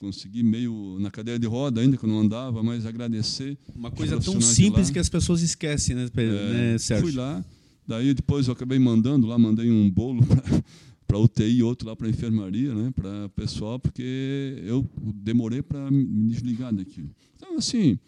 consegui 0.00 0.42
meio 0.42 0.96
na 0.98 1.12
cadeira 1.12 1.38
de 1.38 1.46
roda 1.46 1.80
ainda, 1.80 1.96
que 1.96 2.04
eu 2.04 2.08
não 2.08 2.18
andava, 2.18 2.60
mas 2.60 2.86
agradecer. 2.86 3.56
Uma 3.74 3.90
coisa 3.90 4.18
tão 4.18 4.40
simples 4.40 4.90
que 4.90 4.98
as 4.98 5.08
pessoas 5.08 5.42
esquecem, 5.42 5.94
né, 5.94 6.08
é, 6.16 6.72
né 6.72 6.78
Sérgio? 6.78 7.06
Fui 7.06 7.16
lá, 7.16 7.44
daí 7.88 8.12
depois 8.12 8.46
eu 8.46 8.52
acabei 8.52 8.78
mandando 8.78 9.26
lá, 9.26 9.38
mandei 9.38 9.70
um 9.70 9.90
bolo 9.90 10.22
para 11.08 11.18
UTI 11.18 11.56
e 11.56 11.62
outro 11.62 11.88
lá 11.88 11.96
para 11.96 12.06
a 12.06 12.10
enfermaria, 12.10 12.74
né, 12.74 12.92
para 12.94 13.24
o 13.24 13.30
pessoal, 13.30 13.80
porque 13.80 14.62
eu 14.62 14.86
demorei 15.00 15.62
para 15.62 15.90
me 15.90 16.28
desligar 16.28 16.72
daquilo. 16.72 17.10
Então, 17.34 17.56
assim, 17.56 17.98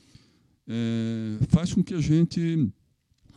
é, 0.69 1.39
faz 1.48 1.73
com 1.73 1.82
que 1.82 1.94
a 1.94 2.01
gente. 2.01 2.70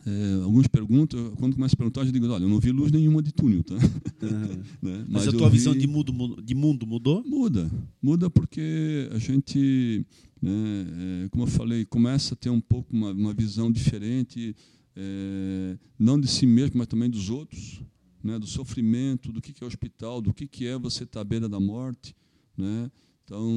É, 0.06 0.42
alguns 0.42 0.66
perguntam, 0.66 1.32
quando 1.36 1.54
começa 1.54 1.74
a 1.74 1.78
perguntar, 1.78 2.02
eu 2.02 2.12
digo: 2.12 2.28
olha, 2.28 2.44
eu 2.44 2.48
não 2.48 2.60
vi 2.60 2.70
luz 2.70 2.92
nenhuma 2.92 3.22
de 3.22 3.32
túnel. 3.32 3.64
Tá? 3.64 3.74
Uhum. 3.74 3.80
né? 4.82 5.04
Mas, 5.08 5.24
Mas, 5.24 5.28
a 5.28 5.32
tua 5.32 5.48
vi... 5.48 5.56
visão 5.56 5.74
de 5.74 5.86
mundo, 5.86 6.42
de 6.42 6.54
mundo 6.54 6.86
mudou? 6.86 7.24
Muda. 7.24 7.70
Muda 8.02 8.28
porque 8.28 9.08
a 9.12 9.18
gente, 9.18 10.04
né, 10.42 11.24
é, 11.24 11.28
como 11.30 11.44
eu 11.44 11.48
falei, 11.48 11.86
começa 11.86 12.34
a 12.34 12.36
ter 12.36 12.50
um 12.50 12.60
pouco 12.60 12.94
uma, 12.94 13.12
uma 13.12 13.32
visão 13.32 13.72
diferente, 13.72 14.54
é, 14.96 15.78
não 15.98 16.20
de 16.20 16.28
si 16.28 16.46
mesmo, 16.46 16.78
mas 16.78 16.86
também 16.86 17.10
dos 17.10 17.30
outros. 17.30 17.82
Né, 18.22 18.38
do 18.38 18.46
sofrimento, 18.46 19.30
do 19.30 19.38
que 19.38 19.52
é 19.62 19.66
hospital, 19.66 20.22
do 20.22 20.32
que 20.32 20.66
é 20.66 20.78
você 20.78 21.04
estar 21.04 21.20
à 21.20 21.24
beira 21.24 21.46
da 21.46 21.60
morte. 21.60 22.16
Né? 22.56 22.90
Então, 23.22 23.50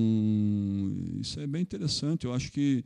isso 1.21 1.39
é 1.39 1.47
bem 1.47 1.61
interessante. 1.61 2.25
Eu 2.25 2.33
acho 2.33 2.51
que 2.51 2.83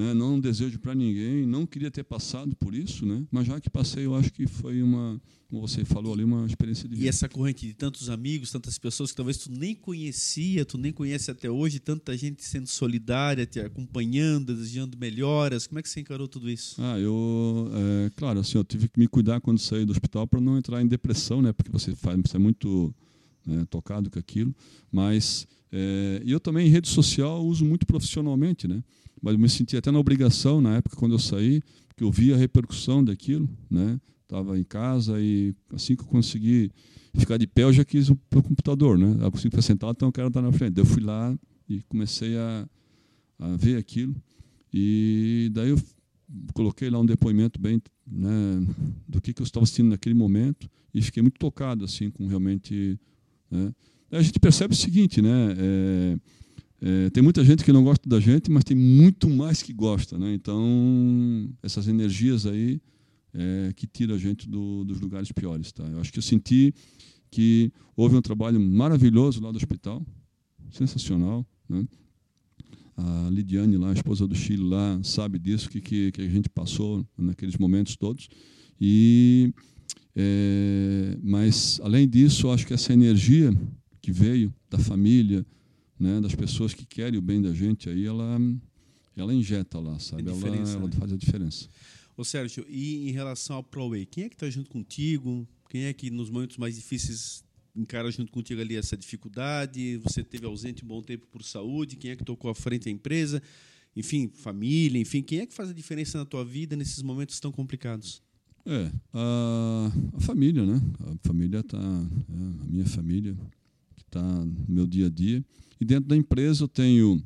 né? 0.00 0.14
não 0.14 0.40
desejo 0.40 0.78
para 0.78 0.94
ninguém, 0.94 1.46
não 1.46 1.66
queria 1.66 1.90
ter 1.90 2.02
passado 2.02 2.56
por 2.56 2.74
isso, 2.74 3.04
né? 3.04 3.22
mas 3.30 3.46
já 3.46 3.60
que 3.60 3.68
passei, 3.68 4.06
eu 4.06 4.14
acho 4.14 4.32
que 4.32 4.46
foi 4.46 4.82
uma, 4.82 5.20
como 5.48 5.60
você 5.60 5.84
falou 5.84 6.14
ali, 6.14 6.24
uma 6.24 6.46
experiência 6.46 6.88
de 6.88 6.94
vida. 6.94 7.04
E 7.04 7.08
essa 7.08 7.28
corrente 7.28 7.66
de 7.66 7.74
tantos 7.74 8.08
amigos, 8.08 8.50
tantas 8.50 8.78
pessoas 8.78 9.10
que 9.10 9.16
talvez 9.16 9.36
tu 9.36 9.50
nem 9.52 9.74
conhecia, 9.74 10.64
tu 10.64 10.78
nem 10.78 10.90
conhece 10.90 11.30
até 11.30 11.50
hoje, 11.50 11.78
tanta 11.78 12.16
gente 12.16 12.42
sendo 12.42 12.66
solidária, 12.66 13.44
te 13.44 13.60
acompanhando, 13.60 14.54
desejando 14.54 14.96
melhoras, 14.96 15.66
como 15.66 15.78
é 15.78 15.82
que 15.82 15.88
você 15.88 16.00
encarou 16.00 16.26
tudo 16.26 16.48
isso? 16.48 16.76
Ah, 16.78 16.98
eu, 16.98 17.70
é, 17.72 18.10
claro, 18.16 18.40
assim, 18.40 18.56
eu 18.56 18.64
tive 18.64 18.88
que 18.88 18.98
me 18.98 19.06
cuidar 19.06 19.40
quando 19.40 19.58
saí 19.58 19.84
do 19.84 19.92
hospital 19.92 20.26
para 20.26 20.40
não 20.40 20.56
entrar 20.56 20.80
em 20.80 20.86
depressão, 20.86 21.42
né? 21.42 21.52
Porque 21.52 21.70
você 21.70 21.94
faz, 21.94 22.18
você 22.24 22.36
é 22.36 22.40
muito 22.40 22.94
né, 23.46 23.66
tocado 23.68 24.10
com 24.10 24.18
aquilo, 24.18 24.54
mas 24.90 25.46
é, 25.72 26.22
eu 26.26 26.40
também 26.40 26.66
em 26.66 26.70
rede 26.70 26.88
social 26.88 27.44
uso 27.44 27.64
muito 27.64 27.86
profissionalmente, 27.86 28.66
né? 28.66 28.82
mas 29.20 29.36
me 29.36 29.48
senti 29.48 29.76
até 29.76 29.90
na 29.90 29.98
obrigação 29.98 30.60
na 30.60 30.76
época 30.76 30.96
quando 30.96 31.12
eu 31.12 31.18
saí, 31.18 31.62
porque 31.88 32.02
eu 32.02 32.10
via 32.10 32.34
a 32.34 32.38
repercussão 32.38 33.04
daquilo, 33.04 33.48
né? 33.70 34.00
Estava 34.22 34.58
em 34.58 34.64
casa 34.64 35.20
e 35.20 35.54
assim 35.72 35.96
que 35.96 36.02
eu 36.02 36.06
consegui 36.06 36.70
ficar 37.14 37.36
de 37.36 37.46
pé, 37.46 37.64
eu 37.64 37.72
já 37.72 37.84
quis 37.84 38.08
o 38.08 38.16
computador, 38.30 38.96
né? 38.96 39.16
Eu 39.20 39.30
consigo 39.30 39.50
ficar 39.50 39.62
sentado, 39.62 39.92
então 39.92 40.08
eu 40.08 40.12
quero 40.12 40.28
estar 40.28 40.40
na 40.40 40.52
frente. 40.52 40.74
Daí 40.74 40.82
eu 40.82 40.86
fui 40.86 41.02
lá 41.02 41.36
e 41.68 41.82
comecei 41.82 42.36
a, 42.36 42.68
a 43.40 43.56
ver 43.56 43.76
aquilo 43.76 44.14
e 44.72 45.50
daí 45.52 45.70
eu 45.70 45.78
coloquei 46.54 46.88
lá 46.88 47.00
um 47.00 47.06
depoimento 47.06 47.60
bem 47.60 47.82
né, 48.06 48.66
do 49.08 49.20
que, 49.20 49.32
que 49.32 49.42
eu 49.42 49.44
estava 49.44 49.66
sentindo 49.66 49.90
naquele 49.90 50.14
momento 50.14 50.70
e 50.94 51.02
fiquei 51.02 51.22
muito 51.22 51.38
tocado 51.38 51.84
assim 51.84 52.08
com 52.08 52.26
realmente 52.28 52.98
né? 53.50 53.74
A 54.10 54.22
gente 54.22 54.38
percebe 54.40 54.74
o 54.74 54.76
seguinte 54.76 55.22
né 55.22 55.54
é, 55.56 56.18
é, 56.82 57.10
tem 57.10 57.22
muita 57.22 57.44
gente 57.44 57.62
que 57.62 57.72
não 57.72 57.84
gosta 57.84 58.08
da 58.08 58.18
gente, 58.18 58.50
mas 58.50 58.64
tem 58.64 58.76
muito 58.76 59.28
mais 59.28 59.62
que 59.62 59.72
gosta. 59.72 60.18
Né? 60.18 60.32
Então, 60.32 61.52
essas 61.62 61.86
energias 61.86 62.46
aí 62.46 62.80
é, 63.34 63.72
que 63.76 63.86
tiram 63.86 64.14
a 64.14 64.18
gente 64.18 64.48
do, 64.48 64.84
dos 64.84 64.98
lugares 64.98 65.30
piores. 65.30 65.72
Tá? 65.72 65.84
Eu 65.84 66.00
acho 66.00 66.10
que 66.10 66.18
eu 66.18 66.22
senti 66.22 66.74
que 67.30 67.70
houve 67.94 68.16
um 68.16 68.22
trabalho 68.22 68.58
maravilhoso 68.58 69.42
lá 69.42 69.52
do 69.52 69.56
hospital, 69.56 70.04
sensacional. 70.70 71.46
Né? 71.68 71.86
A 72.96 73.28
Lidiane, 73.30 73.76
lá, 73.76 73.90
a 73.90 73.94
esposa 73.94 74.26
do 74.26 74.34
Chile, 74.34 74.62
lá, 74.62 74.98
sabe 75.02 75.38
disso, 75.38 75.68
que, 75.68 75.80
que, 75.82 76.12
que 76.12 76.22
a 76.22 76.28
gente 76.28 76.48
passou 76.48 77.06
naqueles 77.16 77.56
momentos 77.58 77.94
todos. 77.94 78.28
E, 78.80 79.52
é, 80.16 81.18
mas, 81.22 81.78
além 81.82 82.08
disso, 82.08 82.50
acho 82.50 82.66
que 82.66 82.72
essa 82.72 82.92
energia 82.92 83.52
que 84.10 84.12
veio 84.12 84.52
da 84.68 84.78
família, 84.78 85.46
né, 85.98 86.20
das 86.20 86.34
pessoas 86.34 86.74
que 86.74 86.84
querem 86.84 87.18
o 87.18 87.22
bem 87.22 87.40
da 87.40 87.52
gente, 87.52 87.88
aí 87.88 88.04
ela, 88.04 88.38
ela 89.16 89.32
injeta 89.32 89.78
lá, 89.78 89.98
sabe? 90.00 90.28
É 90.28 90.32
ela, 90.32 90.46
ela 90.48 90.86
né? 90.88 90.92
faz 90.98 91.12
a 91.12 91.16
diferença. 91.16 91.68
Ô 92.16 92.24
Sérgio, 92.24 92.66
e 92.68 93.08
em 93.08 93.12
relação 93.12 93.56
ao 93.56 93.62
ProWay, 93.62 94.04
quem 94.04 94.24
é 94.24 94.28
que 94.28 94.34
está 94.34 94.50
junto 94.50 94.68
contigo? 94.68 95.46
Quem 95.68 95.84
é 95.84 95.92
que 95.92 96.10
nos 96.10 96.28
momentos 96.28 96.56
mais 96.56 96.74
difíceis 96.74 97.44
encara 97.74 98.10
junto 98.10 98.32
contigo 98.32 98.60
ali 98.60 98.76
essa 98.76 98.96
dificuldade? 98.96 99.98
Você 99.98 100.24
teve 100.24 100.44
ausente 100.44 100.84
um 100.84 100.88
bom 100.88 101.00
tempo 101.00 101.26
por 101.28 101.44
saúde? 101.44 101.96
Quem 101.96 102.10
é 102.10 102.16
que 102.16 102.24
tocou 102.24 102.50
à 102.50 102.54
frente 102.54 102.86
da 102.86 102.90
empresa? 102.90 103.40
Enfim, 103.94 104.28
família, 104.34 105.00
enfim, 105.00 105.22
quem 105.22 105.38
é 105.40 105.46
que 105.46 105.54
faz 105.54 105.70
a 105.70 105.72
diferença 105.72 106.18
na 106.18 106.24
tua 106.24 106.44
vida 106.44 106.74
nesses 106.76 107.02
momentos 107.02 107.38
tão 107.38 107.52
complicados? 107.52 108.22
É, 108.66 108.90
a, 109.14 109.92
a 110.14 110.20
família, 110.20 110.66
né? 110.66 110.80
A 111.00 111.26
família 111.26 111.60
está, 111.60 111.78
é, 111.78 112.62
a 112.62 112.66
minha 112.66 112.86
família 112.86 113.36
está 114.10 114.44
no 114.44 114.66
meu 114.68 114.86
dia 114.86 115.06
a 115.06 115.10
dia. 115.10 115.44
E 115.80 115.84
dentro 115.84 116.08
da 116.08 116.16
empresa 116.16 116.64
eu 116.64 116.68
tenho 116.68 117.22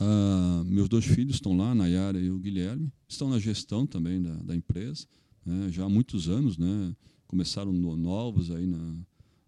ah, 0.00 0.62
meus 0.64 0.88
dois 0.88 1.04
filhos 1.04 1.36
estão 1.36 1.56
lá, 1.56 1.74
Nayara 1.74 2.20
e 2.20 2.30
o 2.30 2.38
Guilherme, 2.38 2.92
estão 3.08 3.28
na 3.28 3.38
gestão 3.38 3.86
também 3.86 4.22
da, 4.22 4.34
da 4.36 4.54
empresa, 4.54 5.06
né, 5.44 5.68
já 5.70 5.84
há 5.84 5.88
muitos 5.88 6.28
anos, 6.28 6.56
né, 6.56 6.94
começaram 7.26 7.72
no, 7.72 7.96
novos 7.96 8.50
aí 8.50 8.66
na, 8.66 8.96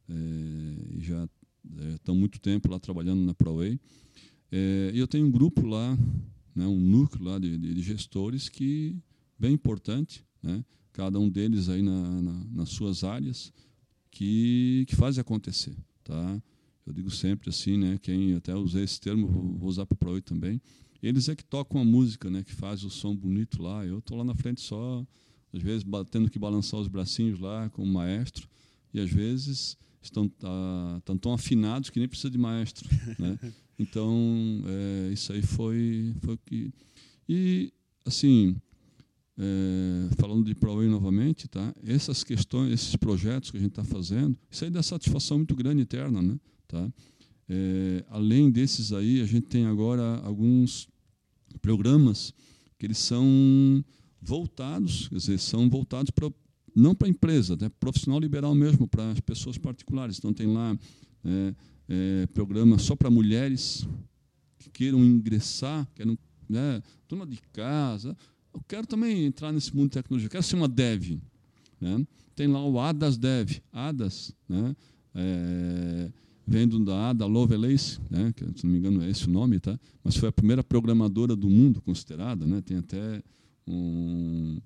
é, 0.09 1.01
já 1.01 1.29
é, 1.79 1.95
estão 1.95 2.17
muito 2.17 2.41
tempo 2.41 2.71
lá 2.71 2.81
trabalhando 2.81 3.21
na 3.25 3.33
ProWay. 3.33 3.79
É, 4.51 4.91
e 4.93 4.99
eu 4.99 5.07
tenho 5.07 5.27
um 5.27 5.31
grupo 5.31 5.65
lá, 5.67 5.97
né, 6.55 6.67
um 6.67 6.81
núcleo 6.81 7.25
lá 7.25 7.39
de, 7.39 7.57
de, 7.57 7.75
de 7.75 7.83
gestores 7.83 8.49
que 8.49 8.97
bem 9.39 9.53
importante, 9.53 10.25
né, 10.43 10.65
cada 10.93 11.19
um 11.21 11.29
deles 11.29 11.69
aí 11.69 11.81
na, 11.81 12.23
na, 12.23 12.45
nas 12.51 12.71
suas 12.71 13.05
áreas, 13.05 13.53
que, 14.11 14.85
que 14.89 14.97
faz 14.97 15.17
acontecer. 15.17 15.77
Tá? 16.11 16.43
eu 16.87 16.93
digo 16.93 17.11
sempre 17.11 17.51
assim, 17.51 17.77
né? 17.77 17.99
Quem 18.03 18.35
até 18.35 18.55
usei 18.55 18.83
esse 18.83 19.01
termo, 19.01 19.29
vou 19.29 19.69
usar 19.69 19.87
para 19.87 20.11
o 20.11 20.21
também. 20.21 20.61
Eles 21.03 21.29
é 21.29 21.37
que 21.37 21.45
tocam 21.45 21.81
a 21.81 21.85
música, 21.85 22.29
né? 22.29 22.43
Que 22.43 22.53
faz 22.53 22.83
o 22.83 22.91
som 22.91 23.15
bonito 23.15 23.63
lá. 23.63 23.87
Eu 23.87 23.99
estou 24.01 24.19
lá 24.19 24.25
na 24.25 24.35
frente 24.35 24.61
só, 24.61 25.07
às 25.53 25.63
vezes 25.63 25.85
tendo 26.11 26.29
que 26.29 26.39
balançar 26.39 26.81
os 26.81 26.89
bracinhos 26.89 27.39
lá 27.39 27.71
como 27.71 27.91
maestro, 27.91 28.49
e 28.93 28.99
às 29.01 29.11
vezes 29.11 29.79
estão 30.03 30.29
tá, 30.29 30.97
estão 30.99 31.17
tão 31.17 31.33
afinados 31.33 31.91
que 31.91 31.99
nem 31.99 32.09
precisa 32.09 32.31
de 32.31 32.39
maestro, 32.39 32.89
né? 33.19 33.39
Então 33.79 34.63
é, 34.67 35.11
isso 35.11 35.33
aí 35.33 35.41
foi 35.41 36.15
foi 36.21 36.37
que 36.45 36.71
e 37.27 37.73
assim 38.05 38.55
é, 39.43 40.15
falando 40.17 40.45
de 40.45 40.55
ProWay 40.55 40.87
novamente, 40.87 41.49
tá? 41.49 41.75
Essas 41.83 42.23
questões, 42.23 42.73
esses 42.73 42.95
projetos 42.95 43.51
que 43.51 43.57
a 43.57 43.61
gente 43.61 43.71
está 43.71 43.85
fazendo, 43.85 44.37
isso 44.51 44.65
aí 44.65 44.71
dá 44.71 44.83
satisfação 44.83 45.39
muito 45.39 45.57
grande 45.57 45.81
interna, 45.81 46.21
né? 46.21 46.39
Tá? 46.69 46.93
É, 47.49 48.05
além 48.11 48.51
desses 48.51 48.93
aí, 48.93 49.23
a 49.23 49.25
gente 49.25 49.47
tem 49.47 49.65
agora 49.65 50.21
alguns 50.23 50.87
programas 51.63 52.35
que 52.79 52.85
eles 52.85 52.99
são 52.99 53.83
voltados, 54.21 55.09
quer 55.09 55.17
dizer, 55.17 55.39
são 55.39 55.71
voltados 55.71 56.11
para 56.11 56.31
não 56.77 56.95
para 56.95 57.09
a 57.09 57.11
empresa, 57.11 57.57
né, 57.61 57.69
profissional 57.81 58.21
liberal 58.21 58.55
mesmo, 58.55 58.87
para 58.87 59.11
as 59.11 59.21
pessoas 59.21 59.59
particulares. 59.59 60.19
Então 60.19 60.33
tem 60.33 60.47
lá 60.47 60.79
é, 61.25 61.55
é, 61.89 62.27
programa 62.29 62.79
só 62.79 62.95
para 62.95 63.11
mulheres 63.11 63.89
que 64.59 64.71
queiram 64.71 65.05
ingressar, 65.05 65.89
queiram, 65.95 66.17
né, 66.49 66.81
dona 67.09 67.27
de 67.27 67.41
casa. 67.53 68.17
Eu 68.53 68.61
quero 68.67 68.87
também 68.87 69.25
entrar 69.25 69.53
nesse 69.53 69.75
mundo 69.75 69.91
de 69.91 69.95
tecnologia, 69.95 70.27
eu 70.27 70.31
quero 70.31 70.43
ser 70.43 70.57
uma 70.57 70.69
dev. 70.69 71.19
Né? 71.81 72.07
Tem 72.35 72.47
lá 72.47 72.65
o 72.65 72.79
ADAS 72.79 73.17
Dev, 73.17 73.59
ADAS, 73.73 74.35
né? 74.49 74.77
É, 75.15 76.11
vendo 76.47 76.85
da 76.85 77.11
Ada 77.11 77.27
Lovelace, 77.27 78.01
né, 78.11 78.33
que, 78.35 78.45
se 78.59 78.65
não 78.65 78.73
me 78.73 78.79
engano 78.79 79.03
é 79.03 79.09
esse 79.09 79.27
o 79.27 79.31
nome, 79.31 79.61
tá? 79.61 79.79
mas 80.03 80.17
foi 80.17 80.29
a 80.29 80.33
primeira 80.33 80.65
programadora 80.65 81.37
do 81.37 81.49
mundo 81.49 81.81
considerada, 81.81 82.45
né? 82.45 82.61
tem 82.61 82.79
até 82.79 83.23
um, 83.69 84.59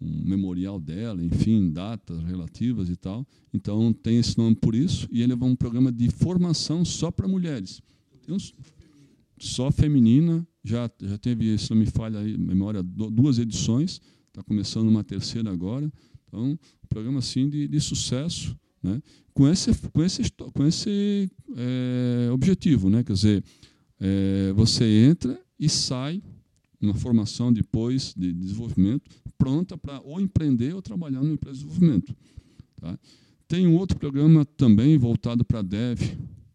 um 0.00 0.28
memorial 0.28 0.78
dela, 0.78 1.24
enfim, 1.24 1.70
datas 1.70 2.22
relativas 2.24 2.90
e 2.90 2.96
tal. 2.96 3.26
Então 3.54 3.90
tem 3.90 4.18
esse 4.18 4.36
nome 4.36 4.54
por 4.54 4.74
isso, 4.74 5.08
e 5.10 5.22
ele 5.22 5.32
é 5.32 5.36
um 5.36 5.56
programa 5.56 5.90
de 5.90 6.10
formação 6.10 6.84
só 6.84 7.10
para 7.10 7.26
mulheres. 7.26 7.80
Uns, 8.28 8.54
só 9.40 9.70
feminina, 9.70 10.46
já, 10.62 10.90
já 11.02 11.18
teve, 11.18 11.56
se 11.58 11.70
não 11.70 11.78
me 11.78 11.86
falha 11.86 12.20
a 12.20 12.22
memória, 12.22 12.82
duas 12.82 13.38
edições, 13.38 14.00
está 14.28 14.42
começando 14.42 14.88
uma 14.88 15.02
terceira 15.02 15.50
agora. 15.50 15.90
Então, 16.28 16.52
um 16.52 16.88
programa 16.88 17.18
assim 17.18 17.48
de, 17.48 17.66
de 17.66 17.80
sucesso, 17.80 18.56
né? 18.82 19.02
com 19.34 19.48
esse, 19.48 19.74
com 19.90 20.02
esse, 20.02 20.22
com 20.54 20.66
esse 20.66 21.30
é, 21.56 22.30
objetivo. 22.30 22.88
Né? 22.88 23.02
Quer 23.02 23.12
dizer, 23.14 23.44
é, 23.98 24.52
você 24.54 24.84
entra 24.84 25.40
e 25.58 25.68
sai 25.68 26.22
numa 26.80 26.94
formação 26.94 27.52
depois 27.52 28.14
de 28.16 28.32
desenvolvimento 28.32 29.10
pronta 29.40 29.76
para 29.78 30.00
ou 30.02 30.20
empreender 30.20 30.74
ou 30.74 30.82
trabalhar 30.82 31.22
numa 31.22 31.32
empresa 31.32 31.58
de 31.58 31.64
desenvolvimento. 31.64 32.14
Tá? 32.76 32.98
Tem 33.48 33.66
um 33.66 33.74
outro 33.74 33.98
programa 33.98 34.44
também 34.44 34.98
voltado 34.98 35.42
para 35.44 35.62
dev, 35.62 35.98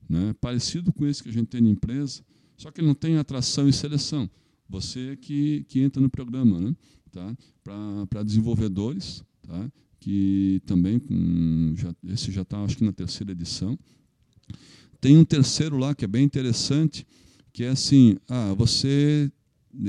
né? 0.07 0.35
parecido 0.39 0.93
com 0.93 1.05
esse 1.07 1.23
que 1.23 1.29
a 1.29 1.31
gente 1.31 1.47
tem 1.47 1.61
na 1.61 1.69
empresa, 1.69 2.23
só 2.57 2.71
que 2.71 2.79
ele 2.79 2.87
não 2.87 2.95
tem 2.95 3.17
atração 3.17 3.67
e 3.67 3.73
seleção. 3.73 4.29
Você 4.69 5.11
é 5.11 5.15
que, 5.15 5.65
que 5.67 5.79
entra 5.81 6.01
no 6.01 6.09
programa, 6.09 6.59
né? 6.59 6.75
tá? 7.11 7.37
para 8.09 8.23
desenvolvedores, 8.23 9.23
tá? 9.41 9.71
que 9.99 10.61
também 10.65 10.99
com, 10.99 11.73
já, 11.75 11.95
esse 12.03 12.31
já 12.31 12.41
está 12.41 12.63
acho 12.63 12.77
que 12.77 12.83
na 12.83 12.91
terceira 12.91 13.31
edição. 13.31 13.77
Tem 14.99 15.17
um 15.17 15.25
terceiro 15.25 15.77
lá 15.77 15.95
que 15.95 16.05
é 16.05 16.07
bem 16.07 16.23
interessante, 16.23 17.05
que 17.53 17.63
é 17.63 17.69
assim, 17.69 18.17
ah, 18.27 18.53
você 18.53 19.31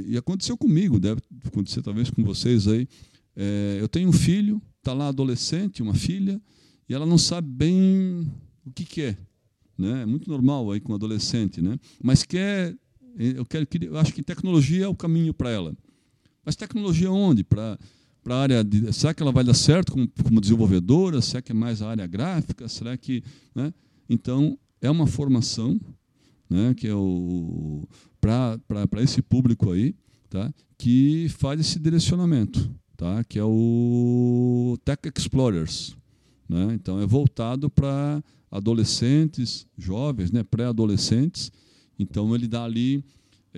e 0.07 0.17
aconteceu 0.17 0.57
comigo, 0.57 0.99
deve 0.99 1.21
acontecer 1.45 1.83
talvez 1.83 2.11
com 2.11 2.25
vocês 2.25 2.67
aí. 2.67 2.89
É, 3.37 3.79
eu 3.81 3.89
tenho 3.89 4.09
um 4.09 4.13
filho, 4.13 4.61
está 4.79 4.93
lá 4.93 5.09
adolescente, 5.09 5.83
uma 5.83 5.95
filha, 5.95 6.41
e 6.89 6.95
ela 6.95 7.07
não 7.07 7.19
sabe 7.19 7.49
bem 7.49 8.31
o 8.65 8.71
que 8.73 8.85
quer. 8.85 9.19
Né? 9.79 10.03
É 10.03 10.07
muito 10.07 10.31
normal 10.31 10.71
aí 10.71 10.81
com 10.81 10.95
adolescente, 10.95 11.61
né? 11.61 11.79
Mas 12.03 12.23
quer, 12.23 12.75
eu, 13.19 13.45
quero, 13.45 13.67
eu 13.83 13.99
acho 13.99 14.13
que 14.13 14.23
tecnologia 14.23 14.85
é 14.85 14.89
o 14.89 14.95
caminho 14.95 15.35
para 15.35 15.51
ela. 15.51 15.77
Mas 16.45 16.57
tecnologia 16.57 17.11
onde? 17.11 17.45
Para 17.45 17.79
para 18.23 18.35
a 18.35 18.41
área 18.41 18.65
de. 18.65 18.93
Será 18.93 19.15
que 19.15 19.23
ela 19.23 19.31
vai 19.31 19.45
dar 19.45 19.55
certo 19.55 19.93
como, 19.93 20.09
como, 20.25 20.41
desenvolvedora? 20.41 21.23
Será 21.23 21.41
que 21.41 21.53
é 21.53 21.55
mais 21.55 21.81
a 21.81 21.91
área 21.91 22.05
gráfica? 22.09 22.67
Será 22.67 22.97
que. 22.97 23.23
Né? 23.55 23.73
Então, 24.09 24.59
é 24.81 24.91
uma 24.91 25.07
formação 25.07 25.81
né, 26.51 26.75
que 26.75 26.89
é 26.89 26.95
o 26.95 27.87
para 28.21 29.03
esse 29.03 29.23
público 29.23 29.71
aí, 29.71 29.95
tá? 30.29 30.53
que 30.77 31.29
faz 31.39 31.61
esse 31.61 31.79
direcionamento, 31.79 32.69
tá? 32.97 33.23
que 33.25 33.39
é 33.39 33.45
o 33.45 34.77
Tech 34.85 35.01
Explorers. 35.17 35.97
Né? 36.49 36.75
Então, 36.75 37.01
é 37.01 37.07
voltado 37.07 37.69
para 37.69 38.23
adolescentes, 38.51 39.67
jovens, 39.77 40.31
né? 40.31 40.43
pré-adolescentes. 40.43 41.51
Então, 41.99 42.35
ele 42.35 42.47
dá 42.47 42.65
ali 42.65 43.05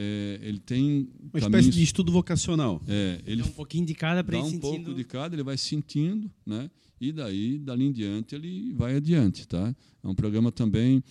é, 0.00 0.38
ele 0.42 0.60
tem 0.60 1.08
uma 1.20 1.40
espécie 1.40 1.70
de 1.70 1.82
estudo 1.82 2.12
vocacional. 2.12 2.80
É, 2.86 3.20
ele 3.26 3.42
dá 3.42 3.48
um 3.48 3.52
pouquinho 3.52 3.84
de 3.84 3.94
cada 3.94 4.22
para 4.22 4.38
ir 4.38 4.42
um 4.42 4.44
sentindo. 4.44 4.60
pouco 4.60 4.94
de 4.94 5.02
cada, 5.02 5.34
ele 5.34 5.42
vai 5.42 5.58
sentindo, 5.58 6.30
né? 6.46 6.70
E 7.00 7.10
daí, 7.10 7.58
dali 7.58 7.86
em 7.86 7.92
diante, 7.92 8.36
ele 8.36 8.72
vai 8.74 8.94
adiante, 8.94 9.46
tá? 9.46 9.74
É 10.02 10.06
um 10.06 10.14
programa 10.14 10.52
também 10.52 11.02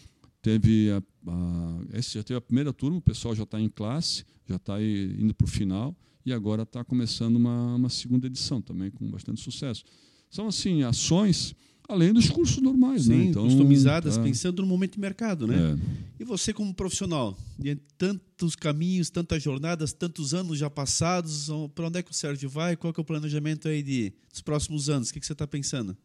teve 0.42 0.90
a, 0.92 1.04
a 1.28 1.98
esse 1.98 2.14
já 2.14 2.24
teve 2.24 2.38
a 2.38 2.42
primeira 2.42 2.72
turma, 2.72 2.98
o 2.98 3.02
pessoal 3.02 3.36
já 3.36 3.44
está 3.44 3.60
em 3.60 3.68
classe, 3.68 4.24
já 4.48 4.56
está 4.56 4.82
indo 4.82 5.34
para 5.34 5.44
o 5.44 5.48
final 5.50 5.94
e 6.26 6.32
agora 6.32 6.64
está 6.64 6.82
começando 6.82 7.36
uma, 7.36 7.76
uma 7.76 7.90
segunda 7.90 8.28
edição 8.28 8.62
também 8.62 8.90
com 8.90 9.10
bastante 9.12 9.42
sucesso. 9.42 9.84
São 10.30 10.48
assim 10.48 10.84
ações 10.84 11.54
Além 11.88 12.12
dos 12.12 12.30
cursos 12.30 12.58
normais, 12.58 13.08
né? 13.08 13.16
Sim, 13.16 13.22
né? 13.22 13.30
Então, 13.30 13.44
customizadas, 13.44 14.18
tá. 14.18 14.24
pensando 14.24 14.62
no 14.62 14.68
momento 14.68 14.94
de 14.94 15.00
mercado, 15.00 15.48
né? 15.48 15.56
É. 15.56 16.22
E 16.22 16.26
você 16.26 16.52
como 16.54 16.74
profissional, 16.74 17.38
de 17.58 17.76
tantos 17.98 18.56
caminhos, 18.56 19.10
tantas 19.10 19.42
jornadas, 19.42 19.94
tantos 19.94 20.34
anos 20.34 20.58
já 20.60 20.70
passados, 20.70 21.48
para 21.74 21.88
onde 21.88 22.00
é 22.00 22.04
que 22.04 22.12
o 22.12 22.14
Sérgio 22.14 22.50
vai? 22.50 22.76
Qual 22.76 22.94
é 22.96 23.02
o 23.02 23.06
planejamento 23.06 23.70
aí 23.70 23.82
de, 23.82 24.12
dos 24.30 24.42
próximos 24.42 24.90
anos? 24.90 25.10
O 25.10 25.14
que, 25.14 25.20
que 25.20 25.26
você 25.26 25.34
está 25.34 25.48
pensando? 25.48 25.96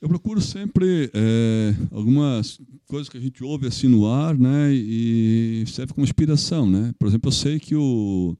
Eu 0.00 0.08
procuro 0.08 0.42
sempre 0.42 1.10
é, 1.14 1.74
algumas 1.90 2.60
coisas 2.86 3.08
que 3.08 3.16
a 3.16 3.20
gente 3.20 3.42
ouve 3.42 3.66
assim 3.66 3.88
no 3.88 4.06
ar, 4.06 4.36
né? 4.36 4.70
E 4.74 5.64
serve 5.68 5.94
como 5.94 6.04
inspiração, 6.04 6.68
né? 6.68 6.94
Por 6.98 7.08
exemplo, 7.08 7.28
eu 7.28 7.32
sei 7.32 7.58
que 7.58 7.74
o 7.74 8.36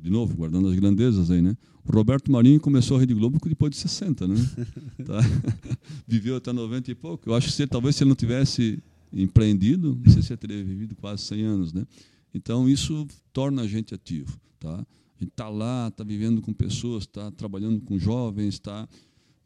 de 0.00 0.10
novo, 0.10 0.36
guardando 0.36 0.68
as 0.68 0.74
grandezas 0.74 1.30
aí, 1.30 1.42
né? 1.42 1.56
O 1.84 1.92
Roberto 1.92 2.30
Marinho 2.30 2.60
começou 2.60 2.96
a 2.96 3.00
Rede 3.00 3.14
Globo 3.14 3.38
depois 3.46 3.70
de 3.70 3.76
60, 3.76 4.26
né? 4.26 4.34
tá? 5.04 5.20
Viveu 6.06 6.36
até 6.36 6.52
90 6.52 6.90
e 6.90 6.94
pouco. 6.94 7.28
Eu 7.28 7.34
acho 7.34 7.48
que 7.48 7.52
se, 7.52 7.66
talvez 7.66 7.96
se 7.96 8.02
ele 8.02 8.08
não 8.08 8.16
tivesse 8.16 8.82
empreendido, 9.12 9.98
não 10.04 10.12
sei 10.12 10.22
se 10.22 10.32
ele 10.32 10.38
teria 10.38 10.64
vivido 10.64 10.94
quase 10.96 11.22
100 11.22 11.42
anos, 11.42 11.72
né? 11.72 11.86
Então 12.34 12.68
isso 12.68 13.06
torna 13.32 13.62
a 13.62 13.66
gente 13.66 13.94
ativo, 13.94 14.38
tá? 14.58 14.74
A 14.74 15.22
gente 15.24 15.30
está 15.30 15.48
lá, 15.48 15.88
está 15.88 16.04
vivendo 16.04 16.42
com 16.42 16.52
pessoas, 16.52 17.04
está 17.04 17.30
trabalhando 17.30 17.80
com 17.80 17.98
jovens, 17.98 18.54
está 18.54 18.86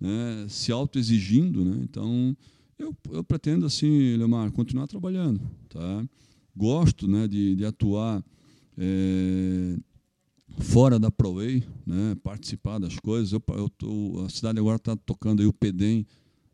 né, 0.01 0.47
se 0.49 0.73
autoexigindo, 0.73 1.65
né? 1.65 1.79
Então 1.83 2.37
eu, 2.79 2.97
eu 3.13 3.23
pretendo 3.23 3.67
assim, 3.67 4.17
Leomar, 4.17 4.51
continuar 4.51 4.87
trabalhando, 4.87 5.41
tá? 5.69 6.05
Gosto, 6.57 7.07
né, 7.07 7.29
de, 7.29 7.55
de 7.55 7.65
atuar 7.65 8.25
é, 8.77 9.77
fora 10.61 10.99
da 10.99 11.11
ProWay, 11.11 11.65
né, 11.87 12.15
participar 12.23 12.79
das 12.79 12.99
coisas. 12.99 13.33
Eu, 13.33 13.43
eu 13.57 13.69
tô, 13.69 14.25
a 14.25 14.29
cidade 14.29 14.59
agora 14.59 14.77
está 14.77 14.97
tocando 14.97 15.41
aí 15.41 15.47
o 15.47 15.53
PEDEM, 15.53 16.07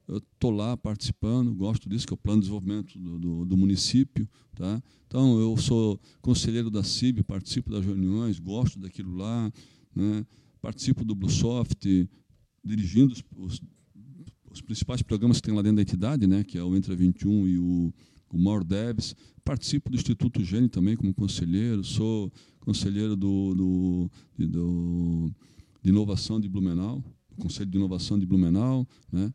eu 0.08 0.18
estou 0.18 0.52
lá 0.52 0.76
participando, 0.76 1.52
gosto 1.52 1.88
disso, 1.88 2.06
que 2.06 2.12
é 2.12 2.14
o 2.14 2.18
plano 2.18 2.40
de 2.40 2.46
desenvolvimento 2.46 2.98
do, 2.98 3.18
do, 3.18 3.44
do, 3.44 3.56
município. 3.56 4.28
Tá? 4.54 4.80
Então, 5.06 5.38
eu 5.40 5.56
sou 5.56 6.00
conselheiro 6.22 6.70
da 6.70 6.84
CIB, 6.84 7.24
participo 7.24 7.70
das 7.70 7.84
reuniões, 7.84 8.38
gosto 8.38 8.78
daquilo 8.78 9.16
lá, 9.16 9.52
né? 9.94 10.24
participo 10.60 11.04
do 11.04 11.14
BlueSoft, 11.14 12.08
dirigindo 12.64 13.12
os, 13.12 13.24
os, 13.36 13.60
os, 14.50 14.60
principais 14.60 15.02
programas 15.02 15.38
que 15.38 15.46
tem 15.46 15.54
lá 15.54 15.62
dentro 15.62 15.76
da 15.76 15.82
entidade, 15.82 16.26
né? 16.26 16.44
que 16.44 16.56
é 16.56 16.62
o 16.62 16.76
Entra 16.76 16.94
21 16.94 17.48
e 17.48 17.58
o, 17.58 17.92
o 18.32 18.38
More 18.38 18.64
Devs. 18.64 19.14
Participo 19.44 19.90
do 19.90 19.96
Instituto 19.96 20.42
Gênio 20.42 20.68
também 20.68 20.96
como 20.96 21.14
conselheiro, 21.14 21.84
sou 21.84 22.32
conselheiro 22.60 23.14
do, 23.14 23.54
do, 23.54 24.10
de, 24.36 24.46
do, 24.46 25.30
de 25.82 25.90
inovação 25.90 26.40
de 26.40 26.48
Blumenau, 26.48 27.02
do 27.30 27.36
Conselho 27.42 27.70
de 27.70 27.76
Inovação 27.76 28.18
de 28.18 28.26
Blumenau, 28.26 28.86
né? 29.12 29.32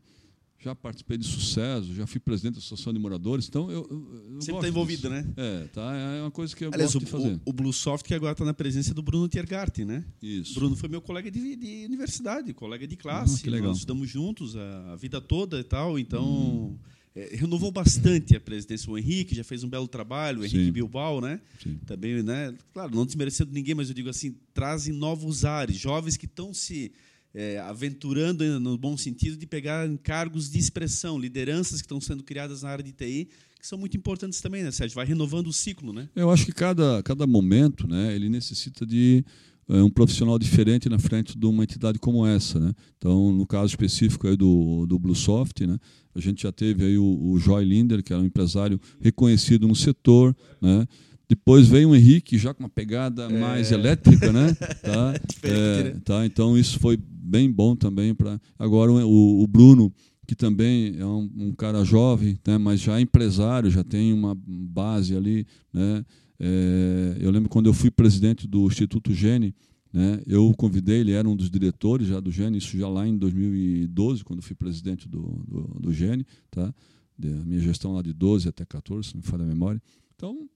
já 0.62 0.76
participei 0.76 1.18
de 1.18 1.26
sucesso, 1.26 1.92
já 1.92 2.06
fui 2.06 2.20
presidente 2.20 2.54
da 2.54 2.58
Associação 2.58 2.92
de 2.92 2.98
Moradores, 2.98 3.48
então 3.48 3.68
eu, 3.68 3.84
eu 3.90 4.40
sempre 4.40 4.56
está 4.56 4.68
envolvido, 4.68 5.08
disso. 5.08 5.10
né? 5.10 5.34
É, 5.36 5.64
tá, 5.72 5.92
é 5.92 6.20
uma 6.20 6.30
coisa 6.30 6.54
que 6.54 6.64
eu 6.64 6.70
Aliás, 6.72 6.92
gosto 6.92 7.02
o, 7.02 7.04
de 7.04 7.10
fazer. 7.10 7.40
O, 7.44 7.50
o 7.50 7.52
Bluesoft 7.52 8.06
que 8.06 8.14
agora 8.14 8.32
está 8.32 8.44
na 8.44 8.54
presença 8.54 8.94
do 8.94 9.02
Bruno 9.02 9.26
Tiergarten, 9.26 9.84
né? 9.84 10.04
Isso. 10.22 10.54
Bruno 10.54 10.76
foi 10.76 10.88
meu 10.88 11.02
colega 11.02 11.30
de, 11.30 11.56
de 11.56 11.84
universidade, 11.86 12.54
colega 12.54 12.86
de 12.86 12.96
classe, 12.96 13.40
ah, 13.40 13.42
que 13.42 13.50
legal. 13.50 13.68
nós 13.68 13.78
estudamos 13.78 14.08
juntos 14.08 14.56
a, 14.56 14.92
a 14.92 14.96
vida 14.96 15.20
toda 15.20 15.58
e 15.58 15.64
tal, 15.64 15.98
então 15.98 16.24
hum 16.24 16.78
é, 17.14 17.36
renovou 17.36 17.70
bastante 17.70 18.34
a 18.36 18.40
presidência. 18.40 18.90
O 18.90 18.96
Henrique 18.96 19.34
já 19.34 19.44
fez 19.44 19.62
um 19.62 19.68
belo 19.68 19.86
trabalho, 19.86 20.40
o 20.40 20.44
Henrique 20.44 20.66
Sim. 20.66 20.72
Bilbao, 20.72 21.20
né? 21.20 21.40
Sim. 21.62 21.78
Também, 21.86 22.22
né? 22.22 22.54
Claro, 22.72 22.94
não 22.94 23.04
desmerecendo 23.04 23.52
ninguém, 23.52 23.74
mas 23.74 23.88
eu 23.88 23.94
digo 23.94 24.08
assim, 24.08 24.34
trazem 24.54 24.94
novos 24.94 25.44
ares, 25.44 25.76
jovens 25.76 26.16
que 26.16 26.26
estão 26.26 26.54
se 26.54 26.92
é, 27.34 27.58
aventurando 27.58 28.60
no 28.60 28.76
bom 28.76 28.96
sentido 28.96 29.36
de 29.36 29.46
pegar 29.46 29.88
cargos 30.02 30.50
de 30.50 30.58
expressão, 30.58 31.18
lideranças 31.18 31.80
que 31.80 31.86
estão 31.86 32.00
sendo 32.00 32.22
criadas 32.22 32.62
na 32.62 32.70
área 32.70 32.84
de 32.84 32.92
TI, 32.92 33.28
que 33.58 33.66
são 33.66 33.78
muito 33.78 33.96
importantes 33.96 34.40
também, 34.40 34.62
né, 34.62 34.70
Sérgio? 34.72 34.96
Vai 34.96 35.06
renovando 35.06 35.46
o 35.46 35.52
ciclo, 35.52 35.92
né? 35.92 36.08
Eu 36.16 36.30
acho 36.30 36.44
que 36.44 36.52
cada, 36.52 37.02
cada 37.02 37.26
momento, 37.26 37.86
né, 37.86 38.14
ele 38.14 38.28
necessita 38.28 38.84
de 38.84 39.24
um 39.68 39.90
profissional 39.90 40.38
diferente 40.38 40.88
na 40.88 40.98
frente 40.98 41.38
de 41.38 41.46
uma 41.46 41.62
entidade 41.64 41.98
como 41.98 42.26
essa, 42.26 42.58
né? 42.58 42.72
Então, 42.98 43.32
no 43.32 43.46
caso 43.46 43.66
específico 43.66 44.26
aí 44.26 44.36
do 44.36 44.86
do 44.86 44.98
Bluesoft, 44.98 45.66
né? 45.66 45.78
A 46.14 46.20
gente 46.20 46.42
já 46.42 46.52
teve 46.52 46.84
aí 46.84 46.98
o, 46.98 47.04
o 47.04 47.38
Joy 47.38 47.64
Linder, 47.64 48.02
que 48.02 48.12
era 48.12 48.20
um 48.20 48.26
empresário 48.26 48.78
reconhecido 49.00 49.66
no 49.66 49.74
setor, 49.74 50.36
né? 50.60 50.86
Depois 51.28 51.66
veio 51.66 51.88
o 51.88 51.96
Henrique, 51.96 52.36
já 52.36 52.52
com 52.52 52.62
uma 52.62 52.68
pegada 52.68 53.22
é. 53.22 53.40
mais 53.40 53.72
elétrica, 53.72 54.30
né? 54.30 54.54
Tá? 54.82 55.14
É, 55.42 55.84
né? 55.84 56.00
tá? 56.04 56.26
Então 56.26 56.58
isso 56.58 56.78
foi 56.78 56.98
bem 57.00 57.50
bom 57.50 57.74
também 57.74 58.14
para. 58.14 58.38
Agora 58.58 58.92
o, 58.92 59.42
o, 59.42 59.46
Bruno, 59.46 59.90
que 60.26 60.34
também 60.34 60.94
é 60.98 61.06
um, 61.06 61.30
um, 61.38 61.52
cara 61.52 61.84
jovem, 61.84 62.38
né? 62.46 62.58
mas 62.58 62.80
já 62.80 63.00
empresário, 63.00 63.70
já 63.70 63.82
tem 63.82 64.12
uma 64.12 64.36
base 64.36 65.16
ali, 65.16 65.46
né? 65.72 66.04
É, 66.44 67.18
eu 67.20 67.30
lembro 67.30 67.48
quando 67.48 67.66
eu 67.66 67.72
fui 67.72 67.88
presidente 67.88 68.48
do 68.48 68.66
Instituto 68.66 69.14
Gene, 69.14 69.54
né, 69.92 70.20
eu 70.26 70.52
convidei, 70.54 70.98
ele 70.98 71.12
era 71.12 71.28
um 71.28 71.36
dos 71.36 71.48
diretores 71.48 72.08
já 72.08 72.18
do 72.18 72.32
Gene, 72.32 72.58
isso 72.58 72.76
já 72.76 72.88
lá 72.88 73.06
em 73.06 73.16
2012, 73.16 74.24
quando 74.24 74.42
fui 74.42 74.56
presidente 74.56 75.08
do, 75.08 75.22
do, 75.46 75.62
do 75.78 75.92
Gene, 75.92 76.26
tá? 76.50 76.74
a 77.22 77.44
minha 77.44 77.60
gestão 77.60 77.92
lá 77.92 78.02
de 78.02 78.12
12 78.12 78.48
até 78.48 78.64
14, 78.64 79.10
se 79.10 79.14
não 79.14 79.20
me 79.20 79.26
falha 79.26 79.44
a 79.44 79.46
memória. 79.46 79.80
Então, 80.16 80.50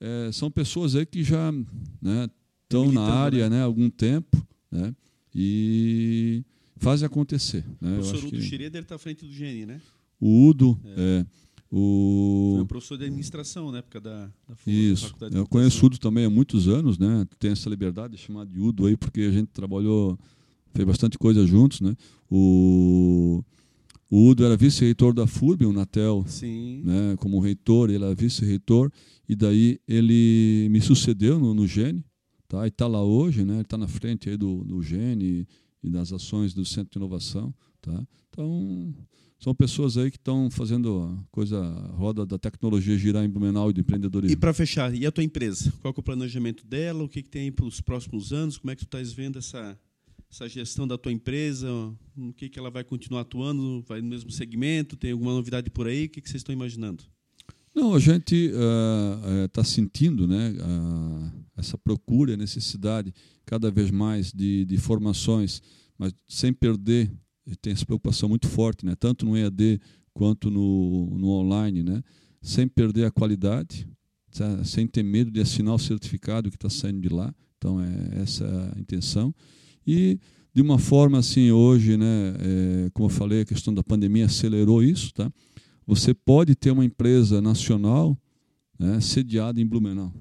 é, 0.00 0.32
são 0.32 0.50
pessoas 0.50 0.96
aí 0.96 1.06
que 1.06 1.22
já 1.22 1.52
estão 2.64 2.86
né, 2.86 2.94
na 2.94 3.02
área 3.02 3.48
né? 3.48 3.60
há 3.60 3.64
algum 3.64 3.88
tempo 3.88 4.44
né, 4.72 4.92
e 5.32 6.42
fazem 6.78 7.06
acontecer. 7.06 7.64
Né? 7.80 7.92
O 7.92 7.94
professor 8.00 8.26
Udo 8.26 8.30
que... 8.30 8.42
Schroeder 8.42 8.82
está 8.82 8.96
à 8.96 8.98
frente 8.98 9.24
do 9.24 9.32
Gene, 9.32 9.66
né? 9.66 9.80
O 10.18 10.48
Udo, 10.48 10.76
é. 10.84 11.20
é 11.20 11.26
o... 11.70 12.54
Foi 12.56 12.64
professor 12.66 12.96
de 12.96 13.04
administração 13.04 13.70
na 13.70 13.78
época 13.78 14.00
da, 14.00 14.26
da 14.26 14.56
Isso. 14.66 15.08
faculdade 15.08 15.36
Eu 15.36 15.46
conheço 15.46 15.82
o 15.82 15.86
Udo 15.86 15.98
também 15.98 16.24
há 16.24 16.30
muitos 16.30 16.66
anos, 16.66 16.98
né? 16.98 17.26
Tem 17.38 17.50
essa 17.50 17.68
liberdade 17.68 18.16
de 18.16 18.22
chamar 18.22 18.46
de 18.46 18.58
Udo 18.58 18.86
aí, 18.86 18.96
porque 18.96 19.20
a 19.20 19.30
gente 19.30 19.48
trabalhou, 19.48 20.18
fez 20.72 20.86
bastante 20.86 21.18
coisa 21.18 21.46
juntos, 21.46 21.82
né? 21.82 21.94
O, 22.30 23.44
o 24.10 24.28
Udo 24.28 24.44
era 24.44 24.56
vice-reitor 24.56 25.12
da 25.12 25.26
FURB, 25.26 25.66
o 25.66 25.72
Natel, 25.72 26.24
Sim. 26.26 26.82
Né? 26.84 27.16
como 27.18 27.38
reitor, 27.38 27.90
ele 27.90 28.02
era 28.02 28.14
vice-reitor, 28.14 28.90
e 29.28 29.36
daí 29.36 29.78
ele 29.86 30.68
me 30.70 30.80
sucedeu 30.80 31.38
no, 31.38 31.52
no 31.52 31.66
Gene, 31.66 32.02
tá? 32.48 32.64
e 32.64 32.68
está 32.68 32.86
lá 32.86 33.04
hoje, 33.04 33.44
né? 33.44 33.54
ele 33.54 33.62
está 33.62 33.76
na 33.76 33.88
frente 33.88 34.30
aí 34.30 34.38
do, 34.38 34.64
do 34.64 34.82
Gene 34.82 35.46
e, 35.82 35.88
e 35.88 35.90
das 35.90 36.14
ações 36.14 36.54
do 36.54 36.64
Centro 36.64 36.92
de 36.92 36.98
Inovação. 36.98 37.54
Tá? 37.82 38.06
Então, 38.30 38.94
são 39.38 39.54
pessoas 39.54 39.96
aí 39.96 40.10
que 40.10 40.16
estão 40.16 40.50
fazendo 40.50 41.00
a 41.00 41.24
coisa, 41.30 41.60
a 41.60 41.92
roda 41.92 42.26
da 42.26 42.36
tecnologia 42.36 42.98
girar 42.98 43.24
em 43.24 43.28
Blumenau 43.28 43.70
e 43.70 43.72
do 43.72 43.80
empreendedorismo. 43.80 44.32
E 44.32 44.36
para 44.36 44.52
fechar, 44.52 44.92
e 44.92 45.06
a 45.06 45.12
tua 45.12 45.22
empresa? 45.22 45.72
Qual 45.80 45.94
é 45.96 46.00
o 46.00 46.02
planejamento 46.02 46.66
dela? 46.66 47.04
O 47.04 47.08
que, 47.08 47.22
que 47.22 47.30
tem 47.30 47.52
para 47.52 47.64
os 47.64 47.80
próximos 47.80 48.32
anos? 48.32 48.58
Como 48.58 48.72
é 48.72 48.74
que 48.74 48.82
tu 48.82 48.88
estás 48.88 49.12
vendo 49.12 49.38
essa, 49.38 49.78
essa 50.28 50.48
gestão 50.48 50.88
da 50.88 50.98
tua 50.98 51.12
empresa? 51.12 51.68
O 52.16 52.32
que, 52.32 52.48
que 52.48 52.58
ela 52.58 52.68
vai 52.68 52.82
continuar 52.82 53.20
atuando? 53.20 53.84
Vai 53.86 54.00
no 54.00 54.08
mesmo 54.08 54.30
segmento? 54.30 54.96
Tem 54.96 55.12
alguma 55.12 55.32
novidade 55.32 55.70
por 55.70 55.86
aí? 55.86 56.06
O 56.06 56.08
que, 56.08 56.20
que 56.20 56.28
vocês 56.28 56.40
estão 56.40 56.52
imaginando? 56.52 57.04
Não, 57.72 57.94
a 57.94 58.00
gente 58.00 58.34
está 58.34 58.58
uh, 58.58 59.44
uh, 59.44 59.48
tá 59.50 59.62
sentindo 59.62 60.26
né, 60.26 60.50
uh, 60.50 61.44
essa 61.56 61.78
procura, 61.78 62.36
necessidade 62.36 63.14
cada 63.46 63.70
vez 63.70 63.88
mais 63.88 64.32
de, 64.32 64.64
de 64.64 64.76
formações, 64.78 65.62
mas 65.96 66.12
sem 66.26 66.52
perder 66.52 67.08
tem 67.56 67.72
essa 67.72 67.86
preocupação 67.86 68.28
muito 68.28 68.48
forte, 68.48 68.84
né? 68.84 68.94
tanto 68.98 69.24
no 69.24 69.36
EAD 69.36 69.80
quanto 70.12 70.50
no, 70.50 71.16
no 71.18 71.28
online, 71.28 71.82
né? 71.82 72.02
sem 72.40 72.66
perder 72.66 73.04
a 73.06 73.10
qualidade, 73.10 73.88
sem 74.64 74.86
ter 74.86 75.02
medo 75.02 75.30
de 75.30 75.40
assinar 75.40 75.74
o 75.74 75.78
certificado 75.78 76.50
que 76.50 76.56
está 76.56 76.70
saindo 76.70 77.00
de 77.00 77.08
lá. 77.08 77.34
Então, 77.56 77.80
é 77.80 78.20
essa 78.22 78.72
a 78.76 78.80
intenção. 78.80 79.34
E, 79.86 80.18
de 80.54 80.62
uma 80.62 80.78
forma 80.78 81.18
assim, 81.18 81.50
hoje, 81.50 81.96
né, 81.96 82.34
é, 82.38 82.90
como 82.90 83.06
eu 83.06 83.12
falei, 83.12 83.40
a 83.40 83.44
questão 83.44 83.74
da 83.74 83.82
pandemia 83.82 84.26
acelerou 84.26 84.82
isso. 84.82 85.12
Tá? 85.12 85.30
Você 85.86 86.14
pode 86.14 86.54
ter 86.54 86.70
uma 86.70 86.84
empresa 86.84 87.40
nacional 87.42 88.16
né, 88.78 89.00
sediada 89.00 89.60
em 89.60 89.66
Blumenau. 89.66 90.12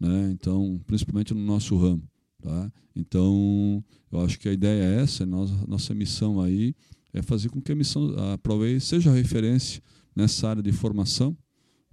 Né? 0.00 0.30
Então, 0.32 0.80
principalmente 0.86 1.34
no 1.34 1.40
nosso 1.40 1.76
ramo. 1.76 2.02
Tá? 2.42 2.72
Então, 2.94 3.82
eu 4.10 4.20
acho 4.20 4.38
que 4.38 4.48
a 4.48 4.52
ideia 4.52 4.82
é 4.82 5.02
essa, 5.02 5.24
nossa, 5.24 5.54
nossa 5.66 5.94
missão 5.94 6.40
aí 6.40 6.74
é 7.14 7.22
fazer 7.22 7.48
com 7.48 7.60
que 7.60 7.70
a 7.70 7.74
missão, 7.74 8.14
a 8.18 8.36
ProWay 8.36 8.80
seja 8.80 9.12
referência 9.12 9.80
nessa 10.14 10.48
área 10.48 10.62
de 10.62 10.72
formação, 10.72 11.36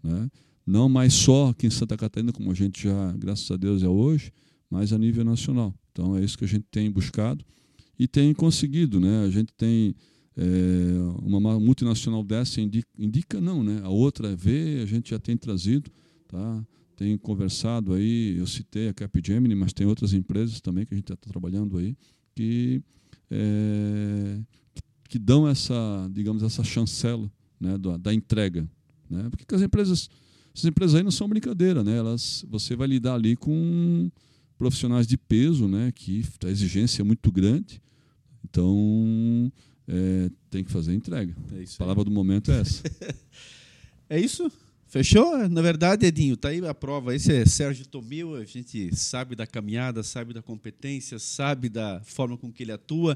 né? 0.03 0.29
não 0.65 0.89
mais 0.89 1.13
só 1.13 1.49
aqui 1.49 1.67
em 1.67 1.69
Santa 1.69 1.95
Catarina, 1.95 2.33
como 2.33 2.51
a 2.51 2.53
gente 2.55 2.83
já, 2.83 3.11
graças 3.13 3.49
a 3.51 3.57
Deus, 3.57 3.83
é 3.83 3.87
hoje, 3.87 4.31
mas 4.69 4.91
a 4.91 4.97
nível 4.97 5.23
nacional. 5.23 5.73
Então, 5.91 6.17
é 6.17 6.23
isso 6.23 6.37
que 6.37 6.45
a 6.45 6.47
gente 6.47 6.65
tem 6.71 6.89
buscado 6.91 7.45
e 7.97 8.07
tem 8.07 8.33
conseguido. 8.33 8.99
Né? 8.99 9.23
A 9.25 9.29
gente 9.29 9.53
tem 9.53 9.95
é, 10.35 10.43
uma 11.21 11.59
multinacional 11.59 12.23
dessa 12.23 12.59
indica, 12.59 12.87
indica, 12.97 13.39
não, 13.39 13.63
né? 13.63 13.81
a 13.83 13.89
outra 13.89 14.35
vê, 14.35 14.79
a 14.81 14.85
gente 14.85 15.11
já 15.11 15.19
tem 15.19 15.37
trazido, 15.37 15.91
tá? 16.27 16.65
Tem 16.99 17.17
conversado 17.17 17.93
aí, 17.93 18.35
eu 18.37 18.45
citei 18.45 18.89
a 18.89 18.93
Capgemini, 18.93 19.55
mas 19.55 19.71
tem 19.71 19.87
outras 19.87 20.11
empresas 20.11 20.59
também 20.59 20.85
que 20.85 20.93
a 20.93 20.97
gente 20.97 21.09
está 21.09 21.29
trabalhando 21.31 21.77
aí, 21.77 21.95
que, 22.35 22.83
é, 23.31 24.37
que 25.07 25.17
dão 25.17 25.47
essa, 25.47 25.73
digamos, 26.11 26.43
essa 26.43 26.61
chancela 26.61 27.31
né, 27.57 27.77
da, 27.77 27.95
da 27.95 28.13
entrega. 28.13 28.69
Né? 29.09 29.29
Porque 29.29 29.55
as 29.55 29.61
empresas, 29.61 30.09
essas 30.53 30.65
empresas 30.65 30.95
aí 30.95 31.01
não 31.01 31.09
são 31.09 31.29
brincadeira, 31.29 31.85
né? 31.85 31.95
Elas, 31.95 32.43
você 32.49 32.75
vai 32.75 32.89
lidar 32.89 33.13
ali 33.13 33.37
com 33.37 34.11
profissionais 34.57 35.07
de 35.07 35.17
peso, 35.17 35.69
né? 35.69 35.93
que 35.93 36.25
a 36.43 36.49
exigência 36.49 37.01
é 37.01 37.05
muito 37.05 37.31
grande. 37.31 37.81
Então, 38.43 39.49
é, 39.87 40.29
tem 40.49 40.65
que 40.65 40.71
fazer 40.71 40.91
a 40.91 40.95
entrega. 40.95 41.33
É 41.53 41.63
a 41.63 41.77
palavra 41.77 42.03
do 42.03 42.11
momento 42.11 42.51
é 42.51 42.59
essa. 42.59 42.83
é 44.09 44.19
isso? 44.19 44.51
Fechou? 44.89 45.47
Na 45.47 45.61
verdade, 45.61 46.07
Edinho, 46.07 46.35
tá 46.35 46.49
aí 46.49 46.65
a 46.65 46.73
prova. 46.73 47.15
Esse 47.15 47.31
é 47.31 47.45
Sérgio 47.45 47.85
Tomil, 47.85 48.35
a 48.35 48.43
gente 48.43 48.95
sabe 48.95 49.35
da 49.35 49.45
caminhada, 49.45 50.01
sabe 50.01 50.33
da 50.33 50.41
competência, 50.41 51.19
sabe 51.19 51.69
da 51.69 52.01
forma 52.03 52.35
com 52.35 52.51
que 52.51 52.63
ele 52.63 52.71
atua. 52.71 53.15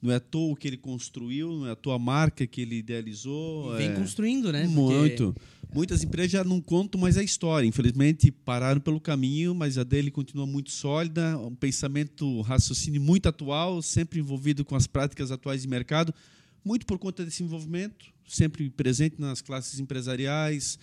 Não 0.00 0.10
é 0.10 0.14
à 0.14 0.20
toa 0.20 0.52
o 0.52 0.56
que 0.56 0.66
ele 0.66 0.78
construiu, 0.78 1.52
não 1.58 1.66
é 1.66 1.72
à 1.72 1.76
toa 1.76 1.96
a 1.96 1.98
marca 1.98 2.46
que 2.46 2.62
ele 2.62 2.76
idealizou. 2.76 3.74
E 3.74 3.76
vem 3.76 3.90
é... 3.90 3.94
construindo, 3.94 4.50
né? 4.50 4.66
Muito. 4.66 5.34
Porque... 5.34 5.74
Muitas 5.74 6.02
empresas 6.02 6.32
já 6.32 6.42
não 6.42 6.58
contam 6.58 6.98
mais 6.98 7.18
a 7.18 7.22
história. 7.22 7.66
Infelizmente, 7.66 8.30
pararam 8.30 8.80
pelo 8.80 8.98
caminho, 8.98 9.54
mas 9.54 9.76
a 9.76 9.84
dele 9.84 10.10
continua 10.10 10.46
muito 10.46 10.70
sólida. 10.70 11.36
Um 11.36 11.54
pensamento, 11.54 12.40
raciocínio 12.40 13.00
muito 13.00 13.28
atual, 13.28 13.82
sempre 13.82 14.20
envolvido 14.20 14.64
com 14.64 14.74
as 14.74 14.86
práticas 14.86 15.30
atuais 15.30 15.60
de 15.60 15.68
mercado. 15.68 16.14
Muito 16.64 16.86
por 16.86 16.98
conta 16.98 17.26
desse 17.26 17.42
envolvimento, 17.42 18.06
sempre 18.26 18.70
presente 18.70 19.16
nas 19.20 19.42
classes 19.42 19.78
empresariais, 19.78 20.78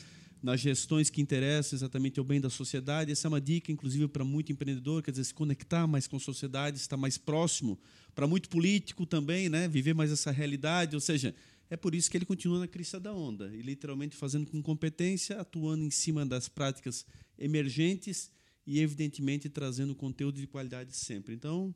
nas 0.47 0.61
gestões 0.61 1.09
que 1.09 1.21
interessam 1.21 1.75
exatamente 1.75 2.19
ao 2.19 2.23
bem 2.23 2.39
da 2.39 2.49
sociedade. 2.49 3.11
Essa 3.11 3.27
é 3.27 3.29
uma 3.29 3.41
dica, 3.41 3.69
inclusive, 3.69 4.07
para 4.07 4.23
muito 4.23 4.49
empreendedor, 4.49 5.03
quer 5.03 5.11
dizer, 5.11 5.25
se 5.25 5.33
conectar 5.33 5.85
mais 5.85 6.07
com 6.07 6.15
a 6.15 6.19
sociedade, 6.21 6.77
estar 6.77 6.95
mais 6.95 7.17
próximo. 7.17 7.77
Para 8.15 8.25
muito 8.25 8.47
político 8.47 9.05
também, 9.05 9.49
né? 9.49 9.67
viver 9.67 9.93
mais 9.93 10.09
essa 10.09 10.31
realidade. 10.31 10.95
Ou 10.95 11.01
seja, 11.01 11.35
é 11.69 11.75
por 11.75 11.93
isso 11.93 12.09
que 12.09 12.15
ele 12.15 12.25
continua 12.25 12.59
na 12.59 12.67
crista 12.67 12.97
da 12.97 13.13
onda, 13.13 13.53
e 13.53 13.61
literalmente 13.61 14.15
fazendo 14.15 14.45
com 14.45 14.61
competência, 14.61 15.37
atuando 15.37 15.83
em 15.83 15.91
cima 15.91 16.25
das 16.25 16.47
práticas 16.47 17.05
emergentes 17.37 18.31
e, 18.65 18.79
evidentemente, 18.79 19.49
trazendo 19.49 19.93
conteúdo 19.93 20.39
de 20.39 20.47
qualidade 20.47 20.95
sempre. 20.95 21.35
Então, 21.35 21.75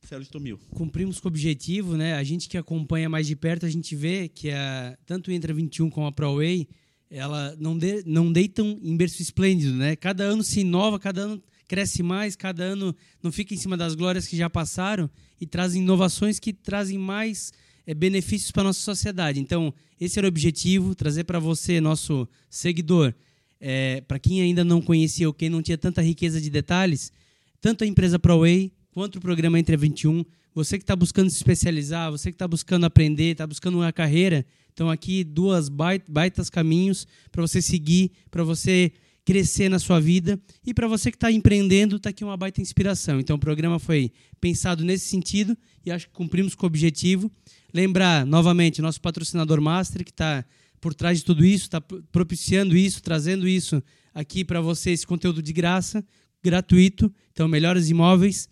Sérgio 0.00 0.30
Tomil. 0.30 0.58
Cumprimos 0.70 1.18
com 1.18 1.26
o 1.26 1.30
objetivo, 1.30 1.96
né? 1.96 2.14
A 2.14 2.22
gente 2.22 2.48
que 2.48 2.56
acompanha 2.56 3.08
mais 3.08 3.26
de 3.26 3.34
perto, 3.34 3.66
a 3.66 3.68
gente 3.68 3.96
vê 3.96 4.28
que 4.28 4.52
a, 4.52 4.96
tanto 5.06 5.28
o 5.28 5.32
Entra 5.32 5.52
21 5.52 5.90
como 5.90 6.06
a 6.06 6.12
ProWay 6.12 6.68
ela 7.12 7.54
não, 7.60 7.76
de, 7.76 8.02
não 8.06 8.32
deitam 8.32 8.78
em 8.82 8.96
berço 8.96 9.20
esplêndido, 9.20 9.74
né? 9.74 9.94
Cada 9.94 10.24
ano 10.24 10.42
se 10.42 10.60
inova, 10.60 10.98
cada 10.98 11.20
ano 11.20 11.42
cresce 11.68 12.02
mais, 12.02 12.34
cada 12.34 12.64
ano 12.64 12.96
não 13.22 13.30
fica 13.30 13.52
em 13.52 13.56
cima 13.58 13.76
das 13.76 13.94
glórias 13.94 14.26
que 14.26 14.36
já 14.36 14.48
passaram 14.48 15.10
e 15.38 15.46
trazem 15.46 15.82
inovações 15.82 16.38
que 16.38 16.54
trazem 16.54 16.98
mais 16.98 17.52
é, 17.86 17.92
benefícios 17.92 18.50
para 18.50 18.62
a 18.62 18.64
nossa 18.64 18.80
sociedade. 18.80 19.40
Então, 19.40 19.74
esse 20.00 20.18
era 20.18 20.26
o 20.26 20.28
objetivo, 20.28 20.94
trazer 20.94 21.24
para 21.24 21.38
você, 21.38 21.80
nosso 21.80 22.26
seguidor, 22.48 23.14
é, 23.60 24.00
para 24.00 24.18
quem 24.18 24.40
ainda 24.40 24.64
não 24.64 24.80
conhecia 24.80 25.28
ou 25.28 25.34
quem 25.34 25.50
não 25.50 25.62
tinha 25.62 25.78
tanta 25.78 26.00
riqueza 26.00 26.40
de 26.40 26.48
detalhes, 26.48 27.12
tanto 27.60 27.84
a 27.84 27.86
empresa 27.86 28.18
ProWay 28.18 28.72
quanto 28.90 29.16
o 29.16 29.20
programa 29.20 29.58
Entre 29.58 29.76
21, 29.76 30.24
você 30.54 30.78
que 30.78 30.82
está 30.82 30.96
buscando 30.96 31.30
se 31.30 31.36
especializar, 31.36 32.10
você 32.10 32.30
que 32.30 32.34
está 32.34 32.48
buscando 32.48 32.84
aprender, 32.84 33.32
está 33.32 33.46
buscando 33.46 33.78
uma 33.78 33.92
carreira, 33.92 34.44
então 34.72 34.90
aqui 34.90 35.24
duas 35.24 35.68
baitas 35.68 36.48
caminhos 36.48 37.06
para 37.30 37.42
você 37.42 37.60
seguir, 37.60 38.12
para 38.30 38.42
você 38.42 38.92
crescer 39.24 39.68
na 39.68 39.78
sua 39.78 40.00
vida 40.00 40.40
e 40.66 40.74
para 40.74 40.88
você 40.88 41.10
que 41.10 41.16
está 41.16 41.30
empreendendo, 41.30 41.96
está 41.96 42.10
aqui 42.10 42.24
uma 42.24 42.36
baita 42.36 42.60
inspiração. 42.60 43.20
Então 43.20 43.36
o 43.36 43.38
programa 43.38 43.78
foi 43.78 44.12
pensado 44.40 44.84
nesse 44.84 45.06
sentido 45.06 45.56
e 45.84 45.90
acho 45.90 46.08
que 46.08 46.12
cumprimos 46.12 46.54
com 46.54 46.66
o 46.66 46.68
objetivo. 46.68 47.30
Lembrar 47.72 48.26
novamente 48.26 48.82
nosso 48.82 49.00
patrocinador 49.00 49.60
master 49.60 50.04
que 50.04 50.10
está 50.10 50.44
por 50.80 50.94
trás 50.94 51.18
de 51.18 51.24
tudo 51.24 51.44
isso, 51.44 51.64
está 51.64 51.80
propiciando 51.80 52.76
isso, 52.76 53.00
trazendo 53.02 53.46
isso 53.46 53.82
aqui 54.12 54.44
para 54.44 54.60
você 54.60 54.90
esse 54.90 55.06
conteúdo 55.06 55.40
de 55.40 55.52
graça, 55.52 56.04
gratuito. 56.42 57.12
Então 57.30 57.46
melhores 57.46 57.88
imóveis, 57.88 58.48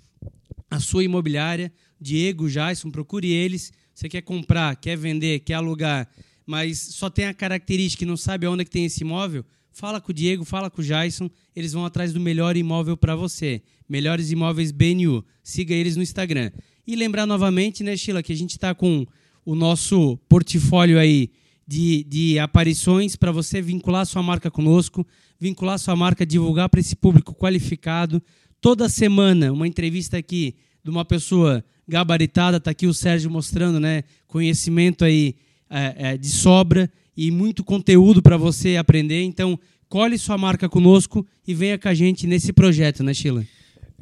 a 0.70 0.78
sua 0.78 1.02
imobiliária, 1.02 1.72
Diego, 2.00 2.48
Jason, 2.48 2.90
procure 2.90 3.32
eles 3.32 3.72
você 4.00 4.08
quer 4.08 4.22
comprar, 4.22 4.74
quer 4.76 4.96
vender, 4.96 5.40
quer 5.40 5.54
alugar, 5.54 6.08
mas 6.46 6.78
só 6.78 7.10
tem 7.10 7.26
a 7.26 7.34
característica 7.34 8.02
e 8.02 8.06
não 8.06 8.16
sabe 8.16 8.46
onde 8.46 8.62
é 8.62 8.64
que 8.64 8.70
tem 8.70 8.86
esse 8.86 9.02
imóvel, 9.02 9.44
fala 9.70 10.00
com 10.00 10.10
o 10.10 10.14
Diego, 10.14 10.42
fala 10.42 10.70
com 10.70 10.80
o 10.80 10.84
Jason, 10.84 11.28
eles 11.54 11.74
vão 11.74 11.84
atrás 11.84 12.10
do 12.10 12.18
melhor 12.18 12.56
imóvel 12.56 12.96
para 12.96 13.14
você. 13.14 13.62
Melhores 13.86 14.30
Imóveis 14.30 14.72
BNU. 14.72 15.22
Siga 15.42 15.74
eles 15.74 15.96
no 15.96 16.02
Instagram. 16.02 16.50
E 16.86 16.96
lembrar 16.96 17.26
novamente, 17.26 17.82
né, 17.82 17.94
Sheila, 17.96 18.22
que 18.22 18.32
a 18.32 18.36
gente 18.36 18.52
está 18.52 18.74
com 18.74 19.06
o 19.44 19.54
nosso 19.54 20.16
portfólio 20.28 20.98
aí 20.98 21.30
de, 21.66 22.04
de 22.04 22.38
aparições 22.38 23.16
para 23.16 23.30
você 23.30 23.60
vincular 23.60 24.06
sua 24.06 24.22
marca 24.22 24.50
conosco, 24.50 25.06
vincular 25.38 25.78
sua 25.78 25.94
marca, 25.94 26.24
divulgar 26.24 26.68
para 26.70 26.80
esse 26.80 26.96
público 26.96 27.34
qualificado. 27.34 28.22
Toda 28.60 28.88
semana, 28.88 29.52
uma 29.52 29.68
entrevista 29.68 30.16
aqui 30.16 30.54
de 30.82 30.90
uma 30.90 31.04
pessoa 31.04 31.64
gabaritada, 31.86 32.56
está 32.56 32.70
aqui 32.70 32.86
o 32.86 32.94
Sérgio 32.94 33.30
mostrando, 33.30 33.80
né? 33.80 34.04
Conhecimento 34.26 35.04
aí 35.04 35.34
é, 35.68 36.12
é, 36.12 36.16
de 36.16 36.28
sobra 36.28 36.90
e 37.16 37.30
muito 37.30 37.64
conteúdo 37.64 38.22
para 38.22 38.36
você 38.36 38.76
aprender. 38.76 39.22
Então, 39.22 39.58
colhe 39.88 40.16
sua 40.18 40.38
marca 40.38 40.68
conosco 40.68 41.26
e 41.46 41.52
venha 41.52 41.78
com 41.78 41.88
a 41.88 41.94
gente 41.94 42.26
nesse 42.26 42.52
projeto, 42.52 43.02
né, 43.02 43.12
Sheila? 43.12 43.44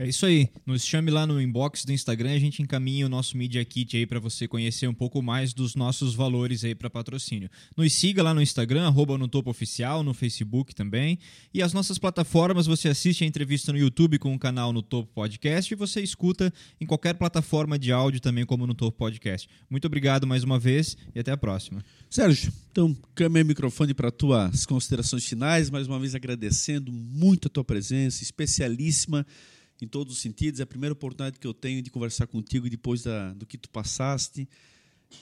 É 0.01 0.07
isso 0.07 0.25
aí. 0.27 0.49
Nos 0.65 0.85
chame 0.85 1.11
lá 1.11 1.27
no 1.27 1.43
inbox 1.43 1.85
do 1.85 1.93
Instagram, 1.93 2.31
a 2.31 2.39
gente 2.39 2.63
encaminha 2.63 3.05
o 3.05 3.09
nosso 3.09 3.37
Media 3.37 3.65
Kit 3.65 3.97
aí 3.97 4.07
para 4.07 4.21
você 4.21 4.47
conhecer 4.47 4.87
um 4.87 4.95
pouco 4.95 5.21
mais 5.21 5.53
dos 5.53 5.75
nossos 5.75 6.15
valores 6.15 6.63
aí 6.63 6.73
para 6.73 6.89
patrocínio. 6.89 7.51
Nos 7.77 7.93
siga 7.95 8.23
lá 8.23 8.33
no 8.33 8.41
Instagram, 8.41 8.87
arroba 8.87 9.19
no 9.19 9.27
Topo 9.27 9.51
Oficial, 9.51 10.05
no 10.05 10.15
Facebook 10.15 10.73
também. 10.73 11.19
E 11.53 11.61
as 11.61 11.73
nossas 11.73 11.99
plataformas, 11.99 12.65
você 12.65 12.89
assiste 12.89 13.25
a 13.25 13.27
entrevista 13.27 13.73
no 13.73 13.79
YouTube 13.79 14.21
com 14.21 14.33
o 14.33 14.39
canal 14.39 14.73
no 14.73 14.83
Topo 14.83 15.13
Podcast 15.13 15.75
e 15.75 15.77
você 15.77 16.01
escuta 16.01 16.55
em 16.81 16.87
qualquer 16.87 17.15
plataforma 17.15 17.77
de 17.77 17.91
áudio 17.91 18.21
também, 18.21 18.47
como 18.47 18.69
no 18.69 18.75
Topo 18.75 18.97
Podcast. 18.97 19.49
Muito 19.69 19.87
obrigado 19.87 20.29
mais 20.29 20.45
uma 20.45 20.61
vez 20.61 20.97
e 21.13 21.19
até 21.19 21.33
a 21.33 21.37
próxima. 21.37 21.85
Sérgio, 22.09 22.53
então, 22.71 22.97
câmera 23.17 23.45
e 23.45 23.49
microfone 23.49 23.93
para 23.93 24.13
tuas 24.13 24.65
considerações 24.65 25.25
finais. 25.25 25.71
Mais 25.71 25.89
uma 25.89 25.99
vez 25.99 26.15
agradecendo 26.15 26.93
muito 26.93 27.49
a 27.49 27.51
tua 27.51 27.65
presença, 27.65 28.23
especialíssima 28.23 29.27
em 29.85 29.89
todos 29.89 30.15
os 30.15 30.21
sentidos. 30.21 30.61
É 30.61 30.63
a 30.63 30.67
primeira 30.67 30.93
oportunidade 30.93 31.39
que 31.39 31.47
eu 31.47 31.55
tenho 31.55 31.83
de 31.83 31.91
conversar 31.91 32.27
contigo 32.27 32.69
depois 32.69 33.03
da, 33.03 33.33
do 33.33 33.47
que 33.47 33.59
tu 33.59 33.69
passaste. 33.71 34.49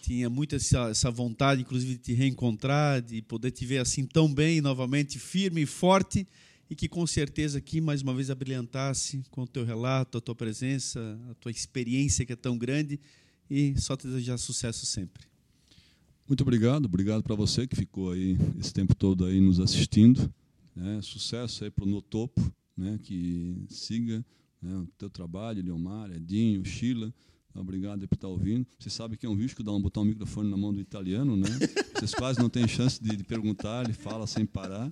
Tinha 0.03 0.29
muita 0.29 0.57
essa, 0.57 0.89
essa 0.89 1.11
vontade, 1.11 1.63
inclusive, 1.63 1.93
de 1.93 1.99
te 1.99 2.13
reencontrar, 2.13 3.01
de 3.01 3.23
poder 3.23 3.53
te 3.53 3.65
ver 3.65 3.79
assim 3.79 4.05
tão 4.05 4.33
bem, 4.33 4.61
novamente 4.61 5.19
firme 5.19 5.63
e 5.63 5.67
forte, 5.67 6.27
e 6.69 6.75
que 6.75 6.89
com 6.89 7.07
certeza 7.07 7.59
aqui 7.59 7.81
mais 7.81 8.03
uma 8.03 8.13
vez 8.13 8.29
abrilhantasse 8.29 9.23
com 9.31 9.43
o 9.43 9.47
teu 9.47 9.65
relato, 9.65 10.19
a 10.19 10.21
tua 10.21 10.35
presença, 10.35 11.19
a 11.31 11.35
tua 11.35 11.53
experiência 11.53 12.27
que 12.27 12.33
é 12.33 12.37
tão 12.37 12.59
grande, 12.59 12.99
e 13.49 13.81
só 13.81 13.97
te 13.97 14.09
desejar 14.09 14.39
sucesso 14.39 14.85
sempre. 14.85 15.25
Muito 16.27 16.41
obrigado, 16.41 16.87
obrigado 16.87 17.23
para 17.23 17.37
você 17.37 17.69
que 17.69 17.77
ficou 17.77 18.11
aí 18.11 18.37
esse 18.59 18.75
tempo 18.75 18.97
todo 18.97 19.25
aí 19.25 19.41
nos 19.41 19.61
assistindo. 19.61 20.29
Né? 20.75 21.01
Sucesso 21.01 21.63
aí 21.63 21.71
para 21.71 21.85
o 21.85 21.87
No 21.87 22.03
Topo, 22.03 22.53
né? 22.77 22.99
que 23.01 23.65
siga 23.69 24.25
né, 24.61 24.77
o 24.77 24.87
teu 24.99 25.11
trabalho, 25.11 25.63
Leomar, 25.63 26.11
Edinho, 26.11 26.65
Sheila. 26.65 27.13
Obrigado 27.61 28.07
por 28.07 28.15
estar 28.15 28.29
ouvindo. 28.29 28.67
Você 28.79 28.91
sabe 28.91 29.17
que 29.17 29.25
é 29.25 29.29
um 29.29 29.35
risco 29.35 29.63
dar 29.63 29.73
um, 29.73 29.81
botar 29.81 30.01
um 30.01 30.05
microfone 30.05 30.51
na 30.51 30.57
mão 30.57 30.73
do 30.73 30.81
italiano, 30.81 31.37
né? 31.37 31.49
Vocês 31.95 32.13
quase 32.13 32.39
não 32.39 32.51
têm 32.51 32.69
chance 32.69 33.03
de, 33.03 33.17
de 33.17 33.25
perguntar, 33.25 33.85
ele 33.85 33.95
fala 33.95 34.27
sem 34.27 34.45
parar. 34.45 34.91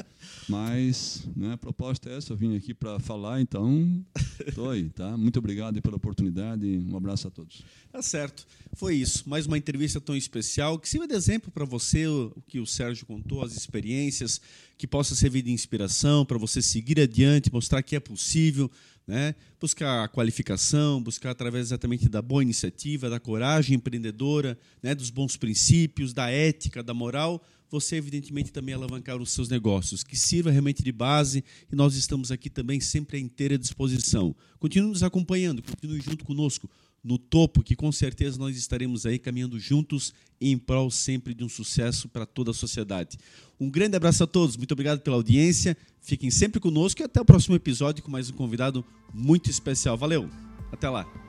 Mas 0.49 1.27
né, 1.37 1.53
a 1.53 1.57
proposta 1.57 2.09
é 2.09 2.17
essa, 2.17 2.33
eu 2.33 2.37
vim 2.37 2.57
aqui 2.57 2.73
para 2.73 2.99
falar, 2.99 3.41
então 3.41 4.03
estou 4.47 4.71
aí, 4.71 4.89
tá? 4.89 5.17
Muito 5.17 5.39
obrigado 5.39 5.81
pela 5.83 5.97
oportunidade 5.97 6.67
um 6.91 6.97
abraço 6.97 7.29
a 7.29 7.31
todos. 7.31 7.63
Tá 7.93 8.01
certo. 8.01 8.47
Foi 8.75 8.95
isso. 8.97 9.29
Mais 9.29 9.47
uma 9.47 9.59
entrevista 9.59 10.01
tão 10.01 10.17
especial 10.17 10.79
que 10.79 10.89
sirva 10.89 11.07
de 11.07 11.15
exemplo 11.15 11.51
para 11.51 11.65
você 11.65 12.07
o 12.07 12.33
que 12.47 12.59
o 12.59 12.67
Sérgio 12.67 13.07
contou, 13.07 13.43
as 13.43 13.55
experiências, 13.55 14.41
que 14.77 14.87
possa 14.87 15.15
servir 15.15 15.43
de 15.43 15.53
inspiração 15.53 16.25
para 16.25 16.39
você 16.39 16.61
seguir 16.61 16.99
adiante, 16.99 17.53
mostrar 17.53 17.83
que 17.83 17.95
é 17.95 18.01
possível 18.01 18.71
né? 19.07 19.35
buscar 19.61 20.05
a 20.05 20.09
qualificação, 20.09 21.03
buscar 21.03 21.31
através 21.31 21.67
exatamente 21.67 22.09
da 22.09 22.23
boa 22.23 22.43
iniciativa, 22.43 23.11
da 23.11 23.21
coragem 23.21 23.77
empreendedora, 23.77 24.59
né? 24.83 24.95
dos 24.95 25.11
bons 25.11 25.37
princípios, 25.37 26.13
da 26.13 26.31
ética, 26.31 26.83
da 26.83 26.95
moral, 26.95 27.43
você 27.71 27.97
evidentemente 27.97 28.53
também 28.53 28.75
alavancar 28.75 29.21
os 29.21 29.31
seus 29.31 29.49
negócios, 29.49 30.05
que 30.05 30.17
sirva 30.17 30.51
realmente 30.51 30.83
de 30.83 30.93
base 30.93 31.45
e 31.71 31.75
nós 31.75 31.97
estamos 31.97 32.31
aqui 32.31 32.49
também 32.49 32.81
sempre 32.81 33.17
à 33.17 33.21
inteira 33.21 33.59
disposição. 33.59 34.35
Continue 34.59 34.91
nos 34.91 35.03
acompanhando, 35.03 35.63
continue 35.63 36.01
junto 36.01 36.25
conosco 36.25 36.71
no 37.05 37.19
topo, 37.19 37.63
que 37.63 37.77
com 37.77 37.93
certeza 37.93 38.39
nós 38.39 38.57
estaremos 38.57 39.05
aí 39.05 39.19
caminhando 39.19 39.61
juntos 39.61 40.15
em 40.41 40.57
prol 40.57 40.91
sempre 40.91 41.35
de 41.35 41.45
um 41.45 41.49
sucesso 41.49 42.09
para 42.09 42.25
toda 42.25 42.51
a 42.51 42.55
sociedade. 42.55 43.19
Um 43.61 43.71
grande 43.71 43.97
abraço 43.97 44.25
a 44.25 44.27
todos, 44.27 44.57
muito 44.57 44.73
obrigado 44.73 45.01
pela 45.01 45.17
audiência, 45.17 45.77
fiquem 46.01 46.31
sempre 46.31 46.59
conosco 46.59 47.03
e 47.03 47.05
até 47.05 47.21
o 47.21 47.25
próximo 47.25 47.55
episódio 47.55 48.03
com 48.03 48.11
mais 48.11 48.31
um 48.31 48.33
convidado 48.33 48.83
muito 49.13 49.51
especial. 49.51 49.99
Valeu, 49.99 50.31
até 50.73 50.89
lá! 50.89 51.24